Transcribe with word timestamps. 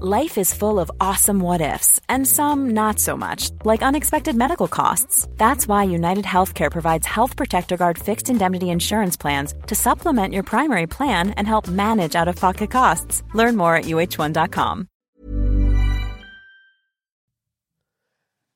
Life 0.00 0.38
is 0.38 0.54
full 0.54 0.80
of 0.80 0.90
awesome 1.00 1.38
what 1.38 1.60
ifs, 1.60 2.00
and 2.08 2.26
some 2.26 2.70
not 2.70 2.98
so 2.98 3.14
much, 3.14 3.50
like 3.62 3.82
unexpected 3.82 4.34
medical 4.34 4.66
costs. 4.66 5.28
That's 5.36 5.68
why 5.68 5.84
United 5.84 6.24
Healthcare 6.24 6.70
provides 6.70 7.06
Health 7.06 7.36
Protector 7.36 7.76
Guard 7.76 7.98
fixed 7.98 8.30
indemnity 8.30 8.70
insurance 8.70 9.18
plans 9.18 9.52
to 9.66 9.74
supplement 9.74 10.32
your 10.32 10.44
primary 10.44 10.86
plan 10.86 11.30
and 11.36 11.46
help 11.46 11.68
manage 11.68 12.16
out 12.16 12.26
of 12.26 12.36
pocket 12.36 12.70
costs. 12.70 13.22
Learn 13.34 13.54
more 13.56 13.76
at 13.76 13.84
uh1.com. 13.84 14.88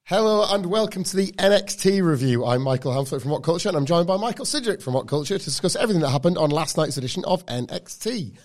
Hello 0.04 0.46
and 0.54 0.66
welcome 0.66 1.04
to 1.04 1.16
the 1.16 1.32
NXT 1.32 2.02
review. 2.02 2.46
I'm 2.46 2.62
Michael 2.62 2.92
Hamflett 2.92 3.20
from 3.20 3.32
What 3.32 3.42
Culture 3.42 3.68
and 3.68 3.76
I'm 3.76 3.86
joined 3.86 4.06
by 4.06 4.16
Michael 4.16 4.46
Sidgwick 4.46 4.80
from 4.80 4.94
What 4.94 5.06
Culture 5.06 5.36
to 5.36 5.44
discuss 5.44 5.76
everything 5.76 6.00
that 6.00 6.10
happened 6.10 6.38
on 6.38 6.50
last 6.50 6.76
night's 6.78 6.96
edition 6.96 7.24
of 7.26 7.44
NXT. 7.46 8.36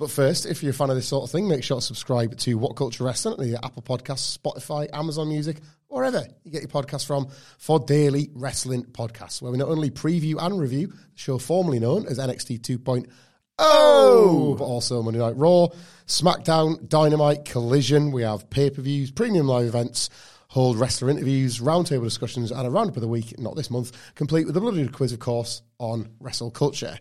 But 0.00 0.10
first, 0.10 0.46
if 0.46 0.62
you're 0.62 0.70
a 0.70 0.74
fan 0.74 0.88
of 0.88 0.96
this 0.96 1.08
sort 1.08 1.24
of 1.24 1.30
thing, 1.30 1.46
make 1.46 1.62
sure 1.62 1.76
to 1.76 1.84
subscribe 1.84 2.34
to 2.38 2.54
What 2.54 2.74
Culture 2.74 3.04
Wrestling 3.04 3.34
at 3.34 3.38
the 3.38 3.62
Apple 3.62 3.82
Podcasts, 3.82 4.38
Spotify, 4.38 4.88
Amazon 4.94 5.28
Music, 5.28 5.58
wherever 5.88 6.26
you 6.42 6.50
get 6.50 6.62
your 6.62 6.70
podcast 6.70 7.06
from 7.06 7.28
for 7.58 7.78
daily 7.78 8.30
wrestling 8.32 8.84
podcasts, 8.84 9.42
where 9.42 9.52
we 9.52 9.58
not 9.58 9.68
only 9.68 9.90
preview 9.90 10.36
and 10.42 10.58
review 10.58 10.86
the 10.86 10.96
show 11.16 11.36
formerly 11.36 11.78
known 11.78 12.06
as 12.06 12.18
NXT 12.18 12.60
2.0, 12.60 14.56
but 14.58 14.64
also 14.64 15.02
Monday 15.02 15.20
Night 15.20 15.36
Raw, 15.36 15.68
SmackDown, 16.06 16.88
Dynamite, 16.88 17.44
Collision. 17.44 18.10
We 18.10 18.22
have 18.22 18.48
pay-per-views, 18.48 19.10
premium 19.10 19.48
live 19.48 19.66
events, 19.66 20.08
hold 20.48 20.78
wrestler 20.78 21.10
interviews, 21.10 21.58
roundtable 21.60 22.04
discussions, 22.04 22.50
and 22.52 22.66
a 22.66 22.70
roundup 22.70 22.96
of 22.96 23.02
the 23.02 23.08
week, 23.08 23.38
not 23.38 23.54
this 23.54 23.70
month, 23.70 23.92
complete 24.14 24.46
with 24.46 24.56
a 24.56 24.62
bloody 24.62 24.88
quiz, 24.88 25.12
of 25.12 25.18
course, 25.18 25.60
on 25.78 26.08
wrestle 26.20 26.50
culture. 26.50 26.98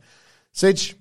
Sidge, 0.51 0.95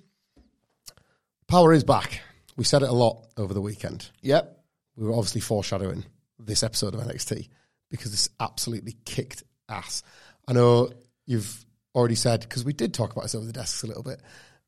power 1.49 1.73
is 1.73 1.83
back. 1.83 2.21
We 2.57 2.65
said 2.65 2.83
it 2.83 2.89
a 2.89 2.95
lot 2.95 3.27
over 3.37 3.55
the 3.55 3.61
weekend. 3.61 4.09
Yep. 4.23 4.57
We 4.97 5.07
were 5.07 5.15
obviously 5.15 5.41
foreshadowing 5.41 6.05
this 6.39 6.63
episode 6.63 6.95
of 6.95 7.01
NXT 7.01 7.49
because 7.91 8.11
this 8.11 8.29
absolutely 8.39 8.97
kicked 9.05 9.43
ass. 9.69 10.03
I 10.47 10.53
know 10.53 10.91
you've 11.27 11.65
already 11.95 12.15
said, 12.15 12.41
because 12.41 12.65
we 12.65 12.73
did 12.73 12.95
talk 12.95 13.13
about 13.13 13.23
this 13.23 13.35
over 13.35 13.47
the 13.47 13.53
desks 13.53 13.83
a 13.83 13.87
little 13.87 14.03
bit, 14.03 14.21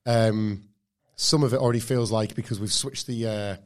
um, 0.07 0.65
some 1.17 1.43
of 1.43 1.53
it 1.53 1.61
already 1.61 1.81
feels 1.81 2.11
like 2.11 2.35
because 2.35 2.59
we've 2.59 2.73
switched 2.73 3.07
the, 3.07 3.27
uh, 3.27 3.57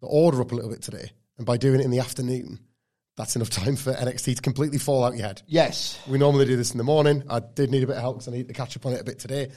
the 0.00 0.06
order 0.06 0.40
up 0.40 0.52
a 0.52 0.54
little 0.54 0.70
bit 0.70 0.82
today, 0.82 1.10
and 1.36 1.46
by 1.46 1.56
doing 1.56 1.80
it 1.80 1.84
in 1.84 1.90
the 1.90 1.98
afternoon, 1.98 2.58
that's 3.16 3.36
enough 3.36 3.50
time 3.50 3.76
for 3.76 3.92
NXT 3.92 4.36
to 4.36 4.42
completely 4.42 4.78
fall 4.78 5.04
out 5.04 5.16
your 5.16 5.26
head. 5.26 5.42
Yes. 5.46 5.98
We 6.08 6.18
normally 6.18 6.46
do 6.46 6.56
this 6.56 6.72
in 6.72 6.78
the 6.78 6.84
morning. 6.84 7.24
I 7.28 7.40
did 7.40 7.70
need 7.70 7.82
a 7.82 7.86
bit 7.86 7.96
of 7.96 8.02
help 8.02 8.16
because 8.16 8.28
I 8.28 8.32
need 8.32 8.48
to 8.48 8.54
catch 8.54 8.76
up 8.76 8.86
on 8.86 8.94
it 8.94 9.00
a 9.00 9.04
bit 9.04 9.18
today. 9.18 9.50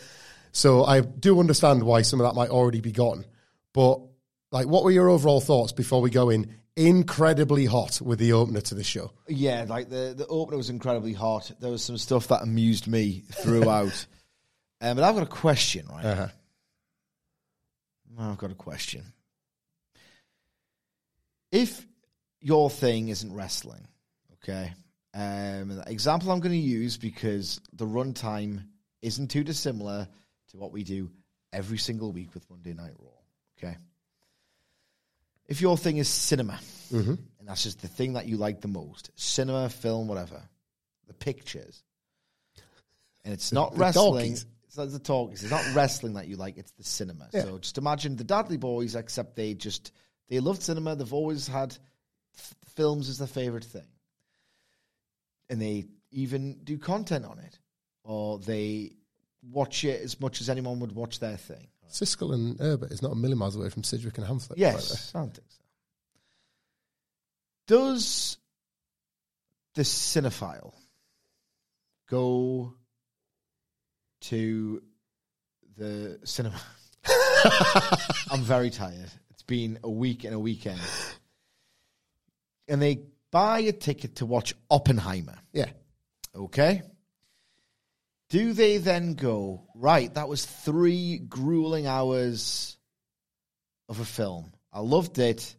So 0.52 0.84
I 0.84 1.02
do 1.02 1.40
understand 1.40 1.84
why 1.84 2.02
some 2.02 2.20
of 2.20 2.26
that 2.28 2.36
might 2.36 2.50
already 2.50 2.82
be 2.82 2.92
gone. 2.92 3.26
But 3.74 4.02
like, 4.52 4.68
what 4.68 4.84
were 4.84 4.92
your 4.92 5.10
overall 5.10 5.42
thoughts 5.42 5.72
before 5.72 6.02
we 6.02 6.10
go 6.10 6.30
in 6.30 6.56
incredibly 6.76 7.66
hot 7.66 8.00
with 8.02 8.20
the 8.20 8.34
opener 8.34 8.62
to 8.62 8.76
the 8.76 8.84
show? 8.84 9.12
Yeah, 9.28 9.66
like 9.68 9.90
the, 9.90 10.14
the 10.16 10.28
opener 10.28 10.58
was 10.58 10.70
incredibly 10.70 11.14
hot. 11.14 11.52
There 11.60 11.72
was 11.72 11.84
some 11.84 11.98
stuff 11.98 12.30
that 12.30 12.44
amused 12.44 12.88
me 12.88 13.24
throughout. 13.32 14.06
um, 14.82 14.96
but 14.96 15.04
I've 15.04 15.16
got 15.16 15.24
a 15.24 15.28
question, 15.28 15.88
right? 15.90 16.06
Uh-huh. 16.06 16.28
I've 18.20 18.38
got 18.38 18.52
a 18.52 18.56
question. 18.56 19.04
If 21.52 21.86
your 22.40 22.70
thing 22.70 23.10
isn't 23.10 23.34
wrestling, 23.34 23.88
okay? 24.36 24.74
Um, 25.14 25.70
the 25.70 25.84
example 25.88 26.32
I'm 26.32 26.40
going 26.40 26.52
to 26.52 26.58
use 26.58 26.98
because 26.98 27.62
the 27.74 27.86
runtime 27.86 28.64
isn't 29.02 29.30
too 29.30 29.44
dissimilar 29.44 30.08
to 30.50 30.58
what 30.58 30.72
we 30.72 30.84
do 30.84 31.10
every 31.54 31.78
single 31.78 32.12
week 32.12 32.34
with 32.34 32.50
Monday 32.50 32.74
Night 32.74 32.94
Raw, 33.00 33.10
okay? 33.58 33.78
If 35.48 35.62
your 35.62 35.78
thing 35.78 35.98
is 35.98 36.08
cinema, 36.08 36.60
Mm-hmm. 36.92 37.16
and 37.40 37.48
that's 37.48 37.64
just 37.64 37.82
the 37.82 37.90
thing 37.90 38.14
that 38.14 38.28
you 38.28 38.38
like 38.38 38.62
the 38.62 38.70
most 38.70 39.12
cinema, 39.16 39.68
film, 39.70 40.08
whatever, 40.08 40.42
the 41.08 41.14
pictures, 41.14 41.84
and 43.26 43.34
it's 43.34 43.52
not 43.52 43.74
the 43.74 43.80
wrestling. 43.80 44.14
talkies. 44.24 44.46
It's 44.68 44.78
not 44.78 44.92
the 44.92 45.00
talkies. 45.00 45.44
It's 45.44 45.52
not 45.52 45.66
wrestling 45.76 46.14
that 46.14 46.28
you 46.28 46.38
like. 46.38 46.58
It's 46.58 46.72
the 46.72 46.84
cinema. 46.86 47.28
Yeah. 47.34 47.42
So 47.44 47.58
just 47.58 47.78
imagine 47.78 48.16
the 48.16 48.24
Dudley 48.24 48.56
Boys, 48.58 48.96
except 48.96 49.36
they 49.36 49.54
just 49.54 49.92
they 50.30 50.40
loved 50.40 50.62
cinema. 50.64 50.96
They've 50.96 51.14
always 51.14 51.46
had 51.48 51.76
f- 52.38 52.56
films 52.76 53.10
as 53.10 53.18
their 53.18 53.28
favorite 53.28 53.66
thing, 53.66 53.88
and 55.50 55.62
they 55.62 55.86
even 56.12 56.60
do 56.64 56.78
content 56.78 57.26
on 57.26 57.40
it, 57.40 57.60
or 58.04 58.40
they 58.40 58.92
watch 59.52 59.84
it 59.84 60.02
as 60.02 60.20
much 60.20 60.42
as 60.42 60.50
anyone 60.50 60.80
would 60.80 60.94
watch 60.94 61.20
their 61.20 61.38
thing. 61.38 61.68
Siskel 61.90 62.34
and 62.34 62.60
Ebert 62.60 62.92
is 62.92 63.02
not 63.02 63.12
a 63.12 63.16
million 63.16 63.38
miles 63.38 63.56
away 63.56 63.70
from 63.70 63.84
Sidgwick 63.84 64.18
and 64.18 64.28
the 64.28 64.54
Yes, 64.58 65.12
I 65.16 65.20
don't 65.20 65.34
think 65.34 65.48
so. 65.50 65.58
Does 67.68 68.38
the 69.76 69.82
cinephile 69.82 70.74
go 72.10 72.74
to 74.22 74.82
the 75.78 76.20
cinema? 76.24 76.60
I'm 78.32 78.42
very 78.42 78.70
tired. 78.70 79.12
It's 79.32 79.44
been 79.44 79.80
a 79.84 79.90
week 79.90 80.24
and 80.24 80.34
a 80.34 80.40
weekend. 80.40 80.80
And 82.68 82.82
they 82.82 83.02
buy 83.32 83.60
a 83.60 83.72
ticket 83.72 84.18
to 84.18 84.26
watch 84.26 84.54
Oppenheimer. 84.70 85.38
Yeah. 85.54 85.70
Okay. 86.36 86.82
Do 88.30 88.54
they 88.54 88.78
then 88.78 89.14
go, 89.14 89.64
right, 89.74 90.14
that 90.16 90.28
was 90.28 90.46
three 90.46 91.18
grueling 91.18 91.88
hours 91.88 92.78
of 93.88 94.00
a 94.00 94.06
film. 94.06 94.52
I 94.74 94.82
loved 94.82 95.18
it. 95.18 95.56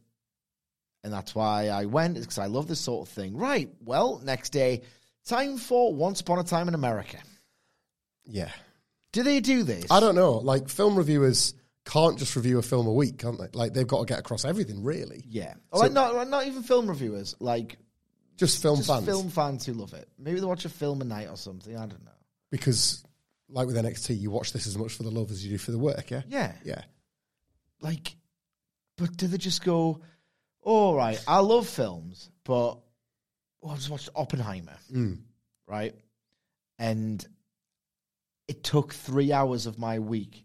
And 1.03 1.12
that's 1.12 1.34
why 1.34 1.69
I 1.69 1.87
went, 1.87 2.21
because 2.21 2.39
I 2.39 2.47
love 2.47 2.69
this 2.69 2.81
sort 2.81 3.09
of 3.09 3.15
thing. 3.15 3.37
Right. 3.37 3.71
Well, 3.81 4.21
next 4.23 4.51
day, 4.51 4.83
time 5.27 5.56
for 5.56 5.95
Once 5.95 6.21
Upon 6.21 6.41
a 6.41 6.45
Time 6.45 6.69
in 6.69 6.75
America. 6.75 7.19
Yeah. 8.27 8.51
Do 9.12 9.23
they 9.23 9.41
do 9.41 9.62
this? 9.62 9.91
I 9.91 10.00
don't 10.00 10.17
know. 10.17 10.33
Like, 10.33 10.69
film 10.69 10.97
reviewers 10.97 11.55
can't 11.87 12.19
just 12.19 12.37
review 12.37 12.59
a 12.59 12.62
film 12.62 12.87
a 12.87 12.93
week, 12.93 13.17
can't 13.17 13.39
they? 13.39 13.49
Like, 13.55 13.73
they've 13.73 13.87
got 13.87 14.00
to 14.00 14.05
get 14.05 14.19
across 14.19 14.45
everything, 14.45 14.83
really. 14.83 15.25
Yeah. 15.27 15.55
Or 15.71 15.81
like 15.81 15.93
not, 15.93 16.29
not 16.29 16.47
even 16.47 16.62
film 16.62 16.87
reviewers, 16.89 17.35
like 17.41 17.79
Just 18.37 18.61
film 18.61 18.77
just 18.77 18.89
fans. 18.89 19.06
film 19.06 19.31
fans 19.31 19.65
who 19.65 19.73
love 19.73 19.95
it. 19.95 20.06
Maybe 20.19 20.41
they 20.41 20.47
watch 20.47 20.67
a 20.67 20.69
film 20.69 21.00
a 21.00 21.05
night 21.05 21.29
or 21.31 21.39
something. 21.39 21.75
I 21.75 21.87
don't 21.87 22.05
know. 22.05 22.11
Because, 22.50 23.04
like 23.48 23.66
with 23.66 23.76
NXT, 23.76 24.19
you 24.19 24.31
watch 24.31 24.53
this 24.53 24.66
as 24.66 24.76
much 24.78 24.92
for 24.94 25.03
the 25.03 25.10
love 25.10 25.31
as 25.31 25.44
you 25.44 25.50
do 25.50 25.59
for 25.59 25.70
the 25.70 25.78
work, 25.78 26.10
yeah? 26.10 26.22
Yeah. 26.28 26.53
Yeah. 26.64 26.82
like, 27.81 28.16
but 28.97 29.16
do 29.16 29.26
they 29.28 29.38
just 29.38 29.64
go, 29.64 30.00
all 30.62 30.94
right, 30.97 31.22
I 31.28 31.38
love 31.38 31.69
films, 31.69 32.31
but 32.44 32.78
well, 33.60 33.72
I 33.72 33.76
just 33.76 33.91
watched 33.91 34.08
Oppenheimer, 34.14 34.76
Mm. 34.92 35.20
right? 35.66 35.94
And 36.78 37.25
it 38.48 38.64
took 38.64 38.92
three 38.94 39.32
hours 39.32 39.66
of 39.66 39.78
my 39.78 39.98
week. 40.00 40.44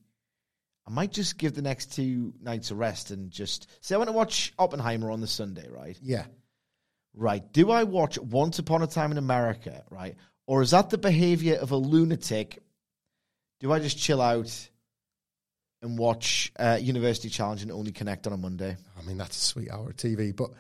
I 0.86 0.92
might 0.92 1.12
just 1.12 1.38
give 1.38 1.54
the 1.56 1.62
next 1.62 1.94
two 1.94 2.34
nights 2.42 2.70
a 2.72 2.76
rest 2.76 3.12
and 3.12 3.32
just 3.32 3.68
say 3.82 3.96
I 3.96 3.98
want 3.98 4.10
to 4.10 4.14
watch 4.14 4.54
Oppenheimer 4.60 5.10
on 5.12 5.22
the 5.22 5.28
Sunday, 5.28 5.68
right? 5.70 5.98
Yeah. 6.02 6.26
Right. 7.16 7.52
Do 7.54 7.72
I 7.72 7.84
watch 7.84 8.18
Once 8.20 8.60
Upon 8.60 8.82
a 8.84 8.88
Time 8.88 9.12
in 9.12 9.18
America, 9.18 9.84
right? 9.90 10.16
Or 10.46 10.62
is 10.62 10.72
that 10.72 10.90
the 10.90 10.98
behavior 10.98 11.56
of 11.56 11.72
a 11.72 11.78
lunatic? 11.78 12.60
Do 13.60 13.72
I 13.72 13.80
just 13.80 13.98
chill 13.98 14.22
out 14.22 14.70
and 15.82 15.98
watch 15.98 16.52
uh, 16.58 16.80
University 16.82 17.30
Challenge 17.30 17.62
and 17.62 17.72
only 17.72 17.92
connect 17.92 18.28
on 18.28 18.34
a 18.34 18.38
Monday? 18.38 18.76
I 18.98 19.02
mean, 19.04 19.18
that's 19.18 19.38
a 19.38 19.42
sweet 19.42 19.72
hour 19.72 19.90
of 19.90 19.96
TV. 19.96 20.36
But 20.36 20.52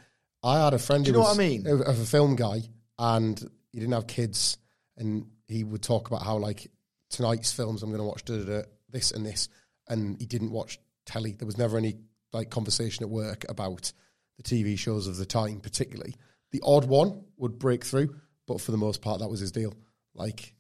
I 0.43 0.63
had 0.63 0.73
a 0.73 0.79
friend 0.79 1.03
Do 1.03 1.09
you 1.09 1.13
who 1.13 1.19
know 1.21 1.27
was 1.27 1.37
what 1.37 1.43
I 1.43 1.47
mean? 1.47 1.67
of 1.67 1.99
a 1.99 2.05
film 2.05 2.35
guy, 2.35 2.61
and 2.97 3.39
he 3.71 3.79
didn't 3.79 3.93
have 3.93 4.07
kids, 4.07 4.57
and 4.97 5.25
he 5.47 5.63
would 5.63 5.81
talk 5.81 6.07
about 6.07 6.23
how 6.23 6.37
like 6.37 6.69
tonight's 7.09 7.51
films 7.51 7.83
I'm 7.83 7.89
going 7.89 7.99
to 7.99 8.07
watch 8.07 8.25
da, 8.25 8.37
da, 8.37 8.43
da, 8.43 8.61
this 8.89 9.11
and 9.11 9.25
this, 9.25 9.49
and 9.87 10.17
he 10.19 10.25
didn't 10.25 10.51
watch 10.51 10.79
telly. 11.05 11.33
There 11.33 11.45
was 11.45 11.57
never 11.57 11.77
any 11.77 11.97
like 12.31 12.49
conversation 12.49 13.03
at 13.03 13.09
work 13.09 13.45
about 13.49 13.91
the 14.37 14.43
TV 14.43 14.77
shows 14.77 15.07
of 15.07 15.17
the 15.17 15.25
time, 15.25 15.59
particularly. 15.59 16.15
The 16.51 16.61
odd 16.63 16.85
one 16.85 17.23
would 17.37 17.59
break 17.59 17.83
through, 17.85 18.15
but 18.47 18.61
for 18.61 18.71
the 18.71 18.77
most 18.77 19.01
part, 19.01 19.19
that 19.19 19.29
was 19.29 19.39
his 19.39 19.51
deal. 19.51 19.73
Like, 20.13 20.53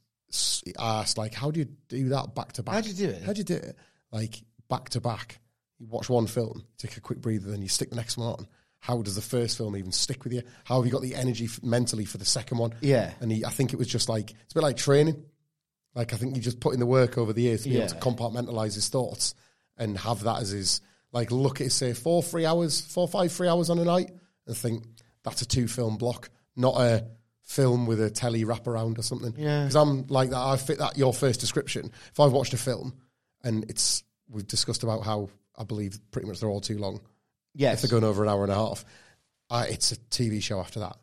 he 0.65 0.73
asked, 0.79 1.17
like, 1.17 1.33
how 1.33 1.51
do 1.51 1.59
you 1.59 1.65
do 1.65 2.09
that 2.09 2.33
back 2.33 2.53
to 2.53 2.63
back? 2.63 2.75
How'd 2.75 2.85
you 2.85 2.93
do 2.93 3.09
it? 3.09 3.23
How'd 3.23 3.37
you 3.37 3.43
do 3.43 3.55
it? 3.55 3.77
Like 4.11 4.41
back 4.69 4.89
to 4.89 5.01
back. 5.01 5.39
you 5.79 5.87
watch 5.87 6.09
one 6.09 6.27
film, 6.27 6.63
take 6.77 6.97
a 6.97 7.01
quick 7.01 7.21
breather, 7.21 7.51
then 7.51 7.61
you 7.61 7.67
stick 7.67 7.89
the 7.89 7.95
next 7.95 8.17
one 8.17 8.27
on. 8.27 8.47
How 8.79 9.01
does 9.01 9.15
the 9.15 9.21
first 9.21 9.57
film 9.57 9.77
even 9.77 9.91
stick 9.91 10.23
with 10.23 10.33
you? 10.33 10.41
How 10.65 10.75
have 10.77 10.85
you 10.85 10.91
got 10.91 11.01
the 11.01 11.15
energy 11.15 11.45
f- 11.45 11.63
mentally 11.63 12.03
for 12.05 12.17
the 12.17 12.25
second 12.25 12.57
one? 12.57 12.73
Yeah. 12.81 13.13
and 13.21 13.31
he, 13.31 13.45
I 13.45 13.49
think 13.49 13.71
it 13.73 13.77
was 13.79 13.87
just 13.87 14.09
like 14.09 14.31
it's 14.31 14.53
a 14.53 14.55
bit 14.55 14.63
like 14.63 14.77
training. 14.77 15.23
Like 15.95 16.13
I 16.13 16.17
think 16.17 16.35
he 16.35 16.41
just 16.41 16.59
put 16.59 16.73
in 16.73 16.79
the 16.79 16.85
work 16.85 17.17
over 17.17 17.31
the 17.31 17.43
years 17.43 17.63
to 17.63 17.69
be 17.69 17.77
able 17.77 17.87
to 17.87 17.95
compartmentalize 17.95 18.73
his 18.75 18.89
thoughts 18.89 19.35
and 19.77 19.97
have 19.99 20.23
that 20.23 20.41
as 20.41 20.49
his 20.49 20.81
like 21.11 21.31
look 21.31 21.61
at 21.61 21.71
say 21.71 21.93
four 21.93 22.21
three 22.21 22.45
hours, 22.45 22.81
four 22.81 23.07
five 23.07 23.31
three 23.31 23.47
hours 23.47 23.69
on 23.69 23.79
a 23.79 23.85
night, 23.85 24.11
and 24.47 24.57
think 24.57 24.83
that's 25.23 25.41
a 25.41 25.47
two 25.47 25.67
film 25.67 25.97
block, 25.97 26.29
not 26.55 26.75
a 26.75 27.05
film 27.43 27.85
with 27.85 28.01
a 28.01 28.09
telly 28.09 28.45
wraparound 28.45 28.97
or 28.97 29.01
something. 29.03 29.33
Yeah. 29.37 29.63
because 29.63 29.75
I'm 29.75 30.07
like 30.07 30.29
that. 30.31 30.37
I 30.39 30.57
fit 30.57 30.79
that 30.79 30.97
your 30.97 31.13
first 31.13 31.39
description. 31.39 31.91
If 32.11 32.19
I've 32.19 32.31
watched 32.31 32.53
a 32.53 32.57
film 32.57 32.95
and 33.43 33.65
it's 33.69 34.03
we've 34.29 34.47
discussed 34.47 34.83
about 34.83 35.03
how 35.03 35.29
I 35.57 35.63
believe 35.63 35.99
pretty 36.11 36.27
much 36.27 36.39
they're 36.39 36.49
all 36.49 36.61
too 36.61 36.77
long. 36.77 37.01
Yes. 37.53 37.83
If 37.83 37.89
they're 37.89 37.99
going 37.99 38.09
over 38.09 38.23
an 38.23 38.29
hour 38.29 38.43
and 38.43 38.51
a 38.51 38.55
half, 38.55 38.83
uh, 39.49 39.65
it's 39.69 39.91
a 39.91 39.97
TV 39.97 40.41
show 40.41 40.59
after 40.59 40.79
that. 40.79 40.95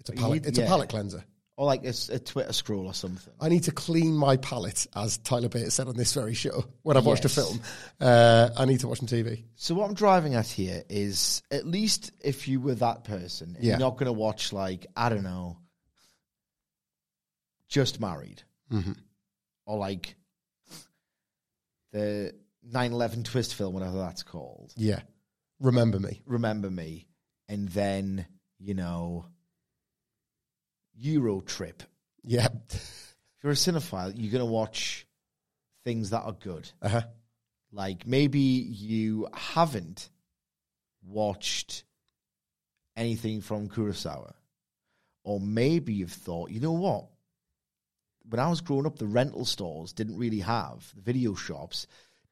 It's 0.00 0.08
a 0.10 0.12
palate. 0.14 0.46
It's 0.46 0.58
yeah. 0.58 0.64
a 0.64 0.68
palate 0.68 0.88
cleanser. 0.88 1.24
or 1.56 1.66
like 1.66 1.84
a 1.84 2.18
Twitter 2.18 2.52
scroll 2.52 2.86
or 2.86 2.94
something. 2.94 3.32
I 3.40 3.48
need 3.48 3.64
to 3.64 3.70
clean 3.72 4.16
my 4.16 4.36
palate, 4.38 4.86
as 4.94 5.18
Tyler 5.18 5.48
Bates 5.48 5.74
said 5.74 5.88
on 5.88 5.96
this 5.96 6.12
very 6.14 6.34
show 6.34 6.64
when 6.82 6.96
I've 6.96 7.04
watched 7.06 7.24
a 7.24 7.28
film. 7.28 7.60
Uh, 8.00 8.48
I 8.56 8.64
need 8.64 8.80
to 8.80 8.88
watch 8.88 8.98
some 8.98 9.08
TV. 9.08 9.44
So 9.56 9.74
what 9.74 9.88
I'm 9.88 9.94
driving 9.94 10.34
at 10.34 10.46
here 10.46 10.82
is 10.88 11.42
at 11.50 11.66
least 11.66 12.12
if 12.22 12.48
you 12.48 12.60
were 12.60 12.74
that 12.76 13.04
person, 13.04 13.56
Yeah. 13.60 13.72
you're 13.72 13.78
not 13.80 13.92
going 13.98 14.06
to 14.06 14.12
watch 14.12 14.52
like 14.52 14.86
I 14.96 15.08
don't 15.10 15.22
know, 15.24 15.58
Just 17.74 18.00
Married, 18.00 18.42
Mm-hmm. 18.72 18.92
or 19.66 19.78
like 19.78 20.14
the 21.92 22.32
9/11 22.72 23.24
twist 23.24 23.54
film, 23.56 23.74
whatever 23.74 23.98
that's 23.98 24.22
called. 24.22 24.72
Yeah. 24.76 25.00
Remember 25.58 25.98
me. 25.98 26.22
Remember 26.24 26.70
Me, 26.70 27.06
and 27.48 27.68
then 27.70 28.26
you 28.60 28.74
know, 28.74 29.26
Euro 30.98 31.40
Trip. 31.40 31.82
Yeah. 32.22 32.46
If 32.70 33.42
you're 33.42 33.52
a 33.52 33.56
cinephile, 33.56 34.12
you're 34.16 34.30
going 34.32 34.40
to 34.46 34.50
watch 34.50 35.06
things 35.84 36.10
that 36.10 36.22
are 36.22 36.32
good. 36.32 36.70
Uh 36.80 36.88
huh. 36.88 37.02
Like 37.72 38.06
maybe 38.06 38.38
you 38.38 39.26
haven't 39.34 40.08
watched 41.02 41.82
anything 42.96 43.40
from 43.40 43.68
Kurosawa, 43.68 44.32
or 45.24 45.40
maybe 45.40 45.92
you've 45.94 46.12
thought, 46.12 46.50
you 46.50 46.60
know 46.60 46.72
what? 46.72 47.06
When 48.28 48.40
I 48.40 48.48
was 48.48 48.60
growing 48.60 48.86
up, 48.86 48.98
the 48.98 49.06
rental 49.06 49.44
stores 49.44 49.92
didn't 49.92 50.16
really 50.16 50.40
have 50.40 50.90
the 50.94 51.02
video 51.02 51.34
shops. 51.34 51.86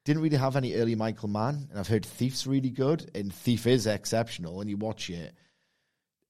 Didn't 0.05 0.21
really 0.21 0.37
have 0.37 0.57
any 0.57 0.73
early 0.73 0.95
Michael 0.95 1.29
Mann, 1.29 1.67
and 1.69 1.79
I've 1.79 1.87
heard 1.87 2.05
Thief's 2.05 2.45
really 2.45 2.69
good, 2.71 3.09
and 3.15 3.33
Thief 3.33 3.65
is 3.67 3.87
exceptional, 3.87 4.59
and 4.59 4.69
you 4.69 4.75
watch 4.75 5.09
it. 5.09 5.33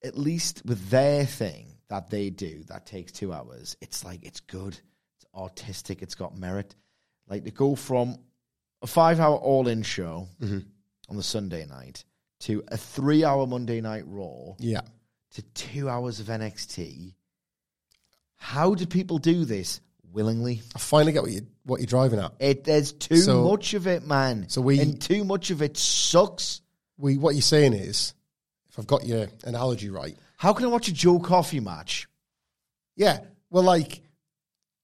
At 0.04 0.16
least 0.18 0.62
with 0.66 0.90
their 0.90 1.26
thing 1.26 1.68
that 1.88 2.10
they 2.10 2.30
do, 2.30 2.64
that 2.68 2.86
takes 2.86 3.12
two 3.12 3.34
hours. 3.34 3.76
It's 3.82 4.06
like 4.06 4.24
it's 4.24 4.42
good, 4.42 4.80
it's 5.16 5.26
artistic, 5.34 6.04
it's 6.04 6.14
got 6.14 6.38
merit. 6.38 6.76
Like 7.28 7.46
to 7.46 7.52
go 7.52 7.76
from 7.76 8.18
a 8.84 8.88
five-hour 8.88 9.38
all-in 9.38 9.82
show 9.82 10.28
mm-hmm. 10.40 10.60
on 11.10 11.16
the 11.18 11.24
Sunday 11.24 11.66
night 11.66 12.04
to 12.42 12.64
a 12.68 12.78
three-hour 12.78 13.48
Monday 13.48 13.80
night 13.82 14.04
Raw 14.06 14.56
Yeah. 14.60 14.82
to 15.32 15.42
two 15.42 15.90
hours 15.90 16.20
of 16.20 16.28
NXT. 16.28 17.16
How 18.44 18.76
do 18.76 18.86
people 18.86 19.20
do 19.20 19.46
this 19.46 19.80
willingly? 20.12 20.62
I 20.76 20.80
finally 20.80 21.14
get 21.14 21.22
what 21.24 21.32
you 21.32 21.48
what 21.64 21.80
you're 21.80 21.88
driving 21.88 22.20
at. 22.20 22.34
It 22.40 22.66
there's 22.66 22.92
too 22.92 23.16
So- 23.16 23.46
much 23.50 23.74
of 23.74 23.88
it, 23.88 24.06
man. 24.06 24.50
so 24.50 24.60
we- 24.60 24.82
and 24.82 25.02
too 25.02 25.24
much 25.24 25.50
of 25.50 25.62
it 25.62 25.78
sucks. 25.78 26.60
We 26.98 27.18
what 27.18 27.36
you're 27.36 27.42
saying 27.42 27.72
is, 27.72 28.14
if 28.70 28.78
I've 28.78 28.86
got 28.86 29.06
your 29.06 29.30
analogy 29.46 29.90
right, 29.90 30.18
How 30.36 30.52
can 30.52 30.66
I 30.66 30.68
watch 30.68 30.90
a 30.90 30.92
Joe 30.92 31.20
Coffey 31.20 31.62
match? 31.62 32.10
yeah. 32.98 33.22
Well, 33.50 33.64
like 33.64 34.02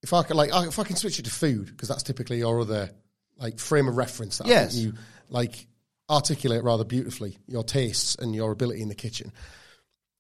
if 0.02 0.14
I 0.14 0.24
can, 0.24 0.38
like 0.38 0.52
oh, 0.54 0.64
if 0.64 0.80
I 0.80 0.84
can 0.86 0.96
switch 0.96 1.20
it 1.20 1.26
to 1.26 1.32
food 1.32 1.66
because 1.66 1.90
that's 1.90 2.04
typically 2.04 2.38
your 2.38 2.62
other 2.62 2.90
like 3.38 3.60
frame 3.60 3.90
of 3.90 3.98
reference. 3.98 4.38
That 4.38 4.48
I 4.48 4.52
Yes. 4.52 4.72
think 4.74 4.86
you 4.86 4.94
like 5.30 5.68
articulate 6.10 6.64
rather 6.64 6.86
beautifully 6.86 7.38
your 7.46 7.66
tastes 7.66 8.16
and 8.16 8.34
your 8.34 8.52
ability 8.54 8.82
in 8.82 8.88
the 8.88 8.96
kitchen. 8.96 9.34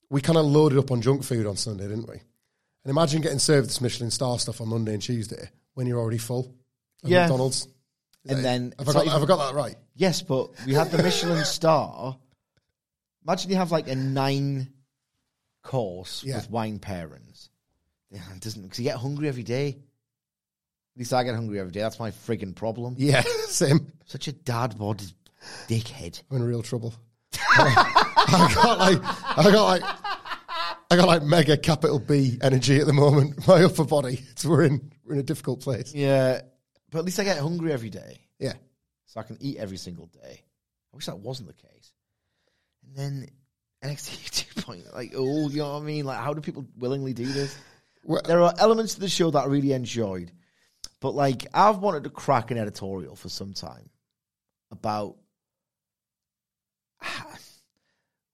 We 0.09 0.19
kind 0.19 0.37
of 0.37 0.45
loaded 0.45 0.77
up 0.77 0.91
on 0.91 1.01
junk 1.01 1.23
food 1.23 1.45
on 1.47 1.55
Sunday, 1.55 1.87
didn't 1.87 2.09
we? 2.09 2.21
And 2.83 2.91
imagine 2.91 3.21
getting 3.21 3.39
served 3.39 3.67
this 3.67 3.81
Michelin 3.81 4.11
star 4.11 4.39
stuff 4.39 4.61
on 4.61 4.69
Monday 4.69 4.93
and 4.93 5.01
Tuesday 5.01 5.49
when 5.73 5.85
you're 5.87 5.99
already 5.99 6.17
full. 6.17 6.55
Of 7.03 7.09
Yeah. 7.09 7.21
McDonald's. 7.23 7.67
Is 8.25 8.31
And 8.35 8.43
then 8.45 8.73
have 8.77 8.89
I, 8.89 8.93
got, 8.93 9.07
have 9.07 9.23
I 9.23 9.25
got 9.25 9.37
that 9.37 9.55
right? 9.55 9.75
Yes, 9.95 10.21
but 10.21 10.49
we 10.65 10.73
had 10.73 10.91
the 10.91 11.01
Michelin 11.01 11.43
star. 11.45 12.17
Imagine 13.25 13.51
you 13.51 13.57
have 13.57 13.71
like 13.71 13.87
a 13.87 13.95
nine 13.95 14.69
course 15.63 16.23
Yeah. 16.25 16.35
with 16.37 16.49
wine 16.49 16.79
pairings. 16.79 17.49
Yeah, 18.11 18.21
it 18.35 18.41
doesn't 18.41 18.61
because 18.61 18.79
you 18.79 18.83
get 18.85 18.97
hungry 18.97 19.27
every 19.27 19.43
day. 19.43 19.69
At 19.69 20.97
least 20.99 21.13
I 21.13 21.23
get 21.23 21.35
hungry 21.35 21.59
every 21.59 21.71
day. 21.71 21.81
That's 21.81 21.99
my 21.99 22.11
frigging 22.11 22.55
problem. 22.55 22.95
Yeah, 22.97 23.21
same. 23.47 23.91
Such 24.05 24.27
a 24.27 24.31
dad 24.33 24.77
bod 24.77 25.01
dickhead. 25.67 26.21
I'm 26.31 26.37
in 26.37 26.43
real 26.43 26.63
trouble. 26.63 26.93
I 27.57 28.51
got 28.55 28.79
like, 28.79 28.99
I 29.37 29.51
got 29.51 29.65
like, 29.65 29.83
I 30.91 30.95
got 30.95 31.07
like 31.07 31.21
mega 31.23 31.55
capital 31.57 31.99
B 31.99 32.37
energy 32.41 32.79
at 32.79 32.87
the 32.87 32.93
moment. 32.93 33.47
My 33.47 33.63
upper 33.63 33.83
body. 33.85 34.21
It's, 34.31 34.43
we're 34.45 34.63
in 34.63 34.91
we're 35.05 35.13
in 35.13 35.19
a 35.19 35.23
difficult 35.23 35.61
place. 35.61 35.93
Yeah, 35.93 36.41
but 36.89 36.99
at 36.99 37.05
least 37.05 37.19
I 37.19 37.23
get 37.23 37.37
hungry 37.37 37.71
every 37.71 37.89
day, 37.89 38.21
Yeah, 38.39 38.53
so 39.05 39.19
I 39.19 39.23
can 39.23 39.37
eat 39.39 39.57
every 39.57 39.77
single 39.77 40.07
day. 40.07 40.41
I 40.91 40.95
wish 40.95 41.05
that 41.05 41.19
wasn't 41.19 41.49
the 41.49 41.53
case. 41.53 41.93
And 42.83 42.95
then 42.95 43.27
NXT 43.83 44.55
2.0, 44.65 44.93
like, 44.93 45.13
oh, 45.15 45.49
you 45.49 45.59
know 45.59 45.73
what 45.73 45.81
I 45.83 45.85
mean? 45.85 46.05
Like, 46.05 46.19
how 46.19 46.33
do 46.33 46.41
people 46.41 46.65
willingly 46.77 47.13
do 47.13 47.25
this? 47.25 47.55
Well- 48.03 48.21
there 48.25 48.41
are 48.41 48.53
elements 48.57 48.95
to 48.95 48.99
the 48.99 49.09
show 49.09 49.29
that 49.29 49.39
I 49.39 49.45
really 49.45 49.73
enjoyed, 49.73 50.31
but 51.01 51.11
like, 51.13 51.45
I've 51.53 51.77
wanted 51.77 52.05
to 52.05 52.09
crack 52.09 52.49
an 52.49 52.57
editorial 52.57 53.15
for 53.15 53.29
some 53.29 53.53
time 53.53 53.89
about 54.71 55.17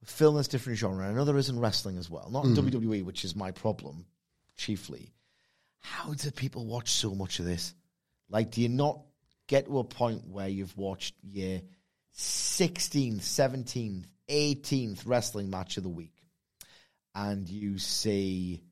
film 0.05 0.35
that's 0.35 0.47
different 0.47 0.79
genre. 0.79 1.07
I 1.07 1.13
know 1.13 1.25
there 1.25 1.37
is 1.37 1.49
in 1.49 1.59
wrestling 1.59 1.97
as 1.97 2.09
well, 2.09 2.29
not 2.31 2.45
mm-hmm. 2.45 2.67
in 2.67 2.73
WWE, 2.73 3.03
which 3.03 3.25
is 3.25 3.35
my 3.35 3.51
problem 3.51 4.05
chiefly. 4.57 5.13
How 5.79 6.13
do 6.13 6.31
people 6.31 6.65
watch 6.65 6.89
so 6.89 7.13
much 7.13 7.39
of 7.39 7.45
this? 7.45 7.73
Like, 8.29 8.51
do 8.51 8.61
you 8.61 8.69
not 8.69 9.01
get 9.47 9.67
to 9.67 9.79
a 9.79 9.83
point 9.83 10.27
where 10.27 10.47
you've 10.47 10.75
watched 10.77 11.15
your 11.21 11.61
16th, 12.15 13.19
17th, 13.19 14.05
18th 14.29 15.01
wrestling 15.05 15.49
match 15.49 15.77
of 15.77 15.83
the 15.83 15.89
week 15.89 16.15
and 17.13 17.47
you 17.47 17.77
see 17.77 18.63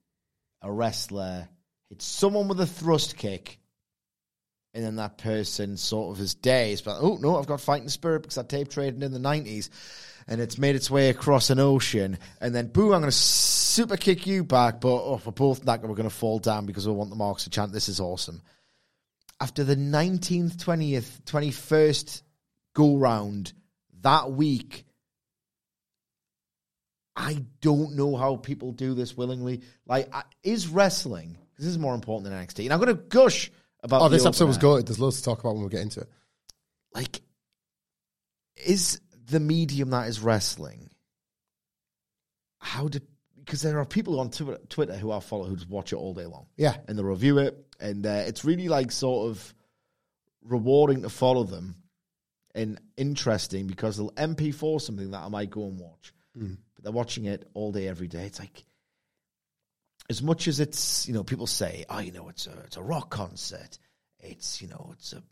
a 0.62 0.72
wrestler 0.72 1.48
hit 1.90 2.02
someone 2.02 2.48
with 2.48 2.60
a 2.60 2.66
thrust 2.66 3.18
kick 3.18 3.60
and 4.74 4.84
then 4.84 4.96
that 4.96 5.20
person 5.20 5.78
sort 5.78 6.16
of 6.16 6.22
is 6.22 6.34
dazed, 6.34 6.84
but 6.84 6.98
oh 7.00 7.18
no, 7.22 7.38
I've 7.38 7.46
got 7.46 7.62
fighting 7.62 7.90
spirit 7.90 8.24
because 8.24 8.40
I 8.40 8.44
tape 8.44 8.70
traded 8.70 9.04
in 9.04 9.12
the 9.12 9.20
90s 9.20 9.70
and 10.28 10.42
it's 10.42 10.58
made 10.58 10.76
its 10.76 10.90
way 10.90 11.10
across 11.10 11.50
an 11.50 11.60
ocean 11.60 12.18
and 12.42 12.54
then 12.54 12.68
boom, 12.68 12.94
I'm 12.94 13.02
going 13.02 13.06
to 13.06 13.12
super 13.12 13.98
kick 13.98 14.28
you 14.28 14.44
back, 14.44 14.82
but 14.82 14.90
oh, 14.90 15.22
we're 15.26 15.32
both 15.32 15.66
not 15.66 15.82
we're 15.82 15.96
going 15.96 16.10
to 16.10 16.16
fall 16.16 16.40
down 16.40 16.66
because 16.66 16.88
we 16.88 16.94
want 16.94 17.10
the 17.10 17.16
marks 17.16 17.46
to 17.46 17.50
chant, 17.50 17.72
this 17.72 17.90
is 17.90 18.00
awesome 18.00 18.42
after 19.44 19.66
the 19.66 19.76
19th, 19.76 20.56
20th, 20.56 21.22
21st 21.24 22.22
go 22.74 22.96
round 22.96 23.52
that 24.02 24.32
week, 24.32 24.86
I 27.14 27.44
don't 27.60 27.98
know 27.98 28.16
how 28.16 28.38
people 28.38 28.72
do 28.72 28.94
this 28.94 29.18
willingly. 29.18 29.62
Like, 29.86 30.14
is 30.44 30.70
wrestling, 30.70 31.38
this 31.58 31.68
is 31.68 31.78
more 31.78 31.94
important 31.94 32.32
than 32.32 32.40
NXT, 32.40 32.64
and 32.64 32.74
I'm 32.74 32.80
going 32.80 32.96
to 32.96 33.04
gush 33.04 33.52
about 33.82 34.02
Oh, 34.02 34.08
this 34.10 34.26
episode 34.26 34.48
was 34.48 34.58
good. 34.58 34.88
There's 34.88 35.00
loads 35.00 35.18
to 35.18 35.24
talk 35.24 35.42
about 35.42 35.56
when 35.56 35.64
we 35.64 35.70
get 35.70 35.82
into 35.82 36.00
it. 36.00 36.10
Like, 36.94 37.22
is 38.66 39.02
the 39.26 39.40
medium 39.40 39.92
that 39.92 40.08
is 40.08 40.20
wrestling, 40.20 40.90
how 42.60 42.88
do, 42.88 43.00
because 43.40 43.62
there 43.62 43.80
are 43.80 43.86
people 43.86 44.20
on 44.20 44.30
Twitter, 44.30 44.96
who 44.96 45.12
I 45.12 45.20
follow 45.20 45.46
who 45.46 45.56
just 45.56 45.70
watch 45.70 45.94
it 45.94 45.98
all 45.98 46.14
day 46.14 46.26
long. 46.26 46.48
Yeah, 46.58 46.76
and 46.88 46.98
they 46.98 47.04
review 47.04 47.40
it, 47.40 47.58
and 47.80 48.06
uh, 48.06 48.24
it's 48.26 48.46
really 48.46 48.70
like 48.70 48.92
sort 48.92 49.30
of 49.30 49.54
rewarding 50.44 51.02
to 51.04 51.10
follow 51.10 51.44
them 51.44 51.76
and 52.56 52.80
interesting 52.98 53.68
because 53.68 53.98
they'll 53.98 54.12
MP4 54.12 54.82
something 54.82 55.12
that 55.12 55.22
I 55.22 55.30
might 55.30 55.50
go 55.50 55.66
and 55.66 55.80
watch, 55.80 56.14
but 56.76 56.84
they're 56.84 56.94
watching 56.94 57.26
it 57.26 57.48
all 57.54 57.72
day, 57.72 57.88
every 57.88 58.08
day. 58.08 58.26
It's 58.26 58.40
like 58.40 58.66
as 60.10 60.22
much 60.22 60.48
as 60.48 60.60
it's 60.60 61.08
you 61.08 61.14
know 61.14 61.24
people 61.24 61.48
say, 61.48 61.86
oh, 61.90 62.00
you 62.00 62.12
know, 62.12 62.30
it's 62.30 62.48
a 62.48 62.58
it's 62.66 62.78
a 62.78 62.82
rock 62.82 63.10
concert, 63.10 63.78
it's 64.20 64.62
you 64.62 64.68
know, 64.68 64.92
it's 64.94 65.14
a 65.14 65.24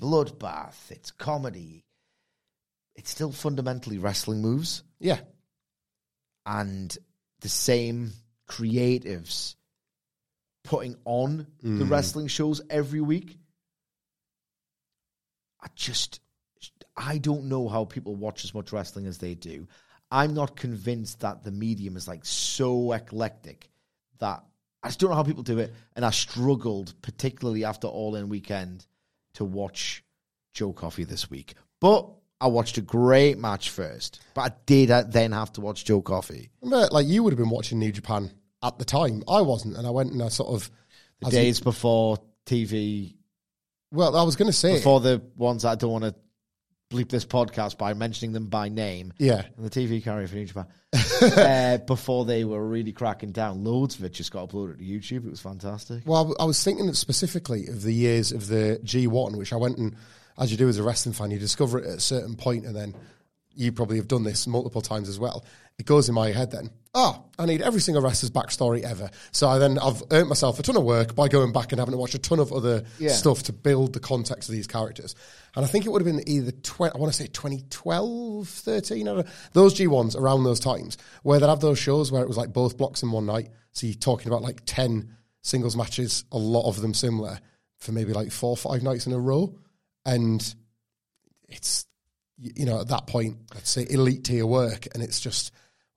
bloodbath, 0.00 0.90
it's 0.90 1.10
comedy. 1.10 1.84
It's 2.98 3.10
still 3.10 3.30
fundamentally 3.30 3.98
wrestling 3.98 4.42
moves 4.42 4.82
yeah. 4.98 5.20
and 6.44 6.96
the 7.42 7.48
same 7.48 8.10
creatives 8.48 9.54
putting 10.64 10.96
on 11.04 11.46
the 11.62 11.84
mm. 11.84 11.90
wrestling 11.90 12.26
shows 12.26 12.60
every 12.68 13.00
week. 13.00 13.38
I 15.62 15.68
just 15.76 16.18
I 16.96 17.18
don't 17.18 17.44
know 17.44 17.68
how 17.68 17.84
people 17.84 18.16
watch 18.16 18.44
as 18.44 18.52
much 18.52 18.72
wrestling 18.72 19.06
as 19.06 19.18
they 19.18 19.36
do. 19.36 19.68
I'm 20.10 20.34
not 20.34 20.56
convinced 20.56 21.20
that 21.20 21.44
the 21.44 21.52
medium 21.52 21.96
is 21.96 22.08
like 22.08 22.24
so 22.24 22.90
eclectic 22.90 23.70
that 24.18 24.42
I 24.82 24.88
just 24.88 24.98
don't 24.98 25.10
know 25.10 25.16
how 25.16 25.22
people 25.22 25.44
do 25.44 25.60
it. 25.60 25.72
And 25.94 26.04
I 26.04 26.10
struggled, 26.10 27.00
particularly 27.00 27.64
after 27.64 27.86
All 27.86 28.16
In 28.16 28.28
Weekend, 28.28 28.84
to 29.34 29.44
watch 29.44 30.02
Joe 30.52 30.72
Coffey 30.72 31.04
this 31.04 31.30
week. 31.30 31.54
But 31.80 32.17
I 32.40 32.46
watched 32.46 32.78
a 32.78 32.82
great 32.82 33.36
match 33.38 33.70
first. 33.70 34.20
But 34.34 34.40
I 34.42 34.54
did 34.66 34.90
uh, 34.90 35.02
then 35.08 35.32
have 35.32 35.52
to 35.54 35.60
watch 35.60 35.84
Joe 35.84 36.00
Coffey. 36.02 36.50
Remember, 36.62 36.88
like 36.92 37.06
you 37.06 37.22
would 37.22 37.32
have 37.32 37.38
been 37.38 37.50
watching 37.50 37.78
New 37.78 37.90
Japan 37.92 38.30
at 38.62 38.78
the 38.78 38.84
time. 38.84 39.22
I 39.28 39.40
wasn't, 39.42 39.76
and 39.76 39.86
I 39.86 39.90
went 39.90 40.12
and 40.12 40.22
I 40.22 40.28
sort 40.28 40.50
of 40.54 40.70
The 41.20 41.26
as 41.28 41.32
you- 41.32 41.38
days 41.40 41.60
before 41.60 42.18
TV, 42.46 43.14
well, 43.92 44.16
I 44.16 44.22
was 44.22 44.36
going 44.36 44.46
to 44.50 44.56
say, 44.56 44.74
before 44.76 45.00
the 45.00 45.22
ones 45.36 45.62
that 45.62 45.70
I 45.70 45.74
don't 45.74 45.90
want 45.92 46.04
to 46.04 46.14
bleep 46.90 47.08
this 47.10 47.26
podcast 47.26 47.76
by 47.76 47.92
mentioning 47.92 48.32
them 48.32 48.46
by 48.46 48.68
name. 48.68 49.12
yeah, 49.18 49.42
and 49.56 49.66
the 49.66 49.70
TV 49.70 50.02
carrier 50.02 50.26
for 50.26 50.36
New 50.36 50.44
Japan. 50.46 50.66
uh, 51.22 51.76
before 51.86 52.24
they 52.24 52.44
were 52.44 52.66
really 52.66 52.92
cracking 52.92 53.30
down, 53.32 53.62
loads 53.64 53.98
of 53.98 54.04
it 54.04 54.12
just 54.14 54.30
got 54.32 54.48
uploaded 54.48 54.78
to 54.78 54.84
YouTube. 54.84 55.26
It 55.26 55.30
was 55.30 55.40
fantastic. 55.40 56.02
Well, 56.06 56.16
I 56.16 56.20
w- 56.20 56.36
I 56.40 56.44
was 56.44 56.62
thinking 56.62 56.90
specifically 56.94 57.66
of 57.66 57.82
the 57.82 57.92
years 57.92 58.32
of 58.32 58.46
the 58.48 58.80
G1, 58.84 59.36
which 59.36 59.52
I 59.52 59.56
went 59.56 59.76
and, 59.78 59.96
as 60.38 60.50
you 60.50 60.56
do 60.56 60.68
as 60.68 60.78
a 60.78 60.82
wrestling 60.82 61.12
fan, 61.14 61.30
you 61.30 61.38
discover 61.38 61.78
it 61.78 61.86
at 61.86 61.96
a 61.96 62.00
certain 62.00 62.34
point, 62.36 62.64
and 62.66 62.74
then 62.76 62.94
you 63.54 63.72
probably 63.72 63.96
have 63.96 64.06
done 64.08 64.22
this 64.22 64.46
multiple 64.46 64.80
times 64.80 65.08
as 65.08 65.18
well. 65.18 65.44
It 65.78 65.86
goes 65.86 66.08
in 66.08 66.14
my 66.14 66.30
head 66.30 66.50
then, 66.52 66.70
oh, 66.94 67.24
I 67.38 67.46
need 67.46 67.60
every 67.62 67.80
single 67.80 68.02
wrestler's 68.02 68.30
backstory 68.30 68.82
ever. 68.82 69.10
So 69.32 69.48
I 69.48 69.58
then 69.58 69.78
I've 69.78 70.02
earned 70.12 70.28
myself 70.28 70.58
a 70.58 70.62
ton 70.62 70.76
of 70.76 70.84
work 70.84 71.14
by 71.16 71.28
going 71.28 71.52
back 71.52 71.72
and 71.72 71.78
having 71.80 71.92
to 71.92 71.98
watch 71.98 72.14
a 72.14 72.18
ton 72.18 72.38
of 72.40 72.52
other 72.52 72.84
Yeah. 73.00 73.12
stuff 73.12 73.44
to 73.44 73.52
build 73.52 73.92
the 73.94 74.00
context 74.00 74.48
of 74.48 74.54
these 74.54 74.66
characters. 74.68 75.14
And 75.56 75.64
I 75.64 75.68
think 75.68 75.86
it 75.86 75.90
would 75.90 76.04
have 76.04 76.16
been 76.16 76.28
either, 76.28 76.50
tw- 76.52 76.82
I 76.82 76.98
want 76.98 77.12
to 77.12 77.18
say 77.20 77.26
2012, 77.28 78.48
13, 78.48 79.08
I 79.08 79.12
don't 79.14 79.26
know, 79.26 79.32
those 79.52 79.74
G1s 79.74 80.16
around 80.16 80.44
those 80.44 80.60
times, 80.60 80.96
where 81.22 81.38
they'd 81.40 81.46
have 81.48 81.60
those 81.60 81.78
shows 81.78 82.10
where 82.12 82.22
it 82.22 82.28
was 82.28 82.36
like 82.36 82.52
both 82.52 82.76
blocks 82.76 83.02
in 83.02 83.10
one 83.10 83.26
night. 83.26 83.48
So 83.72 83.86
you're 83.86 83.94
talking 83.94 84.28
about 84.28 84.42
like 84.42 84.62
10 84.66 85.14
singles 85.42 85.76
matches, 85.76 86.24
a 86.32 86.38
lot 86.38 86.68
of 86.68 86.80
them 86.80 86.94
similar, 86.94 87.38
for 87.78 87.92
maybe 87.92 88.12
like 88.12 88.32
four 88.32 88.50
or 88.50 88.56
five 88.56 88.82
nights 88.82 89.06
in 89.06 89.12
a 89.12 89.18
row. 89.18 89.54
And 90.12 90.54
it's, 91.48 91.86
you 92.38 92.66
know, 92.66 92.80
at 92.80 92.88
that 92.88 93.06
point, 93.06 93.36
I'd 93.54 93.66
say 93.66 93.86
elite 93.88 94.24
tier 94.24 94.46
work. 94.46 94.86
And 94.94 95.02
it's 95.02 95.20
just, 95.20 95.52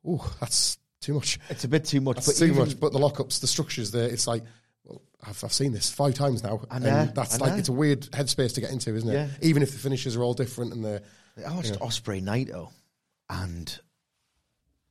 oh, 0.06 0.34
that's 0.39 0.77
too 1.01 1.13
much. 1.15 1.39
It's 1.50 1.63
a 1.63 1.68
bit 1.68 1.86
too 1.86 2.01
much, 2.01 2.18
That's 2.18 2.27
but 2.27 2.36
too 2.46 2.51
even- 2.51 2.58
much. 2.68 2.80
But 2.80 2.94
the 2.94 3.00
lockups, 3.00 3.39
the 3.39 3.48
structures 3.48 3.91
there, 3.91 4.08
it's 4.10 4.27
like, 4.27 4.44
well, 4.84 5.01
I've, 5.25 5.44
I've 5.44 5.53
seen 5.53 5.72
this 5.72 5.89
five 5.89 6.13
times 6.13 6.44
now. 6.44 6.58
Know, 6.58 6.65
And 6.72 7.15
that's 7.15 7.39
like, 7.39 7.53
know. 7.53 7.58
it's 7.58 7.70
a 7.70 7.74
weird 7.74 8.01
headspace 8.12 8.56
to 8.56 8.62
get 8.62 8.72
into, 8.72 8.96
isn't 8.96 9.10
it? 9.10 9.13
Yeah. 9.13 9.27
Even 9.41 9.63
if 9.63 9.72
the 9.72 9.80
finishes 9.80 10.15
are 10.15 10.24
all 10.24 10.34
different 10.34 10.74
and 10.74 10.84
the, 10.84 11.01
I 11.48 11.53
watched 11.53 11.77
Osprey 11.80 12.22
Naito, 12.22 12.70
and 13.30 13.80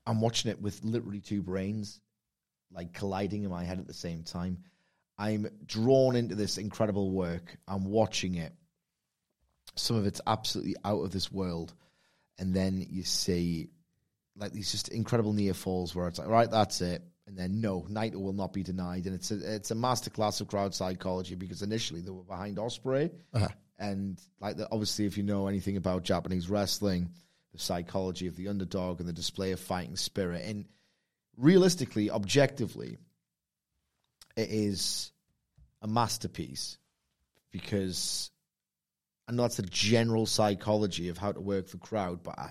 I'm 0.07 0.21
watching 0.21 0.51
it 0.51 0.61
with 0.63 0.83
literally 0.83 1.21
two 1.21 1.43
brains, 1.43 2.01
like 2.73 2.95
colliding 2.95 3.43
in 3.45 3.51
my 3.51 3.65
head 3.65 3.79
at 3.79 3.87
the 3.87 3.93
same 3.93 4.23
time. 4.23 4.59
I'm 5.19 5.49
drawn 5.67 6.17
into 6.17 6.35
this 6.35 6.57
incredible 6.57 7.11
work. 7.11 7.59
I'm 7.69 7.85
watching 7.85 8.37
it. 8.37 8.55
Some 9.77 9.97
of 9.97 10.07
it's 10.07 10.21
absolutely 10.27 10.77
out 10.85 11.01
of 11.01 11.11
this 11.11 11.31
world, 11.31 11.73
and 12.39 12.55
then 12.55 12.85
you 12.89 13.03
see 13.03 13.71
like 14.37 14.53
these 14.53 14.71
just 14.71 14.89
incredible 14.89 15.33
near 15.33 15.55
falls 15.55 15.95
where 15.95 16.09
it's 16.09 16.19
like, 16.19 16.29
right, 16.29 16.51
that's 16.51 16.81
it. 16.81 17.03
And 17.27 17.39
then 17.39 17.61
no, 17.61 17.83
Naito 17.83 18.17
will 18.17 18.33
not 18.33 18.53
be 18.53 18.65
denied, 18.65 19.07
and 19.07 19.15
it's 19.15 19.31
a 19.31 19.55
it's 19.55 19.71
a 19.71 19.77
masterclass 19.77 20.41
of 20.41 20.49
crowd 20.49 20.75
psychology 20.75 21.37
because 21.37 21.63
initially 21.63 22.01
they 22.01 22.11
were 22.11 22.25
behind 22.25 22.59
Osprey, 22.59 23.11
uh-huh. 23.33 23.49
and 23.79 24.21
like 24.41 24.57
the, 24.57 24.67
obviously 24.73 25.07
if 25.07 25.17
you 25.17 25.23
know 25.23 25.47
anything 25.47 25.77
about 25.77 26.03
Japanese 26.03 26.51
wrestling, 26.51 27.11
the 27.53 27.59
psychology 27.61 28.27
of 28.27 28.35
the 28.35 28.49
underdog 28.49 28.99
and 28.99 29.09
the 29.09 29.13
display 29.13 29.53
of 29.53 29.61
fighting 29.61 29.95
spirit, 29.95 30.45
and 30.45 30.65
realistically, 31.37 32.11
objectively, 32.11 32.99
it 34.37 34.49
is 34.51 35.13
a 35.83 35.87
masterpiece 35.87 36.79
because 37.53 38.30
I 39.31 39.33
know 39.33 39.43
that's 39.43 39.59
the 39.59 39.63
general 39.63 40.27
psychology 40.27 41.09
of 41.09 41.17
how 41.17 41.31
to 41.31 41.41
work 41.41 41.69
the 41.69 41.79
crowd, 41.79 42.25
but 42.25 42.37
I, 42.37 42.51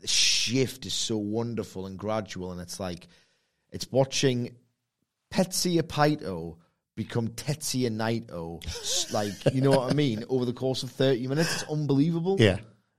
the 0.00 0.06
shift 0.06 0.86
is 0.86 0.94
so 0.94 1.16
wonderful 1.16 1.86
and 1.86 1.98
gradual, 1.98 2.52
and 2.52 2.60
it's 2.60 2.78
like 2.78 3.08
it's 3.72 3.90
watching 3.90 4.54
Tetsuya 5.32 5.82
Paito 5.82 6.58
become 6.94 7.26
Tetsuya 7.26 7.90
Naito, 7.90 8.62
like 9.12 9.52
you 9.52 9.62
know 9.62 9.70
what 9.70 9.90
I 9.90 9.94
mean, 9.94 10.24
over 10.28 10.44
the 10.44 10.52
course 10.52 10.84
of 10.84 10.92
thirty 10.92 11.26
minutes. 11.26 11.62
It's 11.62 11.70
unbelievable. 11.70 12.36
yeah. 12.38 12.58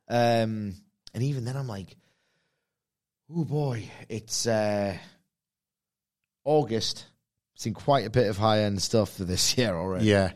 Um, 0.09 0.75
and 1.13 1.23
even 1.23 1.45
then, 1.45 1.55
I'm 1.55 1.67
like, 1.67 1.95
oh 3.33 3.45
boy, 3.45 3.89
it's 4.09 4.47
uh, 4.47 4.97
August. 6.43 7.05
Seen 7.55 7.73
quite 7.73 8.05
a 8.05 8.09
bit 8.09 8.27
of 8.27 8.37
high 8.37 8.63
end 8.63 8.81
stuff 8.81 9.15
for 9.15 9.23
this 9.23 9.57
year 9.57 9.73
already. 9.73 10.07
Yeah. 10.07 10.33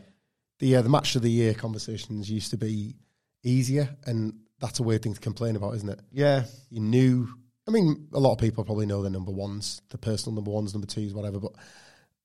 The, 0.62 0.76
uh, 0.76 0.82
the 0.82 0.88
match 0.88 1.16
of 1.16 1.22
the 1.22 1.30
year 1.30 1.54
conversations 1.54 2.30
used 2.30 2.50
to 2.52 2.56
be 2.56 2.94
easier, 3.42 3.88
and 4.06 4.34
that's 4.60 4.78
a 4.78 4.84
weird 4.84 5.02
thing 5.02 5.12
to 5.12 5.20
complain 5.20 5.56
about, 5.56 5.74
isn't 5.74 5.88
it? 5.88 5.98
yeah. 6.12 6.44
you 6.70 6.78
knew. 6.80 7.28
I 7.66 7.72
mean, 7.72 8.06
a 8.12 8.20
lot 8.20 8.30
of 8.30 8.38
people 8.38 8.64
probably 8.64 8.86
know 8.86 9.02
the 9.02 9.10
number 9.10 9.32
ones, 9.32 9.82
the 9.90 9.98
personal 9.98 10.36
number 10.36 10.52
ones, 10.52 10.72
number 10.72 10.86
twos, 10.86 11.14
whatever. 11.14 11.40
But 11.40 11.52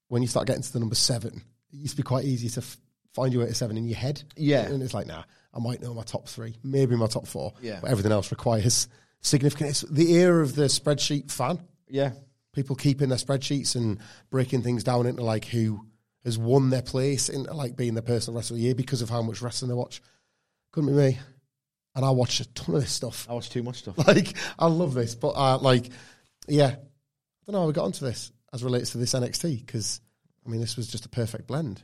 when 0.09 0.21
you 0.21 0.27
start 0.27 0.45
getting 0.45 0.61
to 0.61 0.71
the 0.71 0.79
number 0.79 0.93
seven, 0.93 1.41
it 1.73 1.77
used 1.77 1.93
to 1.93 1.97
be 1.97 2.03
quite 2.03 2.25
easy 2.25 2.47
to 2.49 2.59
f- 2.59 2.77
find 3.15 3.33
your 3.33 3.41
way 3.41 3.49
to 3.49 3.55
seven 3.55 3.75
in 3.75 3.87
your 3.87 3.97
head. 3.97 4.21
Yeah. 4.35 4.67
and 4.67 4.83
it's 4.83 4.93
like, 4.93 5.07
nah, 5.07 5.23
I 5.51 5.59
might 5.59 5.81
know 5.81 5.95
my 5.95 6.03
top 6.03 6.27
three, 6.27 6.55
maybe 6.63 6.95
my 6.95 7.07
top 7.07 7.25
four. 7.25 7.53
Yeah. 7.59 7.79
but 7.81 7.89
everything 7.89 8.11
else 8.11 8.29
requires 8.29 8.87
significant. 9.21 9.71
It's 9.71 9.81
the 9.81 10.13
era 10.13 10.43
of 10.43 10.53
the 10.53 10.65
spreadsheet 10.65 11.31
fan. 11.31 11.59
Yeah. 11.87 12.11
People 12.53 12.75
keeping 12.75 13.09
their 13.09 13.17
spreadsheets 13.17 13.75
and 13.75 13.97
breaking 14.29 14.61
things 14.61 14.83
down 14.83 15.07
into 15.07 15.23
like 15.23 15.45
who 15.45 15.87
has 16.27 16.37
won 16.37 16.69
their 16.69 16.81
place 16.81 17.29
in 17.29 17.43
like 17.43 17.77
being 17.77 17.93
the 17.93 18.01
personal 18.01 18.37
wrestler 18.37 18.55
of 18.55 18.59
the 18.59 18.65
year 18.65 18.75
because 18.75 19.01
of 19.01 19.09
how 19.09 19.21
much 19.21 19.41
wrestling 19.41 19.69
they 19.69 19.75
watch. 19.75 20.01
Couldn't 20.73 20.89
be 20.89 20.97
me. 20.97 21.19
And 21.95 22.03
I 22.03 22.09
watch 22.11 22.41
a 22.41 22.53
ton 22.53 22.75
of 22.75 22.81
this 22.81 22.91
stuff. 22.91 23.25
I 23.29 23.33
watch 23.33 23.49
too 23.49 23.63
much 23.63 23.77
stuff. 23.77 23.97
like 24.07 24.35
I 24.59 24.67
love 24.67 24.93
this, 24.93 25.15
but 25.15 25.29
uh, 25.29 25.57
like, 25.59 25.89
yeah, 26.47 26.67
I 26.67 26.71
don't 27.45 27.53
know 27.53 27.61
how 27.61 27.67
we 27.67 27.73
got 27.73 27.85
onto 27.85 28.05
this 28.05 28.31
as 28.53 28.61
relates 28.61 28.91
to 28.91 28.97
this 28.97 29.13
NXT 29.13 29.65
because 29.65 30.01
I 30.45 30.49
mean 30.49 30.59
this 30.59 30.75
was 30.75 30.87
just 30.87 31.05
a 31.05 31.09
perfect 31.09 31.47
blend. 31.47 31.81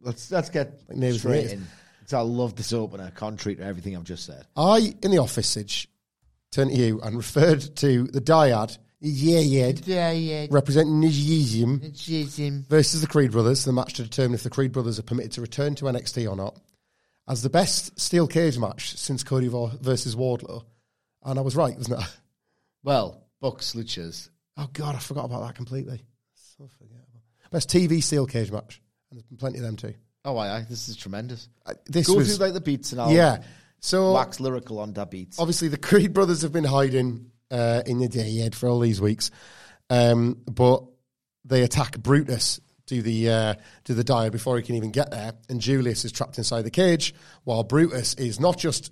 let's 0.00 0.30
let's 0.30 0.48
get 0.48 0.80
Like 0.88 1.14
straight 1.14 1.50
and 1.50 1.60
neighbours. 1.62 2.12
I 2.14 2.20
love 2.20 2.54
this 2.54 2.72
opener, 2.72 3.10
contrary 3.14 3.56
to 3.56 3.64
everything 3.64 3.96
I've 3.96 4.04
just 4.04 4.26
said. 4.26 4.46
I 4.56 4.94
in 5.02 5.10
the 5.10 5.18
office, 5.18 5.48
Sidge, 5.48 5.88
turned 6.52 6.70
to 6.70 6.76
you 6.76 7.00
and 7.00 7.16
referred 7.16 7.60
to 7.76 8.04
the 8.04 8.20
dyad, 8.20 8.78
yeah, 9.04 9.40
yeah, 9.40 9.72
Yeah, 9.84 10.12
yeah. 10.12 10.46
representing 10.50 11.00
Nijizium 11.02 12.66
versus 12.68 13.00
the 13.00 13.06
Creed 13.06 13.32
Brothers, 13.32 13.64
the 13.64 13.72
match 13.72 13.94
to 13.94 14.02
determine 14.04 14.34
if 14.34 14.42
the 14.42 14.50
Creed 14.50 14.72
Brothers 14.72 14.98
are 14.98 15.02
permitted 15.02 15.32
to 15.32 15.40
return 15.40 15.74
to 15.76 15.86
NXT 15.86 16.30
or 16.30 16.36
not, 16.36 16.56
as 17.28 17.42
the 17.42 17.50
best 17.50 17.98
steel 17.98 18.26
cage 18.26 18.58
match 18.58 18.96
since 18.96 19.22
Cody 19.24 19.48
Vo- 19.48 19.72
versus 19.80 20.14
Wardlow. 20.16 20.64
And 21.24 21.38
I 21.38 21.42
was 21.42 21.56
right, 21.56 21.76
wasn't 21.76 22.00
I? 22.00 22.06
Well, 22.84 23.22
Bucks 23.40 23.74
Luchas. 23.74 24.28
Oh 24.56 24.68
God, 24.72 24.94
I 24.94 24.98
forgot 24.98 25.24
about 25.24 25.46
that 25.46 25.54
completely. 25.54 26.02
So 26.34 26.68
forgettable. 26.78 27.22
Best 27.50 27.68
TV 27.70 28.02
steel 28.02 28.26
cage 28.26 28.50
match, 28.52 28.80
and 29.10 29.18
there's 29.18 29.26
been 29.26 29.36
plenty 29.38 29.58
of 29.58 29.64
them 29.64 29.76
too. 29.76 29.94
Oh, 30.24 30.36
aye, 30.36 30.58
aye, 30.58 30.66
this 30.68 30.88
is 30.88 30.96
tremendous. 30.96 31.48
Uh, 31.66 31.74
This 31.86 32.06
Go 32.06 32.14
was 32.14 32.36
through 32.36 32.44
like 32.46 32.54
the 32.54 32.60
beats 32.60 32.92
and 32.92 33.00
I'll 33.00 33.10
yeah. 33.12 33.42
So 33.80 34.12
wax 34.12 34.38
lyrical 34.38 34.78
on 34.78 34.92
that 34.92 35.10
beats. 35.10 35.40
obviously 35.40 35.66
the 35.66 35.76
Creed 35.76 36.12
brothers 36.12 36.42
have 36.42 36.52
been 36.52 36.62
hiding 36.64 37.31
uh, 37.52 37.82
in 37.86 37.98
the 37.98 38.08
dyad 38.08 38.54
for 38.56 38.68
all 38.68 38.80
these 38.80 39.00
weeks, 39.00 39.30
um, 39.90 40.38
but 40.50 40.82
they 41.44 41.62
attack 41.62 41.98
Brutus. 41.98 42.60
to 42.86 43.02
the 43.02 43.30
uh, 43.30 43.54
do 43.84 43.94
the 43.94 44.02
dyad 44.02 44.32
before 44.32 44.56
he 44.56 44.62
can 44.62 44.74
even 44.74 44.90
get 44.90 45.10
there, 45.10 45.34
and 45.48 45.60
Julius 45.60 46.04
is 46.04 46.10
trapped 46.10 46.38
inside 46.38 46.62
the 46.62 46.70
cage, 46.70 47.14
while 47.44 47.62
Brutus 47.62 48.14
is 48.14 48.40
not 48.40 48.58
just 48.58 48.90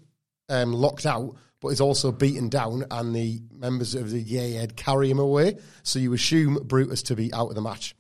um, 0.49 0.73
locked 0.73 1.07
out, 1.07 1.37
but 1.61 1.69
is 1.69 1.81
also 1.81 2.13
beaten 2.13 2.49
down, 2.49 2.85
and 2.91 3.15
the 3.15 3.41
members 3.53 3.95
of 3.95 4.11
the 4.11 4.25
dyad 4.25 4.77
carry 4.77 5.11
him 5.11 5.19
away. 5.19 5.59
So 5.83 5.99
you 5.99 6.13
assume 6.13 6.59
Brutus 6.63 7.03
to 7.05 7.17
be 7.17 7.33
out 7.33 7.49
of 7.49 7.55
the 7.57 7.63
match. 7.63 7.97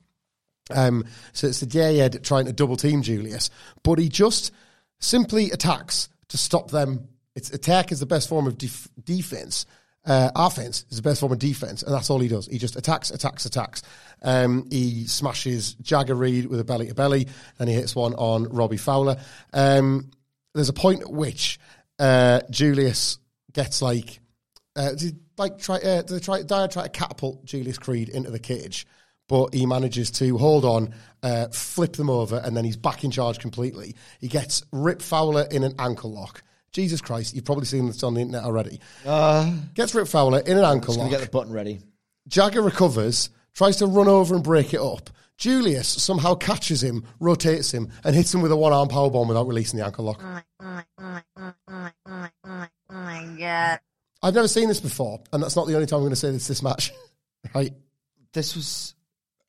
Um, 0.72 1.04
so 1.32 1.48
it's 1.48 1.60
the 1.60 1.66
Dyad 1.66 2.22
trying 2.22 2.46
to 2.46 2.52
double 2.52 2.76
team 2.76 3.02
Julius, 3.02 3.50
but 3.82 3.98
he 3.98 4.08
just 4.08 4.52
simply 5.00 5.50
attacks 5.50 6.08
to 6.28 6.38
stop 6.38 6.70
them. 6.70 7.08
It's 7.34 7.50
attack 7.50 7.92
is 7.92 8.00
the 8.00 8.06
best 8.06 8.28
form 8.28 8.46
of 8.46 8.56
def- 8.56 8.88
defense. 9.02 9.66
Uh, 10.06 10.30
offense 10.34 10.86
is 10.88 10.96
the 10.96 11.02
best 11.02 11.20
form 11.20 11.32
of 11.32 11.38
defense, 11.38 11.82
and 11.82 11.94
that's 11.94 12.08
all 12.08 12.18
he 12.18 12.28
does. 12.28 12.46
He 12.46 12.58
just 12.58 12.76
attacks, 12.76 13.10
attacks, 13.10 13.44
attacks. 13.44 13.82
Um, 14.22 14.66
he 14.70 15.06
smashes 15.06 15.74
Jagger 15.74 16.14
Reid 16.14 16.46
with 16.46 16.58
a 16.58 16.64
belly 16.64 16.88
to 16.88 16.94
belly, 16.94 17.28
and 17.58 17.68
he 17.68 17.74
hits 17.74 17.94
one 17.94 18.14
on 18.14 18.44
Robbie 18.44 18.78
Fowler. 18.78 19.18
Um, 19.52 20.10
there's 20.54 20.70
a 20.70 20.74
point 20.74 21.02
at 21.02 21.10
which 21.10 21.60
uh, 21.98 22.40
Julius 22.50 23.18
gets 23.52 23.82
like 23.82 24.20
uh, 24.76 24.92
like 25.36 25.58
try 25.58 25.76
uh, 25.76 26.02
they 26.02 26.18
try 26.18 26.42
Dyer 26.42 26.68
try 26.68 26.84
to 26.84 26.88
catapult 26.88 27.44
Julius 27.44 27.78
Creed 27.78 28.08
into 28.08 28.30
the 28.30 28.38
cage, 28.38 28.86
but 29.28 29.54
he 29.54 29.66
manages 29.66 30.10
to 30.12 30.38
hold 30.38 30.64
on, 30.64 30.94
uh, 31.22 31.48
flip 31.48 31.94
them 31.94 32.10
over, 32.10 32.40
and 32.42 32.56
then 32.56 32.64
he's 32.64 32.76
back 32.76 33.04
in 33.04 33.10
charge 33.10 33.38
completely. 33.38 33.96
He 34.20 34.28
gets 34.28 34.64
Rip 34.72 35.02
Fowler 35.02 35.46
in 35.50 35.62
an 35.62 35.74
ankle 35.78 36.12
lock, 36.12 36.42
Jesus 36.72 37.00
Christ, 37.00 37.34
you've 37.34 37.44
probably 37.44 37.64
seen 37.64 37.86
this 37.86 38.02
on 38.02 38.14
the 38.14 38.20
internet 38.20 38.44
already. 38.44 38.80
Uh, 39.04 39.52
Gets 39.74 39.94
Rip 39.94 40.06
Fowler 40.08 40.40
in 40.40 40.56
an 40.56 40.64
ankle 40.64 40.94
lock. 40.94 41.10
get 41.10 41.20
the 41.20 41.28
button 41.28 41.52
ready. 41.52 41.80
Jagger 42.28 42.62
recovers, 42.62 43.30
tries 43.54 43.76
to 43.78 43.86
run 43.86 44.08
over 44.08 44.34
and 44.34 44.44
break 44.44 44.72
it 44.72 44.80
up. 44.80 45.10
Julius 45.36 45.88
somehow 45.88 46.34
catches 46.34 46.82
him, 46.82 47.04
rotates 47.18 47.72
him, 47.72 47.90
and 48.04 48.14
hits 48.14 48.32
him 48.32 48.42
with 48.42 48.52
a 48.52 48.56
one 48.56 48.72
arm 48.72 48.88
powerbomb 48.88 49.26
without 49.26 49.48
releasing 49.48 49.78
the 49.78 49.86
ankle 49.86 50.04
lock. 50.04 50.22
I've 54.22 54.34
never 54.34 54.48
seen 54.48 54.68
this 54.68 54.80
before, 54.80 55.20
and 55.32 55.42
that's 55.42 55.56
not 55.56 55.66
the 55.66 55.74
only 55.74 55.86
time 55.86 55.98
I'm 55.98 56.02
going 56.02 56.10
to 56.10 56.16
say 56.16 56.30
this 56.30 56.46
this 56.46 56.62
match. 56.62 56.92
right? 57.54 57.72
This 58.32 58.54
was 58.54 58.94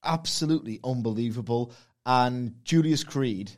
absolutely 0.04 0.80
unbelievable. 0.84 1.74
And 2.06 2.56
Julius 2.63 3.04
Creed 3.04 3.51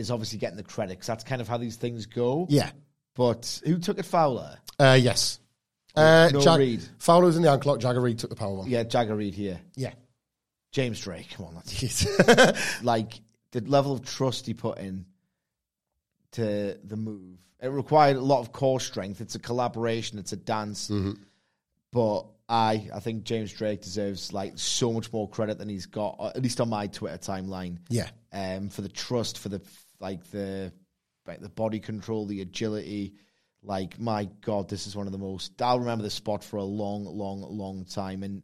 is 0.00 0.10
obviously 0.10 0.38
getting 0.38 0.56
the 0.56 0.62
credit 0.62 0.90
because 0.92 1.06
that's 1.06 1.24
kind 1.24 1.40
of 1.40 1.48
how 1.48 1.58
these 1.58 1.76
things 1.76 2.06
go. 2.06 2.46
Yeah. 2.48 2.70
But 3.14 3.60
who 3.64 3.78
took 3.78 3.98
it 3.98 4.04
Fowler? 4.04 4.58
Uh, 4.78 4.98
yes. 5.00 5.38
Uh, 5.94 6.30
no 6.32 6.40
Jag- 6.40 6.58
Reed. 6.58 6.82
Fowler 6.98 7.26
was 7.26 7.36
in 7.36 7.42
the 7.42 7.50
ankle 7.50 7.72
lock, 7.72 7.80
Jagger 7.80 8.00
Reid 8.00 8.18
took 8.18 8.30
the 8.30 8.36
power 8.36 8.54
one. 8.54 8.68
Yeah, 8.68 8.82
Jagger 8.84 9.14
Reid 9.14 9.34
here. 9.34 9.60
Yeah. 9.76 9.92
James 10.72 11.00
Drake. 11.00 11.30
Come 11.34 11.46
on, 11.46 11.54
that's 11.54 12.82
like 12.82 13.20
the 13.52 13.60
level 13.60 13.92
of 13.92 14.04
trust 14.04 14.46
he 14.46 14.54
put 14.54 14.78
in 14.78 15.04
to 16.32 16.78
the 16.84 16.96
move. 16.96 17.38
It 17.60 17.68
required 17.68 18.16
a 18.16 18.20
lot 18.20 18.40
of 18.40 18.52
core 18.52 18.80
strength. 18.80 19.20
It's 19.20 19.34
a 19.34 19.38
collaboration. 19.40 20.18
It's 20.18 20.32
a 20.32 20.36
dance. 20.36 20.88
Mm-hmm. 20.88 21.12
But 21.92 22.26
I, 22.48 22.88
I 22.94 23.00
think 23.00 23.24
James 23.24 23.52
Drake 23.52 23.82
deserves 23.82 24.32
like 24.32 24.52
so 24.56 24.92
much 24.92 25.12
more 25.12 25.28
credit 25.28 25.58
than 25.58 25.68
he's 25.68 25.86
got, 25.86 26.18
at 26.36 26.42
least 26.42 26.60
on 26.60 26.68
my 26.68 26.86
Twitter 26.86 27.18
timeline. 27.18 27.78
Yeah. 27.88 28.08
Um, 28.32 28.68
for 28.70 28.82
the 28.82 28.88
trust, 28.88 29.38
for 29.38 29.48
the 29.48 29.60
like 30.00 30.24
the 30.30 30.72
like 31.26 31.40
the 31.40 31.48
body 31.48 31.80
control, 31.80 32.26
the 32.26 32.40
agility. 32.40 33.14
Like 33.62 34.00
my 34.00 34.28
God, 34.40 34.68
this 34.68 34.86
is 34.86 34.96
one 34.96 35.06
of 35.06 35.12
the 35.12 35.18
most. 35.18 35.60
I'll 35.60 35.80
remember 35.80 36.02
the 36.02 36.10
spot 36.10 36.42
for 36.42 36.56
a 36.56 36.64
long, 36.64 37.04
long, 37.04 37.42
long 37.42 37.84
time. 37.84 38.22
And 38.22 38.42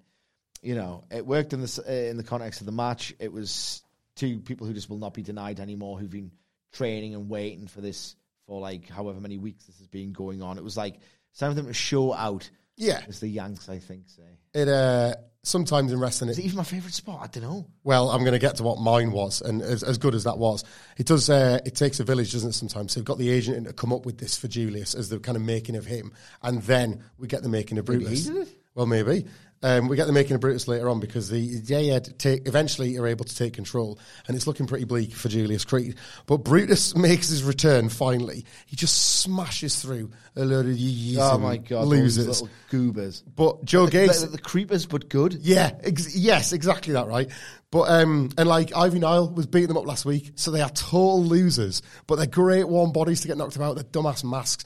you 0.63 0.75
know, 0.75 1.05
it 1.11 1.27
worked 1.27 1.53
in 1.53 1.63
the 1.63 1.85
uh, 1.89 2.11
in 2.11 2.17
the 2.17 2.25
context 2.25 2.61
of 2.61 2.67
the 2.67 2.73
match. 2.73 3.15
It 3.19 3.33
was 3.33 3.83
two 4.15 4.41
people 4.41 4.67
who 4.67 4.75
just 4.75 4.91
will 4.91 4.99
not 4.99 5.15
be 5.15 5.23
denied 5.23 5.59
anymore, 5.59 5.99
who've 5.99 6.11
been 6.11 6.33
training 6.73 7.15
and 7.15 7.31
waiting 7.31 7.67
for 7.67 7.81
this 7.81 8.15
for 8.47 8.61
like 8.61 8.89
however 8.89 9.21
many 9.21 9.39
weeks 9.39 9.65
this 9.65 9.79
has 9.79 9.87
been 9.87 10.13
going 10.13 10.43
on. 10.43 10.59
It 10.59 10.65
was 10.65 10.77
like 10.77 11.01
some 11.33 11.51
of 11.51 11.57
them 11.57 11.67
to 11.67 11.75
show 11.75 12.13
out. 12.13 12.49
Yeah. 12.79 13.01
as 13.09 13.21
the 13.21 13.29
Yanks, 13.29 13.71
I 13.71 13.79
think, 13.79 14.03
say. 14.09 14.23
It 14.53 14.69
uh, 14.69 15.15
sometimes 15.47 15.93
in 15.93 16.01
wrestling, 16.01 16.31
Is 16.31 16.39
it, 16.39 16.45
even 16.45 16.57
my 16.57 16.65
favorite 16.65 16.93
spot? 16.93 17.21
I 17.23 17.27
don't 17.29 17.43
know. 17.43 17.67
well, 17.85 18.11
I'm 18.11 18.21
going 18.21 18.33
to 18.33 18.39
get 18.39 18.57
to 18.57 18.63
what 18.63 18.79
mine 18.81 19.13
was, 19.13 19.41
and 19.41 19.63
as, 19.63 19.83
as 19.83 19.97
good 19.97 20.15
as 20.15 20.25
that 20.25 20.39
was, 20.39 20.65
it 20.99 21.07
does. 21.07 21.31
Uh, 21.31 21.61
it 21.65 21.75
takes 21.75 22.01
a 22.01 22.05
village, 22.05 22.33
doesn't 22.33 22.51
it? 22.51 22.53
Sometimes 22.55 22.93
so 22.93 23.01
they've 23.01 23.05
got 23.05 23.19
the 23.19 23.31
agent 23.31 23.57
in 23.57 23.65
to 23.65 23.73
come 23.73 23.93
up 23.93 24.05
with 24.05 24.19
this 24.19 24.37
for 24.37 24.49
Julius 24.49 24.95
as 24.95 25.09
the 25.09 25.19
kind 25.19 25.37
of 25.37 25.43
making 25.43 25.77
of 25.77 25.87
him, 25.87 26.13
and 26.43 26.63
then 26.63 27.03
we 27.19 27.29
get 27.29 27.43
the 27.43 27.49
making 27.49 27.79
of 27.79 27.85
Brutus. 27.85 28.27
he 28.27 28.33
did 28.33 28.43
it? 28.43 28.49
Well, 28.75 28.87
maybe. 28.87 29.25
Um, 29.63 29.89
we 29.89 29.97
get 29.97 30.07
the 30.07 30.13
making 30.13 30.35
of 30.35 30.41
Brutus 30.41 30.69
later 30.69 30.89
on 30.91 31.01
because 31.01 31.29
the 31.31 31.39
yeah, 31.39 31.79
yeah, 31.79 31.99
take, 31.99 32.47
eventually 32.47 32.99
are 32.99 33.07
able 33.07 33.25
to 33.25 33.35
take 33.35 33.55
control, 33.55 33.99
and 34.29 34.37
it's 34.37 34.47
looking 34.47 34.67
pretty 34.67 34.85
bleak 34.85 35.13
for 35.15 35.29
Julius 35.29 35.65
Creed. 35.65 35.97
But 36.27 36.39
Brutus 36.39 36.95
makes 36.97 37.29
his 37.31 37.43
return 37.43 37.89
finally. 37.89 38.45
He 38.67 38.77
just 38.77 39.21
smashes 39.23 39.81
through 39.81 40.11
a 40.37 40.45
load 40.45 40.67
of 40.67 40.77
yeezys 40.77 41.17
Oh 41.19 41.39
my 41.39 41.57
god, 41.57 41.89
losers. 41.89 42.27
those 42.27 42.43
little 42.43 42.57
goobers. 42.71 43.23
But 43.23 43.65
Joe 43.65 43.87
The, 43.87 43.93
Gates, 43.93 44.21
the, 44.23 44.29
the 44.29 44.39
creepers, 44.39 44.85
but 44.87 45.09
good. 45.09 45.33
yeah, 45.35 45.73
ex- 45.83 46.15
yes, 46.15 46.53
exactly 46.53 46.93
that, 46.93 47.07
right? 47.09 47.31
But 47.71 47.89
um, 47.91 48.31
and 48.37 48.49
like 48.49 48.77
Ivy 48.77 48.99
Nile 48.99 49.29
was 49.31 49.47
beating 49.47 49.69
them 49.69 49.79
up 49.79 49.87
last 49.87 50.05
week, 50.05 50.33
so 50.37 50.51
they 50.51 50.61
are 50.61 50.71
total 50.71 51.25
losers. 51.25 51.81
But 52.07 52.17
they're 52.17 52.27
great 52.27 52.69
warm 52.69 52.93
bodies 52.93 53.23
to 53.23 53.29
get 53.29 53.39
knocked 53.39 53.57
about. 53.57 53.75
They're 53.77 53.85
dumbass 53.85 54.23
masks. 54.23 54.65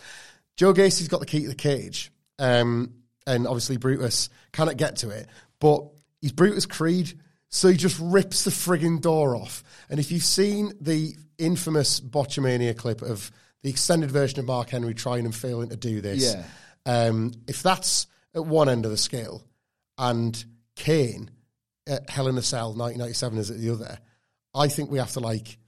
Joe 0.57 0.73
Gacy's 0.73 1.09
got 1.09 1.21
the 1.21 1.27
key 1.27 1.43
to 1.43 1.49
the 1.49 1.55
cage, 1.55 2.13
um, 2.39 2.93
and 3.27 3.47
obviously 3.47 3.77
Brutus 3.77 4.29
cannot 4.53 4.77
get 4.77 4.97
to 4.97 5.11
it. 5.11 5.29
But 5.59 5.85
he's 6.21 6.33
Brutus 6.33 6.67
Creed, 6.67 7.13
so 7.49 7.69
he 7.69 7.77
just 7.77 7.99
rips 8.01 8.45
the 8.45 8.51
frigging 8.51 9.01
door 9.01 9.37
off. 9.37 9.63
And 9.89 9.99
if 10.01 10.11
you've 10.13 10.25
seen 10.25 10.73
the 10.81 11.15
infamous 11.39 12.01
Botchamania 12.01 12.77
clip 12.77 13.03
of 13.03 13.31
the 13.63 13.71
extended 13.71 14.11
version 14.11 14.39
of 14.39 14.47
Mark 14.47 14.71
Henry 14.71 14.95
trying 14.95 15.25
and 15.25 15.35
failing 15.35 15.69
to 15.71 15.77
do 15.77 16.01
this, 16.01 16.23
Yeah. 16.35 16.45
um, 16.87 17.33
if 17.47 17.63
that's 17.63 18.07
at 18.35 18.47
one 18.47 18.69
end 18.69 18.85
of 18.85 18.91
the 18.91 18.97
scale, 18.97 19.45
and 19.99 20.43
Kane 20.77 21.31
at 21.87 22.09
Hell 22.09 22.29
in 22.29 22.39
a 22.39 22.43
Cell 22.43 22.69
1997 22.69 23.39
is 23.39 23.51
at 23.51 23.59
the 23.59 23.71
other, 23.71 23.99
I 24.55 24.69
think 24.69 24.91
we 24.91 24.99
have 24.99 25.13
to 25.13 25.21
like 25.21 25.59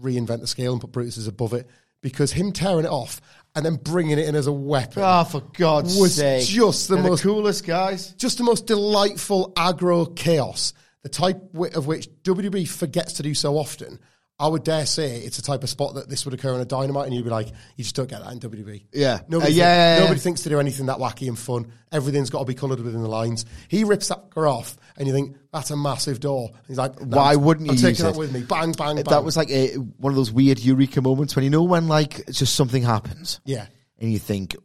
reinvent 0.00 0.40
the 0.40 0.46
scale 0.46 0.72
and 0.72 0.80
put 0.80 0.92
Brutus 0.92 1.26
above 1.26 1.52
it 1.52 1.68
because 2.00 2.32
him 2.32 2.52
tearing 2.52 2.84
it 2.86 2.90
off 2.90 3.20
and 3.54 3.64
then 3.64 3.76
bringing 3.76 4.18
it 4.18 4.26
in 4.26 4.34
as 4.34 4.46
a 4.46 4.52
weapon 4.52 5.02
Oh, 5.04 5.24
for 5.24 5.40
God's 5.56 5.98
was 5.98 6.14
sake! 6.16 6.46
just 6.46 6.88
the 6.88 6.94
They're 6.96 7.04
most 7.04 7.22
coolest 7.22 7.64
guys. 7.66 8.12
just 8.14 8.38
the 8.38 8.44
most 8.44 8.66
delightful 8.66 9.52
aggro 9.56 10.14
chaos, 10.16 10.72
the 11.02 11.08
type 11.08 11.40
of 11.74 11.86
which 11.86 12.08
WWE 12.22 12.66
forgets 12.68 13.14
to 13.14 13.22
do 13.22 13.34
so 13.34 13.56
often. 13.56 13.98
I 14.42 14.48
would 14.48 14.64
dare 14.64 14.86
say 14.86 15.18
it's 15.18 15.38
a 15.38 15.42
type 15.42 15.62
of 15.62 15.68
spot 15.70 15.94
that 15.94 16.08
this 16.08 16.24
would 16.24 16.34
occur 16.34 16.52
in 16.54 16.60
a 16.60 16.64
dynamite, 16.64 17.06
and 17.06 17.14
you'd 17.14 17.22
be 17.24 17.30
like, 17.30 17.48
you 17.76 17.84
just 17.84 17.94
don't 17.94 18.08
get 18.10 18.22
that 18.24 18.32
in 18.32 18.40
WWE. 18.40 18.82
Yeah. 18.92 19.20
nobody, 19.28 19.52
Uh, 19.52 19.56
yeah, 19.56 19.94
yeah. 19.96 20.00
nobody 20.02 20.18
thinks 20.20 20.42
to 20.42 20.48
do 20.48 20.58
anything 20.58 20.86
that 20.86 20.98
wacky 20.98 21.28
and 21.28 21.38
fun. 21.38 21.72
Everything's 21.92 22.28
got 22.30 22.40
to 22.40 22.44
be 22.44 22.54
coloured 22.54 22.80
within 22.80 23.02
the 23.02 23.08
lines. 23.08 23.44
He 23.68 23.84
rips 23.84 24.08
that 24.08 24.24
off, 24.36 24.76
and 24.96 25.06
you 25.06 25.14
think 25.14 25.36
that's 25.52 25.70
a 25.70 25.76
massive 25.76 26.18
door. 26.20 26.50
He's 26.66 26.76
like, 26.78 27.00
"No, 27.00 27.16
Why 27.18 27.36
wouldn't 27.36 27.68
I'm 27.70 27.76
you 27.76 27.80
taking 27.80 27.90
use 27.90 27.98
that 28.02 28.14
it? 28.16 28.18
with 28.18 28.32
me? 28.32 28.40
Bang, 28.42 28.72
bang, 28.72 28.96
bang. 28.96 29.04
That 29.04 29.22
was 29.24 29.36
like 29.36 29.50
a, 29.50 29.74
one 29.76 30.10
of 30.12 30.16
those 30.16 30.32
weird 30.32 30.58
eureka 30.58 31.00
moments 31.00 31.36
when 31.36 31.44
you 31.44 31.50
know 31.50 31.62
when 31.62 31.86
like 31.88 32.26
just 32.30 32.54
something 32.56 32.82
happens. 32.82 33.40
yeah, 33.44 33.66
and 33.98 34.12
you 34.12 34.18
think, 34.18 34.56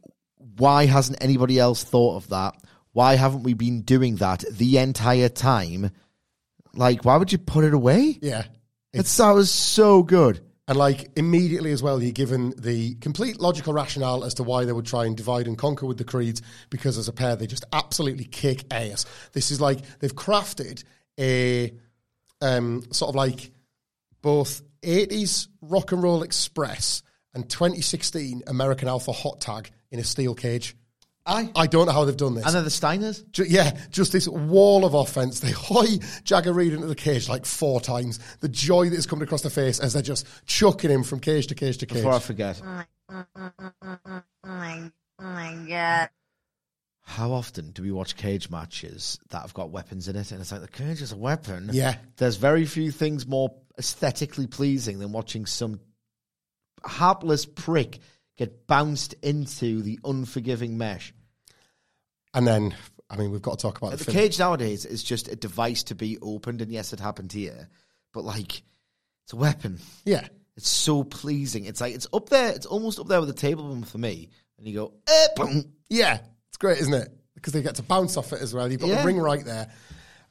why 0.56 0.86
hasn't 0.86 1.22
anybody 1.22 1.58
else 1.58 1.84
thought 1.84 2.16
of 2.16 2.28
that? 2.30 2.54
Why 2.92 3.14
haven't 3.14 3.44
we 3.44 3.54
been 3.54 3.82
doing 3.82 4.16
that 4.16 4.42
the 4.50 4.78
entire 4.78 5.28
time? 5.28 5.92
Like, 6.74 7.04
why 7.04 7.16
would 7.16 7.30
you 7.32 7.38
put 7.38 7.64
it 7.64 7.74
away? 7.74 8.18
yeah. 8.20 8.44
That 8.92 9.32
was 9.32 9.50
so 9.50 10.02
good. 10.02 10.40
And 10.66 10.76
like 10.76 11.08
immediately 11.16 11.72
as 11.72 11.82
well, 11.82 12.02
you're 12.02 12.12
given 12.12 12.52
the 12.58 12.94
complete 12.96 13.40
logical 13.40 13.72
rationale 13.72 14.22
as 14.22 14.34
to 14.34 14.42
why 14.42 14.66
they 14.66 14.72
would 14.72 14.84
try 14.84 15.06
and 15.06 15.16
divide 15.16 15.46
and 15.46 15.56
conquer 15.56 15.86
with 15.86 15.96
the 15.96 16.04
creeds 16.04 16.42
because 16.68 16.98
as 16.98 17.08
a 17.08 17.12
pair 17.12 17.36
they 17.36 17.46
just 17.46 17.64
absolutely 17.72 18.26
kick 18.26 18.64
ass. 18.70 19.06
This 19.32 19.50
is 19.50 19.62
like 19.62 19.78
they've 20.00 20.14
crafted 20.14 20.84
a 21.18 21.72
um, 22.42 22.84
sort 22.92 23.08
of 23.08 23.14
like 23.14 23.50
both 24.20 24.62
80s 24.82 25.48
rock 25.62 25.92
and 25.92 26.02
roll 26.02 26.22
express 26.22 27.02
and 27.34 27.48
2016 27.48 28.42
American 28.46 28.88
Alpha 28.88 29.12
hot 29.12 29.40
tag 29.40 29.70
in 29.90 29.98
a 29.98 30.04
steel 30.04 30.34
cage. 30.34 30.76
Aye. 31.28 31.50
I 31.54 31.66
don't 31.66 31.86
know 31.86 31.92
how 31.92 32.04
they've 32.04 32.16
done 32.16 32.34
this. 32.34 32.46
And 32.46 32.54
then 32.54 32.64
the 32.64 32.70
Steiners. 32.70 33.30
Ju- 33.32 33.44
yeah, 33.46 33.78
just 33.90 34.12
this 34.12 34.26
wall 34.26 34.84
of 34.84 34.94
offense. 34.94 35.40
They 35.40 35.50
hoy 35.50 35.98
Jagger 36.24 36.52
Reid 36.52 36.72
into 36.72 36.86
the 36.86 36.94
cage 36.94 37.28
like 37.28 37.44
four 37.44 37.80
times. 37.80 38.18
The 38.40 38.48
joy 38.48 38.88
that 38.88 38.96
is 38.96 39.06
coming 39.06 39.24
across 39.24 39.42
their 39.42 39.50
face 39.50 39.78
as 39.78 39.92
they're 39.92 40.02
just 40.02 40.26
chucking 40.46 40.90
him 40.90 41.04
from 41.04 41.20
cage 41.20 41.46
to 41.48 41.54
cage 41.54 41.78
to 41.78 41.86
cage. 41.86 41.98
Before 41.98 42.14
I 42.14 42.18
forget, 42.18 42.60
oh 42.64 42.66
my 42.66 42.86
oh 43.10 43.24
oh 44.08 44.22
my 45.22 45.66
God, 45.68 46.10
how 47.02 47.32
often 47.32 47.70
do 47.70 47.82
we 47.82 47.90
watch 47.90 48.16
cage 48.16 48.50
matches 48.50 49.18
that 49.30 49.42
have 49.42 49.54
got 49.54 49.70
weapons 49.70 50.08
in 50.08 50.16
it? 50.16 50.30
And 50.30 50.40
it's 50.40 50.52
like 50.52 50.60
the 50.60 50.68
cage 50.68 51.02
is 51.02 51.12
a 51.12 51.16
weapon. 51.16 51.70
Yeah. 51.72 51.96
There's 52.16 52.36
very 52.36 52.64
few 52.64 52.90
things 52.90 53.26
more 53.26 53.54
aesthetically 53.78 54.46
pleasing 54.46 54.98
than 54.98 55.12
watching 55.12 55.46
some 55.46 55.80
hapless 56.84 57.46
prick 57.46 57.98
get 58.36 58.66
bounced 58.66 59.14
into 59.22 59.82
the 59.82 59.98
unforgiving 60.04 60.78
mesh. 60.78 61.12
And 62.34 62.46
then, 62.46 62.74
I 63.10 63.16
mean, 63.16 63.30
we've 63.30 63.42
got 63.42 63.58
to 63.58 63.62
talk 63.62 63.78
about 63.78 63.92
the, 63.98 64.04
The 64.04 64.12
cage 64.12 64.38
nowadays 64.38 64.84
is 64.84 65.02
just 65.02 65.28
a 65.28 65.36
device 65.36 65.82
to 65.84 65.94
be 65.94 66.18
opened, 66.20 66.60
and 66.62 66.70
yes, 66.70 66.92
it 66.92 67.00
happened 67.00 67.32
here, 67.32 67.68
but 68.12 68.24
like 68.24 68.62
it's 69.24 69.32
a 69.32 69.36
weapon. 69.36 69.78
Yeah, 70.04 70.26
It's 70.56 70.68
so 70.68 71.04
pleasing. 71.04 71.64
It's 71.66 71.80
like 71.80 71.94
it's 71.94 72.06
up 72.12 72.28
there. 72.28 72.50
It's 72.52 72.66
almost 72.66 72.98
up 72.98 73.06
there 73.08 73.20
with 73.20 73.28
the 73.28 73.34
table 73.34 73.82
for 73.84 73.98
me. 73.98 74.30
And 74.58 74.66
you 74.66 74.74
go, 74.74 74.92
eh, 75.08 75.26
boom. 75.36 75.64
yeah, 75.88 76.18
it's 76.48 76.56
great, 76.58 76.78
isn't 76.78 76.94
it? 76.94 77.08
Because 77.34 77.52
they 77.52 77.62
get 77.62 77.76
to 77.76 77.82
bounce 77.82 78.16
off 78.16 78.32
it 78.32 78.40
as 78.42 78.52
well. 78.52 78.70
You've 78.70 78.80
got 78.80 78.88
Yeah. 78.90 79.00
the 79.02 79.06
ring 79.06 79.18
right 79.18 79.44
there. 79.44 79.70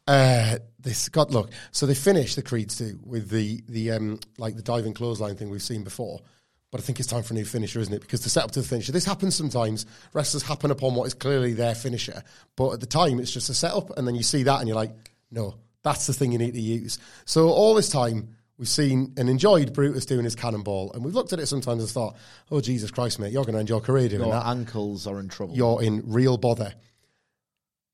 Uh, 0.08 0.58
this 0.80 1.10
God, 1.10 1.32
look. 1.34 1.52
So 1.72 1.86
they 1.86 1.94
finish 1.96 2.36
the 2.36 2.42
creeds 2.42 2.78
too 2.78 3.00
with 3.04 3.30
the 3.30 3.62
the 3.68 3.92
um 3.92 4.20
like 4.38 4.56
the 4.56 4.62
diving 4.62 4.94
clothesline 4.94 5.36
thing 5.36 5.50
we've 5.50 5.62
seen 5.62 5.84
before. 5.84 6.20
But 6.72 6.82
I 6.82 6.84
think 6.84 7.00
it's 7.00 7.08
time 7.08 7.24
for 7.24 7.34
a 7.34 7.38
new 7.38 7.46
finisher, 7.46 7.80
isn't 7.80 7.94
it? 7.94 8.02
Because 8.02 8.22
the 8.22 8.30
setup 8.30 8.52
to 8.52 8.62
the 8.62 8.68
finisher, 8.68 8.92
this 8.92 9.06
happens 9.06 9.36
sometimes. 9.36 9.86
Wrestlers 10.14 10.44
happen 10.44 10.70
upon 10.70 10.96
what 10.96 11.06
is 11.06 11.14
clearly 11.14 11.54
their 11.54 11.76
finisher, 11.76 12.24
but 12.56 12.74
at 12.74 12.80
the 12.82 12.86
time 12.86 13.20
it's 13.20 13.32
just 13.32 13.50
a 13.50 13.54
setup, 13.54 13.98
and 13.98 14.06
then 14.08 14.16
you 14.16 14.24
see 14.24 14.44
that 14.44 14.60
and 14.60 14.68
you're 14.68 14.76
like, 14.76 14.92
no, 15.32 15.56
that's 15.84 16.08
the 16.08 16.14
thing 16.14 16.32
you 16.32 16.38
need 16.38 16.54
to 16.56 16.62
use. 16.62 17.00
So 17.26 17.50
all 17.50 17.74
this 17.74 17.90
time 17.90 18.36
we've 18.58 18.68
seen 18.68 19.14
and 19.18 19.30
enjoyed 19.30 19.72
Brutus 19.74 20.06
doing 20.06 20.26
his 20.26 20.36
cannonball, 20.36 20.92
and 20.94 21.06
we've 21.06 21.16
looked 21.16 21.32
at 21.32 21.40
it 21.40 21.48
sometimes 21.48 21.84
and 21.84 21.90
thought, 21.90 22.18
oh 22.52 22.60
Jesus 22.60 22.92
Christ, 22.92 23.20
mate, 23.20 23.32
you're 23.32 23.44
going 23.44 23.54
to 23.54 23.60
end 23.60 23.70
your 23.70 23.82
career 23.82 24.10
doing 24.10 24.24
Your 24.24 24.32
that 24.32 24.48
ankles 24.48 25.08
are 25.08 25.20
in 25.20 25.30
trouble. 25.30 25.56
you're 25.56 25.82
in 25.82 26.04
real 26.06 26.38
bother. 26.38 26.74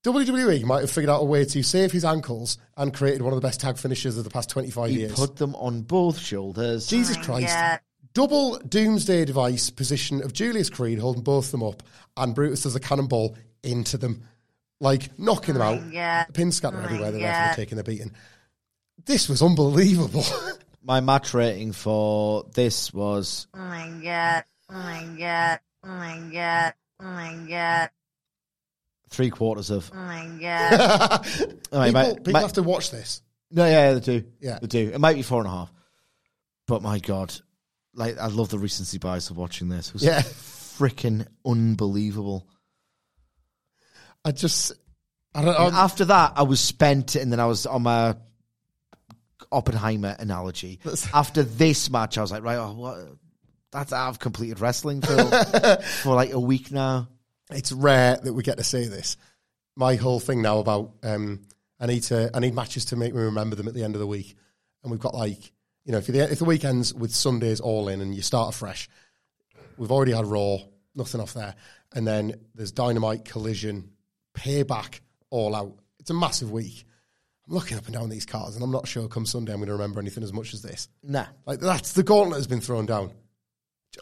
WWE 0.04 0.64
might 0.64 0.80
have 0.80 0.90
figured 0.90 1.08
out 1.08 1.22
a 1.22 1.24
way 1.24 1.46
to 1.46 1.62
save 1.62 1.90
his 1.90 2.04
ankles 2.04 2.58
and 2.76 2.92
created 2.92 3.22
one 3.22 3.32
of 3.32 3.40
the 3.40 3.46
best 3.46 3.60
tag 3.60 3.78
finishers 3.78 4.18
of 4.18 4.24
the 4.24 4.30
past 4.30 4.50
25 4.50 4.90
he 4.90 5.00
years. 5.00 5.14
put 5.14 5.36
them 5.36 5.54
on 5.54 5.80
both 5.80 6.18
shoulders. 6.18 6.86
Jesus 6.88 7.16
mm, 7.16 7.24
Christ. 7.24 7.80
Double 8.14 8.58
doomsday 8.58 9.24
device 9.24 9.70
position 9.70 10.22
of 10.22 10.32
Julius 10.32 10.70
Creed 10.70 10.98
holding 10.98 11.22
both 11.22 11.46
of 11.46 11.50
them 11.52 11.62
up, 11.62 11.82
and 12.16 12.34
Brutus 12.34 12.62
does 12.62 12.74
a 12.76 12.80
cannonball 12.80 13.36
into 13.62 13.98
them, 13.98 14.22
like 14.80 15.18
knocking 15.18 15.54
them 15.54 15.62
oh 15.62 15.74
out. 15.86 15.92
God. 15.92 16.26
The 16.28 16.32
pin 16.32 16.52
scatter 16.52 16.78
Oh 16.80 16.84
everywhere. 16.84 17.06
my 17.06 17.10
They're 17.12 17.20
therefore 17.20 17.46
God. 17.48 17.56
taking 17.56 17.76
the 17.76 17.84
beating. 17.84 18.12
This 19.04 19.28
was 19.28 19.42
unbelievable. 19.42 20.24
My 20.86 21.00
match 21.00 21.32
rating 21.32 21.72
for 21.72 22.44
this 22.54 22.92
was 22.92 23.46
Oh 23.54 23.58
my 23.58 23.88
god. 24.02 24.44
Oh 24.68 24.74
my 24.74 25.06
god. 25.18 25.60
Oh 25.82 25.88
my 25.88 26.30
god. 26.32 26.74
Oh 27.00 27.04
my 27.04 27.36
god. 27.48 27.90
three 29.08 29.30
quarters 29.30 29.70
of. 29.70 29.90
Oh 29.94 29.96
my 29.96 30.28
god. 30.40 31.26
Oh, 31.72 31.80
it 31.80 31.86
people 31.86 31.92
might- 31.92 32.16
people 32.18 32.32
might- 32.34 32.42
have 32.42 32.52
to 32.54 32.62
watch 32.62 32.90
this. 32.90 33.22
No, 33.50 33.64
yeah, 33.66 33.94
they 33.94 34.00
do. 34.00 34.24
Yeah. 34.40 34.58
they 34.60 34.66
do. 34.66 34.90
It 34.92 35.00
might 35.00 35.14
be 35.16 35.22
four 35.22 35.38
and 35.40 35.48
a 35.48 35.50
half, 35.50 35.72
but 36.66 36.82
my 36.82 36.98
god, 36.98 37.34
like 37.94 38.18
I 38.18 38.26
love 38.26 38.48
the 38.50 38.58
recency 38.58 38.98
bias 38.98 39.30
of 39.30 39.36
watching 39.36 39.68
this. 39.68 39.88
It 39.88 39.94
was 39.94 40.02
Yeah. 40.04 40.20
freaking 40.22 41.26
unbelievable. 41.44 42.46
I 44.24 44.32
just, 44.32 44.72
I 45.34 45.42
don't. 45.44 45.54
And 45.54 45.74
after 45.76 46.06
that, 46.06 46.32
I 46.36 46.42
was 46.42 46.60
spent, 46.60 47.14
and 47.16 47.30
then 47.30 47.40
I 47.40 47.46
was 47.46 47.66
on 47.66 47.82
my 47.82 48.16
Oppenheimer 49.52 50.16
analogy. 50.18 50.80
After 51.12 51.42
this 51.42 51.90
match, 51.90 52.16
I 52.18 52.22
was 52.22 52.32
like, 52.32 52.42
right, 52.42 52.56
oh, 52.56 52.72
what? 52.72 52.98
That's 53.70 53.92
I've 53.92 54.18
completed 54.18 54.60
wrestling 54.60 55.00
for 55.02 55.16
for 56.02 56.14
like 56.14 56.32
a 56.32 56.38
week 56.40 56.70
now. 56.70 57.08
it's 57.50 57.72
rare 57.72 58.16
that 58.16 58.32
we 58.32 58.42
get 58.42 58.56
to 58.58 58.64
say 58.64 58.86
this. 58.86 59.16
My 59.76 59.96
whole 59.96 60.20
thing 60.20 60.42
now 60.42 60.58
about 60.60 60.92
um, 61.02 61.42
I 61.80 61.86
need 61.86 62.04
to 62.04 62.30
I 62.32 62.38
need 62.38 62.54
matches 62.54 62.86
to 62.86 62.96
make 62.96 63.12
me 63.14 63.20
remember 63.20 63.56
them 63.56 63.66
at 63.68 63.74
the 63.74 63.82
end 63.82 63.96
of 63.96 64.00
the 64.00 64.06
week, 64.06 64.36
and 64.82 64.90
we've 64.92 65.00
got 65.00 65.14
like 65.14 65.52
you 65.84 65.92
know 65.92 65.98
if 65.98 66.06
the 66.06 66.20
if 66.30 66.38
the 66.38 66.44
weekends 66.44 66.92
with 66.94 67.14
Sundays 67.14 67.60
all 67.60 67.88
in 67.88 68.00
and 68.00 68.14
you 68.14 68.22
start 68.22 68.54
afresh, 68.54 68.88
we've 69.76 69.92
already 69.92 70.12
had 70.12 70.26
Raw, 70.26 70.58
nothing 70.94 71.20
off 71.20 71.34
there, 71.34 71.54
and 71.94 72.06
then 72.06 72.34
there's 72.54 72.72
Dynamite, 72.72 73.24
Collision, 73.24 73.90
Payback, 74.34 75.00
All 75.30 75.54
Out. 75.54 75.74
It's 76.00 76.10
a 76.10 76.14
massive 76.14 76.50
week. 76.50 76.84
I'm 77.46 77.54
looking 77.54 77.76
up 77.76 77.84
and 77.84 77.94
down 77.94 78.08
these 78.08 78.24
cards, 78.24 78.54
and 78.56 78.64
I'm 78.64 78.70
not 78.70 78.88
sure 78.88 79.06
come 79.08 79.26
Sunday 79.26 79.52
I'm 79.52 79.58
going 79.58 79.66
to 79.66 79.74
remember 79.74 80.00
anything 80.00 80.22
as 80.24 80.32
much 80.32 80.54
as 80.54 80.62
this. 80.62 80.88
Nah, 81.02 81.26
Like 81.46 81.60
that's 81.60 81.92
the 81.92 82.02
gauntlet 82.02 82.38
has 82.38 82.46
been 82.46 82.60
thrown 82.62 82.86
down. 82.86 83.10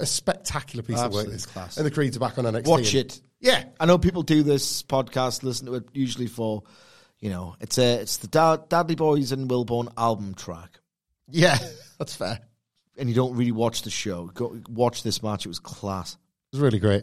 A 0.00 0.06
spectacular 0.06 0.82
piece 0.82 0.98
of 1.00 1.12
work. 1.12 1.26
This 1.26 1.44
class. 1.44 1.76
and 1.76 1.84
the 1.84 1.90
Creeds 1.90 2.16
are 2.16 2.20
back 2.20 2.38
on 2.38 2.44
NXT. 2.44 2.66
watch 2.66 2.94
and- 2.94 3.06
it. 3.06 3.20
Yeah, 3.40 3.64
I 3.80 3.86
know 3.86 3.98
people 3.98 4.22
do 4.22 4.44
this 4.44 4.84
podcast, 4.84 5.42
listen 5.42 5.66
to 5.66 5.74
it 5.74 5.84
usually 5.92 6.28
for, 6.28 6.62
you 7.18 7.28
know, 7.28 7.56
it's 7.60 7.76
a 7.76 8.00
it's 8.00 8.18
the 8.18 8.28
Dad, 8.28 8.68
Dudley 8.68 8.94
Boys 8.94 9.32
and 9.32 9.50
Wilborn 9.50 9.92
album 9.98 10.34
track, 10.34 10.78
yeah, 11.32 11.58
that's 11.98 12.14
fair. 12.14 12.40
and 12.96 13.08
you 13.08 13.14
don't 13.14 13.34
really 13.36 13.52
watch 13.52 13.82
the 13.82 13.90
show. 13.90 14.26
Go 14.34 14.58
watch 14.68 15.02
this 15.02 15.22
match; 15.22 15.44
it 15.46 15.48
was 15.48 15.58
class. 15.58 16.12
It 16.14 16.56
was 16.56 16.60
really 16.60 16.78
great. 16.78 17.02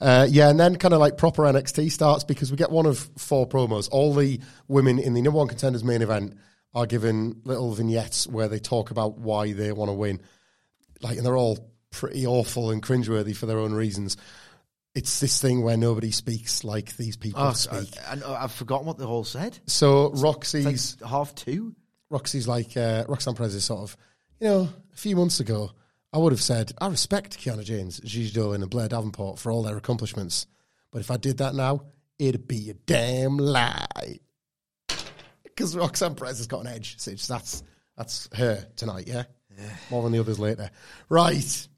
Uh, 0.00 0.26
yeah, 0.28 0.50
and 0.50 0.60
then 0.60 0.76
kind 0.76 0.92
of 0.94 1.00
like 1.00 1.16
proper 1.16 1.42
NXT 1.44 1.90
starts 1.90 2.22
because 2.24 2.50
we 2.50 2.56
get 2.56 2.70
one 2.70 2.84
of 2.86 2.98
four 3.16 3.48
promos. 3.48 3.88
All 3.90 4.14
the 4.14 4.40
women 4.68 4.98
in 4.98 5.14
the 5.14 5.22
number 5.22 5.38
one 5.38 5.48
contenders 5.48 5.82
main 5.82 6.02
event 6.02 6.36
are 6.74 6.84
given 6.86 7.40
little 7.44 7.72
vignettes 7.72 8.26
where 8.26 8.48
they 8.48 8.58
talk 8.58 8.90
about 8.90 9.16
why 9.18 9.54
they 9.54 9.72
want 9.72 9.88
to 9.88 9.94
win. 9.94 10.20
Like, 11.00 11.16
and 11.16 11.24
they're 11.24 11.36
all 11.36 11.70
pretty 11.90 12.26
awful 12.26 12.70
and 12.70 12.82
cringeworthy 12.82 13.34
for 13.34 13.46
their 13.46 13.58
own 13.58 13.72
reasons. 13.72 14.18
It's 14.94 15.20
this 15.20 15.40
thing 15.40 15.62
where 15.62 15.78
nobody 15.78 16.10
speaks 16.10 16.62
like 16.64 16.94
these 16.98 17.16
people 17.16 17.40
Oh, 17.42 17.52
speak. 17.52 17.94
I, 18.06 18.18
I, 18.20 18.44
I've 18.44 18.52
forgotten 18.52 18.86
what 18.86 18.98
they 18.98 19.04
all 19.06 19.24
said. 19.24 19.58
So 19.66 20.10
Roxy's 20.10 21.00
like 21.00 21.10
half 21.10 21.34
two. 21.34 21.74
Roxy's 22.10 22.46
like 22.46 22.76
uh, 22.76 23.04
Roxanne 23.08 23.34
Perez 23.34 23.54
is 23.54 23.64
sort 23.64 23.80
of, 23.80 23.96
you 24.40 24.48
know, 24.48 24.68
a 24.92 24.96
few 24.96 25.16
months 25.16 25.40
ago, 25.40 25.70
I 26.12 26.18
would 26.18 26.32
have 26.32 26.42
said 26.42 26.72
I 26.80 26.88
respect 26.88 27.38
Kiana 27.38 27.64
James, 27.64 28.00
Gigi 28.00 28.38
Dolin, 28.38 28.62
and 28.62 28.70
Blair 28.70 28.88
Davenport 28.88 29.38
for 29.38 29.50
all 29.50 29.62
their 29.62 29.76
accomplishments, 29.76 30.46
but 30.90 31.00
if 31.00 31.10
I 31.10 31.16
did 31.16 31.38
that 31.38 31.54
now, 31.54 31.82
it'd 32.18 32.48
be 32.48 32.70
a 32.70 32.74
damn 32.74 33.36
lie. 33.36 34.20
Because 35.42 35.76
Roxanne 35.76 36.14
Perez 36.14 36.38
has 36.38 36.46
got 36.46 36.60
an 36.60 36.68
edge, 36.68 36.98
so 36.98 37.10
that's 37.10 37.62
that's 37.96 38.28
her 38.34 38.66
tonight, 38.76 39.08
yeah. 39.08 39.24
More 39.90 40.02
than 40.02 40.12
the 40.12 40.18
others 40.18 40.38
later, 40.38 40.70
right? 41.08 41.68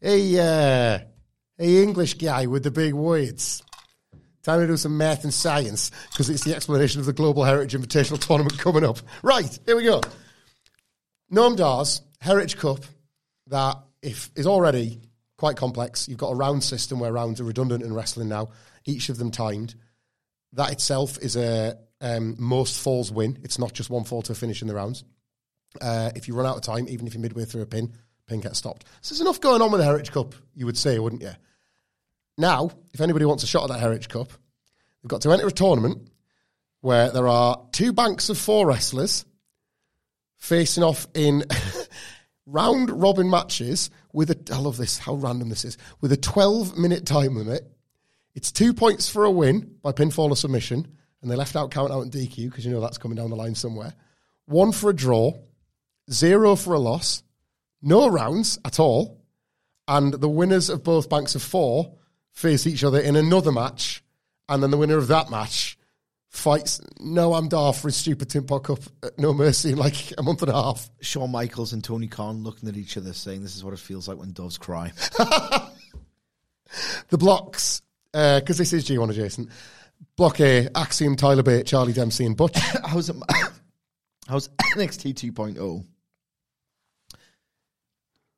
Hey, 0.00 0.38
uh, 0.38 0.98
hey, 1.56 1.82
English 1.82 2.14
guy 2.14 2.46
with 2.46 2.64
the 2.64 2.70
big 2.70 2.92
words. 2.92 3.62
Time 4.42 4.60
to 4.60 4.66
do 4.66 4.76
some 4.76 4.96
math 4.96 5.22
and 5.22 5.32
science 5.32 5.90
because 6.10 6.28
it's 6.28 6.42
the 6.42 6.54
explanation 6.54 6.98
of 6.98 7.06
the 7.06 7.12
Global 7.12 7.44
Heritage 7.44 7.80
Invitational 7.80 8.18
Tournament 8.18 8.58
coming 8.58 8.84
up. 8.84 8.98
Right, 9.22 9.58
here 9.66 9.76
we 9.76 9.84
go. 9.84 10.00
Noam 11.32 11.56
Dar's 11.56 12.02
Heritage 12.20 12.58
Cup 12.58 12.80
that 13.48 13.76
if 14.02 14.30
is 14.34 14.46
already 14.46 15.00
quite 15.36 15.56
complex. 15.56 16.08
You've 16.08 16.18
got 16.18 16.30
a 16.30 16.36
round 16.36 16.62
system 16.62 17.00
where 17.00 17.12
rounds 17.12 17.40
are 17.40 17.44
redundant 17.44 17.82
in 17.82 17.92
wrestling 17.92 18.28
now, 18.28 18.50
each 18.84 19.08
of 19.08 19.18
them 19.18 19.30
timed. 19.30 19.74
That 20.52 20.72
itself 20.72 21.18
is 21.18 21.36
a 21.36 21.78
um, 22.00 22.36
most 22.38 22.78
falls 22.80 23.10
win. 23.10 23.38
It's 23.42 23.58
not 23.58 23.72
just 23.72 23.90
one 23.90 24.04
fall 24.04 24.22
to 24.22 24.34
finish 24.34 24.62
in 24.62 24.68
the 24.68 24.74
rounds. 24.74 25.04
Uh, 25.80 26.10
if 26.14 26.28
you 26.28 26.34
run 26.34 26.46
out 26.46 26.56
of 26.56 26.62
time, 26.62 26.86
even 26.88 27.06
if 27.06 27.14
you're 27.14 27.22
midway 27.22 27.44
through 27.44 27.62
a 27.62 27.66
pin, 27.66 27.92
pin 28.26 28.40
gets 28.40 28.58
stopped. 28.58 28.84
So 29.00 29.14
there's 29.14 29.20
enough 29.20 29.40
going 29.40 29.62
on 29.62 29.70
with 29.70 29.80
the 29.80 29.84
Heritage 29.84 30.12
Cup, 30.12 30.34
you 30.54 30.66
would 30.66 30.76
say, 30.76 30.98
wouldn't 30.98 31.22
you? 31.22 31.32
Now, 32.38 32.70
if 32.92 33.00
anybody 33.00 33.24
wants 33.24 33.42
a 33.42 33.46
shot 33.46 33.64
at 33.64 33.68
that 33.70 33.80
Heritage 33.80 34.08
Cup, 34.08 34.28
they've 35.02 35.08
got 35.08 35.22
to 35.22 35.32
enter 35.32 35.46
a 35.46 35.52
tournament 35.52 36.08
where 36.80 37.10
there 37.10 37.28
are 37.28 37.60
two 37.72 37.92
banks 37.92 38.28
of 38.28 38.38
four 38.38 38.66
wrestlers 38.66 39.24
facing 40.36 40.82
off 40.82 41.06
in 41.14 41.44
round 42.46 42.90
robin 42.90 43.30
matches 43.30 43.88
with 44.12 44.30
a 44.30 44.52
I 44.52 44.58
love 44.58 44.76
this 44.76 44.98
how 44.98 45.14
random 45.14 45.48
this 45.48 45.64
is 45.64 45.78
with 46.00 46.12
a 46.12 46.16
12 46.16 46.76
minute 46.76 47.06
time 47.06 47.36
limit. 47.36 47.62
It's 48.34 48.50
two 48.50 48.72
points 48.72 49.08
for 49.08 49.24
a 49.24 49.30
win 49.30 49.76
by 49.82 49.92
pinfall 49.92 50.30
or 50.30 50.36
submission, 50.36 50.88
and 51.20 51.30
they 51.30 51.36
left 51.36 51.54
out 51.54 51.70
count 51.70 51.92
out 51.92 52.02
and 52.02 52.10
DQ 52.10 52.50
because 52.50 52.64
you 52.64 52.72
know 52.72 52.80
that's 52.80 52.98
coming 52.98 53.16
down 53.16 53.30
the 53.30 53.36
line 53.36 53.54
somewhere. 53.54 53.94
One 54.46 54.72
for 54.72 54.90
a 54.90 54.96
draw, 54.96 55.32
zero 56.10 56.56
for 56.56 56.74
a 56.74 56.78
loss, 56.78 57.22
no 57.80 58.08
rounds 58.08 58.58
at 58.64 58.80
all, 58.80 59.22
and 59.86 60.14
the 60.14 60.28
winners 60.28 60.70
of 60.70 60.82
both 60.82 61.08
banks 61.08 61.34
of 61.34 61.42
four 61.42 61.94
face 62.32 62.66
each 62.66 62.84
other 62.84 63.00
in 63.00 63.16
another 63.16 63.52
match, 63.52 64.02
and 64.48 64.62
then 64.62 64.70
the 64.70 64.76
winner 64.76 64.98
of 64.98 65.08
that 65.08 65.30
match 65.30 65.78
fights 66.28 66.80
Noam 66.98 67.48
Dar 67.48 67.72
for 67.74 67.88
his 67.88 67.96
stupid 67.96 68.30
Tin 68.30 68.44
Pot 68.44 68.64
Cup 68.64 68.80
at 69.02 69.18
No 69.18 69.32
Mercy 69.34 69.72
in 69.72 69.78
like 69.78 70.12
a 70.16 70.22
month 70.22 70.42
and 70.42 70.50
a 70.50 70.54
half. 70.54 70.90
Shawn 71.00 71.30
Michaels 71.30 71.72
and 71.72 71.84
Tony 71.84 72.08
Khan 72.08 72.42
looking 72.42 72.68
at 72.68 72.76
each 72.76 72.96
other 72.96 73.12
saying, 73.12 73.42
This 73.42 73.54
is 73.54 73.62
what 73.62 73.74
it 73.74 73.78
feels 73.78 74.08
like 74.08 74.18
when 74.18 74.32
doves 74.32 74.58
cry. 74.58 74.92
The 77.08 77.18
blocks, 77.18 77.82
uh, 78.14 78.40
because 78.40 78.58
this 78.58 78.72
is 78.72 78.88
G1 78.88 79.10
adjacent. 79.10 79.50
Block 80.16 80.40
A, 80.40 80.68
Axiom, 80.74 81.16
Tyler 81.16 81.42
Bate, 81.42 81.66
Charlie 81.66 81.92
Dempsey, 81.92 82.24
and 82.26 82.36
Butch. 82.36 82.56
how's, 82.84 83.08
it, 83.08 83.16
how's 84.28 84.48
NXT 84.74 85.14
2.0 85.14 85.84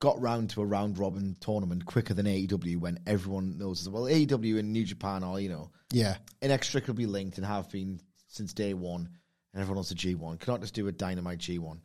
got 0.05 0.21
round 0.21 0.51
to 0.51 0.61
a 0.61 0.67
round 0.67 0.99
robin 0.99 1.35
tournament 1.41 1.87
quicker 1.87 2.13
than 2.13 2.27
AEW 2.27 2.79
when 2.79 2.99
everyone 3.07 3.57
knows, 3.57 3.81
as 3.81 3.89
well, 3.89 4.03
AEW 4.03 4.59
and 4.59 4.71
New 4.71 4.85
Japan 4.85 5.25
are, 5.25 5.41
you 5.41 5.49
know, 5.49 5.71
yeah. 5.91 6.17
inextricably 6.43 7.07
linked 7.07 7.39
and 7.39 7.47
have 7.47 7.71
been 7.71 7.99
since 8.29 8.53
day 8.53 8.75
one, 8.75 9.09
and 9.55 9.63
everyone 9.63 9.77
wants 9.77 9.93
a 9.93 9.95
G1. 9.95 10.39
Cannot 10.41 10.61
just 10.61 10.75
do 10.75 10.87
a 10.89 10.93
Dynamite 10.93 11.39
G1. 11.39 11.79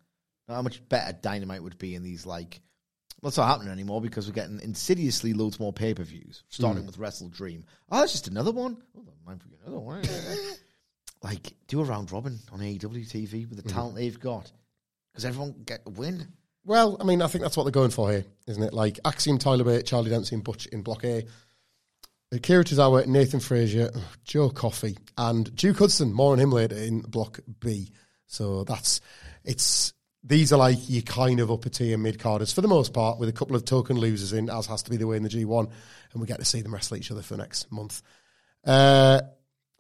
How 0.50 0.62
much 0.62 0.88
better 0.90 1.14
Dynamite 1.14 1.64
would 1.64 1.78
be 1.78 1.96
in 1.96 2.04
these, 2.04 2.26
like, 2.26 2.60
it's 3.24 3.38
not 3.38 3.48
happening 3.48 3.72
anymore 3.72 4.02
because 4.02 4.28
we're 4.28 4.34
getting 4.34 4.60
insidiously 4.60 5.32
loads 5.32 5.58
more 5.58 5.72
pay 5.72 5.94
per 5.94 6.04
views, 6.04 6.44
starting 6.50 6.84
mm. 6.84 6.88
with 6.88 6.98
Wrestle 6.98 7.30
Dream. 7.30 7.64
Oh, 7.90 8.02
that's 8.02 8.12
just 8.12 8.28
another 8.28 8.52
one. 8.52 8.78
Oh, 8.98 9.06
might 9.26 9.40
be 9.40 9.56
another 9.64 9.80
one. 9.80 10.04
like, 11.24 11.54
do 11.68 11.80
a 11.80 11.86
round 11.86 12.12
robin 12.12 12.40
on 12.52 12.60
AEW 12.60 13.10
TV 13.10 13.48
with 13.48 13.64
the 13.64 13.70
mm. 13.70 13.74
talent 13.74 13.96
they've 13.96 14.20
got 14.20 14.52
because 15.14 15.24
everyone 15.24 15.56
get 15.66 15.84
a 15.86 15.90
win. 15.90 16.28
Well, 16.66 16.98
I 17.00 17.04
mean, 17.04 17.22
I 17.22 17.28
think 17.28 17.44
that's 17.44 17.58
what 17.58 17.64
they're 17.64 17.72
going 17.72 17.92
for 17.92 18.12
here, 18.12 18.26
isn't 18.48 18.62
it? 18.62 18.74
Like 18.74 19.00
Axiom, 19.06 19.38
Tyler 19.38 19.64
Bate, 19.64 19.86
Charlie 19.86 20.10
Dempsey, 20.10 20.36
and 20.36 20.44
Butch 20.44 20.66
in 20.68 20.82
Block 20.82 21.04
A. 21.04 21.26
Akira 22.32 22.64
Tozawa, 22.64 23.08
Nathan 23.08 23.40
Frazer, 23.40 23.92
Joe 24.24 24.50
Coffey, 24.50 24.98
and 25.18 25.54
Duke 25.56 25.80
Hudson. 25.80 26.14
More 26.14 26.34
on 26.34 26.40
him 26.40 26.52
later 26.52 26.76
in 26.76 27.02
Block 27.02 27.40
B. 27.60 27.92
So 28.28 28.64
that's 28.64 29.02
it's. 29.44 29.94
These 30.22 30.52
are 30.52 30.58
like 30.58 30.78
your 30.90 31.02
kind 31.02 31.40
of 31.40 31.50
upper 31.50 31.70
tier 31.70 31.98
mid 31.98 32.20
carders 32.20 32.52
for 32.52 32.60
the 32.62 32.68
most 32.68 32.94
part, 32.94 33.20
with 33.20 33.30
a 33.30 33.34
couple 33.34 33.56
of 33.56 33.64
token 33.64 33.98
losers 33.98 34.34
in, 34.34 34.50
as 34.50 34.66
has 34.68 34.84
to 34.84 34.92
be 34.92 34.98
the 34.98 35.08
way 35.08 35.16
in 35.16 35.24
the 35.24 35.30
G1, 35.30 35.72
and 36.12 36.22
we 36.22 36.28
get 36.28 36.40
to 36.40 36.46
see 36.46 36.62
them 36.62 36.74
wrestle 36.74 36.98
each 36.98 37.10
other 37.10 37.22
for 37.22 37.36
the 37.36 37.42
next 37.42 37.72
month. 37.72 38.02
Uh, 38.66 39.22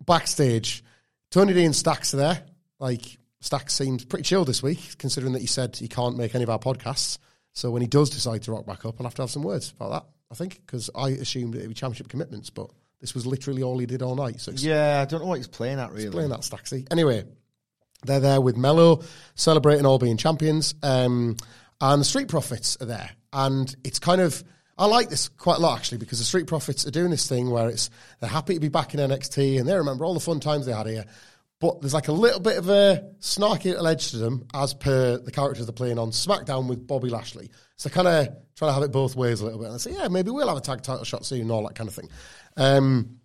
backstage, 0.05 0.81
Tony 1.29 1.53
D 1.53 1.65
and 1.65 1.75
Stacks 1.75 2.13
are 2.13 2.17
there. 2.17 2.43
Like 2.79 3.18
Stacks 3.41 3.73
seems 3.73 4.03
pretty 4.05 4.23
chill 4.23 4.43
this 4.45 4.61
week, 4.61 4.97
considering 4.97 5.33
that 5.33 5.39
he 5.39 5.47
said 5.47 5.75
he 5.75 5.87
can't 5.87 6.17
make 6.17 6.35
any 6.35 6.43
of 6.43 6.49
our 6.49 6.59
podcasts. 6.59 7.17
So 7.53 7.71
when 7.71 7.81
he 7.81 7.87
does 7.87 8.09
decide 8.09 8.43
to 8.43 8.51
rock 8.51 8.65
back 8.65 8.85
up, 8.85 8.95
I'll 8.99 9.05
have 9.05 9.15
to 9.15 9.21
have 9.23 9.31
some 9.31 9.43
words 9.43 9.71
about 9.71 9.91
that. 9.91 10.05
I 10.31 10.35
think 10.35 10.61
because 10.65 10.89
I 10.95 11.09
assumed 11.09 11.55
it'd 11.55 11.67
be 11.67 11.73
championship 11.73 12.09
commitments, 12.09 12.49
but 12.49 12.69
this 13.01 13.15
was 13.15 13.25
literally 13.25 13.63
all 13.63 13.77
he 13.79 13.85
did 13.85 14.01
all 14.01 14.15
night. 14.15 14.39
So 14.41 14.51
Yeah, 14.55 15.01
I 15.01 15.05
don't 15.05 15.21
know 15.21 15.25
what 15.27 15.37
he's 15.37 15.47
playing 15.47 15.79
at 15.79 15.91
really. 15.91 16.09
playing 16.09 16.29
that, 16.29 16.41
Stacksy. 16.41 16.85
Anyway, 16.91 17.23
they're 18.05 18.19
there 18.19 18.41
with 18.41 18.57
Melo, 18.57 19.01
celebrating 19.35 19.85
all 19.85 19.97
being 19.99 20.17
champions. 20.17 20.75
Um, 20.83 21.37
and 21.81 22.01
the 22.01 22.05
Street 22.05 22.27
Profits 22.27 22.77
are 22.81 22.85
there, 22.85 23.09
and 23.33 23.73
it's 23.83 23.99
kind 23.99 24.21
of. 24.21 24.43
I 24.77 24.85
like 24.85 25.09
this 25.09 25.27
quite 25.27 25.57
a 25.57 25.61
lot 25.61 25.77
actually 25.77 25.97
because 25.97 26.19
the 26.19 26.25
Street 26.25 26.47
Profits 26.47 26.87
are 26.87 26.91
doing 26.91 27.09
this 27.11 27.27
thing 27.27 27.49
where 27.49 27.67
it's 27.67 27.89
they're 28.21 28.29
happy 28.29 28.53
to 28.53 28.61
be 28.61 28.69
back 28.69 28.93
in 28.93 29.01
NXT 29.01 29.59
and 29.59 29.67
they 29.67 29.75
remember 29.75 30.05
all 30.05 30.13
the 30.13 30.21
fun 30.21 30.39
times 30.39 30.65
they 30.65 30.71
had 30.71 30.87
here, 30.87 31.03
but 31.59 31.81
there's 31.81 31.93
like 31.93 32.07
a 32.07 32.13
little 32.13 32.39
bit 32.39 32.57
of 32.57 32.69
a 32.69 33.03
snarky 33.19 33.65
little 33.65 33.87
edge 33.87 34.11
to 34.11 34.17
them 34.17 34.47
as 34.53 34.73
per 34.73 35.17
the 35.17 35.31
characters 35.31 35.65
they're 35.65 35.73
playing 35.73 35.99
on 35.99 36.11
SmackDown 36.11 36.67
with 36.67 36.87
Bobby 36.87 37.09
Lashley. 37.09 37.51
So 37.75 37.89
kind 37.89 38.07
of 38.07 38.27
trying 38.55 38.69
to 38.69 38.73
have 38.73 38.83
it 38.83 38.91
both 38.91 39.15
ways 39.15 39.41
a 39.41 39.45
little 39.45 39.59
bit. 39.59 39.65
And 39.65 39.75
I 39.75 39.77
say, 39.77 39.91
yeah, 39.91 40.07
maybe 40.07 40.31
we'll 40.31 40.47
have 40.47 40.57
a 40.57 40.61
tag 40.61 40.81
title 40.81 41.03
shot 41.03 41.25
soon 41.25 41.51
all 41.51 41.67
that 41.67 41.75
kind 41.75 41.89
of 41.89 41.95
thing. 41.95 42.09
Um, 42.55 43.19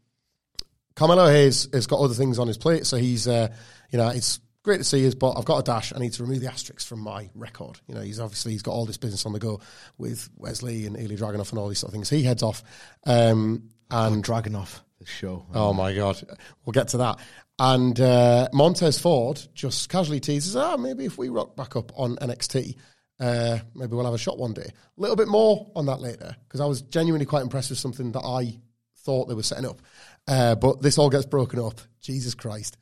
Carmelo 0.96 1.26
Hayes 1.26 1.68
has 1.72 1.86
got 1.86 2.00
other 2.00 2.14
things 2.14 2.38
on 2.38 2.46
his 2.46 2.58
plate, 2.58 2.86
so 2.86 2.96
he's, 2.96 3.26
uh, 3.26 3.48
you 3.90 3.98
know, 3.98 4.08
it's 4.08 4.40
great 4.62 4.78
to 4.78 4.84
see 4.84 5.06
us, 5.06 5.14
but 5.14 5.36
I've 5.36 5.44
got 5.44 5.58
a 5.58 5.62
dash. 5.62 5.92
I 5.94 5.98
need 5.98 6.12
to 6.14 6.22
remove 6.22 6.40
the 6.40 6.50
asterisks 6.50 6.84
from 6.84 7.00
my 7.00 7.30
record. 7.34 7.78
You 7.86 7.94
know, 7.94 8.00
he's 8.00 8.20
obviously 8.20 8.52
he's 8.52 8.62
got 8.62 8.72
all 8.72 8.86
this 8.86 8.96
business 8.96 9.26
on 9.26 9.32
the 9.32 9.38
go 9.38 9.60
with 9.98 10.28
Wes 10.36 10.62
Lee 10.62 10.86
and 10.86 10.96
Ilya 10.96 11.18
Dragunov 11.18 11.50
and 11.50 11.58
all 11.58 11.68
these 11.68 11.80
sort 11.80 11.90
of 11.90 11.94
things. 11.94 12.10
He 12.10 12.22
heads 12.22 12.42
off, 12.42 12.62
um, 13.06 13.70
and 13.90 14.24
Dragunov, 14.24 14.80
the 15.04 15.10
show. 15.10 15.46
Oh 15.54 15.72
my 15.72 15.94
god, 15.94 16.20
we'll 16.64 16.72
get 16.72 16.88
to 16.88 16.98
that. 16.98 17.18
And 17.58 17.98
uh, 18.00 18.48
Montez 18.52 18.98
Ford 18.98 19.40
just 19.54 19.88
casually 19.88 20.20
teases, 20.20 20.56
ah, 20.56 20.76
maybe 20.76 21.04
if 21.04 21.18
we 21.18 21.28
rock 21.28 21.54
back 21.54 21.76
up 21.76 21.92
on 21.96 22.16
NXT, 22.16 22.76
uh, 23.20 23.58
maybe 23.74 23.94
we'll 23.94 24.04
have 24.04 24.14
a 24.14 24.18
shot 24.18 24.38
one 24.38 24.52
day. 24.52 24.66
A 24.66 25.00
little 25.00 25.16
bit 25.16 25.28
more 25.28 25.70
on 25.76 25.86
that 25.86 26.00
later 26.00 26.34
because 26.44 26.60
I 26.60 26.66
was 26.66 26.82
genuinely 26.82 27.26
quite 27.26 27.42
impressed 27.42 27.70
with 27.70 27.78
something 27.78 28.12
that 28.12 28.24
I 28.24 28.58
thought 28.98 29.28
they 29.28 29.34
were 29.34 29.42
setting 29.42 29.66
up. 29.66 29.80
Uh, 30.26 30.54
but 30.56 30.82
this 30.82 30.98
all 30.98 31.10
gets 31.10 31.26
broken 31.26 31.60
up, 31.60 31.80
Jesus 32.00 32.34
Christ, 32.34 32.76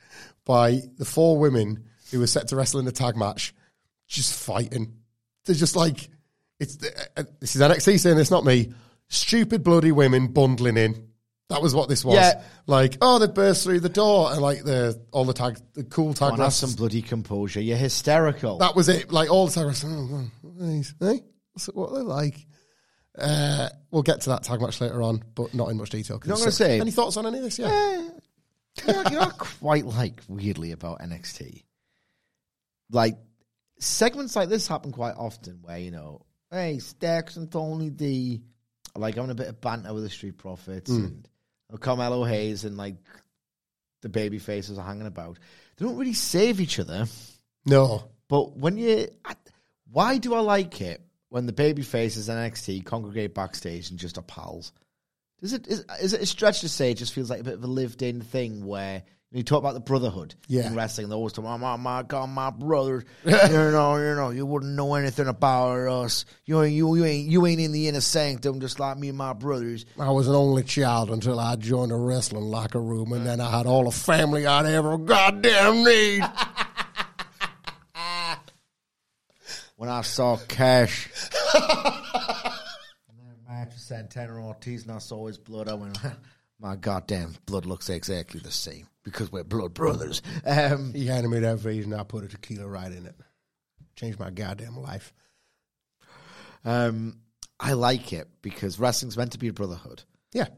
by 0.44 0.80
the 0.96 1.04
four 1.04 1.38
women 1.38 1.84
who 2.10 2.20
were 2.20 2.26
set 2.26 2.48
to 2.48 2.56
wrestle 2.56 2.80
in 2.80 2.86
the 2.86 2.92
tag 2.92 3.16
match, 3.16 3.54
just 4.06 4.34
fighting. 4.34 4.94
They're 5.44 5.56
just 5.56 5.76
like, 5.76 6.08
it's 6.60 6.78
uh, 7.16 7.24
this 7.40 7.56
is 7.56 7.62
NXT 7.62 7.98
saying 7.98 8.16
this, 8.16 8.30
not 8.30 8.44
me. 8.44 8.72
Stupid 9.08 9.62
bloody 9.62 9.92
women 9.92 10.28
bundling 10.28 10.76
in. 10.76 11.08
That 11.52 11.62
was 11.62 11.74
what 11.74 11.88
this 11.88 12.04
was. 12.04 12.16
Yeah. 12.16 12.42
Like, 12.66 12.96
oh, 13.00 13.18
they 13.18 13.26
burst 13.26 13.64
through 13.64 13.80
the 13.80 13.88
door 13.88 14.32
and 14.32 14.40
like 14.40 14.64
the 14.64 15.00
all 15.12 15.24
the 15.24 15.32
tag, 15.32 15.58
the 15.74 15.84
cool 15.84 16.14
tag 16.14 16.30
Come 16.30 16.40
on, 16.40 16.44
have 16.44 16.52
some 16.52 16.72
bloody 16.74 17.02
composure. 17.02 17.60
You're 17.60 17.76
hysterical. 17.76 18.58
That 18.58 18.74
was 18.76 18.88
it. 18.88 19.12
Like 19.12 19.30
all 19.30 19.46
the 19.46 19.52
tag. 19.52 19.74
Oh, 19.84 20.08
oh, 20.44 20.50
nice. 20.56 20.94
Hey, 21.00 21.20
what's 21.52 21.68
it- 21.68 21.76
what 21.76 21.92
they're 21.92 22.02
like. 22.02 22.46
Uh, 23.18 23.68
we'll 23.90 24.02
get 24.02 24.22
to 24.22 24.30
that 24.30 24.42
tag 24.42 24.60
match 24.60 24.80
later 24.80 25.02
on, 25.02 25.22
but 25.34 25.52
not 25.52 25.68
in 25.68 25.76
much 25.76 25.90
detail. 25.90 26.18
Know 26.24 26.32
what 26.34 26.40
gonna 26.40 26.50
say? 26.50 26.80
Any 26.80 26.90
thoughts 26.90 27.16
on 27.18 27.26
any 27.26 27.38
of 27.38 27.44
this? 27.44 27.58
Yeah. 27.58 27.68
Eh, 27.68 28.08
you, 28.86 28.92
know, 28.92 29.02
you 29.10 29.16
know 29.16 29.20
I 29.20 29.30
quite 29.36 29.84
like 29.84 30.22
weirdly 30.28 30.72
about 30.72 31.00
NXT? 31.00 31.62
Like 32.90 33.16
segments 33.78 34.34
like 34.36 34.48
this 34.48 34.66
happen 34.66 34.92
quite 34.92 35.14
often 35.16 35.58
where, 35.62 35.78
you 35.78 35.90
know, 35.90 36.24
hey, 36.50 36.78
Stacks 36.78 37.36
and 37.36 37.50
Tony 37.52 37.90
D 37.90 38.42
are 38.96 39.00
like 39.00 39.16
having 39.16 39.30
a 39.30 39.34
bit 39.34 39.48
of 39.48 39.60
banter 39.60 39.92
with 39.92 40.04
the 40.04 40.10
Street 40.10 40.38
Profits 40.38 40.90
and 40.90 41.28
Carmelo 41.80 42.24
Hayes 42.24 42.64
and 42.64 42.76
like 42.76 42.96
the 44.02 44.08
baby 44.08 44.38
faces 44.38 44.78
are 44.78 44.84
hanging 44.84 45.06
about. 45.06 45.38
They 45.76 45.84
don't 45.84 45.96
really 45.96 46.12
save 46.12 46.60
each 46.60 46.78
other. 46.78 47.06
No. 47.64 48.04
But 48.28 48.56
when 48.56 48.76
you, 48.76 49.08
why 49.90 50.18
do 50.18 50.34
I 50.34 50.40
like 50.40 50.80
it 50.80 51.00
when 51.28 51.46
the 51.46 51.52
baby 51.52 51.82
faces 51.82 52.28
and 52.28 52.38
NXT 52.38 52.84
congregate 52.84 53.34
backstage 53.34 53.90
and 53.90 53.98
just 53.98 54.18
are 54.18 54.22
pals? 54.22 54.72
Is 55.40 55.52
it 55.52 55.66
is, 55.66 55.84
is 56.00 56.12
it 56.12 56.22
a 56.22 56.26
stretch 56.26 56.60
to 56.60 56.68
say 56.68 56.92
it 56.92 56.98
just 56.98 57.12
feels 57.12 57.28
like 57.28 57.40
a 57.40 57.44
bit 57.44 57.54
of 57.54 57.64
a 57.64 57.68
lived-in 57.68 58.20
thing 58.20 58.64
where 58.64 59.02
you 59.32 59.42
talk 59.42 59.58
about 59.60 59.74
the 59.74 59.80
brotherhood 59.80 60.34
Yeah. 60.46 60.66
in 60.66 60.74
wrestling? 60.74 61.08
They 61.08 61.14
always 61.14 61.32
talk 61.32 61.44
about 61.44 61.58
my 61.60 61.76
my 61.76 62.02
God, 62.02 62.28
my 62.28 62.50
brothers. 62.50 63.04
you 63.24 63.32
know, 63.32 63.96
you 63.96 64.14
know, 64.14 64.30
you 64.30 64.44
wouldn't 64.44 64.72
know 64.72 64.94
anything 64.94 65.26
about 65.26 65.88
us. 65.88 66.24
You 66.44 66.62
ain't 66.62 66.74
you, 66.74 66.94
you 66.96 67.04
ain't 67.04 67.28
you 67.28 67.46
ain't 67.46 67.60
in 67.60 67.72
the 67.72 67.88
inner 67.88 68.00
sanctum 68.02 68.60
just 68.60 68.78
like 68.78 68.98
me 68.98 69.08
and 69.08 69.16
my 69.18 69.32
brothers. 69.32 69.86
I 69.98 70.10
was 70.10 70.28
an 70.28 70.34
only 70.34 70.62
child 70.62 71.10
until 71.10 71.40
I 71.40 71.56
joined 71.56 71.92
a 71.92 71.96
wrestling 71.96 72.44
locker 72.44 72.80
room, 72.80 73.12
and 73.12 73.26
then 73.26 73.40
I 73.40 73.50
had 73.50 73.66
all 73.66 73.84
the 73.84 73.90
family 73.90 74.46
I'd 74.46 74.66
ever 74.66 74.98
goddamn 74.98 75.84
need. 75.84 76.22
When 79.76 79.88
I 79.90 80.02
saw 80.02 80.36
Cash. 80.46 81.08
match 83.48 83.68
with 83.70 83.78
Santana 83.78 84.36
and 84.36 84.44
Ortiz, 84.44 84.82
and 84.84 84.92
I 84.92 84.98
saw 84.98 85.26
his 85.26 85.38
blood. 85.38 85.68
I 85.68 85.74
went, 85.74 85.98
my 86.62 86.76
goddamn 86.76 87.34
blood 87.44 87.66
looks 87.66 87.90
exactly 87.90 88.40
the 88.40 88.52
same 88.52 88.86
because 89.02 89.32
we're 89.32 89.42
blood 89.42 89.74
brothers. 89.74 90.22
Um, 90.46 90.94
he 90.94 91.06
handed 91.06 91.28
me 91.28 91.40
that 91.40 91.58
vase, 91.58 91.84
and 91.84 91.94
I 91.94 92.04
put 92.04 92.24
a 92.24 92.28
tequila 92.28 92.68
right 92.68 92.90
in 92.90 93.04
it. 93.04 93.16
Changed 93.96 94.20
my 94.20 94.30
goddamn 94.30 94.80
life. 94.80 95.12
um, 96.64 97.18
I 97.58 97.72
like 97.74 98.12
it 98.12 98.28
because 98.42 98.78
wrestling's 98.78 99.16
meant 99.16 99.32
to 99.32 99.38
be 99.38 99.48
a 99.48 99.52
brotherhood. 99.52 100.04
Yeah. 100.32 100.48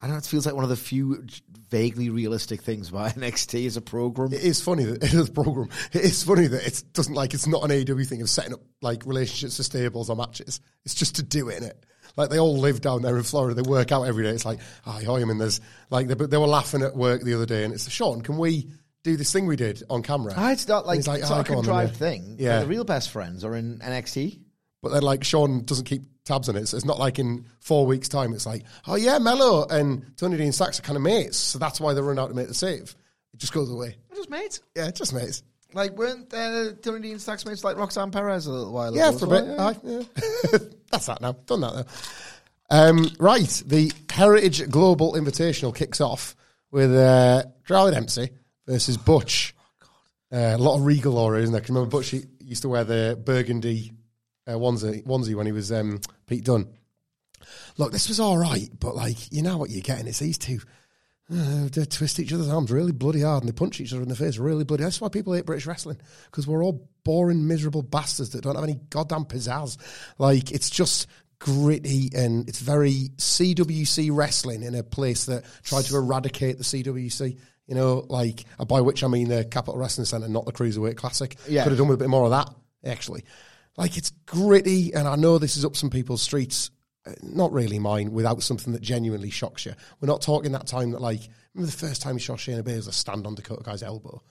I 0.00 0.06
know 0.06 0.16
it 0.16 0.24
feels 0.24 0.46
like 0.46 0.54
one 0.54 0.62
of 0.62 0.70
the 0.70 0.76
few 0.76 1.24
vaguely 1.68 2.08
realistic 2.10 2.62
things 2.62 2.88
about 2.88 3.14
NXT 3.16 3.66
as 3.66 3.76
a 3.76 3.80
program. 3.80 4.32
It 4.32 4.42
is 4.42 4.62
funny 4.62 4.84
that 4.84 5.02
it 5.02 5.12
is 5.12 5.28
a 5.28 5.32
program. 5.32 5.68
It 5.92 6.02
is 6.02 6.22
funny 6.22 6.46
that 6.46 6.64
it 6.64 6.82
doesn't 6.92 7.14
like 7.14 7.34
it's 7.34 7.48
not 7.48 7.64
an 7.64 7.70
AEW 7.70 8.06
thing 8.06 8.22
of 8.22 8.30
setting 8.30 8.54
up 8.54 8.60
like 8.80 9.04
relationships 9.04 9.56
for 9.56 9.64
stables 9.64 10.10
or 10.10 10.16
matches. 10.16 10.60
It's 10.84 10.94
just 10.94 11.16
to 11.16 11.24
do 11.24 11.48
it 11.48 11.58
in 11.58 11.64
it. 11.64 11.84
Like 12.18 12.30
they 12.30 12.38
all 12.40 12.58
live 12.58 12.80
down 12.80 13.00
there 13.02 13.16
in 13.16 13.22
Florida. 13.22 13.54
They 13.54 13.66
work 13.68 13.92
out 13.92 14.02
every 14.02 14.24
day. 14.24 14.30
It's 14.30 14.44
like, 14.44 14.58
hi, 14.84 15.04
I 15.06 15.24
mean, 15.24 15.38
there's 15.38 15.60
like 15.88 16.08
they, 16.08 16.14
they 16.14 16.36
were 16.36 16.48
laughing 16.48 16.82
at 16.82 16.96
work 16.96 17.22
the 17.22 17.32
other 17.34 17.46
day, 17.46 17.64
and 17.64 17.72
it's 17.72 17.88
Shawn. 17.88 18.22
Can 18.22 18.36
we 18.38 18.68
do 19.04 19.16
this 19.16 19.32
thing 19.32 19.46
we 19.46 19.54
did 19.54 19.84
on 19.88 20.02
camera? 20.02 20.34
Ah, 20.36 20.50
it's 20.50 20.66
not 20.66 20.84
like, 20.84 20.96
And 20.96 21.06
he's 21.06 21.22
it's 21.22 21.30
"Oh, 21.30 21.36
not 21.36 21.48
a 21.48 21.52
contrived 21.52 21.96
thing. 21.96 22.34
Yeah, 22.38 22.60
the 22.60 22.66
real 22.66 22.82
best 22.84 23.10
friends 23.10 23.44
are 23.44 23.54
in 23.54 23.78
NXT. 23.78 24.40
but 24.82 24.90
then 24.90 25.02
like 25.02 25.22
Shawn 25.22 25.64
doesn't 25.64 25.84
keep 25.84 26.02
tabs 26.24 26.48
on 26.48 26.56
it. 26.56 26.66
So 26.66 26.76
it's 26.76 26.84
not 26.84 26.98
like 26.98 27.20
in 27.20 27.46
four 27.60 27.86
weeks' 27.86 28.08
time. 28.08 28.32
It's 28.34 28.46
like, 28.46 28.64
oh 28.88 28.96
yeah, 28.96 29.18
Melo 29.18 29.64
and 29.66 30.04
Tony 30.16 30.36
D 30.36 30.42
and 30.42 30.54
Stacks 30.54 30.80
are 30.80 30.82
kind 30.82 30.96
of 30.96 31.02
mates, 31.02 31.38
so 31.38 31.58
that's 31.60 31.80
why 31.80 31.94
they 31.94 32.00
run 32.00 32.18
out 32.18 32.28
to 32.30 32.34
make 32.34 32.48
the 32.48 32.54
save. 32.54 32.96
It 33.32 33.38
just 33.38 33.52
goes 33.52 33.70
away. 33.70 33.96
They're 34.08 34.16
just 34.16 34.28
mates. 34.30 34.60
Yeah, 34.74 34.90
just 34.90 35.14
mates. 35.14 35.44
Like 35.74 35.92
weren't 35.92 36.32
uh, 36.32 36.72
Tony 36.80 37.00
D 37.02 37.12
and 37.12 37.20
Stacks 37.20 37.44
mates 37.44 37.62
like 37.62 37.76
Roxanne 37.76 38.10
Perez 38.10 38.46
a 38.46 38.52
little 38.52 38.72
while 38.72 38.88
ago. 38.88 38.96
Yeah, 38.98 39.10
ago? 39.10 39.18
for 39.18 39.26
a 39.26 39.28
bit. 39.28 39.44
Yeah. 39.46 39.66
Aye, 39.66 39.76
yeah. 39.84 40.58
That's 40.90 41.06
that 41.06 41.20
now. 41.20 41.32
Done 41.46 41.60
that 41.60 41.74
now. 41.74 41.84
Um, 42.70 43.10
right, 43.18 43.62
the 43.66 43.92
Heritage 44.10 44.68
Global 44.70 45.12
Invitational 45.14 45.74
kicks 45.74 46.00
off 46.00 46.34
with 46.70 46.94
uh, 46.94 47.44
Charlie 47.66 47.92
Dempsey 47.92 48.30
versus 48.66 48.96
Butch. 48.96 49.54
Uh, 50.30 50.54
a 50.54 50.58
lot 50.58 50.76
of 50.76 50.84
regal 50.84 51.16
aura, 51.16 51.40
isn't 51.40 51.52
there? 51.52 51.60
'Cause 51.62 51.70
remember 51.70 51.88
Butch 51.90 52.10
he 52.10 52.24
used 52.40 52.62
to 52.62 52.68
wear 52.68 52.84
the 52.84 53.18
burgundy 53.22 53.92
uh, 54.46 54.52
onesie, 54.52 55.02
onesie 55.04 55.34
when 55.34 55.46
he 55.46 55.52
was 55.52 55.70
um, 55.72 56.00
Pete 56.26 56.44
Dunne. 56.44 56.66
Look, 57.78 57.92
this 57.92 58.08
was 58.08 58.20
all 58.20 58.36
right, 58.36 58.68
but 58.78 58.94
like 58.96 59.32
you 59.32 59.42
know 59.42 59.56
what 59.58 59.70
you're 59.70 59.80
getting. 59.82 60.06
It's 60.06 60.18
these 60.18 60.38
two. 60.38 60.60
Uh, 61.32 61.68
they 61.72 61.84
twist 61.84 62.20
each 62.20 62.32
other's 62.32 62.48
arms 62.48 62.70
really 62.70 62.92
bloody 62.92 63.22
hard 63.22 63.42
and 63.42 63.48
they 63.48 63.56
punch 63.56 63.80
each 63.80 63.92
other 63.92 64.02
in 64.02 64.08
the 64.08 64.16
face 64.16 64.38
really 64.38 64.64
bloody. 64.64 64.84
That's 64.84 65.00
why 65.00 65.08
people 65.08 65.32
hate 65.34 65.46
British 65.46 65.66
wrestling 65.66 65.98
because 66.26 66.46
we're 66.46 66.64
all 66.64 66.88
boring, 67.04 67.46
miserable 67.46 67.82
bastards 67.82 68.30
that 68.30 68.42
don't 68.42 68.54
have 68.54 68.64
any 68.64 68.80
goddamn 68.90 69.24
pizzazz. 69.24 69.76
Like 70.18 70.52
it's 70.52 70.70
just 70.70 71.06
gritty 71.38 72.10
and 72.14 72.48
it's 72.48 72.60
very 72.60 73.10
CWC 73.16 74.10
wrestling 74.12 74.62
in 74.62 74.74
a 74.74 74.82
place 74.82 75.26
that 75.26 75.44
tried 75.62 75.84
to 75.84 75.96
eradicate 75.96 76.58
the 76.58 76.64
CWC. 76.64 77.38
You 77.66 77.74
know, 77.74 78.06
like 78.08 78.44
uh, 78.58 78.64
by 78.64 78.80
which 78.80 79.04
I 79.04 79.08
mean 79.08 79.28
the 79.28 79.44
Capital 79.44 79.78
Wrestling 79.78 80.06
Centre, 80.06 80.28
not 80.28 80.46
the 80.46 80.52
Cruiserweight 80.52 80.96
Classic. 80.96 81.36
Yeah. 81.46 81.64
could 81.64 81.72
have 81.72 81.78
done 81.78 81.88
with 81.88 82.00
a 82.00 82.02
bit 82.02 82.08
more 82.08 82.24
of 82.24 82.30
that 82.30 82.48
actually. 82.84 83.24
Like 83.76 83.96
it's 83.96 84.10
gritty, 84.26 84.92
and 84.94 85.06
I 85.06 85.16
know 85.16 85.38
this 85.38 85.56
is 85.56 85.64
up 85.64 85.76
some 85.76 85.90
people's 85.90 86.22
streets 86.22 86.70
not 87.22 87.52
really 87.52 87.78
mine, 87.78 88.12
without 88.12 88.42
something 88.42 88.72
that 88.72 88.82
genuinely 88.82 89.30
shocks 89.30 89.66
you. 89.66 89.74
We're 90.00 90.06
not 90.08 90.22
talking 90.22 90.52
that 90.52 90.66
time 90.66 90.90
that, 90.92 91.00
like, 91.00 91.20
remember 91.54 91.70
the 91.70 91.76
first 91.78 92.02
time 92.02 92.14
you 92.14 92.20
saw 92.20 92.34
Shayna 92.34 92.62
Baszler 92.62 92.92
stand 92.92 93.26
on 93.26 93.34
Dakota 93.34 93.62
Kai's 93.62 93.82
elbow? 93.82 94.22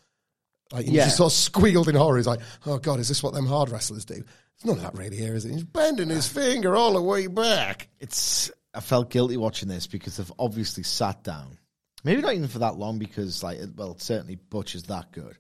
Like, 0.72 0.86
Yeah. 0.88 1.06
just 1.06 1.18
sort 1.18 1.32
of 1.32 1.38
squealed 1.38 1.88
in 1.90 1.96
horror. 1.96 2.18
He's 2.18 2.28
like, 2.28 2.42
oh, 2.66 2.78
God, 2.78 3.00
is 3.00 3.08
this 3.08 3.24
what 3.24 3.34
them 3.34 3.46
hard 3.48 3.70
wrestlers 3.70 4.06
do? 4.06 4.16
There's 4.16 4.66
none 4.66 4.78
of 4.78 4.82
that 4.84 4.98
really 4.98 5.18
here, 5.18 5.34
is 5.36 5.46
it? 5.46 5.52
He's 5.54 5.63
bending 5.63 6.10
his 6.10 6.28
finger 6.28 6.76
all 6.76 6.94
the 6.94 7.02
way 7.02 7.28
back. 7.28 7.88
it's 8.00 8.52
I 8.74 8.80
felt 8.80 9.10
guilty 9.10 9.38
watching 9.38 9.70
this 9.70 9.88
because 9.88 10.18
they've 10.18 10.32
obviously 10.38 10.84
sat 10.84 11.24
down. 11.24 11.58
Maybe 12.04 12.22
not 12.22 12.36
even 12.36 12.48
for 12.48 12.60
that 12.60 12.76
long 12.76 13.00
because 13.00 13.42
like 13.42 13.58
it- 13.58 13.76
well 13.76 13.98
certainly 13.98 14.36
Butch 14.36 14.76
is 14.76 14.84
that 14.84 15.12
good. 15.12 15.36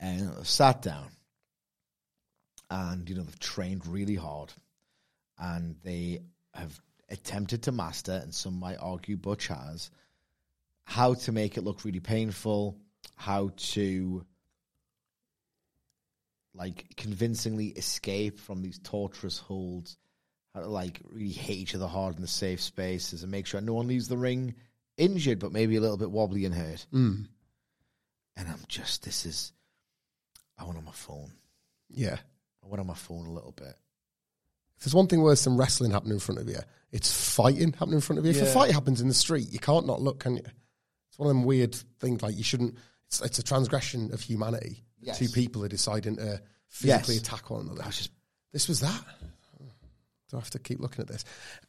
And 0.00 0.30
they've 0.36 0.48
sat 0.48 0.82
down 0.82 1.10
and 2.70 3.08
you 3.08 3.14
know 3.14 3.22
they've 3.22 3.38
trained 3.38 3.86
really 3.86 4.14
hard 4.16 4.52
and 5.38 5.76
they 5.84 6.20
have 6.54 6.80
attempted 7.08 7.62
to 7.64 7.72
master 7.72 8.20
and 8.22 8.34
some 8.34 8.58
might 8.58 8.76
argue 8.76 9.16
Butch 9.16 9.48
has 9.48 9.90
how 10.84 11.14
to 11.14 11.32
make 11.32 11.56
it 11.56 11.62
look 11.62 11.84
really 11.84 12.00
painful, 12.00 12.76
how 13.14 13.50
to 13.56 14.24
like 16.54 16.84
convincingly 16.96 17.68
escape 17.68 18.40
from 18.40 18.60
these 18.60 18.78
torturous 18.80 19.38
holds, 19.38 19.96
how 20.54 20.60
to 20.60 20.68
like 20.68 21.00
really 21.10 21.30
hate 21.30 21.58
each 21.58 21.74
other 21.74 21.86
hard 21.86 22.16
in 22.16 22.22
the 22.22 22.28
safe 22.28 22.60
spaces 22.60 23.22
and 23.22 23.30
make 23.30 23.46
sure 23.46 23.60
no 23.60 23.74
one 23.74 23.86
leaves 23.86 24.08
the 24.08 24.16
ring 24.16 24.54
injured, 24.96 25.38
but 25.38 25.52
maybe 25.52 25.76
a 25.76 25.80
little 25.80 25.96
bit 25.96 26.10
wobbly 26.10 26.44
and 26.44 26.54
hurt. 26.54 26.86
Mm. 26.92 27.26
And 28.36 28.48
I'm 28.48 28.60
just, 28.68 29.04
this 29.04 29.26
is, 29.26 29.52
I 30.58 30.64
want 30.64 30.78
on 30.78 30.84
my 30.84 30.90
phone. 30.92 31.32
Yeah. 31.88 32.18
I 32.64 32.68
went 32.68 32.80
on 32.80 32.86
my 32.86 32.94
phone 32.94 33.26
a 33.26 33.32
little 33.32 33.52
bit. 33.52 33.74
If 34.80 34.84
there's 34.84 34.94
one 34.94 35.08
thing 35.08 35.20
worse 35.20 35.44
than 35.44 35.58
wrestling 35.58 35.90
happening 35.90 36.14
in 36.14 36.20
front 36.20 36.40
of 36.40 36.48
you, 36.48 36.56
it's 36.90 37.12
fighting 37.34 37.72
happening 37.74 37.96
in 37.96 38.00
front 38.00 38.18
of 38.18 38.24
you. 38.24 38.30
If 38.30 38.40
a 38.40 38.46
fight 38.46 38.70
happens 38.72 39.02
in 39.02 39.08
the 39.08 39.14
street, 39.14 39.52
you 39.52 39.58
can't 39.58 39.86
not 39.86 40.00
look, 40.00 40.20
can 40.20 40.36
you? 40.36 40.42
It's 40.42 41.18
one 41.18 41.28
of 41.28 41.34
them 41.36 41.44
weird 41.44 41.74
things. 42.00 42.22
Like 42.22 42.36
you 42.36 42.42
shouldn't. 42.42 42.76
It's, 43.06 43.20
it's 43.20 43.38
a 43.38 43.42
transgression 43.42 44.12
of 44.14 44.22
humanity. 44.22 44.82
Yes. 45.00 45.18
Two 45.18 45.28
people 45.28 45.62
are 45.64 45.68
deciding 45.68 46.16
to 46.16 46.40
physically 46.68 47.16
Yes. 47.16 47.22
attack 47.22 47.50
one 47.50 47.60
another. 47.66 47.82
Was 47.84 47.98
just 47.98 48.10
This 48.52 48.68
was 48.68 48.80
that. 48.80 49.04
Do 50.30 50.36
I 50.36 50.40
have 50.40 50.50
to 50.50 50.58
keep 50.58 50.80
looking 50.80 51.02
at 51.02 51.08
this? 51.08 51.24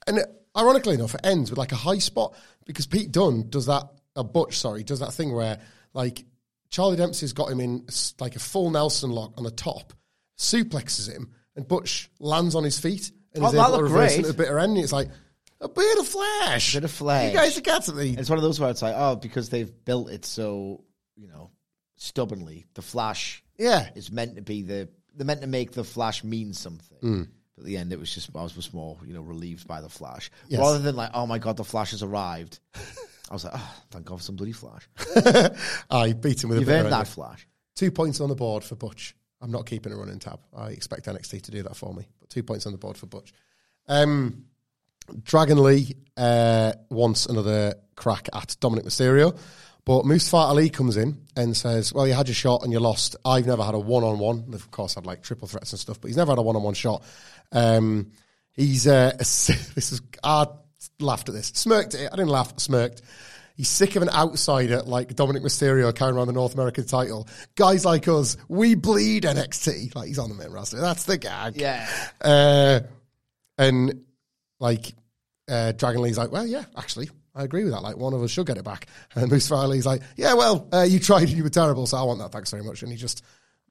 And 0.08 0.20
uh, 0.20 0.24
ironically 0.56 0.94
enough, 0.94 1.16
it 1.16 1.22
ends 1.26 1.50
with 1.50 1.58
like 1.58 1.72
a 1.72 1.76
high 1.78 1.98
spot 1.98 2.36
because 2.66 2.88
Pete 2.88 3.12
Dunne 3.12 3.50
does 3.50 3.66
that. 3.66 3.90
Uh, 4.16 4.24
Butch, 4.24 4.58
sorry, 4.58 4.84
does 4.84 5.00
that 5.00 5.14
thing 5.14 5.34
where 5.34 5.60
like 5.94 6.24
Charlie 6.70 6.96
Dempsey's 6.98 7.34
got 7.34 7.52
him 7.52 7.60
in 7.60 7.86
like 8.20 8.36
a 8.36 8.40
full 8.40 8.70
Nelson 8.70 9.10
lock 9.12 9.34
on 9.38 9.44
the 9.44 9.52
top, 9.52 9.94
suplexes 10.38 11.12
him, 11.12 11.32
and 11.56 11.68
Butch 11.68 12.10
lands 12.20 12.56
on 12.56 12.64
his 12.64 12.80
feet 12.80 13.12
and 13.34 13.44
Oh, 13.44 13.48
is 13.48 13.54
able 13.56 13.78
to 13.78 13.84
reverse 13.84 14.16
great. 14.16 14.30
a 14.30 14.34
bitter 14.34 14.60
end. 14.60 14.74
And 14.76 14.84
it's 14.84 14.94
like 14.94 15.10
a 15.60 15.68
bit 15.70 15.98
of 16.00 16.08
flash, 16.08 16.74
A 16.74 16.78
Bit 16.78 16.84
of 16.86 16.92
flash. 16.92 17.32
You 17.32 17.38
guys 17.38 17.58
are 17.58 17.62
getting 17.62 17.96
me. 17.96 18.16
It's 18.18 18.30
one 18.30 18.40
of 18.40 18.44
those 18.44 18.60
where 18.60 18.70
it's 18.70 18.82
like, 18.82 18.96
oh, 18.98 19.16
because 19.16 19.50
they've 19.50 19.72
built 19.86 20.10
it 20.12 20.26
so, 20.26 20.84
you 21.16 21.28
know, 21.28 21.52
stubbornly. 21.98 22.66
The 22.74 22.82
Flash 22.82 23.44
Yeah, 23.58 23.90
is 23.96 24.12
meant 24.12 24.36
to 24.38 24.42
be 24.42 24.64
the 24.64 24.90
they're 25.16 25.26
meant 25.26 25.42
to 25.42 25.48
make 25.48 25.72
the 25.74 25.84
Flash 25.84 26.24
mean 26.24 26.54
something. 26.54 26.98
Mm. 27.04 27.28
But 27.56 27.62
at 27.64 27.66
the 27.66 27.78
end, 27.78 27.92
it 27.94 28.00
was 28.00 28.14
just 28.14 28.30
I 28.36 28.42
was 28.42 28.54
just 28.54 28.74
more, 28.74 28.98
you 29.06 29.14
know, 29.14 29.22
relieved 29.22 29.68
by 29.68 29.82
the 29.82 29.90
Flash 29.90 30.32
Yes. 30.48 30.60
rather 30.60 30.80
than 30.80 30.96
like, 30.96 31.12
oh 31.14 31.28
my 31.28 31.38
god, 31.38 31.58
the 31.58 31.64
Flash 31.66 31.92
has 31.92 32.02
arrived. 32.02 32.60
I 33.30 33.34
was 33.34 33.44
like, 33.46 33.54
oh, 33.56 33.74
thank 33.92 34.06
God 34.06 34.18
for 34.18 34.24
some 34.24 34.36
bloody 34.38 34.52
Flash. 34.54 34.90
I 35.90 36.14
beat 36.14 36.44
him 36.44 36.50
with 36.50 36.58
a 36.58 36.62
You've 36.62 36.68
bitter 36.68 36.84
earned 36.86 36.94
that 36.94 37.08
Flash. 37.08 37.48
Two 37.76 37.92
points 37.92 38.20
on 38.20 38.30
the 38.30 38.36
board 38.36 38.64
for 38.64 38.76
Butch. 38.76 39.16
I'm 39.42 39.52
not 39.52 39.66
keeping 39.66 39.92
a 39.92 39.96
running 39.96 40.20
tab. 40.20 40.40
I 40.56 40.70
expect 40.70 41.08
NXT 41.08 41.44
to 41.44 41.52
do 41.52 41.64
that 41.64 41.76
for 41.76 41.94
me. 41.94 42.08
But 42.20 42.30
two 42.30 42.44
points 42.44 42.66
on 42.66 42.72
the 42.72 42.78
board 42.78 42.98
for 42.98 43.08
Butch. 43.08 43.34
Um, 43.88 44.46
Dragon 45.24 45.62
Lee 45.62 45.96
uh, 46.16 46.74
wants 46.90 47.26
another 47.26 47.76
crack 47.96 48.30
at 48.34 48.56
Dominik 48.62 48.86
Mysterio. 48.86 49.38
But 49.84 50.06
Mustafa 50.06 50.38
Ali 50.38 50.70
comes 50.70 50.96
in 50.96 51.26
and 51.36 51.58
says, 51.58 51.92
Well, 51.92 52.08
you 52.08 52.14
had 52.14 52.28
your 52.28 52.36
shot 52.36 52.64
and 52.64 52.72
you 52.72 52.80
lost. 52.80 53.16
I've 53.26 53.48
never 53.48 53.64
had 53.64 53.74
a 53.74 53.80
one 53.80 54.04
on 54.04 54.20
one. 54.20 54.54
Of 54.54 54.70
course, 54.70 54.94
had 54.94 55.08
like 55.08 55.24
triple 55.24 55.48
threats 55.48 55.74
and 55.74 55.80
stuff, 55.80 56.00
but 56.00 56.10
he's 56.10 56.18
never 56.18 56.32
had 56.32 56.38
a 56.38 56.44
one 56.44 56.56
on 56.56 56.64
one 56.64 56.76
shot. 56.76 57.04
Um, 57.52 58.12
he's, 58.52 58.86
uh, 58.88 59.14
this 59.18 59.50
is, 59.76 60.02
I 60.24 60.46
laughed 61.00 61.30
at 61.30 61.36
this, 61.36 61.48
smirked 61.48 61.96
at 61.96 62.02
it. 62.02 62.10
I 62.14 62.16
didn't 62.16 62.30
laugh, 62.30 62.54
smirked. 62.60 63.02
He's 63.56 63.70
sick 63.70 63.96
of 63.96 64.02
an 64.02 64.10
outsider 64.10 64.82
like 64.82 65.14
Dominik 65.16 65.42
Mysterio 65.44 65.94
carrying 65.94 66.18
around 66.18 66.28
the 66.28 66.34
North 66.34 66.54
American 66.54 66.86
title. 66.86 67.28
Guys 67.56 67.86
like 67.86 68.08
us, 68.08 68.38
we 68.48 68.76
bleed 68.76 69.24
NXT. 69.24 69.96
Like 69.96 70.08
he's 70.08 70.20
on 70.20 70.30
the 70.30 70.36
main 70.36 70.52
roster. 70.52 70.80
That's 70.80 71.04
the 71.06 71.18
gag. 71.18 71.58
Yeah. 71.58 71.88
Uh, 72.20 72.80
and 73.58 74.04
like 74.60 74.94
uh, 75.50 75.74
Dragon 75.74 76.02
Lee's 76.02 76.18
like, 76.18 76.32
well, 76.32 76.48
yeah, 76.48 76.64
actually, 76.78 77.10
I 77.36 77.44
agree 77.44 77.64
with 77.64 77.74
that. 77.74 77.82
Like 77.84 77.98
one 77.98 78.14
of 78.14 78.22
us 78.24 78.32
should 78.32 78.48
get 78.48 78.58
it 78.58 78.64
back. 78.64 78.88
And 79.16 79.30
Mustafa 79.30 79.62
Ali's 79.62 79.86
like, 79.86 80.02
yeah, 80.16 80.34
well, 80.34 80.68
uh, 80.74 80.84
you 80.84 81.00
tried 81.00 81.24
and 81.30 81.32
you 81.38 81.44
were 81.44 81.50
terrible, 81.50 81.86
so 81.88 81.98
I 81.98 82.04
want 82.04 82.20
that. 82.20 82.32
Thanks 82.32 82.52
very 82.52 82.64
much. 82.64 82.82
And 82.84 82.92
he 82.92 82.98
just 82.98 83.24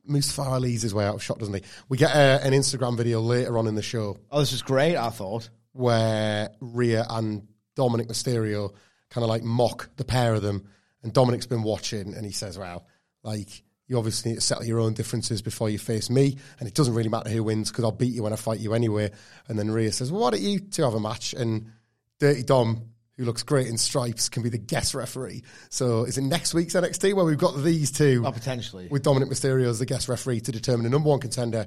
Mustafa 0.06 0.50
Ali's 0.50 0.82
his 0.82 0.94
way 0.94 1.04
out 1.04 1.14
of 1.16 1.22
shot, 1.22 1.38
doesn't 1.38 1.54
he? 1.54 1.62
We 1.88 1.96
get 1.96 2.14
uh, 2.14 2.40
an 2.42 2.52
Instagram 2.52 2.96
video 2.96 3.20
later 3.20 3.56
on 3.58 3.66
in 3.66 3.74
the 3.74 3.82
show 3.82 4.18
Oh, 4.30 4.40
this 4.40 4.52
is 4.52 4.62
great. 4.62 4.96
I 4.96 5.10
thought. 5.10 5.48
where 5.72 6.50
Rhea 6.60 7.06
and 7.08 7.46
Dominik 7.76 8.08
Mysterio 8.08 8.74
kind 9.10 9.22
of 9.24 9.28
like 9.28 9.42
mock 9.42 9.90
the 9.96 10.04
pair 10.04 10.34
of 10.34 10.42
them. 10.42 10.68
And 11.02 11.12
Dominik's 11.12 11.46
been 11.46 11.62
watching 11.62 12.14
and 12.14 12.24
he 12.24 12.32
says, 12.32 12.58
wow, 12.58 12.84
like, 13.22 13.62
you 13.86 13.98
obviously 13.98 14.30
need 14.30 14.36
to 14.36 14.40
settle 14.40 14.64
your 14.64 14.78
own 14.78 14.94
differences 14.94 15.42
before 15.42 15.68
you 15.68 15.78
face 15.78 16.10
me. 16.10 16.36
And 16.60 16.68
it 16.68 16.74
doesn't 16.74 16.94
really 16.94 17.08
matter 17.08 17.28
who 17.28 17.42
wins 17.42 17.70
because 17.70 17.84
I'll 17.84 17.90
beat 17.90 18.14
you 18.14 18.22
when 18.22 18.32
I 18.32 18.36
fight 18.36 18.60
you 18.60 18.72
anyway. 18.72 19.10
And 19.48 19.58
then 19.58 19.68
Rhea 19.70 19.90
says, 19.90 20.12
well, 20.12 20.22
why 20.22 20.30
don't 20.30 20.42
you 20.42 20.60
two 20.60 20.84
have 20.84 20.94
a 20.94 21.00
match? 21.00 21.34
And 21.34 21.72
Dirty 22.20 22.44
Dom, 22.44 22.90
who 23.16 23.24
looks 23.24 23.42
great 23.42 23.66
in 23.66 23.76
stripes, 23.76 24.28
can 24.28 24.44
be 24.44 24.48
the 24.48 24.58
guest 24.58 24.94
referee. 24.94 25.42
So 25.70 26.04
is 26.04 26.18
it 26.18 26.22
next 26.22 26.54
week's 26.54 26.74
NXT 26.74 27.14
where 27.14 27.24
we've 27.24 27.36
got 27.36 27.56
these 27.64 27.90
two? 27.90 28.22
Oh, 28.24 28.30
potentially. 28.30 28.86
With 28.88 29.02
Dominik 29.02 29.28
Mysterio 29.28 29.68
as 29.68 29.80
the 29.80 29.86
guest 29.86 30.08
referee 30.08 30.42
to 30.42 30.52
determine 30.52 30.84
the 30.84 30.90
number 30.90 31.08
one 31.08 31.18
contender 31.18 31.66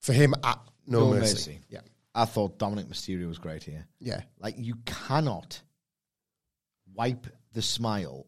for 0.00 0.12
him 0.12 0.34
at 0.42 0.58
No, 0.88 1.00
No 1.00 1.10
Mercy. 1.10 1.34
Mercy. 1.34 1.60
Yeah. 1.68 1.80
I 2.12 2.24
thought 2.24 2.58
Dominik 2.58 2.86
Mysterio 2.86 3.28
was 3.28 3.38
great 3.38 3.62
here. 3.62 3.86
Yeah. 4.00 4.22
Like 4.40 4.56
you 4.58 4.74
cannot 4.84 5.62
wipe 6.94 7.26
the 7.52 7.62
smile, 7.62 8.26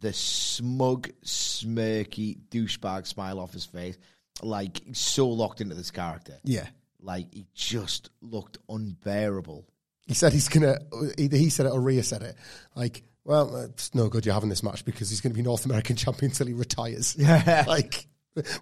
the 0.00 0.12
smug, 0.12 1.08
smirky 1.24 2.38
douchebag 2.50 3.06
smile 3.06 3.38
off 3.38 3.52
his 3.52 3.64
face. 3.64 3.96
Like 4.42 4.82
he's 4.84 4.98
so 4.98 5.28
locked 5.28 5.60
into 5.60 5.74
this 5.74 5.90
character. 5.90 6.38
Yeah. 6.44 6.66
Like 7.00 7.32
he 7.32 7.46
just 7.54 8.10
looked 8.20 8.58
unbearable. 8.68 9.66
He 10.06 10.14
said 10.14 10.32
he's 10.32 10.48
gonna. 10.48 10.78
Either 11.18 11.36
he 11.36 11.50
said 11.50 11.66
it 11.66 11.72
or 11.72 11.80
Rhea 11.80 12.02
said 12.02 12.22
it. 12.22 12.36
Like, 12.74 13.04
well, 13.24 13.56
it's 13.56 13.94
no 13.94 14.08
good 14.08 14.26
you're 14.26 14.34
having 14.34 14.50
this 14.50 14.62
match 14.62 14.84
because 14.84 15.08
he's 15.08 15.20
going 15.20 15.32
to 15.32 15.36
be 15.36 15.42
North 15.42 15.64
American 15.64 15.96
champion 15.96 16.30
until 16.30 16.46
he 16.46 16.52
retires. 16.52 17.16
Yeah. 17.18 17.64
like, 17.66 18.06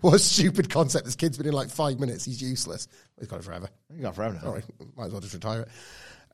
what 0.01 0.15
a 0.15 0.19
stupid 0.19 0.71
concept. 0.71 1.05
This 1.05 1.17
kid's 1.17 1.39
been 1.39 1.49
in 1.49 1.53
like 1.53 1.71
five 1.71 1.99
minutes. 1.99 2.25
He's 2.25 2.41
useless. 2.41 2.87
He's 3.19 3.29
got 3.29 3.41
it 3.41 3.45
forever. 3.45 3.69
You 3.93 4.03
got 4.03 4.11
it 4.11 4.17
forever 4.17 4.39
now. 4.41 4.49
All 4.49 4.55
right, 4.55 4.65
might 4.97 5.07
as 5.07 5.13
well 5.13 5.21
just 5.21 5.35
retire 5.35 5.63
it. 5.63 5.69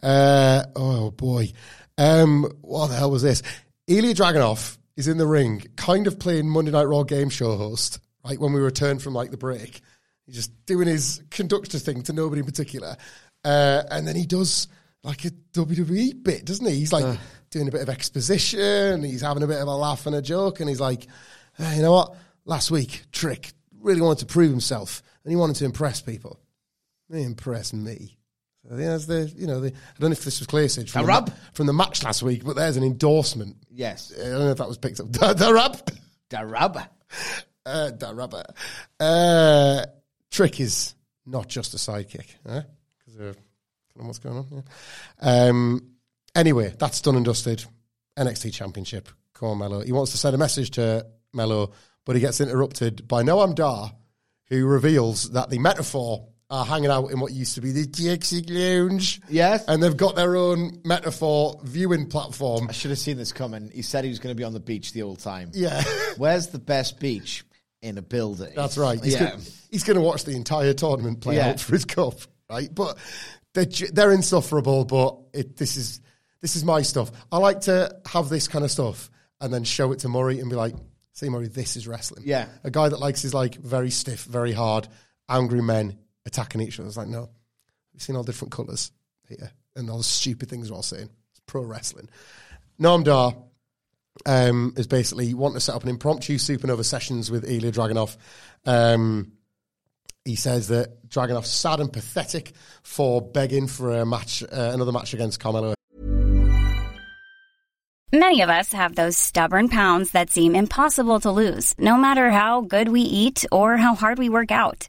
Uh, 0.02 0.64
oh 0.76 1.10
boy, 1.10 1.52
um, 1.96 2.50
what 2.60 2.88
the 2.88 2.94
hell 2.94 3.10
was 3.10 3.22
this? 3.22 3.42
Ilya 3.86 4.14
Dragunov 4.14 4.78
is 4.96 5.08
in 5.08 5.18
the 5.18 5.26
ring, 5.26 5.64
kind 5.76 6.06
of 6.06 6.18
playing 6.18 6.48
Monday 6.48 6.70
Night 6.70 6.84
Raw 6.84 7.02
game 7.02 7.30
show 7.30 7.56
host. 7.56 8.00
Right 8.24 8.38
when 8.38 8.52
we 8.52 8.60
return 8.60 8.98
from 8.98 9.14
like 9.14 9.30
the 9.30 9.36
break, 9.36 9.80
he's 10.26 10.36
just 10.36 10.66
doing 10.66 10.88
his 10.88 11.22
conductor 11.30 11.78
thing 11.78 12.02
to 12.04 12.12
nobody 12.12 12.40
in 12.40 12.46
particular, 12.46 12.96
uh, 13.44 13.82
and 13.90 14.06
then 14.06 14.16
he 14.16 14.26
does 14.26 14.68
like 15.02 15.24
a 15.24 15.30
WWE 15.52 16.22
bit, 16.22 16.44
doesn't 16.44 16.66
he? 16.66 16.74
He's 16.74 16.92
like 16.92 17.18
doing 17.50 17.68
a 17.68 17.72
bit 17.72 17.80
of 17.80 17.88
exposition. 17.88 19.02
He's 19.02 19.22
having 19.22 19.42
a 19.42 19.46
bit 19.46 19.60
of 19.60 19.68
a 19.68 19.74
laugh 19.74 20.06
and 20.06 20.14
a 20.14 20.22
joke, 20.22 20.60
and 20.60 20.68
he's 20.68 20.80
like, 20.80 21.06
"Hey, 21.56 21.76
you 21.76 21.82
know 21.82 21.92
what? 21.92 22.16
Last 22.44 22.70
week, 22.70 23.04
Trick 23.12 23.52
really 23.80 24.00
wanted 24.00 24.20
to 24.20 24.26
prove 24.26 24.50
himself, 24.50 25.02
and 25.24 25.30
he 25.30 25.36
wanted 25.36 25.56
to 25.56 25.64
impress 25.64 26.00
people. 26.00 26.38
They 27.08 27.22
impress 27.22 27.72
me. 27.72 28.17
There's 28.70 29.06
the, 29.06 29.32
you 29.36 29.46
know, 29.46 29.60
the, 29.60 29.68
I 29.68 30.00
don't 30.00 30.10
know 30.10 30.12
if 30.12 30.24
this 30.24 30.40
was 30.40 30.46
clear, 30.46 30.68
Sid, 30.68 30.90
from, 30.90 31.06
The 31.06 31.20
the, 31.20 31.32
from 31.54 31.66
the 31.66 31.72
match 31.72 32.04
last 32.04 32.22
week, 32.22 32.44
but 32.44 32.54
there's 32.54 32.76
an 32.76 32.84
endorsement. 32.84 33.56
Yes. 33.70 34.12
I 34.14 34.24
don't 34.24 34.40
know 34.40 34.50
if 34.50 34.58
that 34.58 34.68
was 34.68 34.78
picked 34.78 35.00
up. 35.00 35.06
The? 35.12 35.34
Darab. 36.30 36.86
Uh, 37.66 37.90
rubber. 38.14 38.44
Uh, 38.98 39.84
Trick 40.30 40.58
is 40.58 40.94
not 41.26 41.48
just 41.48 41.74
a 41.74 41.76
sidekick, 41.76 42.28
because 42.42 42.64
kind 43.16 43.36
of 43.98 44.06
what's 44.06 44.18
going 44.20 44.38
on. 44.38 44.46
Yeah. 44.50 44.62
Um, 45.20 45.90
anyway, 46.34 46.74
that's 46.78 47.02
done 47.02 47.16
and 47.16 47.26
dusted. 47.26 47.62
NXT 48.16 48.54
Championship. 48.54 49.10
Come 49.34 49.48
on, 49.50 49.58
Melo. 49.58 49.80
He 49.82 49.92
wants 49.92 50.12
to 50.12 50.18
send 50.18 50.34
a 50.34 50.38
message 50.38 50.70
to 50.72 51.06
Melo, 51.34 51.72
but 52.06 52.16
he 52.16 52.20
gets 52.20 52.40
interrupted 52.40 53.06
by 53.06 53.22
Noam 53.22 53.54
Dar, 53.54 53.92
who 54.48 54.64
reveals 54.66 55.32
that 55.32 55.50
the 55.50 55.58
Meta-Four 55.58 56.26
are 56.50 56.64
hanging 56.64 56.90
out 56.90 57.10
in 57.10 57.20
what 57.20 57.32
used 57.32 57.54
to 57.56 57.60
be 57.60 57.72
the 57.72 57.86
Dixie 57.86 58.42
Lounge. 58.42 59.20
Yes. 59.28 59.64
And 59.68 59.82
they've 59.82 59.96
got 59.96 60.16
their 60.16 60.34
own 60.36 60.80
Meta-Four 60.84 61.60
viewing 61.64 62.08
platform. 62.08 62.68
I 62.68 62.72
should 62.72 62.90
have 62.90 62.98
seen 62.98 63.18
this 63.18 63.32
coming. 63.32 63.70
He 63.70 63.82
said 63.82 64.04
he 64.04 64.10
was 64.10 64.18
going 64.18 64.34
to 64.34 64.38
be 64.38 64.44
on 64.44 64.54
the 64.54 64.60
beach 64.60 64.92
the 64.92 65.00
whole 65.00 65.16
time. 65.16 65.50
Yeah. 65.52 65.82
Where's 66.16 66.48
the 66.48 66.58
best 66.58 66.98
beach? 67.00 67.44
In 67.80 67.96
a 67.96 68.02
building. 68.02 68.54
That's 68.56 68.76
right. 68.76 68.98
He's 69.02 69.12
yeah. 69.12 69.30
gonna, 69.30 69.42
he's 69.70 69.84
going 69.84 69.96
to 69.96 70.02
watch 70.02 70.24
the 70.24 70.32
entire 70.32 70.72
tournament 70.72 71.20
play 71.20 71.36
Yeah. 71.36 71.50
out 71.50 71.60
for 71.60 71.74
his 71.74 71.84
cup, 71.84 72.14
right? 72.50 72.68
But 72.74 72.98
they're 73.54 73.66
they're 73.92 74.10
insufferable. 74.10 74.84
But 74.84 75.16
it, 75.32 75.56
this 75.56 75.76
is 75.76 76.00
this 76.40 76.56
is 76.56 76.64
my 76.64 76.82
stuff. 76.82 77.12
I 77.30 77.38
like 77.38 77.60
to 77.62 77.96
have 78.06 78.30
this 78.30 78.48
kind 78.48 78.64
of 78.64 78.72
stuff 78.72 79.10
and 79.40 79.54
then 79.54 79.62
show 79.62 79.92
it 79.92 80.00
to 80.00 80.08
Murray 80.08 80.40
and 80.40 80.50
be 80.50 80.56
like, 80.56 80.74
"See, 81.12 81.28
Murray, 81.28 81.46
this 81.46 81.76
is 81.76 81.86
wrestling." 81.86 82.24
Yeah. 82.26 82.46
a 82.64 82.70
guy 82.72 82.88
that 82.88 82.98
likes 82.98 83.22
his 83.22 83.32
like 83.32 83.54
very 83.54 83.90
stiff, 83.90 84.24
very 84.24 84.52
hard, 84.52 84.88
angry 85.28 85.62
men 85.62 85.98
attacking 86.28 86.60
each 86.60 86.78
other. 86.78 86.86
It's 86.86 86.96
like, 86.96 87.08
no, 87.08 87.28
we've 87.92 88.02
seen 88.02 88.16
all 88.16 88.22
different 88.22 88.52
colours 88.52 88.92
here, 89.28 89.50
and 89.74 89.90
all 89.90 89.98
the 89.98 90.04
stupid 90.04 90.48
things 90.48 90.70
we're 90.70 90.76
all 90.76 90.82
saying. 90.82 91.10
It's 91.32 91.40
pro 91.46 91.62
wrestling. 91.62 92.08
Noam 92.80 93.02
Dar 93.02 93.34
um, 94.26 94.74
is 94.76 94.86
basically 94.86 95.34
wanting 95.34 95.56
to 95.56 95.60
set 95.60 95.74
up 95.74 95.82
an 95.82 95.88
impromptu 95.88 96.38
supernova 96.38 96.84
sessions 96.84 97.30
with 97.30 97.48
Ilya 97.48 97.72
Dragunov. 97.72 98.16
Um, 98.64 99.32
he 100.24 100.36
says 100.36 100.68
that 100.68 101.08
Dragunov's 101.08 101.50
sad 101.50 101.80
and 101.80 101.92
pathetic 101.92 102.52
for 102.82 103.22
begging 103.22 103.66
for 103.66 103.92
a 103.92 104.06
match, 104.06 104.42
uh, 104.42 104.70
another 104.74 104.92
match 104.92 105.14
against 105.14 105.40
Carmelo. 105.40 105.74
Many 108.12 108.40
of 108.40 108.48
us 108.48 108.72
have 108.72 108.94
those 108.94 109.18
stubborn 109.18 109.68
pounds 109.68 110.12
that 110.12 110.30
seem 110.30 110.54
impossible 110.54 111.20
to 111.20 111.30
lose, 111.30 111.74
no 111.78 111.98
matter 111.98 112.30
how 112.30 112.62
good 112.62 112.88
we 112.88 113.02
eat 113.02 113.44
or 113.52 113.76
how 113.76 113.94
hard 113.94 114.18
we 114.18 114.30
work 114.30 114.50
out. 114.50 114.88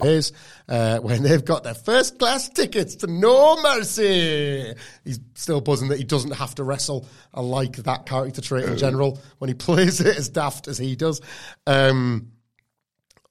Is 0.00 0.30
uh, 0.68 1.00
when 1.00 1.24
they've 1.24 1.44
got 1.44 1.64
their 1.64 1.74
first 1.74 2.20
class 2.20 2.48
tickets 2.48 2.94
to 2.96 3.08
No 3.08 3.60
Mercy. 3.60 4.72
He's 5.04 5.18
still 5.34 5.60
buzzing 5.60 5.88
that 5.88 5.98
he 5.98 6.04
doesn't 6.04 6.36
have 6.36 6.54
to 6.54 6.62
wrestle. 6.62 7.04
I 7.34 7.40
like 7.40 7.78
that 7.78 8.06
character 8.06 8.40
trait 8.40 8.66
in 8.66 8.78
general 8.78 9.18
when 9.38 9.48
he 9.48 9.54
plays 9.54 10.00
it 10.00 10.16
as 10.16 10.28
daft 10.28 10.68
as 10.68 10.78
he 10.78 10.94
does. 10.94 11.20
Um, 11.66 12.30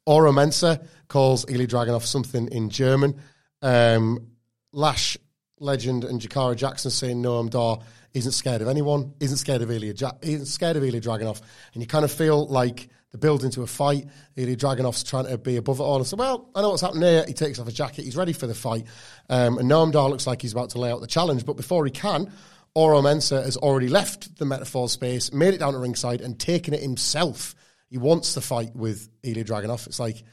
Oro 0.06 0.34
Mensah 0.34 0.86
calls 1.08 1.50
Eli 1.50 1.68
Dragunov 1.68 2.04
something 2.04 2.50
in 2.50 2.70
German. 2.70 3.22
Um, 3.62 4.28
Lash 4.74 5.18
legend 5.62 6.04
and 6.04 6.20
Jakara 6.20 6.58
Jackson 6.58 6.92
saying 6.92 7.24
Noam 7.24 7.50
Dar 7.50 7.80
isn't 8.14 8.34
scared 8.34 8.62
of 8.62 8.68
anyone, 8.68 9.14
isn't 9.22 9.38
scared 9.38 9.62
of 9.62 9.72
Ilya, 9.72 9.94
ja- 9.94 10.18
isn't 10.22 10.48
scared 10.48 10.76
of 10.76 10.84
Ilya 10.84 11.00
Dragunov, 11.00 11.42
and 11.74 11.82
you 11.82 11.88
kind 11.88 12.04
of 12.04 12.12
feel 12.12 12.46
like 12.48 12.90
build 13.20 13.44
into 13.44 13.62
a 13.62 13.68
fight. 13.68 14.06
Ilya 14.36 14.56
Dragunov's 14.56 15.04
trying 15.04 15.26
to 15.28 15.38
be 15.38 15.58
above 15.58 15.80
it 15.80 15.84
all 15.84 15.98
and 15.98 16.08
say, 16.08 16.16
"Well, 16.18 16.50
I 16.56 16.62
know 16.62 16.70
what's 16.70 16.82
happening 16.82 17.04
here." 17.04 17.26
He 17.28 17.34
takes 17.34 17.60
off 17.60 17.66
his 17.66 17.76
jacket, 17.76 18.06
he's 18.06 18.16
ready 18.16 18.34
for 18.34 18.48
the 18.48 18.56
fight, 18.56 18.86
um, 19.30 19.58
and 19.58 19.70
Noam 19.70 19.92
Dar 19.92 20.10
looks 20.10 20.28
like 20.28 20.42
he's 20.42 20.54
about 20.54 20.72
to 20.72 20.80
lay 20.80 20.92
out 20.92 21.02
the 21.02 21.08
challenge, 21.08 21.46
but 21.46 21.58
before 21.58 21.86
he 21.86 21.92
can. 21.92 22.32
Oro 22.76 23.02
Mensah 23.02 23.44
has 23.44 23.58
already 23.58 23.88
left 23.88 24.38
the 24.38 24.46
Meta-Four 24.46 24.88
space, 24.88 25.34
made 25.34 25.56
it 25.56 25.58
down 25.58 25.74
to 25.74 25.80
ringside, 25.80 26.22
and 26.22 26.40
taken 26.40 26.76
it 26.76 26.82
himself. 26.82 27.56
He 27.90 27.98
wants 27.98 28.36
the 28.36 28.42
fight 28.42 28.76
with 28.76 29.10
Ilya 29.24 29.46
Dragunov. 29.46 29.88
It's 29.88 30.00
like 30.00 30.24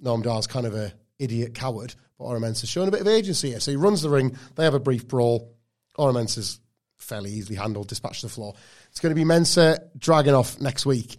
Noam 0.00 0.22
Dar's 0.22 0.46
kind 0.46 0.66
of 0.66 0.74
a 0.74 0.92
idiot 1.18 1.54
coward, 1.54 1.94
but 2.16 2.26
Oro 2.26 2.38
Mensah's 2.38 2.68
showing 2.68 2.86
a 2.86 2.92
bit 2.92 3.00
of 3.00 3.08
agency 3.08 3.50
here. 3.50 3.60
So 3.60 3.72
he 3.72 3.76
runs 3.76 4.02
the 4.02 4.10
ring. 4.10 4.36
They 4.54 4.64
have 4.64 4.74
a 4.74 4.80
brief 4.80 5.08
brawl. 5.08 5.52
Oro 5.96 6.12
Mensah's 6.12 6.60
fairly 6.98 7.32
easily 7.32 7.56
handled, 7.56 7.88
dispatched 7.88 8.20
to 8.20 8.26
the 8.26 8.32
floor. 8.32 8.54
It's 8.90 9.00
going 9.00 9.14
to 9.14 9.20
be 9.20 9.24
Mensah 9.24 9.78
Dragunov 9.98 10.60
next 10.60 10.86
week. 10.86 11.16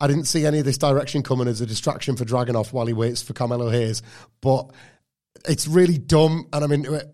I 0.00 0.06
didn't 0.06 0.24
see 0.24 0.46
any 0.46 0.58
of 0.60 0.64
this 0.64 0.78
direction 0.78 1.22
coming 1.22 1.48
as 1.48 1.60
a 1.60 1.66
distraction 1.66 2.16
for 2.16 2.24
Dragunov 2.24 2.72
while 2.72 2.86
he 2.86 2.92
waits 2.92 3.20
for 3.22 3.32
Carmelo 3.32 3.68
Hayes, 3.70 4.02
but 4.40 4.70
it's 5.48 5.66
really 5.66 5.98
dumb, 5.98 6.46
and 6.52 6.64
I'm 6.64 6.72
into 6.72 6.94
it. 6.94 7.06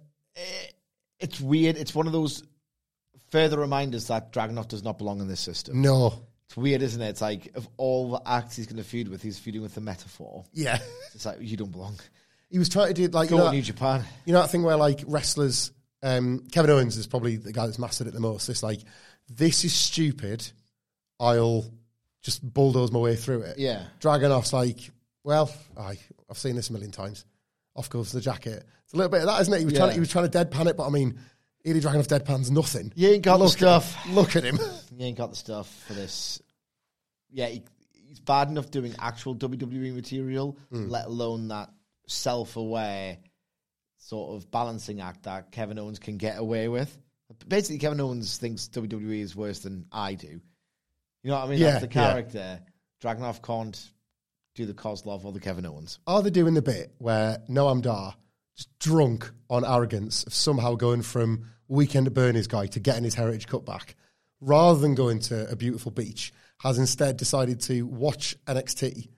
It's 1.19 1.41
weird. 1.41 1.77
It's 1.77 1.95
one 1.95 2.07
of 2.07 2.13
those 2.13 2.43
further 3.31 3.59
reminders 3.59 4.09
that 4.09 4.33
Dragunov 4.33 4.69
does 4.69 4.83
not 4.83 4.99
belong 4.99 5.21
in 5.21 5.29
this 5.29 5.41
system. 5.41 5.81
No, 5.83 6.25
It's 6.47 6.57
weird, 6.57 6.83
isn't 6.83 7.01
it? 7.01 7.09
It's 7.09 7.21
like 7.23 7.51
of 7.57 7.69
all 7.77 8.11
the 8.13 8.23
acts 8.27 8.57
he's 8.57 8.67
going 8.67 8.77
to 8.77 8.85
feud 8.85 9.09
with, 9.09 9.23
he's 9.23 9.39
feuding 9.39 9.63
with 9.63 9.75
the 9.75 9.81
Meta-Four. 9.81 10.45
yeah, 10.53 10.79
It's 11.15 11.25
like 11.27 11.39
you 11.41 11.57
don't 11.57 11.73
belong. 11.73 11.99
he 12.51 12.59
was 12.59 12.69
trying 12.69 12.89
to 12.89 12.95
do 12.95 13.07
like 13.09 13.31
Go 13.31 13.37
you 13.39 13.45
know, 13.45 13.51
New 13.51 13.63
Japan. 13.63 14.05
You 14.27 14.35
know 14.35 14.43
that 14.43 14.51
thing 14.51 14.63
where 14.63 14.77
like 14.77 15.03
wrestlers, 15.07 15.73
um, 16.03 16.45
Kevin 16.53 16.71
Owens 16.71 16.97
is 16.97 17.07
probably 17.07 17.37
the 17.37 17.53
guy 17.53 17.67
that's 17.67 17.79
mastered 17.79 18.07
it 18.09 18.13
the 18.15 18.21
most. 18.21 18.49
It's 18.51 18.63
like 18.63 18.81
this 19.29 19.65
is 19.65 19.73
stupid. 19.73 20.47
I'll 21.19 21.65
just 22.25 22.43
bulldoze 22.43 22.91
my 22.91 22.99
way 22.99 23.15
through 23.15 23.43
it. 23.43 23.59
Yeah. 23.59 23.85
Dragunov's 24.01 24.53
like, 24.53 24.91
well, 25.23 25.55
I 25.77 25.99
I've 26.29 26.39
seen 26.39 26.57
this 26.57 26.71
a 26.71 26.73
million 26.73 26.91
times. 26.91 27.25
Off 27.77 27.91
goes 27.91 28.11
the 28.11 28.21
jacket. 28.21 28.65
It's 28.85 28.95
a 28.95 28.97
little 28.97 29.11
bit 29.11 29.21
of 29.21 29.27
that, 29.27 29.41
isn't 29.43 29.55
it? 29.55 29.59
He 29.61 29.65
was 29.67 29.75
Yeah. 29.75 29.79
trying 29.81 29.91
to, 29.91 29.95
he 29.95 30.01
was 30.01 30.11
trying 30.11 30.29
to 30.29 30.45
deadpan 30.45 30.67
it, 30.67 30.77
but 30.77 30.87
I 30.87 30.91
mean, 30.91 31.19
Ilya 31.65 31.83
Dragunov 31.83 32.09
deadpans 32.09 32.51
nothing. 32.51 32.93
You 32.97 33.11
ain't 33.11 33.23
got 33.23 33.39
the 33.39 33.49
stuff. 33.49 33.97
At, 34.07 34.13
look 34.13 34.37
at 34.37 34.45
him. 34.45 34.59
You 34.97 35.07
ain't 35.07 35.19
got 35.19 35.31
the 35.31 35.37
stuff 35.37 35.69
for 35.89 35.93
this. 35.95 36.41
Yeah, 37.29 37.47
he, 37.49 37.65
he's 37.91 38.21
bad 38.21 38.49
enough 38.49 38.71
doing 38.71 38.95
actual 39.01 39.35
WWE 39.35 39.93
material, 39.93 40.57
mm. 40.73 40.89
let 40.89 41.07
alone 41.07 41.49
that 41.49 41.71
self-aware 42.07 43.19
sort 43.99 44.37
of 44.37 44.49
balancing 44.53 45.01
act 45.01 45.25
that 45.25 45.51
Kevin 45.51 45.81
Owens 45.81 45.99
can 45.99 46.17
get 46.17 46.39
away 46.39 46.69
with. 46.69 46.97
Basically, 47.49 47.79
Kevin 47.79 48.01
Owens 48.01 48.37
thinks 48.39 48.69
WWE 48.69 49.21
is 49.21 49.35
worse 49.35 49.61
than 49.61 49.87
I 49.91 50.15
do. 50.15 50.41
You 51.25 51.31
know 51.31 51.39
what 51.39 51.47
I 51.47 51.51
mean? 51.51 51.59
Yeah, 51.59 51.71
That's 51.71 51.87
the 51.87 52.01
yeah. 52.01 52.13
character. 52.13 52.61
Dragunov 53.03 53.43
can't 53.43 53.91
do 54.55 54.67
the 54.67 54.75
Kozlov 54.75 55.25
or 55.25 55.33
the 55.33 55.41
Kevin 55.41 55.67
Owens. 55.67 55.99
Are 56.07 56.23
they 56.23 56.31
doing 56.31 56.55
the 56.55 56.63
bit 56.63 56.95
where 56.99 57.39
Noam 57.49 57.83
Dar, 57.83 58.15
just 58.57 58.79
drunk 58.79 59.31
on 59.51 59.65
arrogance 59.65 60.25
of 60.25 60.35
somehow 60.35 60.75
going 60.75 61.03
from 61.03 61.47
weekend 61.67 62.07
at 62.07 62.15
Bernie's 62.15 62.47
guy 62.47 62.67
to 62.67 62.79
getting 62.79 63.05
his 63.05 63.15
Heritage 63.15 63.47
Cup 63.47 63.65
back, 63.65 63.97
rather 64.41 64.79
than 64.79 64.95
going 64.95 65.19
to 65.21 65.51
a 65.51 65.57
beautiful 65.57 65.91
beach, 65.91 66.33
has 66.61 66.79
instead 66.79 67.17
decided 67.17 67.61
to 67.63 67.83
watch 67.83 68.37
NXT 68.47 69.09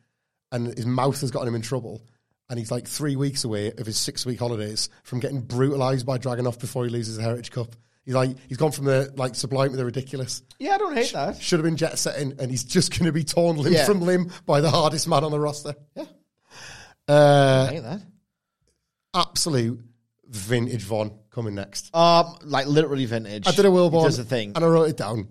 and 0.52 0.68
his 0.76 0.86
mouth 0.86 1.20
has 1.20 1.32
gotten 1.32 1.48
him 1.48 1.54
in 1.57 1.62
trouble. 1.62 2.02
And 2.48 2.59
he's 2.59 2.70
like 2.70 2.86
three 2.86 3.16
weeks 3.16 3.42
away 3.42 3.72
of 3.72 3.84
his 3.86 3.98
six 3.98 4.24
week 4.24 4.38
holidays 4.38 4.88
from 5.02 5.18
getting 5.18 5.40
brutalized 5.40 6.07
by 6.07 6.18
Dragunov 6.18 6.61
before 6.61 6.84
he 6.84 6.90
loses 6.90 7.16
the 7.16 7.22
Heritage 7.24 7.50
Cup. 7.50 7.74
He's 8.07 8.14
like 8.14 8.36
he's 8.48 8.57
gone 8.57 8.70
from 8.72 8.84
the 8.86 9.12
like 9.16 9.34
sublime 9.34 9.72
to 9.72 9.76
the 9.76 9.84
ridiculous. 9.84 10.42
Yeah, 10.59 10.76
I 10.76 10.78
don't 10.78 10.94
hate 10.96 11.12
that. 11.12 11.42
Should 11.42 11.59
have 11.59 11.64
been 11.64 11.76
jet 11.76 11.98
setting, 11.98 12.34
and 12.38 12.50
he's 12.50 12.64
just 12.64 12.92
going 12.92 13.04
to 13.07 13.12
be 13.12 13.24
torn 13.24 13.57
limb 13.57 13.72
Yeah. 13.74 13.84
from 13.84 14.00
limb 14.00 14.30
by 14.46 14.61
the 14.62 14.70
hardest 14.70 15.07
man 15.09 15.24
on 15.24 15.32
the 15.32 15.40
roster. 15.40 15.74
Yeah. 15.96 16.04
Uh, 17.09 17.66
I 17.68 17.74
hate 17.74 17.82
that. 17.82 18.00
absolute 19.14 19.80
vintage 20.28 20.82
Von 20.82 21.12
coming 21.30 21.54
next. 21.57 21.94
Um, 21.94 22.36
like 22.44 22.66
literally 22.66 23.07
vintage. 23.07 23.46
I 23.46 23.50
did 23.52 23.64
a 23.64 23.70
Will 23.70 23.90
Born, 23.90 24.04
does 24.04 24.18
a 24.18 24.24
thing. 24.24 24.52
and 24.54 24.64
I 24.64 24.68
wrote 24.68 24.88
it 24.88 24.96
down. 24.96 25.28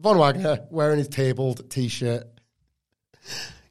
Von 0.00 0.18
Wagner 0.18 0.66
wearing 0.70 0.98
his 0.98 1.08
tabled 1.08 1.70
t-shirt. 1.70 2.24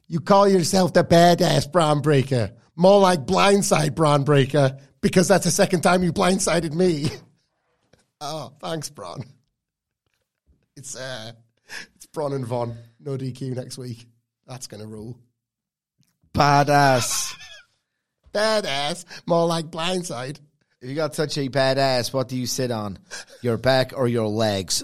You 0.08 0.20
call 0.20 0.48
yourself 0.48 0.92
the 0.94 1.04
badass 1.04 1.70
Bron 1.70 2.00
Breakker. 2.00 2.52
More 2.76 3.00
like 3.00 3.26
blindside 3.26 3.94
Bron 3.94 4.24
Breakker, 4.24 4.78
because 5.02 5.28
that's 5.28 5.44
the 5.44 5.50
second 5.50 5.82
time 5.82 6.02
you 6.02 6.12
blindsided 6.12 6.72
me. 6.72 7.10
oh, 8.22 8.52
thanks, 8.60 8.88
Bron. 8.88 9.24
It's 10.76 10.96
uh 10.96 11.32
it's 11.96 12.06
Bron 12.06 12.32
and 12.32 12.46
Von. 12.46 12.76
No 13.00 13.18
DQ 13.18 13.54
next 13.56 13.76
week. 13.76 14.06
That's 14.46 14.66
gonna 14.66 14.86
rule. 14.86 15.18
Badass. 16.34 17.34
Badass. 18.34 19.04
More 19.26 19.46
like 19.46 19.66
blindside. 19.66 20.40
If 20.80 20.88
you 20.88 20.94
got 20.96 21.14
such 21.14 21.38
a 21.38 21.48
badass, 21.48 22.12
what 22.12 22.28
do 22.28 22.36
you 22.36 22.46
sit 22.46 22.72
on? 22.72 22.98
Your 23.40 23.56
back 23.56 23.92
or 23.94 24.08
your 24.08 24.26
legs? 24.26 24.82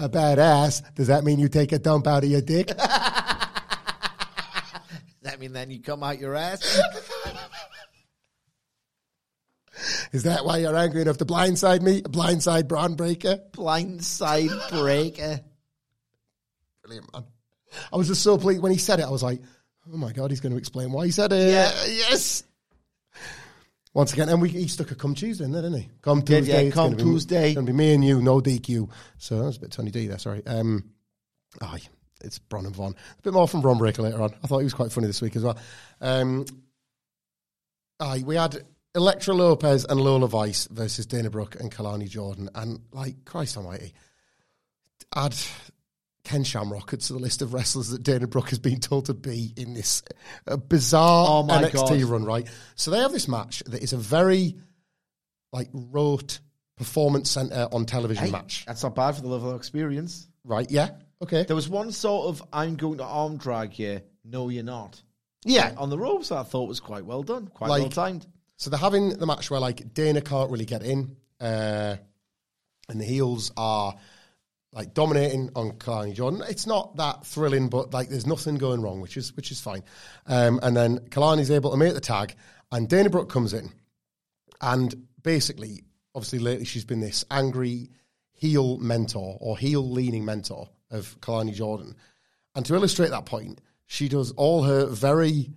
A 0.00 0.08
badass. 0.08 0.82
Does 0.94 1.06
that 1.08 1.22
mean 1.22 1.38
you 1.38 1.48
take 1.48 1.70
a 1.72 1.78
dump 1.78 2.08
out 2.08 2.24
of 2.24 2.30
your 2.30 2.40
dick? 2.40 2.66
Does 2.68 2.76
that 5.22 5.38
mean 5.38 5.52
then 5.52 5.70
you 5.70 5.80
come 5.80 6.02
out 6.02 6.18
your 6.18 6.34
ass? 6.34 6.80
Is 10.12 10.24
that 10.24 10.44
why 10.44 10.58
you're 10.58 10.76
angry 10.76 11.02
enough 11.02 11.18
to 11.18 11.24
blindside 11.24 11.82
me? 11.82 11.98
A 11.98 12.02
blindside 12.02 12.68
Bron 12.68 12.94
Breakker? 12.94 13.40
Blindside 13.52 14.70
breaker. 14.70 15.40
Brilliant, 16.82 17.12
man. 17.12 17.24
I 17.92 17.96
was 17.96 18.08
just 18.08 18.22
so 18.22 18.36
pleased 18.36 18.62
when 18.62 18.72
he 18.72 18.78
said 18.78 19.00
it. 19.00 19.06
I 19.06 19.10
was 19.10 19.22
like, 19.22 19.40
Oh 19.92 19.96
my 19.96 20.12
god, 20.12 20.30
he's 20.30 20.40
going 20.40 20.52
to 20.52 20.58
explain 20.58 20.92
why 20.92 21.06
he 21.06 21.10
said 21.10 21.32
it. 21.32 21.50
Yeah. 21.50 21.70
Yes. 21.86 22.44
Once 23.92 24.12
again, 24.12 24.28
and 24.28 24.40
we 24.40 24.48
he 24.48 24.68
stuck 24.68 24.90
a 24.92 24.94
come 24.94 25.16
Tuesday 25.16 25.44
in 25.44 25.50
there, 25.50 25.62
didn't 25.62 25.80
he? 25.80 25.88
Come 26.00 26.22
Tuesday. 26.22 26.52
yeah, 26.52 26.60
it's 26.60 26.74
come 26.74 26.96
Tuesday. 26.96 27.46
It's 27.46 27.54
going 27.54 27.66
to 27.66 27.72
be 27.72 27.76
me 27.76 27.92
and 27.94 28.04
you, 28.04 28.22
no 28.22 28.40
DQ. 28.40 28.88
So 29.18 29.42
that's 29.42 29.56
a 29.56 29.60
bit 29.60 29.72
Tony 29.72 29.90
D 29.90 30.06
there. 30.06 30.18
Sorry. 30.18 30.46
Um, 30.46 30.84
aye, 31.60 31.80
it's 32.22 32.38
Bron 32.38 32.66
and 32.66 32.76
Von. 32.76 32.92
A 33.18 33.22
bit 33.22 33.32
more 33.32 33.48
from 33.48 33.62
Bron 33.62 33.78
Breakker 33.78 34.02
later 34.02 34.22
on. 34.22 34.32
I 34.44 34.46
thought 34.46 34.58
he 34.58 34.64
was 34.64 34.74
quite 34.74 34.92
funny 34.92 35.08
this 35.08 35.20
week 35.20 35.34
as 35.34 35.42
well. 35.42 35.58
Um, 36.00 36.44
aye, 37.98 38.22
we 38.24 38.36
had 38.36 38.64
Elektra 38.94 39.34
Lopez 39.34 39.84
and 39.88 40.00
Lola 40.00 40.26
Vice 40.28 40.66
versus 40.70 41.06
Dana 41.06 41.30
Brooke 41.30 41.56
and 41.60 41.70
Kelani 41.70 42.08
Jordan, 42.08 42.48
and 42.54 42.80
like 42.92 43.24
Christ 43.24 43.56
Almighty, 43.56 43.92
add 45.14 45.34
Ken 46.24 46.42
Shamrock 46.44 46.90
to 46.90 47.12
the 47.12 47.18
list 47.18 47.40
of 47.40 47.54
wrestlers 47.54 47.90
that 47.90 48.02
Dana 48.02 48.26
Brooke 48.26 48.50
has 48.50 48.58
been 48.58 48.80
told 48.80 49.06
to 49.06 49.14
be 49.14 49.52
in 49.56 49.74
this 49.74 50.02
uh, 50.46 50.56
bizarre 50.56 51.26
Oh 51.28 51.46
NXT 51.48 51.72
God. 52.00 52.02
run, 52.04 52.24
right? 52.24 52.48
So 52.74 52.90
they 52.90 52.98
have 52.98 53.12
this 53.12 53.28
match 53.28 53.62
that 53.66 53.82
is 53.82 53.92
a 53.92 53.96
very 53.96 54.56
like 55.52 55.68
rote 55.72 56.40
performance 56.76 57.30
center 57.30 57.68
on 57.72 57.84
television 57.86 58.24
Hey, 58.26 58.30
match, 58.30 58.64
That's 58.66 58.82
not 58.82 58.94
bad 58.94 59.14
for 59.14 59.22
the 59.22 59.28
level 59.28 59.50
of 59.50 59.56
experience. 59.56 60.28
right? 60.44 60.68
Yeah, 60.70 60.90
okay, 61.22 61.44
There 61.44 61.56
was 61.56 61.68
one 61.68 61.92
sort 61.92 62.26
of 62.26 62.42
I'm 62.52 62.74
going 62.76 62.98
to 62.98 63.04
arm 63.04 63.36
drag 63.36 63.78
you. 63.78 64.00
No, 64.24 64.48
you're 64.48 64.62
not. 64.64 65.00
yeah. 65.44 65.74
On 65.78 65.90
the 65.90 65.98
ropes, 65.98 66.30
I 66.32 66.42
thought 66.42 66.68
was 66.68 66.80
quite 66.80 67.04
well 67.04 67.22
done, 67.22 67.46
quite 67.48 67.68
Like- 67.68 67.82
well 67.82 67.90
timed. 67.90 68.26
So 68.60 68.68
they're 68.68 68.78
having 68.78 69.16
the 69.16 69.24
match 69.24 69.50
where 69.50 69.58
like 69.58 69.94
Dana 69.94 70.20
can't 70.20 70.50
really 70.50 70.66
get 70.66 70.82
in, 70.82 71.16
uh, 71.40 71.96
and 72.90 73.00
the 73.00 73.06
heels 73.06 73.50
are 73.56 73.94
like 74.70 74.92
dominating 74.92 75.48
on 75.56 75.72
Kelani 75.72 76.12
Jordan. 76.12 76.42
It's 76.46 76.66
not 76.66 76.96
that 76.96 77.24
thrilling, 77.24 77.70
but 77.70 77.94
like 77.94 78.10
there's 78.10 78.26
nothing 78.26 78.56
going 78.56 78.82
wrong, 78.82 79.00
which 79.00 79.16
is 79.16 79.34
which 79.34 79.50
is 79.50 79.62
fine. 79.62 79.82
Um, 80.26 80.60
and 80.62 80.76
then 80.76 80.98
Kelani's 80.98 81.50
able 81.50 81.70
to 81.70 81.78
make 81.78 81.94
the 81.94 82.00
tag, 82.00 82.34
and 82.70 82.86
Dana 82.86 83.08
Brooke 83.08 83.30
comes 83.30 83.54
in, 83.54 83.72
and 84.60 84.94
basically, 85.22 85.82
obviously, 86.14 86.40
lately 86.40 86.66
she's 86.66 86.84
been 86.84 87.00
this 87.00 87.24
angry 87.30 87.88
heel 88.34 88.76
mentor 88.76 89.38
or 89.40 89.56
heel 89.56 89.90
leaning 89.90 90.26
mentor 90.26 90.68
of 90.90 91.18
Kelani 91.22 91.54
Jordan. 91.54 91.96
And 92.54 92.66
to 92.66 92.74
illustrate 92.74 93.08
that 93.08 93.24
point, 93.24 93.62
she 93.86 94.10
does 94.10 94.32
all 94.32 94.64
her 94.64 94.84
very 94.84 95.48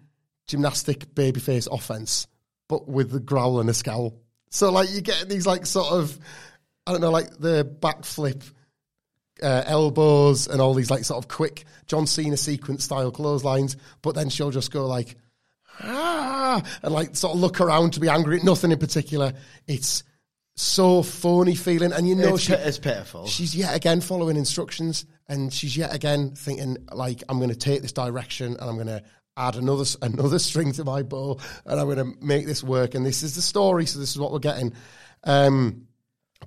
gymnastic 0.48 1.14
babyface 1.14 1.68
offense, 1.70 2.28
but 2.68 2.88
with 2.88 3.12
the 3.12 3.20
growl 3.20 3.60
and 3.60 3.70
a 3.70 3.74
scowl. 3.74 4.16
So 4.50 4.72
like 4.72 4.92
you 4.92 5.02
get 5.02 5.30
these 5.30 5.46
like 5.46 5.66
sort 5.66 5.92
of 5.92 6.18
I 6.86 6.92
don't 6.92 7.02
know, 7.02 7.12
like 7.12 7.38
the 7.38 7.66
backflip 7.80 8.44
uh, 9.42 9.64
elbows 9.66 10.48
and 10.48 10.62
all 10.62 10.74
these 10.74 10.92
like 10.92 11.06
sort 11.06 11.24
of 11.24 11.28
quick 11.28 11.66
John 11.88 12.08
Cena 12.08 12.38
sequence 12.38 12.84
style 12.84 13.12
clotheslines, 13.12 13.78
but 14.02 14.16
then 14.16 14.30
she'll 14.30 14.52
just 14.52 14.72
go 14.72 14.86
like 14.86 15.16
ah 15.82 16.62
and 16.84 16.94
like 16.94 17.16
sort 17.16 17.34
of 17.34 17.40
look 17.40 17.60
around 17.60 17.94
to 17.94 18.00
be 18.00 18.10
angry 18.10 18.38
at 18.38 18.44
nothing 18.44 18.72
in 18.72 18.80
particular. 18.80 19.34
It's 19.68 20.04
so 20.56 21.02
phony 21.02 21.56
feeling, 21.56 21.92
and 21.92 22.08
you 22.08 22.16
know 22.16 22.36
it's, 22.36 22.44
she, 22.44 22.54
it's 22.54 22.78
pitiful. 22.78 23.26
she's 23.26 23.56
yet 23.56 23.76
again 23.76 24.02
following 24.02 24.38
instructions 24.38 25.06
and 25.28 25.52
she's 25.54 25.76
yet 25.76 25.94
again 25.96 26.32
thinking 26.36 26.78
like 26.92 27.24
i'm 27.30 27.38
going 27.38 27.50
to 27.50 27.56
take 27.56 27.82
this 27.82 27.92
direction 27.92 28.58
and 28.60 28.62
i'm 28.62 28.76
going 28.76 28.88
to 28.88 29.02
add 29.38 29.56
another 29.56 29.86
another 30.02 30.40
string 30.40 30.72
to 30.72 30.84
my 30.84 31.02
bow 31.04 31.40
and 31.66 31.80
i'm 31.80 31.86
going 31.86 31.98
to 31.98 32.26
make 32.26 32.46
this 32.46 32.64
work 32.64 32.94
and 32.96 33.06
this 33.06 33.24
is 33.24 33.36
the 33.36 33.42
story 33.42 33.86
so 33.86 34.00
this 34.00 34.12
is 34.12 34.20
what 34.20 34.32
we're 34.32 34.40
getting. 34.40 34.74
Um, 35.24 35.88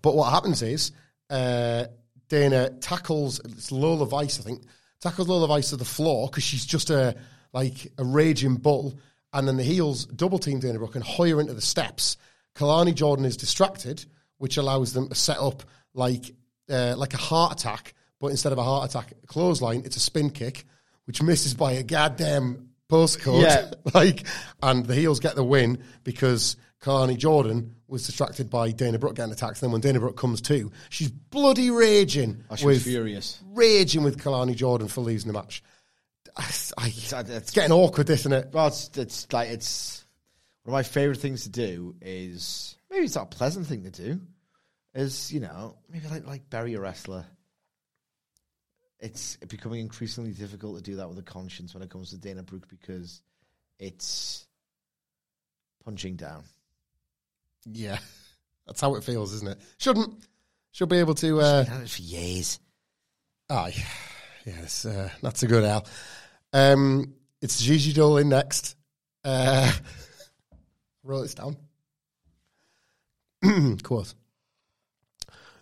but 0.02 0.14
what 0.14 0.30
happens 0.30 0.62
is 0.62 0.92
uh, 1.30 1.86
dana 2.28 2.70
tackles 2.80 3.40
it's 3.44 3.72
lola 3.72 4.06
vice 4.06 4.38
i 4.38 4.42
think 4.42 4.62
tackles 5.00 5.28
lola 5.28 5.46
vice 5.46 5.70
to 5.70 5.76
the 5.76 5.84
floor 5.84 6.28
because 6.28 6.44
she's 6.44 6.66
just 6.66 6.90
a 6.90 7.16
like 7.52 7.92
a 7.98 8.04
raging 8.04 8.56
bull 8.56 8.98
and 9.32 9.48
then 9.48 9.56
the 9.56 9.64
heels 9.64 10.06
double 10.06 10.38
team 10.38 10.60
dana 10.60 10.78
brooke 10.78 10.94
and 10.94 11.04
hoy 11.04 11.30
her 11.30 11.40
into 11.40 11.54
the 11.54 11.60
steps. 11.60 12.16
Kelani 12.54 12.94
jordan 12.94 13.24
is 13.24 13.36
distracted 13.36 14.04
which 14.38 14.56
allows 14.56 14.92
them 14.92 15.08
to 15.08 15.14
set 15.14 15.38
up 15.38 15.62
like 15.94 16.34
uh, 16.70 16.94
like 16.96 17.14
a 17.14 17.18
heart 17.18 17.52
attack, 17.52 17.94
but 18.20 18.28
instead 18.28 18.52
of 18.52 18.58
a 18.58 18.62
heart 18.62 18.90
attack 18.90 19.12
clothesline, 19.26 19.82
it's 19.84 19.96
a 19.96 20.00
spin 20.00 20.30
kick, 20.30 20.64
which 21.04 21.22
misses 21.22 21.54
by 21.54 21.72
a 21.72 21.82
goddamn 21.82 22.70
postcode. 22.88 23.42
Yeah. 23.42 23.70
like, 23.94 24.26
and 24.62 24.84
the 24.86 24.94
heels 24.94 25.20
get 25.20 25.34
the 25.34 25.44
win 25.44 25.82
because 26.04 26.56
Kelani 26.80 27.16
Jordan 27.16 27.74
was 27.88 28.06
distracted 28.06 28.50
by 28.50 28.70
Dana 28.72 28.98
Brooke 28.98 29.16
getting 29.16 29.32
attacked. 29.32 29.62
And 29.62 29.68
then 29.68 29.72
when 29.72 29.80
Dana 29.80 30.00
Brooke 30.00 30.16
comes 30.16 30.40
to, 30.42 30.70
she's 30.90 31.10
bloody 31.10 31.70
raging 31.70 32.44
Oh, 32.50 32.56
she 32.56 32.66
with 32.66 32.82
furious. 32.82 33.40
raging 33.52 34.02
with 34.02 34.18
Kelani 34.22 34.54
Jordan 34.56 34.88
for 34.88 35.00
losing 35.02 35.28
the 35.32 35.38
match. 35.38 35.62
I, 36.36 36.42
I- 36.78 36.86
uh, 36.86 37.20
it's- 37.20 37.30
it's 37.30 37.50
getting 37.52 37.72
awkward, 37.72 38.10
isn't 38.10 38.32
it? 38.32 38.50
Well, 38.52 38.66
it's, 38.68 38.90
it's 38.96 39.32
like 39.32 39.48
it's 39.50 40.04
one 40.64 40.72
of 40.72 40.78
my 40.78 40.82
favorite 40.82 41.18
things 41.18 41.44
to 41.44 41.48
do 41.48 41.94
is 42.00 42.76
maybe 42.90 43.04
it's 43.04 43.14
not 43.14 43.32
a 43.32 43.36
pleasant 43.36 43.66
thing 43.66 43.84
to 43.84 43.90
do. 43.90 44.20
Is 44.94 45.30
you 45.32 45.40
know 45.40 45.76
maybe 45.90 46.08
like 46.08 46.26
like 46.26 46.48
bury 46.50 46.74
a 46.74 46.80
wrestler. 46.80 47.26
It's 48.98 49.36
becoming 49.36 49.80
increasingly 49.80 50.32
difficult 50.32 50.76
to 50.76 50.82
do 50.82 50.96
that 50.96 51.08
with 51.08 51.18
a 51.18 51.22
conscience 51.22 51.74
when 51.74 51.82
it 51.82 51.90
comes 51.90 52.10
to 52.10 52.18
Dana 52.18 52.42
Brooke 52.42 52.68
because 52.68 53.20
it's 53.78 54.46
punching 55.84 56.16
down. 56.16 56.44
Yeah, 57.66 57.98
that's 58.66 58.80
how 58.80 58.94
it 58.94 59.04
feels, 59.04 59.34
isn't 59.34 59.48
it? 59.48 59.60
Shouldn't 59.78 60.14
should 60.72 60.88
be 60.88 60.98
able 60.98 61.14
to. 61.16 61.40
Uh, 61.40 61.64
Done 61.64 61.82
it 61.82 61.90
for 61.90 62.02
years. 62.02 62.58
Aye, 63.50 63.74
yes, 64.44 64.86
uh, 64.86 65.10
that's 65.22 65.42
a 65.42 65.46
good 65.46 65.64
Al. 65.64 65.86
Um, 66.52 67.14
it's 67.42 67.60
Gigi 67.62 67.92
Dolin 67.92 68.26
next. 68.26 68.76
Uh, 69.24 69.70
wrote 71.02 71.22
this 71.22 71.34
down. 71.34 71.56
Quote: 73.82 74.14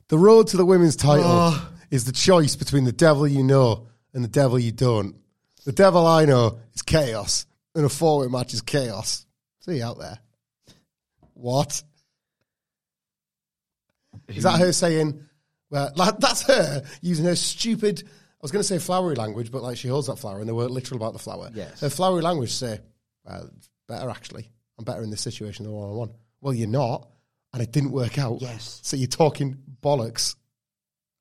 The 0.09 0.19
road 0.19 0.47
to 0.49 0.57
the 0.57 0.65
women's 0.65 0.97
title 0.97 1.59
is 1.91 2.05
the 2.05 2.13
choice 2.13 2.57
between 2.57 2.85
the 2.85 2.93
devil 2.93 3.27
you 3.27 3.43
know 3.43 3.89
and 4.13 4.25
the 4.25 4.29
devil 4.29 4.59
you 4.59 4.73
don't. 4.73 5.17
The 5.65 5.73
devil 5.73 6.07
I 6.07 6.25
know 6.25 6.59
is 6.75 6.83
chaos, 6.83 7.47
and 7.75 7.85
a 7.85 7.89
four-way 7.89 8.29
match 8.29 8.53
is 8.53 8.63
chaos. 8.63 9.27
See 9.61 9.79
you 9.79 9.85
out 9.85 9.99
there. 9.99 10.19
What? 11.35 11.83
Is 14.29 14.45
that 14.45 14.59
her 14.59 14.73
saying? 14.73 15.21
Well, 15.71 15.93
that's 16.19 16.43
her 16.43 16.85
using 17.01 17.25
her 17.25 17.37
stupid. 17.37 18.03
I 18.07 18.43
was 18.43 18.51
going 18.53 18.61
to 18.61 18.69
say 18.69 18.79
flowery 18.79 19.15
language, 19.15 19.51
but 19.51 19.63
like 19.63 19.77
she 19.77 19.89
holds 19.89 20.07
that 20.09 20.19
flower, 20.19 20.39
and 20.39 20.49
they 20.49 20.53
weren't 20.53 20.71
literal 20.71 21.01
about 21.01 21.15
the 21.15 21.19
flower. 21.19 21.51
Yes. 21.55 21.81
her 21.81 21.91
flowery 21.91 22.23
language 22.23 22.53
say, 22.53 22.81
"Well, 23.25 23.51
better 23.89 24.11
actually. 24.11 24.51
I'm 24.79 24.85
better 24.85 25.03
in 25.03 25.11
this 25.11 25.23
situation 25.23 25.65
than 25.65 25.73
one 25.73 25.89
on 25.89 25.97
one." 25.97 26.11
Well, 26.41 26.53
you're 26.53 26.69
not, 26.69 27.09
and 27.53 27.63
it 27.63 27.73
didn't 27.73 27.93
work 27.93 28.19
out. 28.19 28.43
Yes. 28.43 28.81
So 28.83 28.97
you're 28.97 29.09
talking 29.09 29.57
bollocks. 29.83 30.37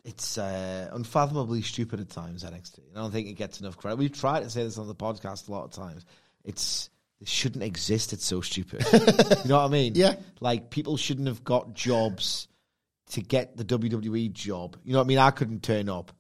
It's 0.04 0.38
uh, 0.38 0.90
unfathomably 0.92 1.62
stupid 1.62 2.02
at 2.02 2.10
times, 2.10 2.44
NXT. 2.44 2.80
I 2.94 3.00
don't 3.00 3.12
think 3.12 3.30
it 3.30 3.34
gets 3.34 3.62
enough 3.62 3.78
credit. 3.78 3.98
We've 3.98 4.12
tried 4.12 4.42
to 4.44 4.50
say 4.50 4.64
this 4.64 4.78
on 4.78 4.88
the 4.88 4.96
podcast 4.96 5.48
a 5.48 5.52
lot 5.52 5.64
of 5.64 5.72
times. 5.72 6.06
It's 6.44 6.90
it 7.22 7.28
shouldn't 7.30 7.64
exist. 7.64 8.12
It's 8.12 8.26
so 8.26 8.42
stupid. 8.42 8.86
you 8.94 9.50
know 9.50 9.58
what 9.58 9.66
I 9.66 9.70
mean? 9.70 9.94
Yeah. 9.96 10.16
Like 10.42 10.70
people 10.70 10.98
shouldn't 10.98 11.28
have 11.28 11.44
got 11.44 11.74
jobs 11.74 12.50
to 13.12 13.22
get 13.22 13.56
the 13.56 13.64
WWE 13.64 14.34
job. 14.34 14.76
You 14.84 14.92
know 14.92 15.00
what 15.00 15.06
I 15.06 15.08
mean? 15.08 15.20
I 15.20 15.32
couldn't 15.32 15.64
turn 15.64 15.88
up 15.88 16.12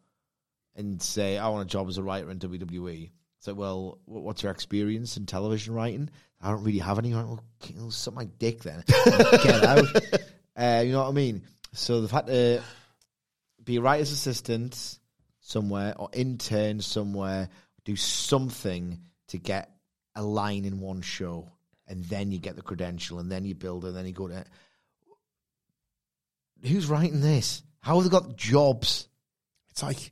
and 0.76 1.02
say 1.02 1.38
I 1.38 1.50
want 1.50 1.68
a 1.68 1.70
job 1.70 1.90
as 1.90 1.98
a 1.98 2.04
writer 2.04 2.32
in 2.32 2.40
WWE. 2.40 3.12
So, 3.40 3.54
well, 3.54 4.00
what's 4.06 4.44
your 4.44 4.54
experience 4.54 5.18
in 5.18 5.26
television 5.26 5.74
writing? 5.74 6.10
I 6.40 6.52
don't 6.52 6.64
really 6.64 6.80
have 6.80 7.00
any. 7.00 7.14
Right, 7.14 7.26
well, 7.26 7.44
k- 7.60 7.76
well, 7.78 7.92
suck 7.92 8.14
my 8.14 8.26
dick 8.26 8.64
then. 8.64 8.84
Get 8.88 9.64
out. 9.64 9.86
Uh, 10.56 10.84
you 10.86 10.92
know 10.92 11.02
what 11.02 11.10
I 11.10 11.14
mean? 11.14 11.42
So 11.72 12.00
they've 12.00 12.12
had 12.12 12.28
to 12.28 12.62
be 13.64 13.78
a 13.78 13.82
writer's 13.82 14.12
assistant 14.12 15.00
somewhere 15.40 15.94
or 15.98 16.10
intern 16.14 16.82
somewhere, 16.82 17.50
do 17.86 17.96
something 17.96 19.00
to 19.28 19.38
get 19.38 19.70
a 20.16 20.24
line 20.24 20.66
in 20.66 20.80
one 20.80 21.02
show, 21.02 21.52
and 21.88 22.04
then 22.06 22.32
you 22.32 22.40
get 22.40 22.56
the 22.56 22.62
credential, 22.62 23.20
and 23.20 23.32
then 23.32 23.46
you 23.46 23.56
build 23.56 23.86
and 23.86 23.96
then 23.96 24.06
you 24.06 24.14
go 24.14 24.28
to. 24.28 24.46
Who's 26.64 26.88
writing 26.88 27.20
this? 27.20 27.62
How 27.82 27.96
have 27.96 28.04
they 28.04 28.10
got 28.10 28.38
jobs? 28.38 29.10
It's 29.70 29.84
like, 29.84 30.12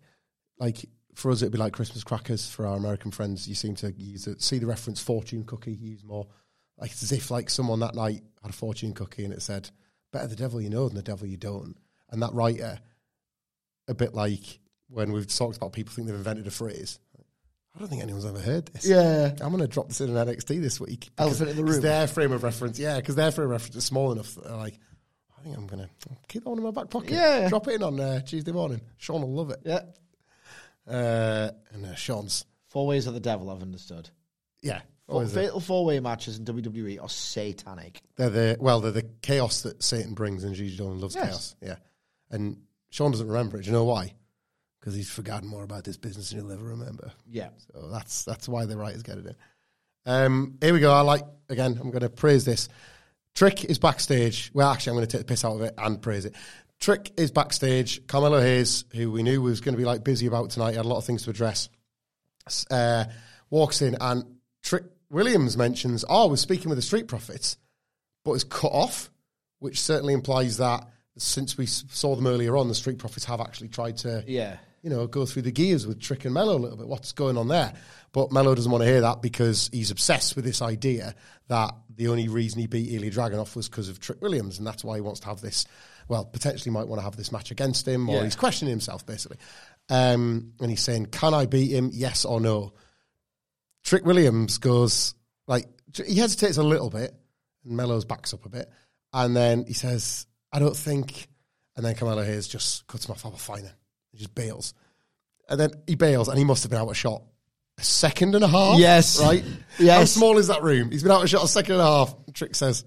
like 0.58 0.86
for 1.16 1.32
us, 1.32 1.42
it'd 1.42 1.54
be 1.54 1.58
like 1.58 1.74
Christmas 1.74 2.04
crackers. 2.04 2.50
For 2.50 2.68
our 2.68 2.76
American 2.76 3.12
friends, 3.12 3.48
you 3.48 3.56
seem 3.56 3.76
to 3.76 3.92
use 3.94 4.28
it. 4.28 4.42
See 4.42 4.60
the 4.60 4.66
reference 4.66 5.02
fortune 5.02 5.46
cookie 5.46 5.72
use 5.72 6.04
more. 6.04 6.28
Like 6.78 6.92
it's 6.92 7.04
as 7.04 7.12
if 7.12 7.32
like 7.32 7.50
someone 7.50 7.80
that 7.80 7.96
night 7.96 8.24
had 8.42 8.50
a 8.50 8.54
fortune 8.54 8.94
cookie 8.94 9.24
and 9.24 9.34
it 9.34 9.42
said, 9.42 9.70
"Better 10.12 10.28
the 10.28 10.36
devil 10.36 10.60
you 10.60 10.70
know 10.70 10.88
than 10.88 10.96
the 10.96 11.04
devil 11.04 11.28
you 11.28 11.38
don't." 11.38 11.78
And 12.10 12.22
that 12.22 12.34
writer, 12.34 12.80
a 13.88 13.94
bit 13.94 14.14
like 14.14 14.60
when 14.90 15.12
we've 15.12 15.28
talked 15.28 15.58
about 15.58 15.74
people 15.74 15.94
think 15.94 16.08
they've 16.08 16.16
invented 16.16 16.48
a 16.48 16.52
phrase. 16.52 17.00
I 17.76 17.80
don't 17.80 17.88
think 17.88 18.02
anyone's 18.04 18.26
ever 18.26 18.40
heard 18.40 18.66
this. 18.68 18.86
Yeah. 18.86 19.32
I'm 19.40 19.50
going 19.52 19.60
to 19.60 19.68
drop 19.68 19.88
this 19.88 20.02
in 20.02 20.16
an 20.16 20.28
NXT 20.28 20.62
this 20.62 20.80
week. 20.82 21.10
Elephant 21.18 21.52
in 21.52 21.56
the 21.56 21.64
room. 21.64 21.80
Their 21.82 22.06
frame 22.06 22.34
of 22.34 22.44
reference, 22.44 22.78
yeah, 22.78 22.98
because 22.98 23.16
their 23.16 23.32
frame 23.32 23.46
of 23.46 23.52
reference 23.52 23.78
is 23.78 23.86
small 23.86 24.12
enough. 24.12 24.36
That 24.36 24.52
like, 24.58 24.78
I 25.40 25.42
think 25.44 25.56
I'm 25.58 25.68
going 25.68 25.84
to 25.84 25.90
keep 26.28 26.44
that 26.44 26.50
one 26.50 26.58
in 26.60 26.66
my 26.66 26.72
back 26.72 26.90
pocket. 26.90 27.12
Yeah. 27.12 27.48
Drop 27.48 27.68
it 27.70 27.76
in 27.76 27.84
on 27.84 28.00
uh, 28.00 28.20
Tuesday 28.22 28.52
morning. 28.52 28.82
Shawn 28.98 29.22
will 29.22 29.34
love 29.34 29.52
it. 29.52 29.62
Yeah. 29.64 29.82
Uh, 30.88 31.52
and 31.72 31.86
uh, 31.86 31.96
Shawn's, 31.96 32.46
Four 32.70 32.88
ways 32.88 33.06
of 33.08 33.14
the 33.14 33.20
devil, 33.20 33.50
I've 33.50 33.62
understood. 33.62 34.10
Yeah. 34.62 34.82
Four, 35.08 35.26
fatal 35.28 35.60
four 35.60 35.84
way 35.86 36.00
matches 36.00 36.38
in 36.40 36.46
WWE 36.46 37.02
are 37.02 37.10
satanic. 37.10 38.02
They're 38.16 38.30
the 38.30 38.58
well, 38.62 38.80
they're 38.80 38.92
the 38.92 39.10
chaos 39.22 39.64
that 39.64 39.84
Satan 39.84 40.14
brings, 40.14 40.46
and 40.46 40.56
Gigi 40.56 40.78
Dolin 40.78 41.02
loves 41.02 41.16
Yes. 41.16 41.26
chaos. 41.26 41.56
Yeah, 41.62 41.76
and 42.30 42.58
Shawn 42.92 43.12
doesn't 43.12 43.28
remember 43.28 43.58
it. 43.58 43.64
Do 43.64 43.68
you 43.68 43.72
know 43.74 43.86
why? 43.86 44.14
Because 44.80 44.94
he's 44.94 45.10
forgotten 45.10 45.48
more 45.48 45.64
about 45.64 45.84
this 45.84 45.98
business 45.98 46.30
than 46.30 46.40
he'll 46.40 46.52
ever 46.52 46.64
remember. 46.64 47.12
Yeah. 47.28 47.50
So 47.72 47.90
that's 47.90 48.24
that's 48.26 48.48
why 48.48 48.66
the 48.66 48.78
writers 48.78 49.02
get 49.02 49.18
it 49.18 49.26
in. 49.26 49.36
Um, 50.06 50.58
here 50.62 50.74
we 50.74 50.80
go. 50.80 50.92
I 50.92 51.02
like 51.02 51.24
again. 51.50 51.78
I'm 51.80 51.90
going 51.90 52.02
to 52.02 52.10
praise 52.10 52.46
this. 52.46 52.68
Trick 53.34 53.66
is 53.66 53.80
backstage. 53.80 54.52
Well, 54.54 54.70
actually, 54.70 54.92
I'm 54.92 54.98
going 54.98 55.08
to 55.08 55.18
take 55.18 55.26
the 55.26 55.32
piss 55.32 55.46
out 55.46 55.56
of 55.56 55.62
it 55.62 55.74
and 55.78 56.02
praise 56.02 56.26
it. 56.26 56.36
Trick 56.80 57.12
is 57.16 57.32
backstage. 57.32 58.06
Carmelo 58.08 58.42
Hayes, 58.42 58.84
who 58.94 59.12
we 59.12 59.24
knew 59.24 59.42
was 59.42 59.62
going 59.62 59.74
to 59.74 59.78
be 59.78 59.86
like 59.86 60.04
busy 60.04 60.26
about 60.26 60.50
tonight, 60.50 60.76
had 60.76 60.86
a 60.86 60.88
lot 60.88 60.98
of 60.98 61.06
things 61.06 61.24
to 61.24 61.30
address. 61.30 61.70
Uh, 62.70 63.06
walks 63.50 63.82
in 63.82 63.96
and 64.02 64.26
Trick 64.64 64.84
Williams 65.10 65.56
mentions, 65.56 66.04
"Oh, 66.10 66.28
we're 66.28 66.36
speaking 66.36 66.70
with 66.70 66.78
the 66.78 66.84
Street 66.84 67.08
Profits," 67.08 67.58
but 68.26 68.34
is 68.34 68.44
cut 68.44 68.72
off, 68.72 69.12
which 69.60 69.80
certainly 69.80 70.14
implies 70.14 70.58
that 70.58 70.88
since 71.18 71.58
we 71.58 71.66
saw 71.66 72.16
them 72.16 72.28
earlier 72.28 72.56
on, 72.58 72.68
the 72.68 72.76
Street 72.76 72.98
Profits 72.98 73.26
have 73.26 73.42
actually 73.42 73.68
tried 73.70 73.98
to 73.98 74.24
Yeah. 74.28 74.58
you 74.82 74.90
know, 74.90 75.06
go 75.08 75.26
through 75.26 75.44
the 75.44 75.52
gears 75.52 75.86
with 75.86 76.00
Trick 76.00 76.26
and 76.26 76.34
Melo 76.34 76.58
a 76.58 76.60
little 76.60 76.78
bit. 76.78 76.88
What's 76.88 77.12
going 77.12 77.38
on 77.38 77.48
there? 77.50 77.74
But 78.14 78.32
Melo 78.32 78.56
doesn't 78.56 78.72
want 78.72 78.82
to 78.84 78.88
hear 78.90 79.02
that 79.02 79.22
because 79.22 79.70
he's 79.72 79.92
obsessed 79.92 80.36
with 80.36 80.44
this 80.46 80.62
idea 80.62 81.14
that 81.50 81.76
the 81.96 82.08
only 82.08 82.28
reason 82.28 82.60
he 82.60 82.68
beat 82.68 82.92
Ilya 82.92 83.12
Dragunov 83.12 83.56
was 83.56 83.70
because 83.70 83.90
of 83.90 84.00
Trick 84.00 84.22
Williams, 84.22 84.58
and 84.58 84.66
that's 84.66 84.84
why 84.84 84.96
he 84.96 85.02
wants 85.02 85.20
to 85.22 85.28
have 85.28 85.40
this. 85.42 85.66
Well, 86.08 86.26
potentially 86.26 86.72
might 86.72 86.88
want 86.88 87.00
to 87.00 87.04
have 87.04 87.16
this 87.16 87.32
match 87.32 87.52
against 87.52 87.88
him, 87.88 88.10
or 88.10 88.16
Yeah. 88.18 88.24
he's 88.24 88.36
questioning 88.36 88.72
himself 88.72 89.06
basically. 89.06 89.38
Um, 89.90 90.54
and 90.60 90.70
he's 90.72 90.82
saying, 90.82 91.08
"Can 91.08 91.34
I 91.34 91.46
beat 91.46 91.72
him? 91.72 91.92
Yes 91.94 92.26
or 92.26 92.40
no?" 92.42 92.74
Trick 93.84 94.06
Williams 94.06 94.58
goes 94.58 95.14
like 95.48 95.68
he 96.06 96.16
hesitates 96.16 96.58
a 96.58 96.64
little 96.64 96.90
bit, 96.90 97.14
and 97.66 97.76
Melo's 97.78 98.06
backs 98.06 98.34
up 98.34 98.46
a 98.46 98.50
bit, 98.50 98.70
and 99.14 99.36
then 99.36 99.66
he 99.66 99.74
says, 99.74 100.26
"I 100.52 100.60
don't 100.60 100.76
think." 100.76 101.28
And 101.76 101.86
then 101.86 101.96
Carmelo 101.96 102.24
Hayes 102.24 102.48
just 102.48 102.86
cuts 102.88 103.06
him 103.08 103.12
off. 103.14 103.26
Oh, 103.26 103.32
fine 103.32 103.64
then. 103.64 103.74
He 104.12 104.18
just 104.18 104.36
bails, 104.36 104.74
and 105.50 105.60
then 105.60 105.72
he 105.88 105.96
bails, 105.96 106.28
and 106.28 106.38
he 106.38 106.44
must 106.44 106.64
have 106.64 106.70
been 106.70 106.82
out 106.82 106.90
of 106.90 106.98
shot 106.98 107.24
a 107.78 107.84
second 107.84 108.36
and 108.36 108.44
a 108.44 108.48
half. 108.48 108.78
Yes. 108.78 109.22
right. 109.22 109.44
Yes. 109.80 109.98
How 109.98 110.06
small 110.06 110.38
is 110.38 110.48
that 110.48 110.62
room? 110.64 110.92
He's 110.92 111.04
been 111.04 111.12
out 111.12 111.24
of 111.24 111.30
shot 111.30 111.44
a 111.44 111.48
second 111.48 111.74
and 111.76 111.82
a 111.82 111.86
half. 111.86 112.14
Trick 112.34 112.56
says, 112.56 112.84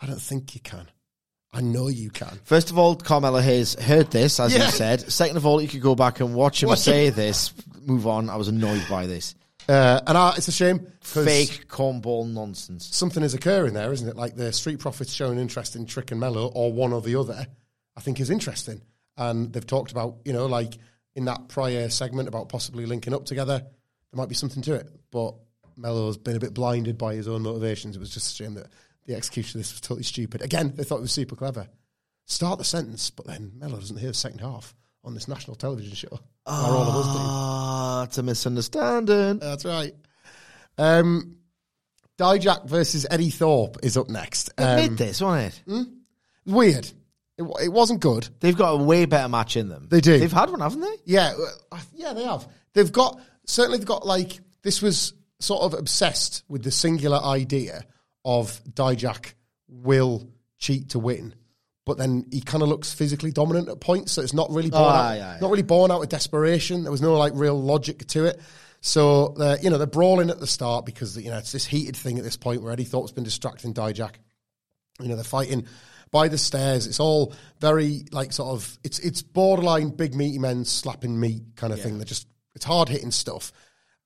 "I 0.00 0.06
don't 0.06 0.22
think 0.22 0.54
you 0.54 0.60
can. 0.60 0.86
I 1.52 1.60
know 1.60 1.88
you 1.88 2.10
can." 2.10 2.38
First 2.44 2.70
of 2.70 2.78
all, 2.78 2.94
Carmelo 2.96 3.40
Hayes 3.40 3.74
heard 3.74 4.10
this, 4.10 4.38
as 4.40 4.54
Yeah. 4.54 4.66
you 4.66 4.70
said. 4.70 5.12
Second 5.12 5.36
of 5.36 5.44
all, 5.44 5.60
you 5.60 5.68
could 5.68 5.82
go 5.82 5.94
back 5.94 6.20
and 6.20 6.34
watch 6.34 6.62
him 6.62 6.74
say 6.76 7.10
this. 7.10 7.52
Move 7.80 8.06
on. 8.06 8.30
I 8.30 8.36
was 8.36 8.48
annoyed 8.48 8.84
by 8.88 9.06
this. 9.06 9.34
Uh, 9.68 10.00
and 10.06 10.18
I, 10.18 10.34
it's 10.36 10.48
a 10.48 10.52
shame. 10.52 10.86
Fake 11.00 11.68
cornball 11.68 12.30
nonsense. 12.30 12.94
something 12.94 13.22
is 13.22 13.34
occurring 13.34 13.74
there, 13.74 13.92
isn't 13.92 14.08
it? 14.08 14.16
Like 14.16 14.36
the 14.36 14.52
Street 14.52 14.80
Profits 14.80 15.12
showing 15.12 15.38
interest 15.38 15.76
in 15.76 15.86
Trick 15.86 16.10
and 16.10 16.20
Melo, 16.20 16.48
or 16.48 16.72
one 16.72 16.92
or 16.92 17.00
the 17.00 17.16
other, 17.16 17.46
I 17.96 18.00
think 18.00 18.20
is 18.20 18.30
interesting. 18.30 18.82
And 19.16 19.52
they've 19.52 19.66
talked 19.66 19.92
about, 19.92 20.18
you 20.24 20.32
know, 20.32 20.46
like 20.46 20.74
in 21.14 21.26
that 21.26 21.48
prior 21.48 21.88
segment 21.90 22.28
about 22.28 22.48
possibly 22.48 22.86
linking 22.86 23.14
up 23.14 23.24
together, 23.24 23.58
there 23.58 24.16
might 24.16 24.28
be 24.28 24.34
something 24.34 24.62
to 24.62 24.74
it. 24.74 24.88
But 25.10 25.34
Melo's 25.76 26.16
been 26.16 26.36
a 26.36 26.40
bit 26.40 26.54
blinded 26.54 26.98
by 26.98 27.14
his 27.14 27.28
own 27.28 27.42
motivations. 27.42 27.96
It 27.96 28.00
was 28.00 28.10
just 28.10 28.32
a 28.32 28.44
shame 28.44 28.54
that 28.54 28.68
the 29.06 29.14
execution 29.14 29.58
of 29.58 29.64
this 29.64 29.72
was 29.72 29.80
totally 29.80 30.04
stupid. 30.04 30.42
Again, 30.42 30.72
they 30.76 30.84
thought 30.84 30.98
it 30.98 31.02
was 31.02 31.12
super 31.12 31.36
clever. 31.36 31.68
Start 32.26 32.58
the 32.58 32.64
sentence, 32.64 33.10
but 33.10 33.26
then 33.26 33.52
Melo 33.56 33.78
doesn't 33.78 33.98
hear 33.98 34.10
the 34.10 34.14
second 34.14 34.40
half 34.40 34.74
on 35.04 35.14
this 35.14 35.28
national 35.28 35.56
television 35.56 35.94
show. 35.94 36.08
where 36.10 36.20
all 36.56 36.82
of 36.88 36.96
us 36.96 37.06
do. 37.06 37.18
Ah, 37.20 38.02
it's 38.04 38.18
a 38.18 38.22
misunderstanding. 38.22 39.38
That's 39.38 39.64
right. 39.64 39.94
Um, 40.78 41.36
Dijak 42.18 42.66
versus 42.66 43.06
Eddie 43.10 43.30
Thorpe 43.30 43.78
is 43.82 43.96
up 43.96 44.08
next. 44.08 44.50
Admit 44.58 44.90
Um, 44.90 44.96
this, 44.96 45.20
wasn't 45.20 45.62
it? 45.66 45.88
weird. 46.46 46.86
It, 47.38 47.44
it 47.64 47.72
wasn't 47.72 48.00
good. 48.00 48.28
They've 48.40 48.56
got 48.56 48.72
a 48.72 48.76
way 48.76 49.06
better 49.06 49.28
match 49.28 49.56
in 49.56 49.68
them. 49.68 49.86
They 49.90 50.00
do. 50.00 50.18
They've 50.18 50.32
had 50.32 50.50
one, 50.50 50.60
haven't 50.60 50.80
they? 50.80 50.94
Yeah, 51.04 51.34
uh, 51.72 51.78
yeah, 51.94 52.12
they 52.12 52.24
have. 52.24 52.46
They've 52.74 52.92
got 52.92 53.20
certainly 53.46 53.78
they've 53.78 53.86
got 53.86 54.06
like 54.06 54.38
this 54.62 54.80
was 54.82 55.14
sort 55.40 55.62
of 55.62 55.74
obsessed 55.74 56.44
with 56.48 56.62
the 56.62 56.70
singular 56.70 57.18
idea 57.18 57.84
of 58.24 58.62
Dijak 58.64 59.34
will 59.68 60.28
cheat 60.58 60.90
to 60.90 60.98
win, 61.00 61.34
but 61.84 61.98
then 61.98 62.26
he 62.30 62.40
kind 62.40 62.62
of 62.62 62.68
looks 62.68 62.92
physically 62.92 63.32
dominant 63.32 63.68
at 63.68 63.80
points, 63.80 64.12
so 64.12 64.22
it's 64.22 64.32
not 64.34 64.50
really 64.50 64.70
born 64.70 64.82
Oh, 64.84 64.88
out, 64.88 64.94
aye, 65.12 65.20
aye, 65.20 65.38
not 65.40 65.50
really 65.50 65.62
born 65.62 65.90
out 65.90 66.02
of 66.02 66.08
desperation. 66.08 66.82
There 66.82 66.92
was 66.92 67.02
no 67.02 67.14
like 67.16 67.32
real 67.34 67.60
logic 67.60 68.06
to 68.08 68.24
it. 68.26 68.40
So 68.80 69.34
they're, 69.38 69.58
you 69.60 69.70
know 69.70 69.78
they're 69.78 69.86
brawling 69.86 70.30
at 70.30 70.40
the 70.40 70.46
start 70.46 70.84
because 70.86 71.16
you 71.16 71.30
know 71.30 71.38
it's 71.38 71.52
this 71.52 71.64
heated 71.64 71.96
thing 71.96 72.18
at 72.18 72.24
this 72.24 72.36
point 72.36 72.62
where 72.62 72.72
Eddie 72.72 72.84
Thorpe's 72.84 73.12
been 73.12 73.24
distracting 73.24 73.74
Dijak. 73.74 74.14
You 75.00 75.08
know, 75.08 75.14
they're 75.14 75.24
fighting 75.24 75.66
by 76.10 76.28
the 76.28 76.36
stairs. 76.38 76.86
It's 76.86 77.00
all 77.00 77.32
very 77.60 78.02
like 78.12 78.32
sort 78.32 78.50
of 78.50 78.78
it's 78.84 78.98
it's 78.98 79.22
borderline 79.22 79.90
big 79.90 80.14
meaty 80.14 80.38
men 80.38 80.64
slapping 80.64 81.18
meat 81.18 81.42
kind 81.56 81.72
of 81.72 81.80
thing. 81.80 81.98
They're 81.98 82.04
just 82.04 82.26
it's 82.54 82.64
hard 82.64 82.88
hitting 82.88 83.10
stuff. 83.12 83.52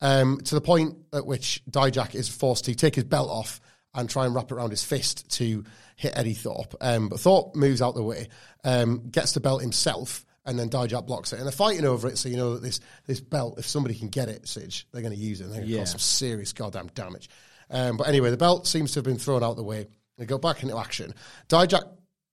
Um, 0.02 0.38
to 0.44 0.54
the 0.54 0.60
point 0.60 0.94
at 1.14 1.26
which 1.26 1.62
Dijak 1.70 2.14
is 2.14 2.28
forced 2.28 2.66
to 2.66 2.74
take 2.74 2.94
his 2.94 3.04
belt 3.04 3.30
off 3.30 3.60
and 3.94 4.10
try 4.10 4.26
and 4.26 4.34
wrap 4.34 4.50
it 4.50 4.54
around 4.54 4.70
his 4.70 4.84
fist 4.84 5.30
to 5.38 5.64
hit 5.96 6.12
Eddie 6.16 6.34
Thorpe. 6.34 6.74
Um, 6.80 7.08
but 7.08 7.18
Thorpe 7.20 7.56
moves 7.56 7.82
out 7.82 7.94
the 7.94 8.02
way, 8.02 8.28
um, 8.64 9.08
gets 9.10 9.32
the 9.32 9.40
belt 9.40 9.62
himself, 9.62 10.24
and 10.44 10.58
then 10.58 10.68
Dijak 10.70 11.06
blocks 11.06 11.32
it. 11.32 11.36
And 11.36 11.44
they're 11.44 11.52
fighting 11.52 11.84
over 11.84 12.06
it, 12.08 12.18
so 12.18 12.28
you 12.28 12.36
know 12.36 12.54
that 12.54 12.62
this 12.62 12.78
this 13.06 13.20
belt, 13.20 13.58
if 13.58 13.66
somebody 13.66 13.94
can 13.96 14.08
get 14.08 14.28
it, 14.28 14.46
Sidge, 14.46 14.86
they're 14.92 15.02
going 15.02 15.14
to 15.14 15.18
use 15.20 15.40
it. 15.40 15.44
and 15.44 15.52
They're 15.52 15.60
going 15.60 15.70
to 15.70 15.74
Yeah. 15.76 15.80
cause 15.82 15.90
some 15.90 15.98
serious 15.98 16.52
goddamn 16.52 16.88
damage. 16.94 17.28
Um, 17.68 17.96
but 17.96 18.06
anyway, 18.06 18.30
the 18.30 18.36
belt 18.36 18.66
seems 18.68 18.92
to 18.92 18.98
have 18.98 19.04
been 19.04 19.18
thrown 19.18 19.42
out 19.42 19.56
the 19.56 19.64
way. 19.64 19.86
They 20.18 20.24
go 20.26 20.38
back 20.38 20.62
into 20.62 20.78
action. 20.78 21.12
Dijak 21.48 21.82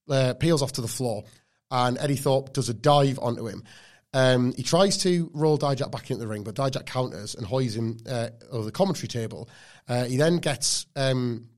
uh, 0.08 0.34
peels 0.34 0.62
off 0.62 0.72
to 0.72 0.80
the 0.80 0.88
floor, 0.88 1.24
and 1.70 1.98
Eddie 1.98 2.16
Thorpe 2.16 2.52
does 2.52 2.68
a 2.68 2.74
dive 2.74 3.18
onto 3.20 3.48
him. 3.48 3.64
Um, 4.12 4.52
he 4.56 4.62
tries 4.62 4.98
to 4.98 5.28
roll 5.34 5.58
Dijak 5.58 5.90
back 5.90 6.08
into 6.10 6.20
the 6.20 6.28
ring, 6.28 6.44
but 6.44 6.54
Dijak 6.54 6.86
counters 6.86 7.34
and 7.34 7.44
hoys 7.44 7.74
him 7.74 7.96
uh, 8.08 8.28
over 8.52 8.64
the 8.64 8.70
commentary 8.70 9.08
table. 9.08 9.48
Uh, 9.88 10.04
he 10.04 10.16
then 10.18 10.36
gets 10.36 10.86
um, 10.94 11.48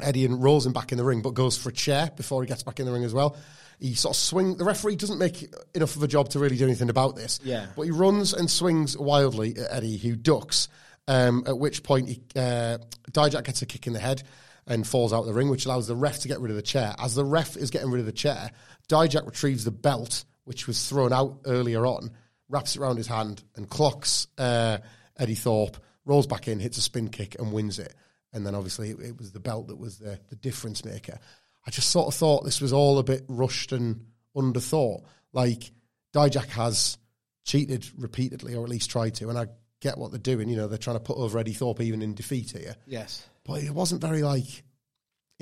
Eddie 0.00 0.24
and 0.24 0.42
rolls 0.42 0.66
him 0.66 0.72
back 0.72 0.92
in 0.92 0.98
the 0.98 1.04
ring, 1.04 1.22
but 1.22 1.34
goes 1.34 1.56
for 1.56 1.68
a 1.68 1.72
chair 1.72 2.10
before 2.16 2.42
he 2.42 2.48
gets 2.48 2.62
back 2.62 2.80
in 2.80 2.86
the 2.86 2.92
ring 2.92 3.04
as 3.04 3.14
well. 3.14 3.36
He 3.78 3.94
sort 3.94 4.14
of 4.14 4.20
swing. 4.20 4.56
The 4.56 4.64
referee 4.64 4.96
doesn't 4.96 5.18
make 5.18 5.52
enough 5.74 5.96
of 5.96 6.02
a 6.02 6.08
job 6.08 6.30
to 6.30 6.38
really 6.38 6.56
do 6.56 6.64
anything 6.64 6.90
about 6.90 7.16
this. 7.16 7.40
Yeah. 7.44 7.66
but 7.76 7.82
he 7.82 7.90
runs 7.90 8.32
and 8.32 8.50
swings 8.50 8.96
wildly 8.96 9.56
at 9.56 9.72
Eddie, 9.72 9.98
who 9.98 10.16
ducks. 10.16 10.68
Um, 11.06 11.44
at 11.46 11.58
which 11.58 11.82
point, 11.82 12.08
he, 12.08 12.22
uh, 12.34 12.78
Dijak 13.10 13.44
gets 13.44 13.62
a 13.62 13.66
kick 13.66 13.86
in 13.86 13.92
the 13.92 13.98
head 13.98 14.22
and 14.66 14.86
falls 14.86 15.12
out 15.12 15.20
of 15.20 15.26
the 15.26 15.34
ring, 15.34 15.50
which 15.50 15.66
allows 15.66 15.86
the 15.86 15.96
ref 15.96 16.20
to 16.20 16.28
get 16.28 16.40
rid 16.40 16.50
of 16.50 16.56
the 16.56 16.62
chair. 16.62 16.94
As 16.98 17.14
the 17.14 17.24
ref 17.24 17.56
is 17.56 17.70
getting 17.70 17.90
rid 17.90 18.00
of 18.00 18.06
the 18.06 18.12
chair, 18.12 18.50
Dijak 18.88 19.26
retrieves 19.26 19.64
the 19.64 19.70
belt, 19.70 20.24
which 20.44 20.66
was 20.66 20.88
thrown 20.88 21.12
out 21.12 21.40
earlier 21.44 21.84
on, 21.84 22.10
wraps 22.48 22.74
it 22.76 22.80
around 22.80 22.96
his 22.96 23.06
hand, 23.06 23.42
and 23.56 23.68
clocks 23.68 24.28
uh, 24.38 24.78
Eddie 25.18 25.34
Thorpe, 25.34 25.76
rolls 26.06 26.26
back 26.26 26.48
in, 26.48 26.58
hits 26.58 26.78
a 26.78 26.82
spin 26.82 27.08
kick, 27.08 27.36
and 27.38 27.52
wins 27.52 27.78
it. 27.78 27.94
And 28.34 28.44
then 28.46 28.54
obviously 28.54 28.90
it, 28.90 29.00
it 29.00 29.16
was 29.18 29.32
the 29.32 29.40
belt 29.40 29.68
that 29.68 29.78
was 29.78 29.98
the, 29.98 30.18
the 30.28 30.36
difference 30.36 30.84
maker. 30.84 31.18
I 31.66 31.70
just 31.70 31.90
sort 31.90 32.08
of 32.08 32.14
thought 32.14 32.44
this 32.44 32.60
was 32.60 32.72
all 32.74 32.98
a 32.98 33.02
bit 33.04 33.24
rushed 33.28 33.72
and 33.72 34.04
underthought. 34.36 35.04
Like 35.32 35.70
Dijak 36.14 36.48
has 36.50 36.98
cheated 37.44 37.86
repeatedly, 37.96 38.54
or 38.54 38.64
at 38.64 38.70
least 38.70 38.90
tried 38.90 39.14
to, 39.16 39.28
and 39.30 39.38
I 39.38 39.46
get 39.80 39.96
what 39.96 40.10
they're 40.10 40.18
doing. 40.18 40.48
You 40.48 40.56
know, 40.56 40.68
they're 40.68 40.76
trying 40.78 40.96
to 40.96 41.00
put 41.02 41.16
over 41.16 41.38
Eddie 41.38 41.52
Thorpe 41.54 41.80
even 41.80 42.02
in 42.02 42.14
defeat 42.14 42.50
here 42.50 42.74
Yes. 42.86 43.26
but 43.44 43.62
it 43.62 43.70
wasn't 43.70 44.00
very 44.00 44.22
like 44.22 44.62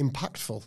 impactful. 0.01 0.65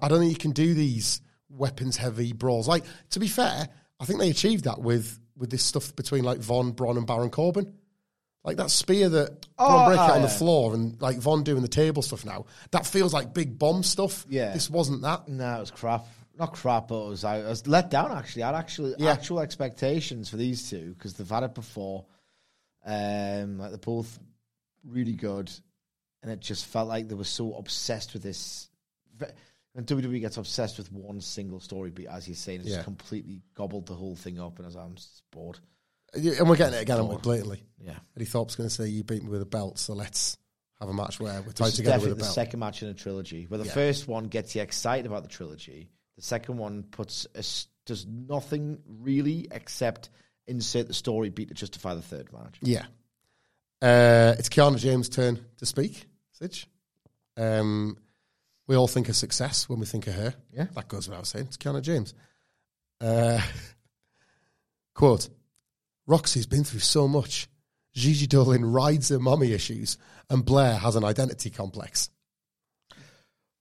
I 0.00 0.08
don't 0.08 0.20
think 0.20 0.32
you 0.32 0.38
can 0.38 0.52
do 0.52 0.74
these 0.74 1.20
weapons 1.48 1.96
heavy 1.96 2.32
brawls. 2.32 2.68
Like 2.68 2.84
to 3.10 3.20
be 3.20 3.28
fair, 3.28 3.68
I 4.00 4.04
think 4.04 4.20
they 4.20 4.30
achieved 4.30 4.64
that 4.64 4.80
with 4.80 5.18
with 5.36 5.50
this 5.50 5.64
stuff 5.64 5.94
between 5.96 6.24
like 6.24 6.38
Von 6.38 6.72
Bron 6.72 6.96
and 6.96 7.06
Baron 7.06 7.30
Corbin. 7.30 7.72
Like 8.44 8.56
that 8.56 8.70
spear 8.70 9.08
that 9.08 9.46
Oh, 9.58 9.68
Bron 9.68 9.86
break 9.88 9.98
ah, 10.00 10.04
out 10.10 10.16
on 10.16 10.22
the 10.22 10.28
floor 10.28 10.74
and 10.74 11.00
like 11.00 11.18
Von 11.18 11.44
doing 11.44 11.62
the 11.62 11.68
table 11.68 12.02
stuff 12.02 12.24
now. 12.24 12.46
That 12.72 12.84
feels 12.86 13.14
like 13.14 13.32
big 13.32 13.58
bomb 13.58 13.82
stuff. 13.84 14.26
Yeah. 14.28 14.52
This 14.52 14.68
wasn't 14.68 15.02
that. 15.02 15.28
No, 15.28 15.56
it 15.58 15.60
was 15.60 15.70
crap. 15.70 16.06
Not 16.38 16.52
crap, 16.54 16.88
but 16.88 17.04
it 17.06 17.08
was, 17.10 17.24
I 17.24 17.38
was 17.38 17.66
let 17.68 17.90
down 17.90 18.10
actually. 18.10 18.42
I 18.42 18.46
had 18.46 18.56
actually 18.56 18.94
Yeah. 18.98 19.12
actual 19.12 19.38
expectations 19.38 20.28
for 20.28 20.36
these 20.38 20.68
two 20.68 20.94
because 20.94 21.14
they've 21.14 21.28
had 21.28 21.44
it 21.44 21.54
before. 21.54 22.04
Um, 22.84 23.58
like 23.58 23.70
they're 23.70 23.78
both 23.78 24.18
really 24.84 25.12
good, 25.12 25.52
and 26.22 26.32
it 26.32 26.40
just 26.40 26.66
felt 26.66 26.88
like 26.88 27.06
they 27.08 27.14
were 27.14 27.22
so 27.24 27.54
obsessed 27.54 28.12
with 28.12 28.22
this. 28.24 28.68
And 29.74 29.86
WWE 29.86 30.20
gets 30.20 30.36
obsessed 30.36 30.78
with 30.78 30.90
one 30.92 31.20
single 31.20 31.60
story 31.60 31.90
beat, 31.90 32.08
as 32.08 32.26
you're 32.26 32.34
saying, 32.34 32.60
it's 32.60 32.70
Yeah. 32.70 32.76
just 32.76 32.84
completely 32.86 33.40
gobbled 33.54 33.86
the 33.86 33.94
whole 33.94 34.16
thing 34.16 34.38
up, 34.40 34.58
and 34.58 34.66
I 34.66 34.68
was, 34.68 34.76
I'm 34.76 34.96
just 34.96 35.22
bored. 35.30 35.60
And 36.14 36.48
we're 36.48 36.56
getting 36.56 36.74
it 36.78 36.82
again, 36.82 36.98
aren't 36.98 37.10
we? 37.10 37.16
Blatantly. 37.16 37.62
Yeah. 37.80 37.94
Eddie 38.16 38.26
Thorpe's 38.26 38.54
going 38.54 38.68
to 38.68 38.74
say, 38.74 38.86
"You 38.88 39.02
beat 39.04 39.22
me 39.22 39.30
with 39.30 39.42
a 39.42 39.46
belt, 39.46 39.78
so 39.78 39.94
let's 39.94 40.36
have 40.80 40.88
a 40.88 40.92
match 40.92 41.18
where 41.20 41.40
we're 41.42 41.52
tied 41.52 41.66
This 41.68 41.74
is 41.74 41.76
together 41.76 41.94
with 41.98 42.02
definitely 42.18 42.22
a 42.24 42.28
the 42.28 42.32
second 42.34 42.60
match 42.60 42.82
in 42.82 42.88
a 42.88 42.94
trilogy, 42.94 43.44
where 43.46 43.58
the 43.58 43.64
Yeah. 43.66 43.72
first 43.72 44.08
one 44.08 44.24
gets 44.28 44.54
you 44.54 44.62
excited 44.62 45.06
about 45.06 45.22
the 45.22 45.28
trilogy. 45.28 45.90
The 46.16 46.22
second 46.22 46.58
one 46.58 46.82
puts 46.84 47.26
a 47.34 47.42
does 47.86 48.06
nothing 48.06 48.80
really 48.86 49.48
except 49.50 50.10
insert 50.46 50.86
the 50.86 50.94
story 50.94 51.30
beat 51.30 51.48
to 51.48 51.54
justify 51.54 51.94
the 51.94 52.02
third 52.02 52.32
match. 52.32 52.56
Yeah. 52.60 52.84
Uh, 53.80 54.34
it's 54.38 54.48
Kiana 54.48 54.78
James' 54.78 55.08
turn 55.08 55.44
to 55.56 55.66
speak. 55.66 56.06
Sidge. 56.32 56.68
Um, 57.36 57.96
we 58.68 58.76
all 58.76 58.86
think 58.86 59.08
of 59.08 59.16
success 59.16 59.68
when 59.68 59.80
we 59.80 59.86
think 59.86 60.06
of 60.06 60.14
her. 60.14 60.34
Yeah. 60.52 60.66
that 60.74 60.86
goes 60.88 61.08
without 61.08 61.26
saying. 61.26 61.46
It's 61.46 61.56
Kiana 61.56 61.82
James. 61.82 62.14
Uh, 63.00 63.40
quote: 64.94 65.28
Roxy's 66.12 66.44
been 66.46 66.62
through 66.62 66.80
so 66.80 67.08
much. 67.08 67.48
Gigi 67.94 68.26
Dolin 68.26 68.60
rides 68.70 69.08
her 69.08 69.18
mommy 69.18 69.52
issues, 69.52 69.96
and 70.28 70.44
Blair 70.44 70.74
has 70.74 70.94
an 70.94 71.04
identity 71.04 71.48
complex. 71.48 72.10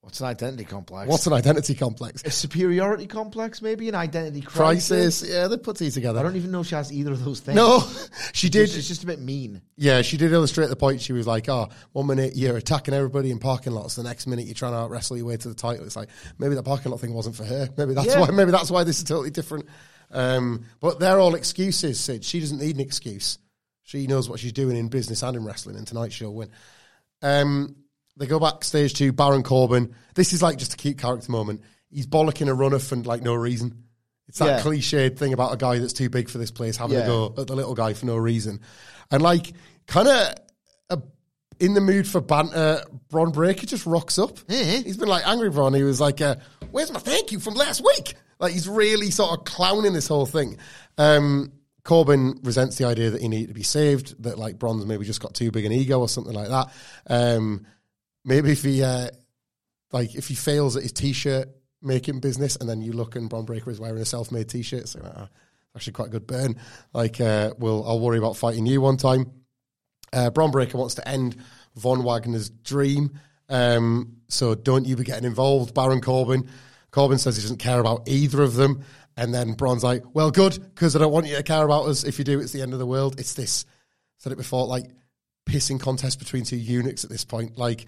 What's 0.01 0.19
an 0.19 0.25
identity 0.25 0.65
complex? 0.65 1.07
What's 1.09 1.27
an 1.27 1.31
identity 1.33 1.75
complex? 1.75 2.23
a 2.25 2.29
superiority 2.31 3.07
complex? 3.07 3.61
Maybe 3.61 3.87
an 3.87 3.95
identity 3.95 4.41
crisis. 4.41 5.21
Crisis. 5.21 5.29
Yeah, 5.29 5.47
they 5.47 5.55
put 5.55 5.77
these 5.77 5.93
together. 5.93 6.19
I 6.19 6.23
don't 6.23 6.35
even 6.35 6.51
know 6.51 6.59
if 6.59 6.67
she 6.67 6.75
has 6.75 6.91
either 6.91 7.13
of 7.13 7.23
those 7.23 7.39
things. 7.39 7.55
No, 7.55 7.87
she 8.33 8.49
did. 8.49 8.63
It's, 8.63 8.85
just 8.85 9.03
a 9.03 9.05
bit 9.05 9.19
mean. 9.21 9.61
Yeah, 9.77 10.01
she 10.01 10.17
did 10.17 10.33
illustrate 10.33 10.67
the 10.67 10.75
point. 10.75 10.99
She 10.99 11.13
was 11.13 11.25
like, 11.25 11.47
"Oh, 11.47 11.69
one 11.93 12.07
minute 12.07 12.35
you're 12.35 12.57
attacking 12.57 12.93
everybody 12.93 13.31
in 13.31 13.39
parking 13.39 13.71
lots, 13.71 13.95
the 13.95 14.03
next 14.03 14.27
minute 14.27 14.45
you're 14.45 14.55
trying 14.55 14.73
to 14.73 14.91
wrestle 14.91 15.15
your 15.15 15.27
way 15.27 15.37
to 15.37 15.47
the 15.47 15.55
title." 15.55 15.85
It's 15.85 15.95
like 15.95 16.09
maybe 16.37 16.55
that 16.55 16.63
parking 16.63 16.91
lot 16.91 16.99
thing 16.99 17.13
wasn't 17.13 17.37
for 17.37 17.45
her. 17.45 17.69
Maybe 17.77 17.93
that's 17.93 18.07
Yeah. 18.07 18.19
why. 18.19 18.31
Maybe 18.31 18.51
that's 18.51 18.69
why 18.71 18.83
this 18.83 18.97
is 18.97 19.05
totally 19.05 19.29
different. 19.31 19.67
Um, 20.11 20.65
but 20.79 20.99
they're 20.99 21.19
all 21.19 21.35
excuses. 21.35 21.99
Sid, 21.99 22.23
she 22.23 22.39
doesn't 22.39 22.59
need 22.59 22.75
an 22.75 22.81
excuse. 22.81 23.37
She 23.83 24.07
knows 24.07 24.29
what 24.29 24.39
she's 24.39 24.53
doing 24.53 24.77
in 24.77 24.87
business 24.87 25.23
and 25.23 25.35
in 25.37 25.43
wrestling, 25.45 25.75
and 25.75 25.87
tonight 25.87 26.13
she'll 26.13 26.33
win. 26.33 26.49
Um, 27.21 27.75
they 28.17 28.25
go 28.27 28.39
backstage 28.39 28.93
to 28.95 29.11
Baron 29.11 29.43
Corbin. 29.43 29.95
This 30.15 30.33
is 30.33 30.41
like 30.41 30.57
just 30.57 30.73
a 30.73 30.77
cute 30.77 30.97
character 30.97 31.31
moment. 31.31 31.61
He's 31.89 32.07
bollocking 32.07 32.47
a 32.47 32.53
runner 32.53 32.79
for 32.79 32.95
like 32.97 33.21
no 33.21 33.33
reason. 33.33 33.83
It's 34.27 34.39
that 34.39 34.59
Yeah. 34.59 34.61
cliched 34.61 35.17
thing 35.17 35.33
about 35.33 35.53
a 35.53 35.57
guy 35.57 35.79
that's 35.79 35.93
too 35.93 36.09
big 36.09 36.29
for 36.29 36.37
this 36.37 36.51
place 36.51 36.77
having 36.77 36.97
Yeah. 36.97 37.03
to 37.03 37.07
go 37.07 37.33
at 37.37 37.47
the 37.47 37.55
little 37.55 37.73
guy 37.73 37.93
for 37.93 38.05
no 38.05 38.15
reason. 38.17 38.61
And 39.09 39.21
like, 39.21 39.53
kind 39.87 40.07
of 40.07 40.33
uh, 40.89 40.97
in 41.61 41.75
the 41.75 41.81
mood 41.81 42.07
for 42.07 42.19
banter, 42.19 42.83
Bron 43.09 43.31
Breakker 43.31 43.67
just 43.67 43.85
rocks 43.85 44.17
up. 44.17 44.39
He's 44.49 44.97
been 44.97 45.07
like 45.07 45.25
angry 45.27 45.51
Bron. 45.51 45.73
He 45.73 45.83
was 45.83 46.01
like, 46.01 46.19
uh, 46.19 46.35
"Where's 46.71 46.91
my 46.91 46.99
thank 46.99 47.31
you 47.31 47.39
from 47.39 47.53
last 47.53 47.81
week?" 47.81 48.15
Like 48.39 48.53
he's 48.53 48.67
really 48.67 49.11
sort 49.11 49.37
of 49.37 49.45
clowning 49.45 49.93
this 49.93 50.07
whole 50.07 50.25
thing. 50.25 50.57
Um, 50.97 51.53
Corbin 51.83 52.39
resents 52.43 52.77
the 52.77 52.85
idea 52.85 53.11
that 53.11 53.21
he 53.21 53.27
needed 53.27 53.49
to 53.49 53.53
be 53.53 53.63
saved. 53.63 54.21
That 54.23 54.39
like 54.39 54.57
Bron's 54.57 54.85
maybe 54.87 55.05
just 55.05 55.21
got 55.21 55.35
too 55.35 55.51
big 55.51 55.65
an 55.65 55.71
ego 55.71 55.99
or 55.99 56.09
something 56.09 56.33
like 56.33 56.49
that. 56.49 56.67
Um, 57.07 57.67
maybe 58.25 58.51
if 58.51 58.63
he 58.63 58.83
uh, 58.83 59.09
like 59.91 60.15
if 60.15 60.27
he 60.27 60.33
fails 60.33 60.75
at 60.75 60.83
his 60.83 60.91
t-shirt 60.91 61.47
making 61.83 62.19
business, 62.19 62.55
and 62.55 62.67
then 62.67 62.81
you 62.81 62.93
look 62.93 63.15
and 63.15 63.29
Bron 63.29 63.45
Breakker 63.45 63.69
is 63.69 63.79
wearing 63.79 64.01
a 64.01 64.05
self-made 64.05 64.49
t-shirt, 64.49 64.87
so 64.87 64.99
uh, 65.01 65.27
actually 65.75 65.93
quite 65.93 66.07
a 66.07 66.11
good 66.11 66.27
burn. 66.27 66.55
Like, 66.93 67.21
uh, 67.21 67.53
we'll 67.59 67.87
I'll 67.87 67.99
worry 67.99 68.17
about 68.17 68.35
fighting 68.35 68.65
you 68.65 68.81
one 68.81 68.97
time. 68.97 69.31
Uh, 70.13 70.29
Bron 70.29 70.51
Breakker 70.51 70.77
wants 70.77 70.95
to 70.95 71.07
end 71.07 71.37
Von 71.75 72.03
Wagner's 72.03 72.49
dream, 72.49 73.19
um, 73.49 74.17
so 74.27 74.55
don't 74.55 74.85
you 74.85 74.95
be 74.95 75.03
getting 75.03 75.25
involved, 75.25 75.73
Baron 75.73 76.01
Corbin. 76.01 76.49
Corbin 76.91 77.17
says 77.17 77.37
he 77.37 77.41
doesn't 77.41 77.57
care 77.59 77.79
about 77.79 78.07
either 78.07 78.41
of 78.41 78.55
them, 78.55 78.83
and 79.15 79.33
then 79.33 79.53
Bron's 79.53 79.83
like, 79.83 80.03
"Well, 80.13 80.31
good, 80.31 80.53
because 80.53 80.95
I 80.95 80.99
don't 80.99 81.13
want 81.13 81.27
you 81.27 81.35
to 81.37 81.43
care 81.43 81.63
about 81.63 81.87
us. 81.87 82.03
If 82.03 82.19
you 82.19 82.25
do, 82.25 82.39
it's 82.39 82.51
the 82.51 82.61
end 82.61 82.73
of 82.73 82.79
the 82.79 82.85
world." 82.85 83.19
It's 83.19 83.33
this 83.33 83.65
said 84.17 84.31
it 84.31 84.37
before, 84.37 84.67
like 84.67 84.85
pissing 85.47 85.79
contest 85.79 86.19
between 86.19 86.43
two 86.43 86.55
eunuchs 86.55 87.03
at 87.03 87.09
this 87.09 87.25
point. 87.25 87.57
Like, 87.57 87.87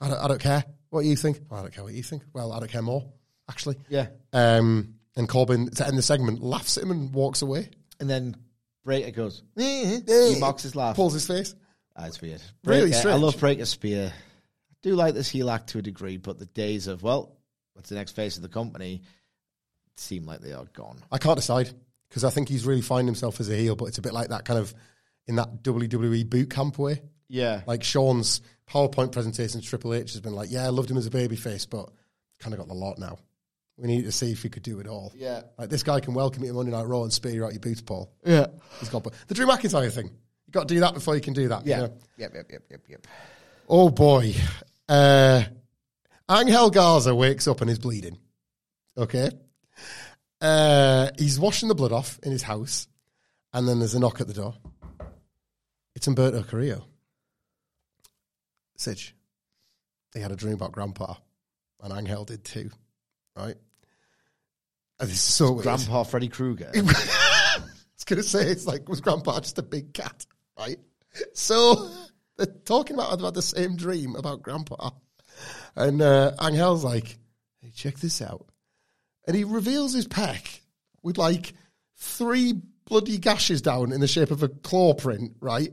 I 0.00 0.08
don't, 0.08 0.18
I 0.18 0.28
don't 0.28 0.40
care 0.40 0.64
what 0.88 1.04
you 1.04 1.14
think. 1.14 1.40
Well, 1.50 1.60
I 1.60 1.62
don't 1.62 1.74
care 1.74 1.84
what 1.84 1.92
you 1.92 2.02
think. 2.02 2.22
Well, 2.32 2.52
I 2.52 2.58
don't 2.58 2.70
care 2.70 2.82
more, 2.82 3.04
actually. 3.50 3.76
Yeah. 3.88 4.06
Um, 4.32 4.94
and 5.16 5.28
Corbin, 5.28 5.70
to 5.72 5.86
end 5.86 5.98
the 5.98 6.02
segment, 6.02 6.42
laughs 6.42 6.78
at 6.78 6.84
him 6.84 6.90
and 6.90 7.12
walks 7.12 7.42
away. 7.42 7.68
And 8.00 8.08
then 8.08 8.36
Breakker 8.84 9.10
goes, 9.10 9.42
he 9.56 10.36
mocks 10.40 10.62
his 10.62 10.74
laugh. 10.74 10.96
Pulls 10.96 11.12
his 11.12 11.26
face. 11.26 11.54
That's 11.96 12.20
weird. 12.20 12.42
Really 12.64 12.80
Breakker- 12.90 12.96
I 12.96 13.00
strange. 13.00 13.22
love 13.22 13.38
Breakker 13.40 13.64
Spear. 13.66 14.12
I 14.14 14.74
do 14.82 14.94
like 14.94 15.14
this 15.14 15.28
heel 15.30 15.50
act 15.50 15.68
to 15.70 15.78
a 15.78 15.82
degree, 15.82 16.16
but 16.16 16.38
the 16.38 16.46
days 16.46 16.86
of, 16.86 17.02
well, 17.02 17.36
what's 17.74 17.88
the 17.88 17.94
next 17.94 18.12
face 18.12 18.36
of 18.36 18.42
the 18.42 18.48
company 18.48 19.02
seem 19.96 20.26
like 20.26 20.40
they 20.40 20.52
are 20.52 20.64
gone. 20.72 20.98
I 21.12 21.18
can't 21.18 21.36
decide 21.36 21.70
because 22.08 22.24
I 22.24 22.30
think 22.30 22.48
he's 22.48 22.66
really 22.66 22.82
finding 22.82 23.06
himself 23.06 23.40
as 23.40 23.48
a 23.48 23.54
heel, 23.56 23.76
but 23.76 23.86
it's 23.86 23.98
a 23.98 24.02
bit 24.02 24.12
like 24.12 24.28
that 24.28 24.44
kind 24.44 24.58
of 24.58 24.74
in 25.26 25.36
that 25.36 25.62
WWE 25.62 26.28
boot 26.28 26.50
camp 26.50 26.78
way. 26.78 27.00
Yeah. 27.28 27.62
Like 27.66 27.82
Shawn's 27.84 28.40
PowerPoint 28.68 29.12
presentation 29.12 29.60
to 29.60 29.66
Triple 29.66 29.94
H 29.94 30.12
has 30.12 30.20
been 30.20 30.34
like, 30.34 30.50
yeah, 30.50 30.64
I 30.64 30.68
loved 30.68 30.90
him 30.90 30.96
as 30.96 31.06
a 31.06 31.10
babyface, 31.10 31.68
but 31.68 31.90
kind 32.40 32.52
of 32.52 32.58
got 32.58 32.68
the 32.68 32.74
lot 32.74 32.98
now. 32.98 33.18
We 33.76 33.88
need 33.88 34.04
to 34.04 34.12
see 34.12 34.30
if 34.30 34.42
he 34.42 34.48
could 34.48 34.62
do 34.62 34.78
it 34.80 34.86
all. 34.86 35.12
Yeah. 35.16 35.42
Like 35.58 35.68
this 35.70 35.82
guy 35.82 35.98
can 36.00 36.14
welcome 36.14 36.42
you 36.44 36.50
to 36.50 36.54
Monday 36.54 36.70
Night 36.72 36.86
Raw 36.86 37.02
and 37.02 37.12
spear 37.12 37.32
you 37.32 37.44
out 37.44 37.52
your 37.52 37.60
boots, 37.60 37.80
Paul. 37.80 38.12
Yeah. 38.24 38.46
He's 38.78 38.88
got 38.88 39.02
the 39.26 39.34
Drew 39.34 39.46
McIntyre 39.46 39.90
thing. 39.92 40.10
You 40.54 40.60
got 40.60 40.68
to 40.68 40.74
do 40.74 40.80
that 40.80 40.94
before 40.94 41.16
you 41.16 41.20
can 41.20 41.32
do 41.34 41.48
that. 41.48 41.64
you 41.66 41.70
Yeah. 41.72 41.80
know? 41.80 41.98
Yep, 42.16 42.32
yep, 42.34 42.46
yep, 42.52 42.62
yep, 42.70 42.80
yep. 42.88 43.06
Oh 43.68 43.88
boy. 43.90 44.34
Uh, 44.88 45.42
Angel 46.30 46.70
Garza 46.70 47.12
wakes 47.12 47.48
up 47.48 47.60
and 47.60 47.68
is 47.68 47.80
bleeding. 47.80 48.18
Okay. 48.96 49.30
Uh, 50.40 51.10
he's 51.18 51.40
washing 51.40 51.68
the 51.68 51.74
blood 51.74 51.90
off 51.90 52.20
in 52.22 52.30
his 52.30 52.42
house, 52.42 52.86
and 53.52 53.66
then 53.66 53.80
there's 53.80 53.94
a 53.94 53.98
knock 53.98 54.20
at 54.20 54.28
the 54.28 54.32
door. 54.32 54.54
It's 55.96 56.06
Umberto 56.06 56.44
Carrillo. 56.44 56.86
Sidge. 58.76 59.14
He 60.14 60.20
had 60.20 60.30
a 60.30 60.36
dream 60.36 60.54
about 60.54 60.70
Grandpa, 60.70 61.14
and 61.82 61.92
Angel 61.98 62.24
did 62.24 62.44
too, 62.44 62.70
right? 63.36 63.56
And 65.00 65.08
this 65.08 65.16
is 65.16 65.20
so. 65.20 65.54
Grandpa 65.54 66.04
Freddy 66.04 66.28
Krueger. 66.28 66.70
I 66.74 66.80
was 67.96 68.04
going 68.04 68.22
to 68.22 68.28
say, 68.28 68.46
it's 68.46 68.66
like, 68.66 68.88
was 68.88 69.00
Grandpa 69.00 69.40
just 69.40 69.58
a 69.58 69.62
big 69.62 69.92
cat, 69.94 70.26
right? 70.58 70.78
So 71.32 71.90
they're 72.36 72.46
talking 72.64 72.94
about, 72.96 73.12
about 73.12 73.34
the 73.34 73.42
same 73.42 73.76
dream 73.76 74.16
about 74.16 74.42
Grandpa. 74.42 74.90
And 75.76 76.02
uh, 76.02 76.32
Angel's 76.40 76.82
like, 76.82 77.18
hey, 77.60 77.70
check 77.72 77.98
this 77.98 78.20
out. 78.20 78.46
And 79.26 79.36
he 79.36 79.44
reveals 79.44 79.92
his 79.92 80.08
peck 80.08 80.60
with 81.04 81.16
like 81.16 81.54
three 81.96 82.54
bloody 82.86 83.18
gashes 83.18 83.62
down 83.62 83.92
in 83.92 84.00
the 84.00 84.08
shape 84.08 84.32
of 84.32 84.42
a 84.42 84.48
claw 84.48 84.94
print, 84.94 85.36
right? 85.40 85.70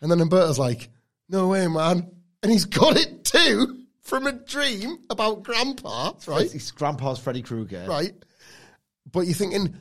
And 0.00 0.10
then 0.10 0.20
Umberto's 0.20 0.58
like, 0.58 0.90
no 1.28 1.46
way, 1.48 1.68
man. 1.68 2.10
And 2.42 2.50
he's 2.50 2.64
got 2.66 2.96
it 2.96 3.24
too 3.24 3.84
from 4.02 4.26
a 4.26 4.32
dream 4.32 4.98
about 5.08 5.44
Grandpa, 5.44 6.14
right? 6.26 6.52
It's 6.52 6.72
Grandpa's 6.72 7.20
Freddy 7.20 7.42
Krueger. 7.42 7.86
right? 7.88 8.12
But 9.10 9.20
you're 9.20 9.34
thinking, 9.34 9.76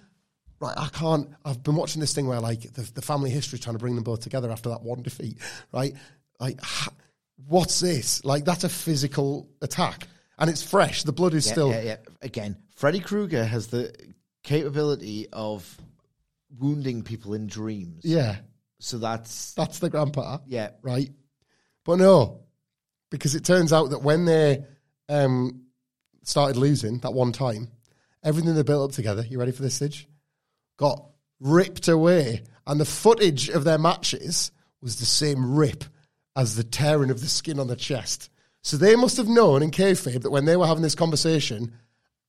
right, 0.60 0.76
I 0.78 0.88
can't. 0.90 1.30
I've 1.46 1.64
been 1.64 1.76
watching 1.76 2.00
this 2.00 2.14
thing 2.14 2.28
where 2.28 2.40
like 2.40 2.62
the, 2.74 2.82
the 2.94 3.02
family 3.02 3.30
history 3.30 3.58
is 3.58 3.64
trying 3.64 3.76
to 3.76 3.80
bring 3.80 3.96
them 3.96 4.04
both 4.04 4.22
together 4.22 4.52
after 4.52 4.70
that 4.70 4.82
one 4.82 5.02
defeat, 5.02 5.38
right? 5.72 5.94
Like, 6.40 6.62
ha, 6.62 6.90
what's 7.48 7.80
this? 7.80 8.24
Like, 8.26 8.46
that's 8.46 8.64
a 8.64 8.70
physical 8.70 9.50
attack, 9.62 10.08
and 10.38 10.50
it's 10.50 10.64
fresh. 10.64 11.04
The 11.04 11.12
blood 11.14 11.34
is 11.34 11.46
Yeah, 11.48 11.52
still. 11.54 11.70
yeah, 11.72 11.82
yeah. 11.82 11.96
Again, 12.22 12.58
Freddy 12.76 13.00
Krueger 13.00 13.44
has 13.44 13.68
the 13.68 13.94
capability 14.44 15.28
of 15.32 15.78
wounding 16.58 17.04
people 17.04 17.34
in 17.34 17.46
dreams. 17.48 18.04
yeah, 18.04 18.38
So 18.80 18.98
that's 18.98 19.54
that's 19.54 19.80
the 19.80 19.90
grandpa. 19.90 20.40
yeah. 20.48 20.72
right? 20.82 21.10
But 21.86 21.98
no, 22.00 22.42
because 23.10 23.36
it 23.36 23.44
turns 23.46 23.72
out 23.74 23.92
that 23.92 24.02
when 24.04 24.26
they 24.26 24.64
um, 25.08 25.64
started 26.24 26.58
losing 26.58 27.00
that 27.00 27.14
one 27.14 27.32
time, 27.32 27.70
everything 28.24 28.54
they 28.56 28.64
built 28.64 28.90
up 28.92 28.96
together, 28.96 29.26
you 29.28 29.40
ready 29.40 29.52
for 29.52 29.62
this, 29.62 29.76
Sidge? 29.76 30.08
Got 30.80 31.06
ripped 31.42 31.88
away. 31.90 32.44
And 32.66 32.80
the 32.80 32.86
footage 32.86 33.50
of 33.50 33.66
their 33.66 33.78
matches 33.78 34.52
was 34.82 34.96
the 35.00 35.06
same 35.06 35.56
rip 35.56 35.84
as 36.36 36.56
the 36.56 36.64
tearing 36.64 37.10
of 37.12 37.20
the 37.20 37.28
skin 37.28 37.60
on 37.60 37.68
the 37.68 37.76
chest. 37.76 38.30
So 38.64 38.78
they 38.78 38.96
must 38.96 39.18
have 39.18 39.28
known 39.28 39.62
in 39.62 39.72
kayfabe 39.72 40.22
that 40.22 40.32
when 40.32 40.46
they 40.46 40.56
were 40.56 40.68
having 40.68 40.84
this 40.84 40.96
conversation, 40.96 41.74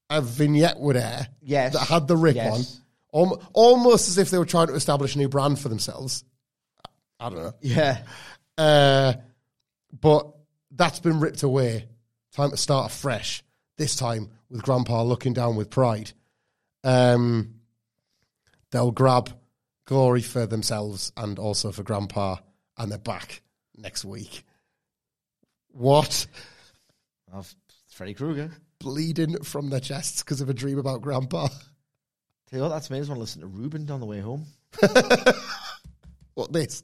a 0.08 0.20
vignette 0.20 0.80
would 0.80 0.96
air 0.96 1.28
Yes. 1.42 1.74
that 1.74 1.86
had 1.86 2.08
the 2.08 2.16
rip 2.16 2.34
Yes. 2.34 2.80
on, 3.12 3.38
almost 3.52 4.08
as 4.08 4.18
if 4.18 4.30
they 4.30 4.38
were 4.38 4.44
trying 4.44 4.66
to 4.66 4.74
establish 4.74 5.14
a 5.14 5.18
new 5.18 5.28
brand 5.28 5.60
for 5.60 5.68
themselves. 5.68 6.24
I 7.20 7.28
don't 7.28 7.38
know. 7.38 7.52
Yeah. 7.60 8.02
Uh, 8.58 9.14
but 10.00 10.28
that's 10.72 10.98
been 11.00 11.20
ripped 11.20 11.42
away. 11.44 11.86
Time 12.32 12.50
to 12.50 12.56
start 12.56 12.90
afresh. 12.90 13.44
This 13.76 13.94
time 13.94 14.30
with 14.48 14.62
Grandpa 14.62 15.02
looking 15.02 15.32
down 15.34 15.54
with 15.56 15.70
pride. 15.70 16.12
Um, 16.82 17.59
they'll 18.70 18.90
grab 18.90 19.30
glory 19.86 20.22
for 20.22 20.46
themselves 20.46 21.12
and 21.16 21.38
also 21.38 21.72
for 21.72 21.82
Grandpa, 21.82 22.36
and 22.78 22.90
they're 22.90 22.98
back 22.98 23.42
next 23.76 24.04
week. 24.04 24.44
What? 25.72 26.26
Of 27.32 27.54
Freddy 27.88 28.14
Krueger. 28.14 28.50
Bleeding 28.78 29.42
from 29.42 29.70
their 29.70 29.80
chests 29.80 30.22
because 30.22 30.40
of 30.40 30.48
a 30.48 30.54
dream 30.54 30.78
about 30.78 31.02
Grandpa. 31.02 31.48
Tell 31.48 32.58
you 32.58 32.60
what, 32.62 32.68
that's 32.70 32.90
made 32.90 33.00
us 33.02 33.08
want 33.08 33.18
to 33.18 33.20
listen 33.20 33.42
to 33.42 33.46
Ruben 33.46 33.90
on 33.90 34.00
the 34.00 34.06
way 34.06 34.20
home. 34.20 34.46
What 36.34 36.52
this? 36.52 36.82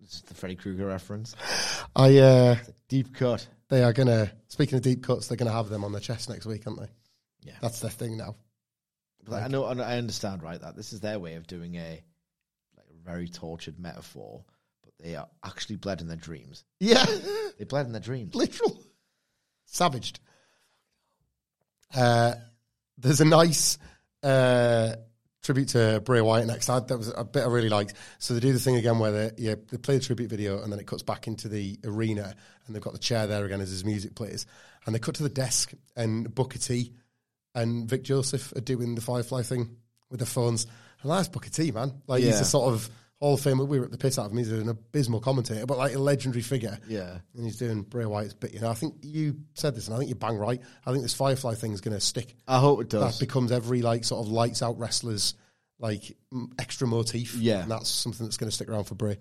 This 0.00 0.14
is 0.14 0.20
the 0.22 0.34
Freddy 0.34 0.54
Krueger 0.54 0.86
reference. 0.86 1.34
I. 1.96 2.18
Uh, 2.18 2.56
Deep 2.88 3.14
cut. 3.14 3.46
they 3.68 3.82
are 3.82 3.92
gonna. 3.92 4.30
Speaking 4.48 4.76
of 4.76 4.82
deep 4.82 5.02
cuts, 5.02 5.26
they're 5.26 5.36
gonna 5.36 5.50
have 5.50 5.68
them 5.70 5.82
on 5.82 5.92
their 5.92 6.00
chest 6.00 6.28
next 6.28 6.46
week, 6.46 6.66
aren't 6.66 6.78
they? 6.80 6.88
Yeah. 7.42 7.54
That's 7.60 7.80
their 7.80 7.90
thing 7.90 8.16
now. 8.16 8.36
But 9.24 9.42
I 9.42 9.48
know, 9.48 9.64
I 9.64 9.98
understand, 9.98 10.42
right? 10.42 10.60
That 10.60 10.76
this 10.76 10.92
is 10.92 11.00
their 11.00 11.18
way 11.18 11.34
of 11.34 11.46
doing 11.46 11.76
a 11.76 12.02
like 12.76 12.86
a 12.90 13.04
very 13.04 13.28
tortured 13.28 13.78
metaphor. 13.78 14.44
But 14.82 14.92
but 14.98 15.04
they 15.04 15.16
are 15.16 15.28
actually 15.44 15.76
bled 15.76 16.00
in 16.00 16.08
their 16.08 16.16
dreams. 16.16 16.64
Yeah, 16.80 17.04
They 17.58 17.64
bled 17.64 17.86
in 17.86 17.92
their 17.92 18.00
dreams. 18.00 18.34
literal. 18.34 18.82
Savaged. 19.66 20.20
Uh, 21.94 22.34
there's 22.98 23.20
a 23.20 23.24
nice 23.24 23.78
uh, 24.22 24.96
tribute 25.42 25.68
to 25.68 26.00
Bray 26.04 26.20
Wyatt 26.20 26.46
next. 26.46 26.68
I, 26.68 26.80
that 26.80 26.96
was 26.96 27.12
a 27.14 27.24
bit 27.24 27.42
I 27.42 27.46
really 27.46 27.68
liked. 27.68 27.94
So 28.18 28.34
they 28.34 28.40
do 28.40 28.52
the 28.52 28.58
thing 28.58 28.76
again 28.76 28.98
where 28.98 29.12
they, 29.12 29.30
yeah, 29.38 29.54
they 29.70 29.76
play 29.78 29.98
the 29.98 30.04
tribute 30.04 30.30
video 30.30 30.62
and 30.62 30.72
then 30.72 30.78
it 30.80 30.86
cuts 30.86 31.02
back 31.02 31.26
into 31.26 31.48
the 31.48 31.78
arena 31.84 32.34
and 32.66 32.74
they've 32.74 32.82
got 32.82 32.92
the 32.92 32.98
chair 32.98 33.26
there 33.26 33.44
again 33.44 33.60
as 33.60 33.70
his 33.70 33.84
music 33.84 34.14
plays. 34.14 34.46
And 34.86 34.94
they 34.94 34.98
cut 34.98 35.16
to 35.16 35.22
the 35.22 35.28
desk 35.28 35.72
and 35.96 36.32
Booker 36.34 36.58
T 36.58 36.92
and 37.54 37.88
Vic 37.88 38.02
Joseph 38.02 38.52
are 38.56 38.60
doing 38.60 38.94
the 38.94 39.00
Firefly 39.00 39.42
thing 39.42 39.76
with 40.10 40.20
their 40.20 40.26
phones. 40.26 40.66
And 41.02 41.10
that's 41.10 41.28
Booker 41.28 41.50
T, 41.50 41.70
man. 41.72 42.02
Like 42.06 42.22
he's 42.22 42.34
Yeah. 42.34 42.40
a 42.40 42.44
sort 42.44 42.72
of 42.72 42.88
Hall 43.18 43.34
of 43.34 43.40
Fame. 43.40 43.58
We 43.66 43.78
were 43.78 43.84
at 43.86 43.90
the 43.92 43.98
pit 43.98 44.18
out 44.18 44.26
of 44.26 44.32
him. 44.32 44.38
He's 44.38 44.50
an 44.52 44.68
abysmal 44.68 45.20
commentator, 45.20 45.64
but 45.66 45.78
like 45.78 45.94
a 45.94 45.98
legendary 45.98 46.42
figure. 46.42 46.78
Yeah. 46.88 47.18
And 47.34 47.44
he's 47.44 47.56
doing 47.56 47.82
Bray 47.82 48.04
Wyatt's 48.04 48.34
bit. 48.34 48.52
You 48.54 48.60
know, 48.60 48.68
I 48.70 48.74
think 48.74 48.96
you 49.02 49.36
said 49.54 49.74
this, 49.74 49.86
and 49.86 49.94
I 49.94 49.98
think 49.98 50.10
you're 50.10 50.16
bang 50.18 50.36
right. 50.36 50.60
I 50.86 50.90
think 50.92 51.02
this 51.02 51.14
Firefly 51.14 51.54
thing 51.54 51.72
is 51.72 51.80
going 51.80 51.94
to 51.94 52.00
stick. 52.00 52.34
I 52.48 52.58
hope 52.58 52.80
it 52.80 52.88
does. 52.88 53.18
That 53.18 53.24
becomes 53.24 53.52
every 53.52 53.82
like 53.82 54.04
sort 54.04 54.24
of 54.26 54.32
lights 54.32 54.62
out 54.62 54.78
wrestlers 54.78 55.34
like 55.78 56.16
extra 56.58 56.86
motif. 56.86 57.34
Yeah. 57.36 57.62
and 57.62 57.70
that's 57.70 57.88
something 57.88 58.24
that's 58.26 58.36
going 58.36 58.48
to 58.50 58.54
stick 58.54 58.68
around 58.68 58.84
for 58.84 58.94
Bray. 58.94 59.18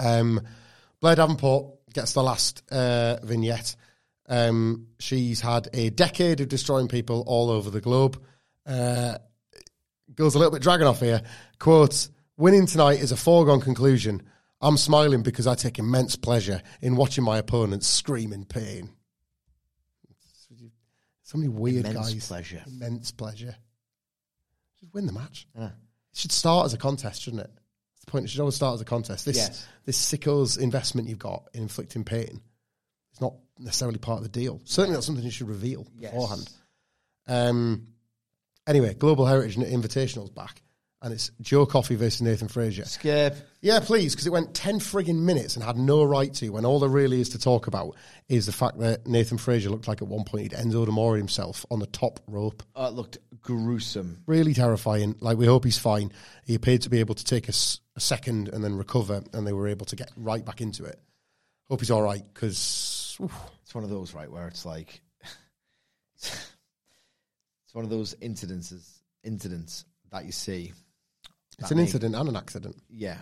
Um, 0.00 0.40
Blair 1.00 1.16
Davenport 1.16 1.74
gets 1.92 2.12
the 2.12 2.22
last 2.22 2.62
uh, 2.72 3.18
vignette. 3.22 3.76
Um, 4.28 4.88
she's 4.98 5.40
had 5.40 5.68
a 5.74 5.90
decade 5.90 6.40
of 6.40 6.48
destroying 6.48 6.88
people 6.88 7.24
all 7.26 7.50
over 7.50 7.70
the 7.70 7.80
globe. 7.80 8.22
Uh, 8.66 9.18
goes 10.14 10.34
a 10.34 10.38
little 10.38 10.52
bit 10.52 10.62
dragon 10.62 10.86
off 10.86 11.00
here. 11.00 11.22
Quote, 11.58 12.08
winning 12.36 12.66
tonight 12.66 13.00
is 13.00 13.12
a 13.12 13.16
foregone 13.16 13.60
conclusion. 13.60 14.22
I'm 14.60 14.76
smiling 14.78 15.22
because 15.22 15.46
I 15.46 15.54
take 15.54 15.78
immense 15.78 16.16
pleasure 16.16 16.62
in 16.80 16.96
watching 16.96 17.22
my 17.24 17.36
opponents 17.38 17.86
scream 17.86 18.32
in 18.32 18.44
pain. 18.44 18.90
So 21.22 21.38
many 21.38 21.48
weird 21.48 21.86
Immense 21.86 22.12
guys. 22.14 22.28
pleasure. 22.28 22.62
Immense 22.66 23.10
pleasure. 23.10 23.56
Just 24.80 24.94
win 24.94 25.06
the 25.06 25.12
match. 25.12 25.48
Yeah. 25.56 25.66
It 25.66 25.72
should 26.12 26.32
start 26.32 26.66
as 26.66 26.74
a 26.74 26.78
contest, 26.78 27.22
shouldn't 27.22 27.42
it? 27.42 27.50
That's 27.50 28.04
the 28.04 28.10
point. 28.10 28.24
It 28.26 28.28
should 28.28 28.40
always 28.40 28.54
start 28.54 28.74
as 28.74 28.80
a 28.82 28.84
contest. 28.84 29.24
This 29.24 29.36
Yes. 29.36 29.66
this 29.84 29.96
sicko's 29.96 30.56
investment 30.58 31.08
you've 31.08 31.18
got 31.18 31.48
in 31.54 31.62
inflicting 31.62 32.04
pain 32.04 32.40
It's 33.10 33.20
not 33.20 33.34
necessarily 33.58 33.98
part 33.98 34.18
of 34.18 34.22
the 34.24 34.28
deal. 34.28 34.60
Certainly 34.64 34.94
not 34.96 35.04
something 35.04 35.24
you 35.24 35.30
should 35.30 35.48
reveal 35.48 35.86
beforehand. 36.00 36.48
Um, 37.26 37.88
anyway, 38.66 38.94
Global 38.94 39.26
Heritage 39.26 39.56
Invitational's 39.56 40.30
back, 40.30 40.60
and 41.02 41.12
it's 41.12 41.30
Joe 41.40 41.66
Coffey 41.66 41.94
versus 41.96 42.22
Nathan 42.22 42.48
Frazer. 42.48 42.84
Skip. 42.84 43.36
Yeah, 43.60 43.80
please, 43.80 44.14
because 44.14 44.26
it 44.26 44.30
went 44.32 44.54
10 44.54 44.78
frigging 44.80 45.20
minutes 45.22 45.54
and 45.56 45.64
had 45.64 45.76
no 45.76 46.02
right 46.04 46.32
to, 46.34 46.50
when 46.50 46.64
all 46.64 46.78
there 46.80 46.88
really 46.88 47.20
is 47.20 47.30
to 47.30 47.38
talk 47.38 47.66
about 47.66 47.94
is 48.28 48.46
the 48.46 48.52
fact 48.52 48.78
that 48.80 49.06
Nathan 49.06 49.38
Frazer 49.38 49.70
looked 49.70 49.88
like 49.88 50.02
at 50.02 50.08
one 50.08 50.24
point 50.24 50.42
he'd 50.42 50.52
Enzo 50.52 50.86
Demore 50.86 51.16
himself 51.16 51.64
on 51.70 51.78
the 51.78 51.86
top 51.86 52.20
rope. 52.26 52.62
Oh, 52.74 52.86
it 52.88 52.94
looked 52.94 53.18
gruesome. 53.40 54.22
Really 54.26 54.54
terrifying. 54.54 55.14
Like, 55.20 55.36
we 55.38 55.46
hope 55.46 55.64
he's 55.64 55.78
fine. 55.78 56.10
He 56.44 56.54
appeared 56.54 56.82
to 56.82 56.90
be 56.90 57.00
able 57.00 57.14
to 57.14 57.24
take 57.24 57.46
a, 57.46 57.50
s- 57.50 57.80
a 57.96 58.00
second 58.00 58.48
and 58.48 58.62
then 58.64 58.76
recover, 58.76 59.22
and 59.32 59.46
they 59.46 59.52
were 59.52 59.68
able 59.68 59.86
to 59.86 59.96
get 59.96 60.10
right 60.16 60.44
back 60.44 60.60
into 60.62 60.84
it. 60.84 60.98
Hope 61.68 61.80
he's 61.80 61.90
all 61.90 62.02
right, 62.02 62.22
because 62.34 63.03
It's 63.20 63.74
one 63.74 63.84
of 63.84 63.90
those, 63.90 64.14
right, 64.14 64.30
where 64.30 64.48
it's 64.48 64.64
like 64.64 65.00
it's 66.16 66.48
one 67.72 67.84
of 67.84 67.90
those 67.90 68.14
incidences 68.16 68.88
incidents 69.22 69.84
that 70.10 70.24
you 70.24 70.32
see. 70.32 70.72
it's 71.58 71.70
an 71.70 71.78
make- 71.78 71.86
incident 71.86 72.14
and 72.14 72.28
an 72.28 72.36
accident. 72.36 72.76
Yeah. 72.88 73.18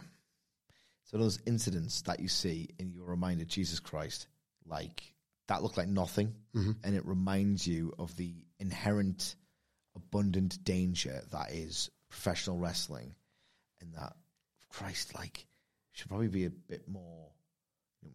It's 1.05 1.13
one 1.13 1.21
of 1.21 1.27
those 1.27 1.41
incidents 1.47 2.03
that 2.03 2.21
you 2.21 2.29
see 2.29 2.71
and 2.79 2.93
you're 2.93 3.07
reminded, 3.07 3.49
Jesus 3.49 3.81
Christ, 3.81 4.27
like 4.67 5.03
that 5.49 5.63
looked 5.63 5.77
like 5.77 5.89
nothing. 5.89 6.35
Mm-hmm. 6.55 6.73
And 6.85 6.95
it 6.97 7.07
reminds 7.07 7.67
you 7.67 7.95
of 7.99 8.17
the 8.17 8.35
inherent 8.59 9.35
abundant 9.95 10.63
danger 10.65 11.23
that 11.33 11.53
is 11.53 11.91
professional 12.09 12.59
wrestling. 12.59 13.15
And 13.81 13.95
that, 13.95 14.15
Christ, 14.69 15.15
like, 15.15 15.47
should 15.93 16.09
probably 16.09 16.29
be 16.29 16.45
a 16.45 16.51
bit 16.51 16.89
more, 16.89 17.29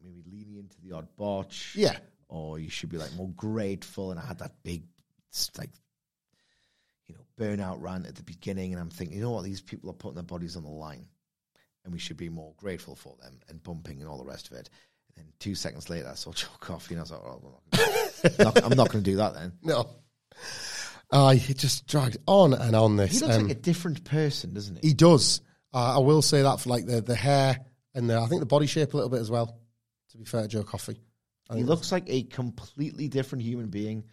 maybe 0.04 0.24
lenient 0.30 0.72
to 0.72 0.82
the 0.82 0.96
odd 0.96 1.08
botch. 1.18 1.74
Yeah. 1.76 1.98
Or 2.30 2.60
you 2.60 2.70
should 2.70 2.90
be 2.90 2.98
like 2.98 3.14
more 3.16 3.30
grateful. 3.36 4.12
And 4.12 4.20
I 4.20 4.26
had 4.26 4.40
that 4.40 4.52
big, 4.64 4.84
like, 5.58 5.70
you 7.08 7.16
know, 7.16 7.22
burnout 7.40 7.82
rant 7.82 8.06
at 8.06 8.16
the 8.16 8.24
beginning, 8.24 8.74
and 8.74 8.82
I'm 8.82 8.90
thinking, 8.90 9.18
you 9.18 9.24
know 9.24 9.32
what, 9.32 9.44
these 9.46 9.62
people 9.62 9.90
are 9.90 9.94
putting 9.94 10.16
their 10.16 10.24
bodies 10.24 10.58
on 10.58 10.64
the 10.64 10.70
line, 10.70 11.08
and 11.86 11.94
we 11.94 12.00
should 12.00 12.18
be 12.18 12.28
more 12.30 12.54
grateful 12.58 12.96
for 12.96 13.16
them 13.22 13.40
and 13.48 13.64
bumping 13.64 14.02
and 14.02 14.10
all 14.10 14.18
the 14.18 14.26
rest 14.26 14.52
of 14.52 14.58
it. 14.58 14.70
And 15.16 15.26
then 15.26 15.34
two 15.40 15.56
seconds 15.56 15.90
later, 15.90 16.10
I 16.12 16.16
saw 16.16 16.32
Joe 16.34 16.48
Coffey, 16.60 16.96
and 16.96 17.00
I 17.00 17.04
was 17.04 17.12
like, 17.12 17.22
oh, 17.24 18.64
I'm 18.66 18.76
not, 18.78 18.90
going 18.92 19.04
to 19.04 19.10
do 19.12 19.18
that 19.18 19.34
then. 19.36 19.54
No. 19.64 19.90
Uh, 21.10 21.32
he 21.32 21.54
just 21.54 21.88
dragged 21.88 22.18
on 22.28 22.54
and 22.54 22.76
on 22.76 22.98
this. 22.98 23.12
He 23.14 23.20
looks 23.26 23.38
Um, 23.38 23.44
like 23.44 23.58
a 23.58 23.60
different 23.60 24.04
person, 24.04 24.54
doesn't 24.54 24.80
he? 24.84 24.90
He 24.90 24.94
does. 24.94 25.40
Uh, 25.74 25.96
I 25.96 26.00
will 26.00 26.22
say 26.22 26.42
that 26.42 26.60
for 26.60 26.70
like 26.70 26.86
the, 26.86 27.00
the 27.02 27.16
hair 27.16 27.62
and 27.96 28.10
the, 28.10 28.20
I 28.20 28.26
think 28.26 28.42
the 28.42 28.46
body 28.46 28.68
shape 28.68 28.94
a 28.94 28.98
little 28.98 29.10
bit 29.10 29.22
as 29.22 29.32
well. 29.32 29.58
To 30.12 30.18
be 30.18 30.26
fair, 30.26 30.43
to 30.43 30.47
Joe 30.47 30.64
Coffey. 30.64 31.01
He 31.53 31.64
looks 31.64 31.91
like 31.91 32.05
a 32.08 32.24
completely 32.24 33.08
different 33.08 33.43
human 33.43 33.68
being 33.68 34.03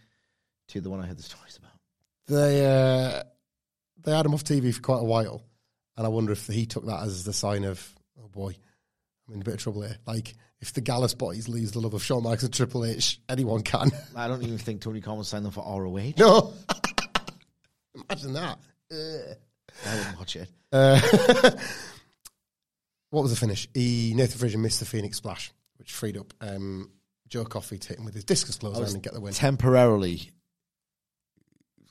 to 0.69 0.79
the 0.81 0.89
one 0.89 1.01
I 1.01 1.05
heard 1.05 1.17
the 1.17 1.23
stories 1.23 1.57
about. 1.57 1.71
they 2.27 2.65
uh, 2.65 3.23
they 4.03 4.15
had 4.15 4.25
him 4.25 4.33
off 4.33 4.43
TV 4.43 4.73
for 4.73 4.81
quite 4.81 5.01
a 5.01 5.05
while, 5.05 5.43
and 5.97 6.05
I 6.05 6.09
wonder 6.09 6.31
if 6.31 6.47
he 6.47 6.65
took 6.65 6.85
that 6.85 7.03
as 7.03 7.23
the 7.23 7.33
sign 7.33 7.65
of 7.65 7.93
oh 8.23 8.27
boy, 8.29 8.55
I'm 9.27 9.33
in 9.35 9.41
a 9.41 9.43
bit 9.43 9.55
of 9.55 9.59
trouble 9.59 9.81
here. 9.81 9.97
Like 10.05 10.33
if 10.61 10.73
the 10.73 10.81
Gallus 10.81 11.13
boys 11.13 11.49
lose 11.49 11.71
the 11.71 11.79
love 11.81 11.93
of 11.93 12.03
Shawn 12.03 12.23
Michaels 12.23 12.43
and 12.43 12.53
Triple 12.53 12.85
H, 12.85 13.19
anyone 13.27 13.61
can. 13.61 13.91
I 14.15 14.27
don't 14.27 14.43
even 14.43 14.57
think 14.57 14.81
Tony 14.81 15.01
Khan 15.01 15.23
signed 15.23 15.43
them 15.45 15.51
for 15.51 15.61
ROH. 15.61 16.13
no, 16.17 16.53
imagine 18.09 18.33
that. 18.33 18.57
Ugh. 18.91 19.37
I 19.85 19.95
wouldn't 19.97 20.17
watch 20.17 20.35
it. 20.37 20.49
Uh, 20.71 20.99
what 23.09 23.21
was 23.23 23.31
the 23.31 23.37
finish? 23.37 23.67
He 23.73 24.13
Nathan 24.15 24.39
Frazer 24.39 24.57
missed 24.57 24.79
the 24.79 24.85
Phoenix 24.85 25.17
Splash, 25.17 25.51
which 25.77 25.91
freed 25.91 26.17
up 26.17 26.33
um, 26.41 26.89
Joe 27.27 27.45
Coffey 27.45 27.77
to 27.77 27.87
hit 27.89 27.97
him 27.99 28.05
with 28.05 28.13
his 28.13 28.23
discus 28.23 28.55
close 28.57 28.93
and 28.93 29.01
get 29.03 29.13
the 29.13 29.19
win. 29.21 29.33
temporarily 29.33 30.31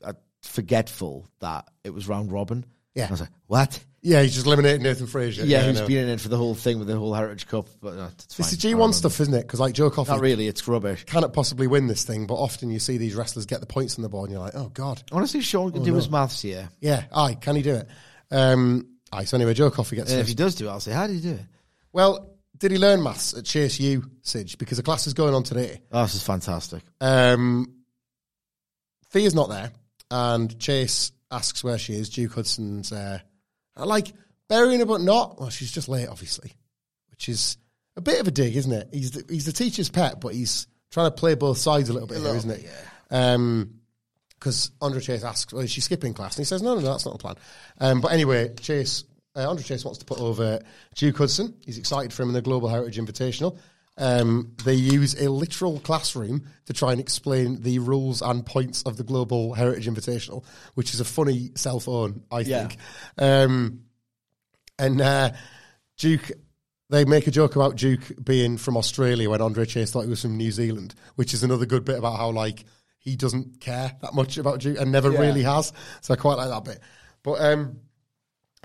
uh, 0.03 0.12
forgetful 0.43 1.28
that 1.41 1.68
it 1.85 1.91
was 1.91 2.09
round 2.09 2.32
robin. 2.32 2.64
Yeah. 2.95 3.09
I 3.09 3.11
was 3.11 3.20
like, 3.20 3.30
what? 3.49 3.85
yeah, 4.03 4.22
he's 4.22 4.35
just 4.35 4.47
eliminated 4.47 4.82
Nathan 4.82 5.07
Frazer. 5.09 5.45
Yeah, 5.45 5.61
I 5.61 5.62
who's 5.62 5.80
been 5.80 6.05
in 6.05 6.09
it 6.11 6.20
for 6.20 6.28
the 6.28 6.37
whole 6.37 6.55
thing 6.55 6.78
with 6.78 6.87
the 6.87 6.97
whole 6.97 7.12
Heritage 7.14 7.49
Cup, 7.49 7.66
but 7.80 7.99
uh, 7.99 8.11
it's. 8.12 8.39
It's 8.39 8.57
the 8.57 8.68
I 8.68 8.72
G1 8.74 8.95
stuff, 8.95 9.18
isn't 9.18 9.35
it? 9.35 9.43
Because 9.43 9.59
like 9.59 9.74
Joe 9.74 9.91
Coffey 9.91 10.12
Not 10.12 10.20
really, 10.20 10.47
it's 10.47 10.68
rubbish. 10.68 11.05
cannot 11.05 11.32
possibly 11.32 11.66
win 11.66 11.87
this 11.89 12.05
thing, 12.05 12.26
but 12.26 12.35
often 12.35 12.70
you 12.70 12.78
see 12.78 12.99
these 12.99 13.14
wrestlers 13.16 13.47
get 13.47 13.61
the 13.61 13.66
points 13.66 13.97
on 13.99 14.03
the 14.03 14.09
board 14.09 14.28
and 14.30 14.35
you're 14.39 14.45
like, 14.45 14.55
oh, 14.55 14.68
God. 14.68 15.03
Honestly, 15.11 15.41
Shawn 15.41 15.72
can 15.72 15.80
Oh, 15.80 15.85
do 15.87 15.91
no. 15.93 15.97
his 15.97 16.09
maths 16.11 16.43
here. 16.43 16.68
Yeah, 16.80 17.05
aye, 17.12 17.35
can 17.35 17.57
he 17.57 17.62
do 17.62 17.74
it? 17.76 17.89
Um, 18.30 18.89
aye, 19.11 19.24
so 19.24 19.37
anyway, 19.39 19.55
Joe 19.55 19.70
Coffey 19.70 19.97
gets 19.97 20.12
And 20.12 20.20
if 20.20 20.28
he 20.28 20.35
does 20.35 20.55
do 20.55 20.68
it, 20.68 20.70
I'll 20.70 20.80
say, 20.80 20.93
how 20.93 21.07
did 21.07 21.14
he 21.16 21.22
do 21.22 21.32
it? 21.32 21.47
Well, 21.93 22.34
did 22.64 22.72
he 22.72 22.78
learn 22.78 23.02
maths 23.02 23.34
at 23.34 23.44
Chase 23.44 23.78
U, 23.78 24.10
Sidge? 24.22 24.56
Because 24.56 24.78
the 24.78 24.82
class 24.82 25.06
is 25.06 25.12
going 25.12 25.34
on 25.34 25.42
today. 25.42 25.82
Oh, 25.92 26.00
this 26.00 26.14
is 26.14 26.22
fantastic. 26.22 26.82
Um, 26.98 27.74
Thea's 29.10 29.34
not 29.34 29.50
there, 29.50 29.70
and 30.10 30.58
Chase 30.58 31.12
asks 31.30 31.62
where 31.62 31.76
she 31.76 31.92
is. 31.92 32.08
Duke 32.08 32.32
Hudson's 32.32 32.90
uh, 32.90 33.18
like 33.76 34.14
burying 34.48 34.80
her, 34.80 34.86
but 34.86 35.02
not. 35.02 35.38
Well, 35.38 35.50
she's 35.50 35.72
just 35.72 35.90
late, 35.90 36.08
obviously, 36.08 36.52
which 37.10 37.28
is 37.28 37.58
a 37.98 38.00
bit 38.00 38.18
of 38.18 38.28
a 38.28 38.30
dig, 38.30 38.56
isn't 38.56 38.72
it? 38.72 38.88
He's 38.94 39.10
the, 39.10 39.26
he's 39.28 39.44
the 39.44 39.52
teacher's 39.52 39.90
pet, 39.90 40.18
but 40.18 40.32
he's 40.32 40.66
trying 40.90 41.08
to 41.08 41.14
play 41.14 41.34
both 41.34 41.58
sides 41.58 41.90
a 41.90 41.92
little 41.92 42.08
bit 42.08 42.22
here, 42.22 42.34
isn't 42.34 42.50
it? 42.50 42.66
Um, 43.10 43.74
because 44.38 44.70
Andre 44.80 45.02
Chase 45.02 45.22
asks, 45.22 45.52
well, 45.52 45.60
is 45.62 45.70
she 45.70 45.82
skipping 45.82 46.14
class? 46.14 46.38
And 46.38 46.44
he 46.44 46.48
says, 46.48 46.62
no, 46.62 46.76
no, 46.76 46.80
no, 46.80 46.92
that's 46.92 47.04
not 47.04 47.12
the 47.12 47.18
plan. 47.18 47.36
Um, 47.78 48.00
but 48.00 48.12
anyway, 48.12 48.54
Chase, 48.54 49.04
uh, 49.37 49.49
Andre 49.49 49.64
Chase 49.64 49.85
wants 49.85 49.99
to 49.99 50.05
put 50.05 50.18
over 50.20 50.61
Duke 50.95 51.16
Hudson. 51.18 51.55
He's 51.64 51.78
excited 51.78 52.12
for 52.12 52.22
him 52.22 52.28
in 52.30 52.35
the 52.35 52.43
Global 52.43 52.68
Heritage 52.68 52.99
Invitational. 52.99 53.59
Um, 53.97 54.53
they 54.64 54.74
use 54.74 55.14
a 55.20 55.30
literal 55.30 55.78
classroom 55.80 56.47
to 56.66 56.72
try 56.72 56.91
and 56.93 57.01
explain 57.01 57.62
the 57.62 57.78
rules 57.78 58.22
and 58.22 58.45
points 58.45 58.82
of 58.82 58.97
the 58.97 59.05
Global 59.05 59.55
Heritage 59.55 59.87
Invitational, 59.87 60.45
which 60.74 60.95
is 60.95 61.01
a 61.01 61.05
funny 61.05 61.53
self 61.55 61.89
own, 61.89 62.22
I 62.30 62.41
Yeah. 62.41 62.66
think. 62.68 62.80
Um, 63.18 63.80
and 64.78 65.01
uh, 65.01 65.30
Duke, 65.97 66.32
they 66.91 67.05
make 67.05 67.28
a 67.28 67.30
joke 67.30 67.55
about 67.55 67.76
Duke 67.76 68.03
being 68.22 68.57
from 68.57 68.76
Australia 68.76 69.30
when 69.30 69.41
Andre 69.41 69.64
Chase 69.64 69.93
thought 69.93 70.03
he 70.03 70.11
was 70.11 70.22
from 70.22 70.37
New 70.37 70.51
Zealand, 70.51 70.95
which 71.14 71.32
is 71.32 71.45
another 71.45 71.66
good 71.66 71.85
bit 71.85 71.97
about 71.99 72.16
how 72.16 72.30
like 72.30 72.64
he 72.99 73.14
doesn't 73.14 73.61
care 73.61 73.93
that 74.03 74.14
much 74.14 74.39
about 74.39 74.59
Duke 74.61 74.80
and 74.80 74.91
never 74.91 75.11
really 75.11 75.43
has. 75.43 75.72
So 76.01 76.14
I 76.14 76.16
quite 76.16 76.37
like 76.37 76.49
that 76.49 76.64
bit. 76.64 76.80
But 77.22 77.41
um, 77.41 77.78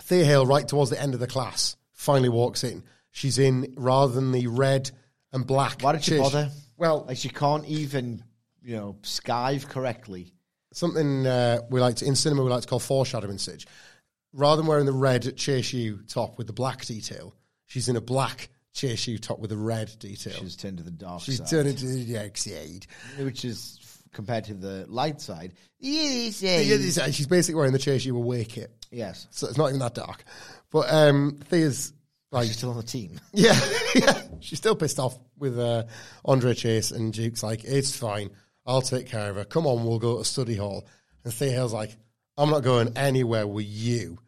Thea 0.01 0.25
Hail, 0.25 0.45
right 0.45 0.67
towards 0.67 0.89
the 0.91 1.01
end 1.01 1.13
of 1.13 1.19
the 1.19 1.27
class, 1.27 1.75
finally 1.93 2.29
walks 2.29 2.63
in. 2.63 2.83
She's 3.11 3.37
in 3.39 3.73
rather 3.77 4.13
than 4.13 4.31
the 4.31 4.47
red 4.47 4.91
and 5.33 5.45
black. 5.45 5.81
Why 5.81 5.93
did 5.93 6.03
she 6.03 6.17
bother? 6.17 6.49
Well, 6.77 7.05
Like, 7.07 7.17
she 7.17 7.29
can't 7.29 7.65
even, 7.65 8.23
you 8.63 8.75
know, 8.75 8.95
skive 9.01 9.67
correctly. 9.67 10.33
something 10.73 11.25
uh, 11.27 11.59
we 11.69 11.81
like 11.81 11.95
to 11.97 12.05
in 12.05 12.15
cinema 12.15 12.43
we 12.43 12.49
like 12.49 12.61
to 12.61 12.67
call 12.67 12.79
foreshadowing 12.79 13.37
Sidge. 13.37 13.65
Rather 14.33 14.61
than 14.61 14.67
wearing 14.67 14.85
the 14.85 14.91
red 14.93 15.35
Chase 15.37 15.73
U 15.73 15.99
top 16.07 16.37
with 16.37 16.45
the 16.47 16.53
black 16.53 16.85
detail, 16.85 17.33
she's 17.65 17.89
in 17.89 17.95
a 17.95 18.01
black 18.01 18.49
Chase 18.73 19.07
U 19.07 19.17
top 19.17 19.39
with 19.39 19.51
a 19.51 19.57
red 19.57 19.91
detail. 19.99 20.33
She's 20.39 20.55
turned 20.55 20.77
to 20.77 20.83
the 20.83 20.91
dark 20.91 21.21
She's 21.23 21.37
side. 21.37 21.43
She's 21.45 21.49
turned 21.51 21.67
into 21.67 21.85
the 21.87 22.13
dark 22.13 22.37
side. 22.37 22.85
which 23.19 23.43
is 23.43 23.79
compared 24.13 24.43
to 24.45 24.53
the 24.53 24.85
light 24.87 25.19
side. 25.19 25.53
Yes, 25.79 26.41
Yeah, 26.43 26.57
this- 26.77 26.97
uh, 26.99 27.11
She's 27.11 27.27
basically 27.27 27.55
wearing 27.55 27.73
the 27.73 27.79
Chase 27.79 28.05
U 28.05 28.15
away 28.15 28.45
kit. 28.45 28.71
Yes. 28.91 29.27
So 29.31 29.47
it's 29.47 29.57
not 29.57 29.69
even 29.69 29.79
that 29.79 29.95
dark. 29.95 30.23
But 30.71 30.91
um, 30.91 31.39
Thea's 31.45 31.93
like, 32.31 32.47
She's 32.47 32.57
still 32.57 32.71
on 32.71 32.77
the 32.77 32.83
team. 32.83 33.19
yeah, 33.33 33.59
yeah, 33.95 34.21
she's 34.39 34.59
still 34.59 34.75
pissed 34.75 34.99
off 34.99 35.17
with 35.37 35.57
uh, 35.57 35.85
Andre 36.25 36.53
Chase, 36.53 36.91
and 36.91 37.11
Duke's 37.11 37.41
like, 37.41 37.63
it's 37.63 37.95
fine. 37.95 38.29
I'll 38.65 38.81
take 38.81 39.07
care 39.07 39.31
of 39.31 39.35
her. 39.37 39.45
Come 39.45 39.65
on, 39.65 39.83
we'll 39.83 39.97
go 39.97 40.19
to 40.19 40.23
study 40.23 40.55
hall. 40.55 40.85
And 41.23 41.33
Thea 41.33 41.51
Hail's 41.51 41.73
like, 41.73 41.97
I'm 42.37 42.51
not 42.51 42.63
going 42.63 42.95
anywhere 42.95 43.47
with 43.47 43.65
you. 43.65 44.19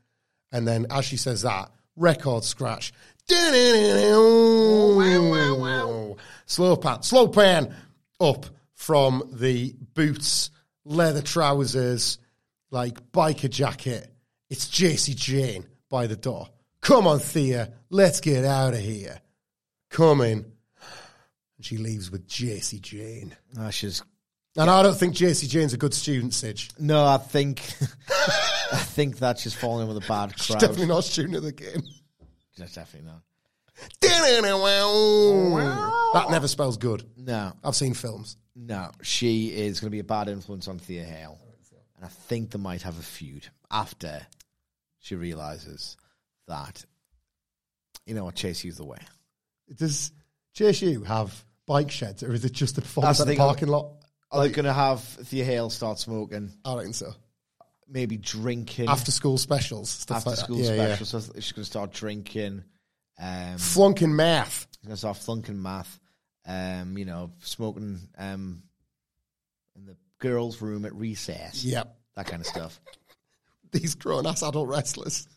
And 0.52 0.68
then 0.68 0.88
as 0.90 1.06
she 1.06 1.18
says 1.18 1.44
that, 1.44 1.72
record 1.96 2.44
scratch. 2.44 2.92
Slow 6.48 6.76
pan, 6.76 7.04
slow 7.04 7.28
pan 7.28 7.76
up 8.20 8.48
from 8.74 9.24
the 9.32 9.76
boots, 9.94 10.50
leather 10.84 11.22
trousers, 11.22 12.18
like 12.72 13.12
biker 13.12 13.50
jacket. 13.50 14.12
It's 14.52 14.68
Jacy 14.68 15.14
Jayne 15.14 15.66
by 15.90 16.08
the 16.08 16.18
door. 16.18 16.50
Come 16.82 17.08
on, 17.08 17.20
Thea, 17.20 17.72
let's 17.90 18.20
get 18.20 18.44
out 18.44 18.74
of 18.74 18.82
here. 18.82 19.22
Come 19.90 20.20
in. 20.20 20.40
And 20.40 21.66
she 21.66 21.78
leaves 21.78 22.12
with 22.12 22.28
Jacy 22.28 22.80
Jayne. 22.80 23.34
Ah, 23.58 23.70
she's 23.70 24.04
And 24.58 24.70
I 24.70 24.84
don't 24.84 24.98
think 24.98 25.14
Jacy 25.16 25.48
Jayne's 25.48 25.74
a 25.74 25.78
good 25.78 25.94
student, 25.94 26.34
Sidge. 26.34 26.70
no. 26.78 27.06
I 27.06 27.16
think 27.18 27.62
I 28.74 28.78
think 28.78 29.20
that 29.20 29.40
she's 29.40 29.54
falling 29.54 29.88
in 29.88 29.94
with 29.94 30.04
a 30.04 30.08
bad 30.08 30.34
She's 30.38 30.58
definitely 30.58 30.88
not 30.88 31.00
a 31.00 31.04
student 31.04 31.36
of 31.38 31.44
the 31.44 31.54
game. 31.54 31.84
That's 32.58 32.76
definitely 32.76 33.10
not. 33.10 33.22
That 36.14 36.30
never 36.30 36.50
spells 36.50 36.76
good. 36.76 37.06
No, 37.16 37.54
I've 37.64 37.76
seen 37.78 37.94
films. 37.94 38.36
no. 38.54 38.92
She 39.02 39.48
is 39.48 39.80
going 39.80 39.88
to 39.88 39.96
be 39.96 40.00
a 40.00 40.04
bad 40.04 40.28
influence 40.28 40.68
on 40.68 40.78
Thea 40.78 41.06
Hail, 41.06 41.40
and 41.96 42.04
I 42.04 42.10
think 42.10 42.52
they 42.52 42.60
might 42.60 42.82
have 42.82 43.00
a 43.00 43.02
feud 43.02 43.48
after 43.72 44.28
she 45.02 45.16
realizes 45.16 45.98
that 46.48 46.86
you 48.06 48.14
know 48.16 48.24
what 48.26 48.36
Chase 48.36 48.64
used 48.64 48.80
the 48.80 48.86
way. 48.86 48.98
Does 49.76 50.12
JSU 50.56 51.06
have 51.06 51.44
bike 51.68 51.92
sheds, 51.92 52.24
or 52.24 52.34
is 52.34 52.46
it 52.46 52.54
just 52.54 52.76
the 52.76 52.82
performance 52.82 53.20
at 53.20 53.28
the 53.28 53.36
parking 53.36 53.68
lot? 53.68 53.92
Are 54.32 54.42
they 54.44 54.50
going 54.54 54.66
to 54.66 54.74
have 54.74 55.02
Thea 55.04 55.44
Hail 55.44 55.70
start 55.70 56.00
smoking, 56.00 56.52
I 56.64 56.76
reckon 56.76 56.94
so. 56.94 57.14
maybe 57.90 58.16
drinking 58.18 58.88
After 58.88 59.12
school 59.12 59.38
specials, 59.38 59.90
stuff 59.90 60.18
after 60.18 60.30
like 60.30 60.40
that. 60.40 60.46
school 60.46 60.58
Yeah, 60.60 60.74
yeah. 60.74 60.96
specials? 60.96 61.10
So 61.26 61.32
she's 61.36 61.52
going 61.52 61.64
to 61.64 61.70
start 61.70 61.92
drinking. 61.92 62.64
Um, 63.22 63.58
Flunking 63.58 64.16
math. 64.16 64.68
She's 64.72 64.88
going 64.88 64.94
to 64.94 64.98
start 64.98 65.18
flunking 65.18 65.62
math. 65.62 66.00
Um, 66.46 66.98
you 66.98 67.04
know, 67.06 67.32
smoking 67.42 68.00
um, 68.18 68.64
in 69.76 69.86
the 69.86 69.98
girls' 70.20 70.62
room 70.62 70.86
at 70.86 70.96
recess. 70.96 71.64
Yep. 71.66 71.94
that 72.16 72.26
kind 72.26 72.42
of 72.42 72.48
stuff. 72.48 72.80
These 73.80 73.96
grown 73.96 74.26
ass 74.28 74.44
adult 74.44 74.68
wrestlers. 74.68 75.28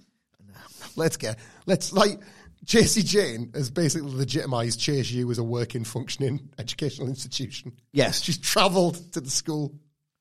Let's 0.96 1.16
get 1.16 1.38
let's 1.66 1.92
like 1.92 2.20
Jacy 2.64 3.02
Jayne 3.02 3.50
has 3.54 3.70
basically 3.70 4.10
legitimized 4.10 4.80
Chase 4.80 5.10
U 5.10 5.30
as 5.30 5.38
a 5.38 5.44
working, 5.44 5.84
functioning 5.84 6.48
educational 6.58 7.08
institution. 7.08 7.72
Yes. 7.92 8.22
She's 8.22 8.38
travelled 8.38 9.12
to 9.12 9.20
the 9.20 9.30
school. 9.30 9.74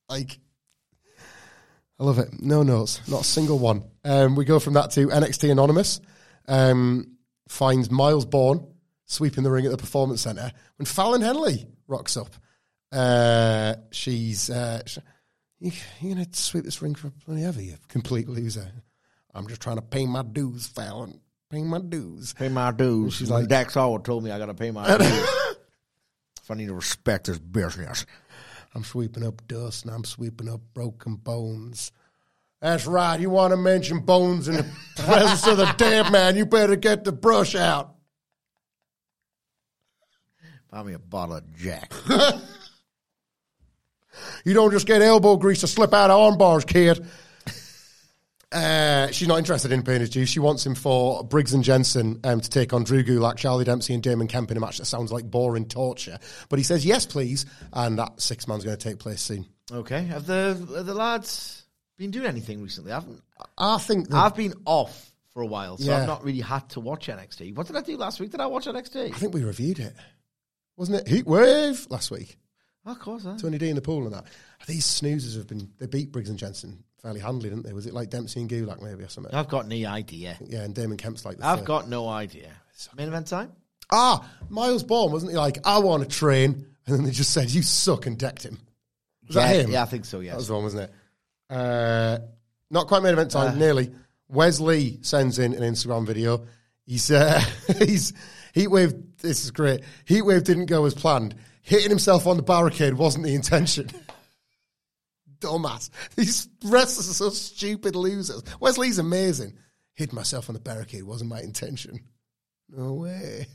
Like 0.10 0.40
I 2.00 2.04
love 2.04 2.20
it. 2.20 2.42
No 2.42 2.64
notes, 2.64 3.08
not 3.08 3.22
a 3.22 3.26
single 3.26 3.60
one. 3.60 3.84
Um, 4.04 4.36
we 4.36 4.46
go 4.46 4.60
from 4.60 4.74
that 4.74 4.92
to 4.92 5.08
NXT 5.08 5.52
Anonymous. 5.52 6.02
Um, 6.48 7.18
finds 7.48 7.90
Myles 7.90 8.26
Borne 8.26 8.68
sweeping 9.06 9.44
the 9.44 9.52
ring 9.52 9.66
at 9.66 9.72
the 9.72 9.78
Performance 9.78 10.22
Centre 10.22 10.52
when 10.78 10.86
Fallon 10.86 11.22
Henley 11.22 11.68
rocks 11.88 12.18
up. 12.18 12.30
Uh, 12.92 13.76
she's 13.92 14.50
uh, 14.50 14.82
you, 15.64 15.72
you're 16.02 16.16
going 16.16 16.26
to 16.26 16.38
sweep 16.38 16.66
this 16.66 16.82
ring 16.82 16.94
for 16.96 17.10
bloody 17.26 17.44
ever, 17.46 17.62
you 17.62 17.76
complete 17.88 18.28
loser. 18.28 18.72
I'm 19.34 19.48
just 19.48 19.62
trying 19.62 19.78
to 19.78 19.82
pay 19.82 20.06
my 20.06 20.22
dues, 20.22 20.68
Fallon. 20.68 21.20
Pay 21.50 21.64
my 21.64 21.80
dues. 21.80 22.34
Pay 22.34 22.50
my 22.50 22.72
dues. 22.72 23.14
She's 23.14 23.30
like- 23.30 23.48
Dax 23.48 23.74
Howard 23.76 24.04
told 24.06 24.24
me 24.24 24.32
I 24.32 24.38
got 24.38 24.48
to 24.48 24.54
pay 24.54 24.72
my 24.72 24.86
dues. 24.98 25.10
if 26.42 26.52
I 26.52 26.56
need 26.56 26.68
to 26.68 26.74
respect 26.76 27.28
this 27.28 27.40
business. 27.40 28.06
I'm 28.76 28.84
sweeping 28.84 29.24
up 29.24 29.48
dust 29.48 29.86
and 29.86 29.94
I'm 29.94 30.04
sweeping 30.04 30.50
up 30.50 30.62
broken 30.74 31.16
bones. 31.16 31.92
That's 32.60 32.86
right. 32.88 33.20
You 33.20 33.30
want 33.30 33.52
to 33.52 33.58
mention 33.58 34.00
bones 34.00 34.48
in 34.48 34.56
the 34.56 34.66
presence 34.98 35.46
of 35.48 35.58
the 35.58 35.72
dead 35.78 36.12
man, 36.12 36.36
you 36.36 36.46
better 36.46 36.76
get 36.76 37.04
the 37.04 37.12
brush 37.12 37.56
out. 37.56 37.94
Buy 40.72 40.84
me 40.84 40.94
a 40.94 41.00
bottle 41.00 41.36
of 41.36 41.56
Jack. 41.56 41.94
You 44.46 44.54
don't 44.54 44.72
just 44.72 44.86
get 44.88 45.02
elbow 45.02 45.38
grease 45.38 45.62
to 45.62 45.68
slip 45.68 45.94
out 45.94 46.10
of 46.10 46.20
arm 46.20 46.38
bars, 46.38 46.66
kid. 46.66 47.06
Uh, 48.52 49.10
she's 49.10 49.28
not 49.28 49.40
interested 49.40 49.72
in 49.72 49.82
paying 49.82 50.02
his 50.02 50.12
dues. 50.12 50.30
She 50.30 50.40
wants 50.40 50.64
him 50.64 50.76
for 50.76 51.24
Briggs 51.24 51.56
and 51.56 51.64
Jensen 51.64 52.20
um, 52.24 52.40
to 52.40 52.48
take 52.48 52.72
on 52.72 52.84
Drew 52.84 53.04
Gulak, 53.04 53.36
Charlie 53.38 53.66
Dempsey, 53.66 53.96
and 53.96 54.04
Damon 54.04 54.28
Kemp 54.28 54.52
in 54.52 54.58
a 54.58 54.60
match 54.60 54.78
that 54.78 54.86
sounds 54.86 55.12
like 55.12 55.26
boring 55.26 55.66
torture. 55.68 56.20
But 56.50 56.60
he 56.60 56.64
says, 56.64 56.86
yes, 56.86 57.08
please. 57.08 57.48
And 57.74 57.98
that 57.98 58.22
six 58.22 58.48
man's 58.48 58.64
going 58.64 58.78
to 58.78 58.90
take 58.90 59.00
place 59.00 59.22
soon. 59.22 59.48
okay. 59.72 60.04
Have 60.04 60.28
the 60.28 60.56
have 60.76 60.86
the 60.86 60.94
lads 60.94 61.66
been 61.98 62.12
doing 62.12 62.28
anything 62.28 62.62
recently? 62.62 62.92
I 62.92 62.96
haven't. 62.96 63.24
I 63.58 63.80
think 63.80 64.10
that, 64.10 64.18
I've 64.18 64.36
been 64.36 64.54
off 64.66 65.12
for 65.34 65.42
a 65.42 65.48
while, 65.48 65.78
so 65.80 65.86
Yeah. 65.90 66.02
I've 66.02 66.08
not 66.08 66.24
really 66.24 66.42
had 66.42 66.70
to 66.72 66.80
watch 66.80 67.08
NXT. 67.08 67.56
What 67.56 67.66
did 67.66 67.76
I 67.76 67.82
do 67.82 67.98
last 67.98 68.20
week? 68.20 68.30
Did 68.30 68.40
I 68.40 68.46
watch 68.46 68.66
NXT? 68.68 69.16
I 69.16 69.18
think 69.18 69.34
we 69.34 69.44
reviewed 69.44 69.80
it. 69.80 69.96
Wasn't 70.78 70.96
it 71.00 71.08
Heat 71.08 71.26
Wave 71.26 71.88
last 71.90 72.12
week? 72.12 72.38
Oh, 72.86 72.92
of 72.92 73.00
course. 73.00 73.24
Huh? 73.24 73.38
Tony 73.38 73.58
D 73.58 73.70
in 73.70 73.76
the 73.76 73.82
pool 73.82 74.04
and 74.06 74.14
that. 74.14 74.26
These 74.68 74.86
snoozers 74.86 75.36
have 75.38 75.48
been, 75.48 75.70
they 75.80 75.88
beat 75.88 76.12
Briggs 76.12 76.30
and 76.30 76.38
Jensen 76.38 76.84
fairly 77.02 77.20
handily, 77.20 77.50
didn't 77.50 77.66
they? 77.66 77.74
Was 77.74 77.86
it 77.86 77.94
like 77.94 78.10
Dempsey 78.10 78.42
and 78.42 78.50
Gulak 78.50 78.82
maybe 78.82 79.04
or 79.04 79.10
something? 79.10 79.34
I've 79.34 79.50
got 79.50 79.68
no 79.68 79.86
idea. 79.86 80.38
Yeah, 80.42 80.62
and 80.62 80.74
Damon 80.74 80.98
Kemp's 80.98 81.26
like 81.26 81.38
the 81.38 81.46
I've 81.46 81.60
third. 81.60 81.68
got 81.68 81.90
no 81.90 82.08
idea. 82.08 82.50
Main 82.96 83.08
event 83.08 83.28
time? 83.28 83.52
Ah, 83.92 84.28
Myles 84.50 84.84
Borne, 84.84 85.12
wasn't 85.12 85.32
he 85.32 85.38
like, 85.38 85.60
I 85.66 85.80
want 85.80 86.04
to 86.04 86.10
train? 86.10 86.66
And 86.86 86.98
then 86.98 87.04
they 87.04 87.12
just 87.12 87.32
said, 87.32 87.50
you 87.52 87.62
suck 87.62 88.06
and 88.08 88.18
decked 88.18 88.44
him. 88.44 88.60
Was 89.28 89.36
yeah, 89.36 89.48
that 89.48 89.66
him? 89.66 89.72
Yeah, 89.72 89.84
I 89.84 89.86
think 89.86 90.06
so, 90.06 90.20
yes. 90.22 90.32
That 90.34 90.38
was 90.38 90.48
the 90.48 90.54
one, 90.54 90.64
wasn't 90.64 90.84
it? 90.84 90.92
Uh, 91.50 92.20
not 92.72 92.88
quite 92.88 93.04
main 93.04 93.14
event 93.14 93.32
time, 93.32 93.60
nearly. 93.60 93.92
Wes 94.28 94.60
Lee 94.60 95.00
sends 95.02 95.40
in 95.40 95.54
an 95.54 95.62
Instagram 95.62 96.08
video. 96.08 96.46
He's, 96.86 97.12
uh, 97.12 97.42
he's, 97.80 98.14
Heatwave, 98.56 99.20
this 99.22 99.44
is 99.44 99.52
great. 99.52 99.82
Heatwave 100.06 100.44
didn't 100.44 100.66
go 100.66 100.86
as 100.86 100.94
planned. 100.94 101.36
Hitting 101.64 101.90
himself 101.90 102.28
on 102.28 102.38
the 102.38 102.44
barricade 102.44 102.94
wasn't 102.94 103.26
the 103.26 103.34
intention. 103.34 103.90
Dumbass. 105.40 105.90
These 106.16 106.48
wrestlers 106.66 107.10
are 107.10 107.14
so 107.14 107.30
stupid 107.30 107.96
losers. 107.96 108.44
Wes 108.60 108.78
Lee's 108.78 109.00
amazing. 109.00 109.58
Hit 109.96 110.14
myself 110.14 110.50
on 110.50 110.54
the 110.54 110.60
barricade 110.62 111.04
wasn't 111.04 111.30
my 111.30 111.42
intention. 111.42 112.00
No 112.70 112.94
way. 112.94 113.48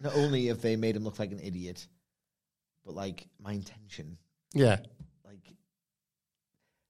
Not 0.00 0.14
only 0.16 0.46
have 0.46 0.60
they 0.62 0.76
made 0.76 0.96
him 0.96 1.04
look 1.04 1.18
like 1.18 1.32
an 1.32 1.40
idiot, 1.40 1.86
but 2.84 2.94
like 2.94 3.26
my 3.40 3.52
intention, 3.52 4.16
Yeah. 4.54 4.78
like 5.24 5.42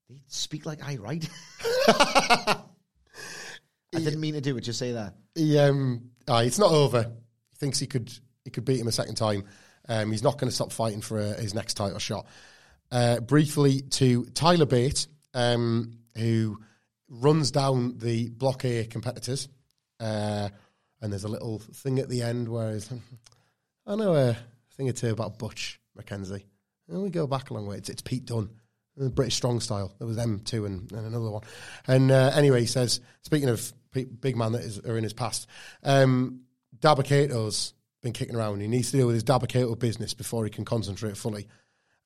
they 0.08 0.16
speak 0.26 0.66
like 0.66 0.84
I 0.86 0.96
write. 0.96 1.28
I 1.88 2.58
didn't 3.92 4.20
mean 4.20 4.34
to 4.34 4.40
do 4.40 4.56
it. 4.56 4.60
Just 4.60 4.78
say 4.78 4.92
that. 4.92 5.14
He, 5.34 5.58
um, 5.58 6.10
aye, 6.28 6.44
it's 6.44 6.58
not 6.58 6.70
over. 6.70 7.04
He 7.50 7.56
thinks 7.56 7.78
he 7.78 7.86
could 7.86 8.12
he 8.44 8.50
could 8.50 8.64
beat 8.64 8.80
him 8.80 8.88
a 8.88 8.92
second 8.92 9.14
time. 9.14 9.44
Um, 9.88 10.10
he's 10.10 10.22
not 10.22 10.38
going 10.38 10.48
to 10.48 10.54
stop 10.54 10.72
fighting 10.72 11.00
for 11.00 11.18
uh, 11.18 11.34
his 11.36 11.54
next 11.54 11.74
title 11.74 11.98
shot. 11.98 12.26
Uh, 12.90 13.20
briefly 13.20 13.82
to 13.82 14.24
Tyler 14.26 14.66
Bate, 14.66 15.06
um, 15.34 15.98
who 16.16 16.58
runs 17.08 17.50
down 17.50 17.98
the 17.98 18.28
Block 18.30 18.64
A 18.64 18.84
competitors, 18.84 19.48
uh, 20.00 20.48
and 21.00 21.12
there's 21.12 21.24
a 21.24 21.28
little 21.28 21.58
thing 21.58 21.98
at 21.98 22.08
the 22.08 22.22
end 22.22 22.48
where 22.48 22.72
he's, 22.72 22.90
I 23.86 23.94
know 23.94 24.14
a 24.14 24.36
thing 24.76 24.88
or 24.88 24.92
two 24.92 25.10
about 25.10 25.38
Butch 25.38 25.80
McKenzie. 25.98 26.44
And 26.88 27.02
we 27.02 27.10
go 27.10 27.26
back 27.26 27.50
a 27.50 27.54
long 27.54 27.66
way. 27.66 27.76
It's, 27.76 27.88
it's 27.88 28.02
Pete 28.02 28.24
Dunne. 28.24 28.48
the 28.96 29.10
British 29.10 29.36
Strong 29.36 29.60
Style. 29.60 29.94
There 29.98 30.06
was 30.06 30.16
them 30.16 30.40
two 30.44 30.64
and, 30.64 30.90
and 30.92 31.06
another 31.06 31.30
one. 31.30 31.42
And 31.86 32.10
uh, 32.10 32.32
anyway, 32.34 32.60
he 32.60 32.66
says, 32.66 33.00
speaking 33.22 33.48
of 33.48 33.72
big 33.92 34.36
man 34.36 34.52
that 34.52 34.62
is 34.62 34.78
are 34.80 34.96
in 34.96 35.04
his 35.04 35.12
past, 35.12 35.46
um, 35.82 36.40
Dabba-Kato's 36.78 37.74
been 38.02 38.12
kicking 38.12 38.36
around. 38.36 38.60
He 38.60 38.68
needs 38.68 38.90
to 38.90 38.98
deal 38.98 39.06
with 39.06 39.14
his 39.14 39.24
Dabba-Kato 39.24 39.74
business 39.74 40.14
before 40.14 40.44
he 40.44 40.50
can 40.50 40.64
concentrate 40.64 41.16
fully. 41.16 41.48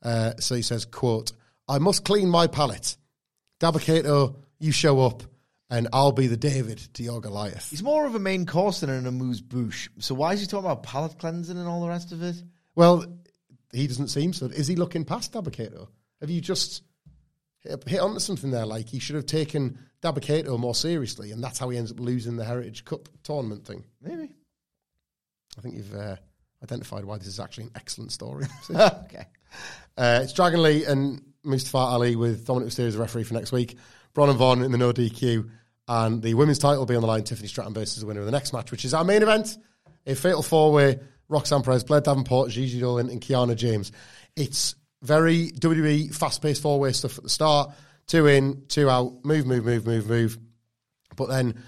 Uh, 0.02 0.32
so 0.38 0.54
he 0.54 0.62
says, 0.62 0.84
quote, 0.84 1.32
I 1.68 1.78
must 1.78 2.04
clean 2.04 2.28
my 2.28 2.46
palate. 2.46 2.96
Dabba-Kato, 3.60 4.36
you 4.58 4.72
show 4.72 5.00
up 5.00 5.22
and 5.70 5.88
I'll 5.92 6.12
be 6.12 6.26
the 6.26 6.36
David 6.36 6.78
to 6.94 7.02
your 7.02 7.20
Goliath. 7.20 7.70
He's 7.70 7.82
more 7.82 8.06
of 8.06 8.14
a 8.14 8.18
main 8.18 8.44
course 8.44 8.80
than 8.80 8.90
an 8.90 9.06
amuse 9.06 9.40
bouche. 9.40 9.88
So 10.00 10.14
why 10.14 10.34
is 10.34 10.40
he 10.40 10.46
talking 10.46 10.66
about 10.66 10.82
palate 10.82 11.18
cleansing 11.18 11.56
and 11.56 11.66
all 11.66 11.80
the 11.80 11.88
rest 11.88 12.12
of 12.12 12.22
it? 12.22 12.36
Well, 12.74 13.06
he 13.72 13.86
doesn't 13.86 14.08
seem 14.08 14.32
so. 14.32 14.46
Is 14.46 14.66
he 14.66 14.76
looking 14.76 15.04
past 15.04 15.32
Dabba-Kato? 15.32 15.88
Have 16.20 16.30
you 16.30 16.40
just 16.40 16.82
hit, 17.60 18.00
onto 18.00 18.20
something 18.20 18.50
there? 18.50 18.66
Like 18.66 18.88
he 18.88 18.98
should 18.98 19.16
have 19.16 19.26
taken 19.26 19.78
Dabba-Kato 20.02 20.58
more 20.58 20.74
seriously, 20.74 21.30
and 21.30 21.42
that's 21.42 21.58
how 21.58 21.70
he 21.70 21.78
ends 21.78 21.90
up 21.90 22.00
losing 22.00 22.36
the 22.36 22.44
Heritage 22.44 22.84
Cup 22.84 23.08
tournament 23.22 23.64
thing. 23.64 23.84
Maybe. 24.02 24.30
Think 25.60 25.76
you've 25.76 25.94
uh, 25.94 26.16
identified 26.62 27.04
why 27.04 27.18
this 27.18 27.26
is 27.26 27.40
actually 27.40 27.64
an 27.64 27.72
excellent 27.76 28.12
story. 28.12 28.46
okay. 28.70 29.26
Uh, 29.96 30.20
it's 30.22 30.32
Dragon 30.32 30.62
Lee 30.62 30.84
and 30.84 31.22
Mustafa 31.44 31.78
Ali 31.78 32.16
with 32.16 32.46
Dominik 32.46 32.66
Mysterio 32.66 32.86
as 32.86 32.96
referee 32.96 33.24
for 33.24 33.34
next 33.34 33.52
week. 33.52 33.76
Bron 34.14 34.28
and 34.28 34.38
Vaughn 34.38 34.62
in 34.62 34.72
the 34.72 34.78
no 34.78 34.92
DQ. 34.92 35.50
And 35.88 36.22
the 36.22 36.34
women's 36.34 36.58
title 36.58 36.78
will 36.78 36.86
be 36.86 36.94
on 36.94 37.02
the 37.02 37.08
line. 37.08 37.24
Tiffany 37.24 37.48
Stratton 37.48 37.74
versus 37.74 38.00
the 38.00 38.06
winner 38.06 38.20
of 38.20 38.26
the 38.26 38.32
next 38.32 38.52
match, 38.52 38.70
which 38.70 38.84
is 38.84 38.94
our 38.94 39.04
main 39.04 39.22
event. 39.22 39.58
A 40.06 40.14
fatal 40.14 40.42
four 40.42 40.72
way 40.72 41.00
Roxanne 41.28 41.62
Perez, 41.62 41.84
Blair 41.84 42.00
Davenport, 42.00 42.50
Gigi 42.50 42.80
Dolin, 42.80 43.10
and 43.10 43.20
Kiana 43.20 43.56
James. 43.56 43.92
It's 44.36 44.74
very 45.02 45.50
WWE 45.50 46.14
fast 46.14 46.42
paced 46.42 46.62
four 46.62 46.78
way 46.78 46.92
stuff 46.92 47.18
at 47.18 47.24
the 47.24 47.30
start. 47.30 47.72
Two 48.06 48.26
in, 48.26 48.64
two 48.68 48.88
out, 48.88 49.24
move, 49.24 49.46
move, 49.46 49.64
move, 49.64 49.86
move, 49.86 50.08
move. 50.08 50.38
But 51.16 51.28
then 51.28 51.62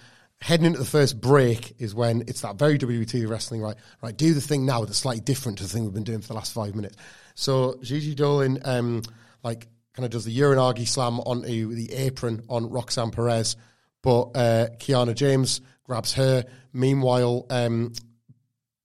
heading 0.44 0.66
into 0.66 0.78
the 0.78 0.84
first 0.84 1.22
break 1.22 1.74
is 1.78 1.94
when 1.94 2.20
it's 2.28 2.42
that 2.42 2.56
very 2.56 2.76
WWE 2.76 3.26
wrestling, 3.26 3.62
right? 3.62 3.76
Right, 4.02 4.14
do 4.14 4.34
the 4.34 4.42
thing 4.42 4.66
now 4.66 4.84
that's 4.84 4.98
slightly 4.98 5.22
different 5.22 5.56
to 5.56 5.64
the 5.64 5.70
thing 5.70 5.84
we've 5.84 5.94
been 5.94 6.04
doing 6.04 6.20
for 6.20 6.28
the 6.28 6.34
last 6.34 6.52
five 6.52 6.74
minutes. 6.74 6.96
So 7.34 7.78
Gigi 7.80 8.14
Dolin, 8.14 8.60
um, 8.62 9.00
like, 9.42 9.66
kind 9.94 10.04
of 10.04 10.10
does 10.10 10.26
the 10.26 10.38
uranage 10.38 10.86
slam 10.86 11.18
onto 11.20 11.74
the 11.74 11.94
apron 11.94 12.42
on 12.50 12.68
Roxanne 12.68 13.10
Perez, 13.10 13.56
but 14.02 14.32
uh, 14.34 14.66
Kiana 14.76 15.14
James 15.14 15.62
grabs 15.84 16.12
her. 16.12 16.44
Meanwhile, 16.74 17.46
um, 17.48 17.94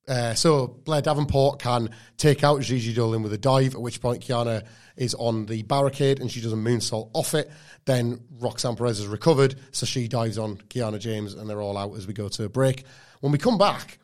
uh, 0.08 0.36
so 0.36 0.66
Blair 0.66 1.02
Davenport 1.02 1.60
can 1.60 1.90
take 2.16 2.42
out 2.42 2.62
Gigi 2.62 2.94
Dolin 2.94 3.22
with 3.22 3.34
a 3.34 3.38
dive, 3.38 3.76
at 3.76 3.82
which 3.82 4.00
point 4.00 4.26
Kiana 4.26 4.66
is 5.00 5.16
on 5.16 5.46
the 5.46 5.64
barricade 5.64 6.20
and 6.20 6.30
she 6.30 6.42
does 6.42 6.54
a 6.54 6.58
moonsault 6.58 7.10
off 7.14 7.34
it. 7.34 7.50
Then 7.86 8.20
Roxanne 8.40 8.76
Perez 8.76 9.00
is 9.00 9.08
recovered, 9.08 9.56
so 9.72 9.86
she 9.86 10.08
dives 10.08 10.38
on 10.38 10.58
Kiana 10.58 11.00
James 11.00 11.34
and 11.34 11.50
they're 11.50 11.62
all 11.62 11.78
out 11.78 11.96
as 11.96 12.06
we 12.06 12.14
go 12.14 12.28
to 12.28 12.44
a 12.44 12.50
break. 12.50 12.84
When 13.22 13.32
we 13.32 13.38
come 13.38 13.58
back, 13.58 13.98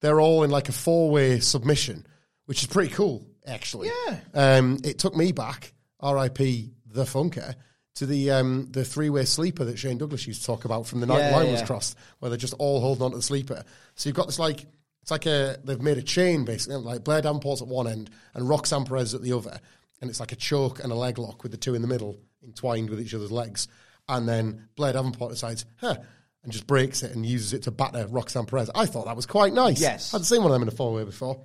they're 0.00 0.20
all 0.20 0.42
in 0.42 0.50
like 0.50 0.68
a 0.68 0.72
four 0.72 1.10
way 1.10 1.38
submission, 1.38 2.06
which 2.46 2.62
is 2.62 2.66
pretty 2.66 2.92
cool, 2.92 3.26
actually. 3.46 3.90
Yeah. 4.06 4.18
Um, 4.34 4.78
it 4.84 4.98
took 4.98 5.14
me 5.14 5.32
back, 5.32 5.74
RIP 6.02 6.38
the 6.38 7.04
Funker, 7.04 7.54
to 7.96 8.06
the 8.06 8.30
um, 8.30 8.68
the 8.70 8.84
three 8.84 9.10
way 9.10 9.26
sleeper 9.26 9.64
that 9.66 9.78
Shane 9.78 9.98
Douglas 9.98 10.26
used 10.26 10.40
to 10.40 10.46
talk 10.46 10.64
about 10.64 10.86
from 10.86 11.00
the 11.00 11.06
night 11.06 11.18
Yeah, 11.18 11.30
the 11.30 11.36
line 11.36 11.52
was 11.52 11.62
crossed, 11.62 11.96
where 12.18 12.30
they're 12.30 12.38
just 12.38 12.54
all 12.58 12.80
holding 12.80 13.04
on 13.04 13.10
to 13.10 13.18
the 13.18 13.22
sleeper. 13.22 13.64
So 13.96 14.08
you've 14.08 14.16
got 14.16 14.26
this 14.26 14.38
like 14.38 14.66
it's 15.02 15.10
like 15.10 15.26
a 15.26 15.58
they've 15.64 15.80
made 15.80 15.98
a 15.98 16.02
chain 16.02 16.44
basically, 16.44 16.76
like 16.76 17.04
Blair 17.04 17.20
Davenport's 17.20 17.60
at 17.60 17.68
one 17.68 17.86
end 17.86 18.10
and 18.34 18.48
Roxanne 18.48 18.84
Perez 18.84 19.14
at 19.14 19.22
the 19.22 19.32
other, 19.32 19.60
and 20.00 20.10
it's 20.10 20.20
like 20.20 20.32
a 20.32 20.36
choke 20.36 20.82
and 20.82 20.92
a 20.92 20.94
leg 20.94 21.18
lock 21.18 21.42
with 21.42 21.52
the 21.52 21.58
two 21.58 21.74
in 21.74 21.82
the 21.82 21.88
middle 21.88 22.18
entwined 22.44 22.90
with 22.90 23.00
each 23.00 23.14
other's 23.14 23.32
legs, 23.32 23.68
and 24.08 24.28
then 24.28 24.68
Blair 24.76 24.92
Davenport 24.92 25.30
decides, 25.30 25.64
huh. 25.80 25.96
And 26.44 26.52
just 26.52 26.68
breaks 26.68 27.02
it 27.02 27.14
and 27.14 27.26
uses 27.26 27.52
it 27.52 27.64
to 27.64 27.72
batter 27.72 28.06
Roxanne 28.06 28.46
Perez. 28.46 28.70
I 28.72 28.86
thought 28.86 29.06
that 29.06 29.16
was 29.16 29.26
quite 29.26 29.52
nice. 29.52 29.80
Yes. 29.80 30.14
I'd 30.14 30.24
seen 30.24 30.40
one 30.40 30.52
of 30.52 30.54
them 30.54 30.62
in 30.62 30.68
a 30.68 30.70
four 30.70 30.92
way 30.94 31.02
before. 31.02 31.44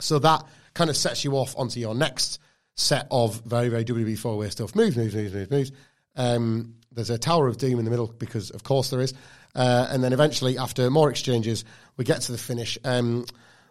So 0.00 0.18
that 0.18 0.44
kind 0.74 0.90
of 0.90 0.96
sets 0.96 1.24
you 1.24 1.32
off 1.36 1.54
onto 1.56 1.78
your 1.78 1.94
next 1.94 2.40
set 2.74 3.06
of 3.10 3.40
very, 3.44 3.68
very 3.68 3.84
WWE 3.84 4.18
four 4.18 4.36
way 4.36 4.50
stuff. 4.50 4.74
Moves, 4.74 4.96
moves, 4.96 5.14
moves, 5.14 5.32
moves, 5.32 5.50
moves. 5.50 5.72
Um, 6.16 6.74
there's 6.92 7.10
a 7.10 7.18
Tower 7.18 7.46
of 7.46 7.58
Doom 7.58 7.78
in 7.78 7.84
the 7.84 7.90
middle 7.90 8.08
because, 8.08 8.50
of 8.50 8.62
course, 8.62 8.90
there 8.90 9.00
is. 9.00 9.14
Uh, 9.54 9.86
and 9.90 10.02
then 10.02 10.12
eventually, 10.12 10.58
after 10.58 10.90
more 10.90 11.10
exchanges, 11.10 11.64
we 11.96 12.04
get 12.04 12.22
to 12.22 12.32
the 12.32 12.38
finish. 12.38 12.78
Um, 12.84 13.26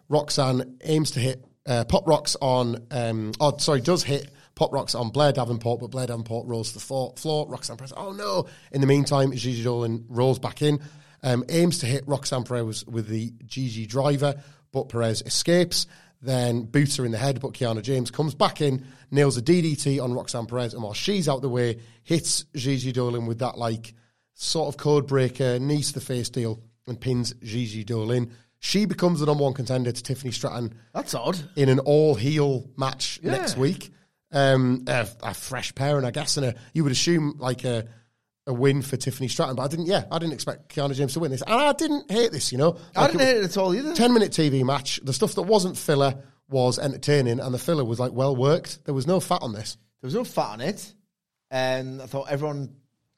Roxanne 0.08 0.78
aims 0.84 1.12
to 1.12 1.20
hit 1.20 1.44
uh, 1.66 1.84
Pop 1.84 2.06
Rocks 2.06 2.36
on, 2.40 2.86
um, 2.90 3.32
oh, 3.40 3.56
sorry, 3.58 3.80
does 3.80 4.02
hit 4.02 4.30
Pop 4.54 4.72
Rocks 4.72 4.94
on 4.94 5.10
Blair 5.10 5.32
Davenport, 5.32 5.80
but 5.80 5.90
Blair 5.90 6.06
Davenport 6.06 6.46
rolls 6.46 6.68
to 6.68 6.74
the 6.74 6.80
floor. 6.80 7.12
floor. 7.16 7.46
Roxanne 7.48 7.76
Perez, 7.76 7.92
oh 7.96 8.12
no. 8.12 8.46
In 8.72 8.80
the 8.80 8.86
meantime, 8.86 9.32
Gigi 9.32 9.64
Dolin 9.64 10.04
rolls 10.08 10.38
back 10.38 10.62
in, 10.62 10.80
um, 11.22 11.44
aims 11.48 11.78
to 11.80 11.86
hit 11.86 12.06
Roxanne 12.06 12.44
Perez 12.44 12.86
with 12.86 13.08
the 13.08 13.32
Gigi 13.44 13.86
driver, 13.86 14.42
but 14.72 14.88
Perez 14.88 15.22
escapes. 15.22 15.86
Then 16.22 16.62
boots 16.62 16.96
her 16.96 17.04
in 17.04 17.12
the 17.12 17.18
head, 17.18 17.40
but 17.40 17.52
Kiana 17.52 17.82
James 17.82 18.10
comes 18.10 18.34
back 18.34 18.62
in, 18.62 18.86
nails 19.10 19.36
a 19.36 19.42
DDT 19.42 20.02
on 20.02 20.14
Roxanne 20.14 20.46
Perez, 20.46 20.72
and 20.72 20.82
while 20.82 20.94
she's 20.94 21.28
out 21.28 21.42
the 21.42 21.48
way, 21.48 21.78
hits 22.04 22.44
Gigi 22.54 22.92
Dolin 22.92 23.26
with 23.26 23.40
that 23.40 23.58
like 23.58 23.94
sort 24.32 24.68
of 24.68 24.78
code 24.78 25.06
breaker, 25.06 25.58
knees 25.58 25.88
to 25.88 25.94
the 25.94 26.04
face 26.04 26.30
deal, 26.30 26.62
and 26.86 27.00
pins 27.00 27.34
Gigi 27.42 27.84
Dolin. 27.84 28.30
She 28.58 28.84
becomes 28.86 29.20
the 29.20 29.26
number 29.26 29.44
one 29.44 29.52
contender 29.54 29.92
to 29.92 30.02
Tiffany 30.02 30.32
Stratton 30.32 30.74
That's 30.92 31.14
odd. 31.14 31.38
in 31.56 31.68
an 31.68 31.78
all 31.80 32.14
heel 32.14 32.68
match 32.76 33.20
Yeah. 33.22 33.32
next 33.32 33.56
week. 33.56 33.92
Um, 34.32 34.84
a, 34.88 35.06
a 35.22 35.34
fresh 35.34 35.74
pairing, 35.74 36.04
I 36.04 36.10
guess, 36.10 36.36
and 36.36 36.46
a, 36.46 36.54
you 36.74 36.82
would 36.82 36.92
assume 36.92 37.36
like 37.38 37.64
a 37.64 37.86
a 38.48 38.54
win 38.54 38.80
for 38.80 38.96
Tiffany 38.96 39.26
Stratton, 39.26 39.56
but 39.56 39.62
I 39.64 39.68
didn't. 39.68 39.86
Yeah, 39.86 40.04
I 40.10 40.18
didn't 40.20 40.34
expect 40.34 40.72
Kiana 40.74 40.94
James 40.94 41.14
to 41.14 41.20
win 41.20 41.32
this, 41.32 41.42
and 41.42 41.52
I 41.52 41.72
didn't 41.72 42.08
hate 42.10 42.30
this. 42.30 42.52
You 42.52 42.58
know, 42.58 42.76
I 42.94 43.08
didn't 43.08 43.20
hate 43.22 43.36
it 43.38 43.44
at 43.44 43.56
all 43.56 43.74
either. 43.74 43.92
Ten 43.94 44.12
minute 44.14 44.30
TV 44.30 44.64
match. 44.64 45.00
The 45.02 45.12
stuff 45.12 45.34
that 45.34 45.42
wasn't 45.42 45.76
filler 45.76 46.22
was 46.48 46.78
entertaining, 46.78 47.40
and 47.40 47.52
the 47.52 47.58
filler 47.58 47.84
was 47.84 47.98
like 47.98 48.12
well 48.12 48.36
worked. 48.36 48.84
There 48.84 48.94
was 48.94 49.04
no 49.06 49.18
fat 49.18 49.42
on 49.42 49.52
this. 49.52 49.76
There 50.00 50.06
was 50.06 50.14
no 50.14 50.22
fat 50.22 50.50
on 50.52 50.60
it, 50.60 50.94
and 51.50 52.00
I 52.00 52.06
thought 52.06 52.28
everyone 52.30 52.76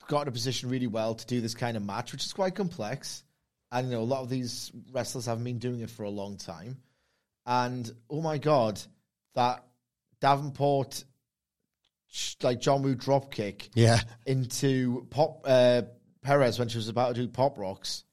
got 0.09 0.23
in 0.23 0.29
a 0.29 0.33
position 0.33 0.71
really 0.71 0.87
well 0.87 1.15
to 1.15 1.27
do 1.27 1.43
this 1.43 1.55
kind 1.55 1.77
of 1.77 1.85
match, 1.85 2.13
which 2.13 2.25
is 2.25 2.33
quite 2.33 2.55
complex. 2.55 3.23
And 3.71 3.89
you 3.89 3.97
know, 3.97 4.03
a 4.03 4.05
lot 4.05 4.23
of 4.23 4.31
these 4.31 4.73
wrestlers 4.93 5.27
haven't 5.27 5.45
been 5.45 5.59
doing 5.59 5.81
it 5.81 5.91
for 5.91 6.05
a 6.05 6.11
long 6.11 6.37
time. 6.37 6.79
And 7.47 7.91
oh 8.11 8.21
my 8.23 8.39
god, 8.39 8.81
that 9.35 9.65
Davenport, 10.21 11.05
like 12.43 12.61
John 12.61 12.83
Woo 12.83 12.95
drop 12.95 13.31
kick 13.33 13.69
Yeah, 13.75 14.01
into 14.27 15.07
Pop 15.11 15.43
uh, 15.45 15.83
Perez 16.23 16.59
when 16.59 16.69
she 16.69 16.79
was 16.79 16.89
about 16.89 17.15
to 17.15 17.23
do 17.23 17.29
pop 17.29 17.59
rocks. 17.59 18.05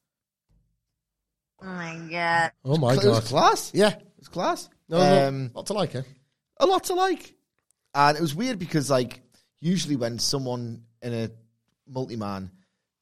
Oh 1.61 1.65
my 1.67 1.97
god. 2.09 2.51
Oh 2.63 2.77
my 2.77 2.95
god! 2.95 3.03
it 3.03 3.07
god. 3.07 3.15
was 3.21 3.27
class. 3.29 3.71
Yeah, 3.73 3.89
It 3.93 4.03
was 4.19 4.27
class. 4.27 4.69
no, 4.89 4.97
no, 4.99 5.27
Um, 5.27 5.51
not 5.55 5.65
to 5.67 5.73
like 5.73 5.95
it. 5.95 6.05
a 6.59 6.65
lot 6.65 6.83
to 6.85 6.93
like. 6.95 7.33
And 7.93 8.17
it 8.17 8.21
was 8.21 8.35
weird 8.35 8.59
because, 8.59 8.89
like, 8.89 9.21
usually 9.61 9.95
when 9.95 10.19
someone 10.19 10.83
in 11.01 11.13
a 11.13 11.29
multi 11.87 12.17
man 12.17 12.51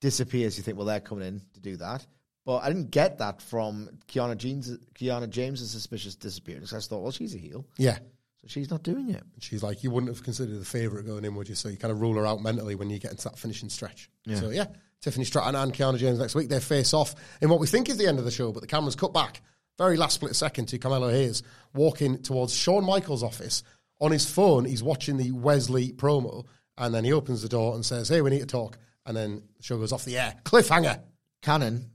disappears, 0.01 0.55
you 0.57 0.63
think, 0.63 0.77
well, 0.77 0.85
they're 0.85 0.99
coming 0.99 1.27
in 1.27 1.41
to 1.55 1.59
do 1.59 1.77
that. 1.77 2.05
But 2.45 2.57
I 2.63 2.67
didn't 2.67 2.91
get 2.91 3.19
that 3.19 3.41
from 3.41 3.89
Kiana, 4.07 4.35
Jeans, 4.37 4.77
Kiana 4.95 5.29
James's 5.29 5.71
suspicious 5.71 6.15
disappearance. 6.15 6.73
I 6.73 6.77
just 6.77 6.89
thought, 6.89 7.01
well, 7.01 7.11
she's 7.11 7.33
a 7.33 7.37
heel, 7.37 7.65
Yeah, 7.77 7.97
so 8.41 8.47
she's 8.47 8.69
not 8.69 8.83
doing 8.83 9.09
it. 9.11 9.23
she's 9.39 9.63
like 9.63 9.83
you 9.83 9.91
wouldn't 9.91 10.13
have 10.13 10.23
considered 10.23 10.59
the 10.59 10.65
favourite 10.65 11.05
going 11.05 11.23
in, 11.23 11.35
would 11.35 11.47
you? 11.47 11.55
So 11.55 11.69
you 11.69 11.77
kind 11.77 11.91
of 11.91 12.01
rule 12.01 12.15
her 12.15 12.25
out 12.27 12.41
mentally 12.41 12.75
when 12.75 12.89
you 12.89 12.99
get 12.99 13.11
into 13.11 13.23
that 13.25 13.37
finishing 13.39 13.69
stretch. 13.69 14.09
Yeah. 14.25 14.39
So 14.41 14.49
yeah, 14.49 14.65
Tiffany 15.01 15.23
Stratton 15.25 15.55
and 15.55 15.73
Kiana 15.73 15.97
James 15.97 16.19
next 16.19 16.35
week 16.35 16.49
they 16.49 16.59
face 16.59 16.93
off 16.93 17.15
in 17.41 17.49
what 17.49 17.59
we 17.61 17.67
think 17.67 17.87
is 17.89 17.97
the 17.97 18.07
end 18.07 18.19
of 18.19 18.25
the 18.25 18.31
show, 18.31 18.51
but 18.51 18.59
the 18.59 18.67
cameras 18.67 18.95
cut 18.95 19.13
back 19.13 19.41
very 19.77 19.97
last 19.97 20.13
split 20.15 20.35
second 20.35 20.67
to 20.67 20.77
Carmelo 20.77 21.09
Hayes 21.09 21.41
walking 21.73 22.21
towards 22.21 22.53
Shawn 22.53 22.83
Michaels' 22.83 23.23
office 23.23 23.63
on 23.99 24.11
his 24.11 24.29
phone. 24.29 24.65
He's 24.65 24.83
watching 24.83 25.17
the 25.17 25.31
Wes 25.31 25.67
Lee 25.69 25.91
promo, 25.93 26.45
and 26.77 26.93
then 26.93 27.03
he 27.05 27.11
opens 27.13 27.41
the 27.41 27.49
door 27.49 27.73
and 27.73 27.83
says, 27.85 28.09
"Hey, 28.09 28.21
we 28.21 28.29
need 28.29 28.41
to 28.41 28.45
talk." 28.45 28.77
And 29.05 29.15
then 29.17 29.41
the 29.57 29.63
show 29.63 29.77
goes 29.79 29.91
off 29.91 30.05
the 30.05 30.17
air. 30.17 30.35
Cliffhanger. 30.43 30.99
Canon, 31.41 31.89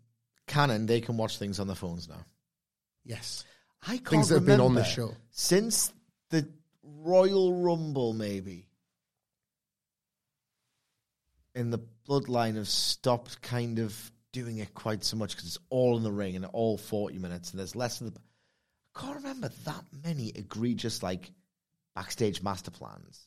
Canon, 0.48 0.86
they 0.86 1.00
can 1.00 1.16
watch 1.16 1.38
things 1.38 1.60
on 1.60 1.66
their 1.66 1.76
phones 1.76 2.08
now. 2.08 2.24
Yes. 3.04 3.44
I 3.86 3.98
can't 3.98 4.08
Things 4.08 4.28
that 4.30 4.36
have 4.36 4.46
been 4.46 4.60
on 4.60 4.70
remember 4.70 4.80
this 4.80 4.92
show. 4.92 5.14
since 5.30 5.92
the 6.30 6.48
Royal 6.82 7.62
Rumble, 7.62 8.12
maybe 8.12 8.66
in 11.54 11.70
the 11.70 11.80
bloodline 12.08 12.56
have 12.56 12.68
stopped 12.68 13.40
kind 13.42 13.78
of 13.78 14.10
doing 14.32 14.58
it 14.58 14.74
quite 14.74 15.04
so 15.04 15.16
much 15.16 15.34
because 15.34 15.46
it's 15.48 15.58
all 15.70 15.96
in 15.96 16.02
the 16.02 16.12
ring 16.12 16.36
and 16.36 16.44
all 16.46 16.76
forty 16.76 17.18
minutes, 17.18 17.50
and 17.50 17.58
there's 17.60 17.76
less 17.76 18.00
of 18.00 18.12
the. 18.12 18.20
I 18.96 19.00
can't 19.00 19.16
remember 19.16 19.50
that 19.64 19.84
many 20.04 20.30
egregious 20.34 21.02
like 21.02 21.30
backstage 21.94 22.42
master 22.42 22.70
plans 22.72 23.26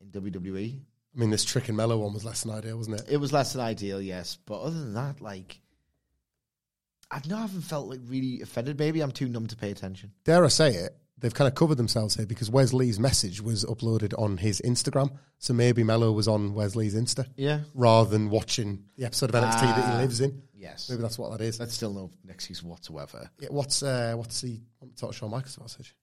in 0.00 0.08
WWE. 0.08 0.80
I 1.14 1.18
mean, 1.18 1.30
this 1.30 1.44
Trick 1.44 1.68
and 1.68 1.76
Melo 1.76 1.98
one 1.98 2.12
was 2.12 2.24
less 2.24 2.42
than 2.42 2.52
ideal, 2.52 2.76
wasn't 2.76 3.00
it? 3.00 3.06
It 3.08 3.16
was 3.18 3.32
less 3.32 3.52
than 3.52 3.62
ideal, 3.62 4.00
yes, 4.02 4.36
but 4.46 4.60
other 4.60 4.78
than 4.78 4.94
that, 4.94 5.20
like. 5.20 5.60
I 7.10 7.20
know 7.26 7.36
I 7.38 7.40
haven't 7.42 7.62
felt 7.62 7.88
like 7.88 8.00
really 8.06 8.40
offended. 8.40 8.78
Maybe 8.78 9.00
I'm 9.00 9.10
too 9.12 9.28
numb 9.28 9.46
to 9.48 9.56
pay 9.56 9.70
attention. 9.70 10.12
dare 10.24 10.44
I 10.44 10.48
say 10.48 10.74
it, 10.74 10.96
they've 11.18 11.34
kind 11.34 11.48
of 11.48 11.54
covered 11.54 11.74
themselves 11.76 12.14
here 12.14 12.26
because 12.26 12.50
Wes 12.50 12.72
Lee's 12.72 13.00
message 13.00 13.40
was 13.40 13.64
uploaded 13.64 14.14
on 14.18 14.36
his 14.36 14.60
Instagram. 14.64 15.10
So 15.38 15.52
maybe 15.52 15.82
Melo 15.82 16.12
was 16.12 16.28
on 16.28 16.54
Wes 16.54 16.76
Lee's 16.76 16.94
Insta 16.94 17.26
Yeah. 17.36 17.60
rather 17.74 18.08
than 18.10 18.30
watching 18.30 18.84
the 18.96 19.04
episode 19.06 19.30
of 19.30 19.34
NXT 19.42 19.60
that 19.60 19.84
Ah, 19.84 19.92
he 19.96 20.02
lives 20.02 20.20
in. 20.20 20.42
Yes. 20.54 20.88
Maybe 20.90 21.02
that's 21.02 21.18
what 21.18 21.36
that 21.36 21.42
is. 21.44 21.58
That's 21.58 21.74
still 21.74 21.92
no 21.92 22.10
excuse 22.28 22.62
whatsoever. 22.62 23.28
Yeah, 23.40 23.48
what's 23.50 23.82
uh, 23.82 24.12
what's 24.16 24.40
to 24.42 24.56
talk 24.96 25.14
Shawn 25.14 25.30
Michaels 25.30 25.58
message? 25.58 25.94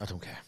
I 0.00 0.06
don't 0.06 0.20
care. 0.22 0.38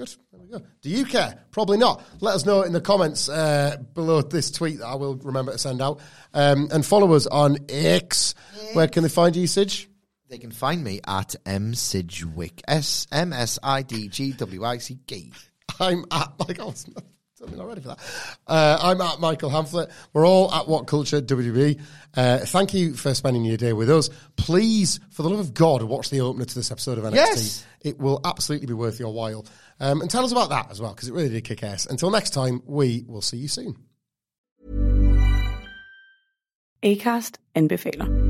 Good. 0.00 0.16
There 0.32 0.40
we 0.40 0.48
go. 0.48 0.64
Do 0.80 0.88
you 0.88 1.04
care? 1.04 1.44
Probably 1.50 1.76
not. 1.76 2.02
Let 2.20 2.34
us 2.34 2.46
know 2.46 2.62
in 2.62 2.72
the 2.72 2.80
comments 2.80 3.28
uh, 3.28 3.76
below 3.92 4.22
this 4.22 4.50
tweet 4.50 4.78
that 4.78 4.86
I 4.86 4.94
will 4.94 5.16
remember 5.16 5.52
to 5.52 5.58
send 5.58 5.82
out. 5.82 6.00
Um, 6.32 6.68
and 6.72 6.86
follow 6.86 7.12
us 7.12 7.26
on 7.26 7.58
X. 7.68 8.34
Where 8.72 8.88
can 8.88 9.02
they 9.02 9.10
find 9.10 9.36
you, 9.36 9.46
Sidge? 9.46 9.88
They 10.30 10.38
can 10.38 10.52
find 10.52 10.82
me 10.82 11.00
at 11.06 11.34
M 11.44 11.74
Sidgwick. 11.74 12.62
S 12.66 13.06
M 13.12 13.32
S 13.34 13.58
I 13.62 13.82
D 13.82 14.08
G 14.08 14.32
W 14.32 14.64
I 14.64 14.78
C 14.78 14.98
K. 15.06 15.30
I'm 15.78 16.06
at 16.10 16.32
Michael. 16.48 16.74
Totally 17.38 17.58
not 17.58 17.68
ready 17.68 17.80
for 17.80 17.88
that. 17.88 17.98
Uh, 18.46 18.78
I'm 18.82 19.00
at 19.00 19.18
Michael 19.18 19.48
Hamflett. 19.50 19.90
We're 20.12 20.26
all 20.26 20.52
at 20.52 20.68
What 20.68 20.86
Culture 20.86 21.22
WB. 21.22 21.80
Uh, 22.14 22.38
thank 22.40 22.74
you 22.74 22.94
for 22.94 23.14
spending 23.14 23.44
your 23.44 23.56
day 23.56 23.72
with 23.72 23.90
us. 23.90 24.10
Please, 24.36 25.00
for 25.10 25.22
the 25.22 25.30
love 25.30 25.40
of 25.40 25.54
God, 25.54 25.82
watch 25.82 26.10
the 26.10 26.20
opener 26.20 26.44
to 26.44 26.54
this 26.54 26.70
episode 26.70 26.98
of 26.98 27.04
NXT. 27.04 27.14
Yes. 27.14 27.66
It 27.80 27.98
will 27.98 28.20
absolutely 28.26 28.66
be 28.66 28.74
worth 28.74 29.00
your 29.00 29.14
while. 29.14 29.46
Um, 29.80 30.02
and 30.02 30.10
tell 30.10 30.24
us 30.24 30.32
about 30.32 30.50
that 30.50 30.70
as 30.70 30.80
well, 30.80 30.92
because 30.94 31.08
it 31.08 31.14
really 31.14 31.30
did 31.30 31.44
kick 31.44 31.62
ass. 31.62 31.86
Until 31.86 32.10
next 32.10 32.30
time, 32.30 32.62
we 32.66 33.04
will 33.08 33.22
see 33.22 33.38
you 33.38 33.48
soon. 33.48 33.76
Acast 36.82 37.36
anbefaler. 37.54 38.29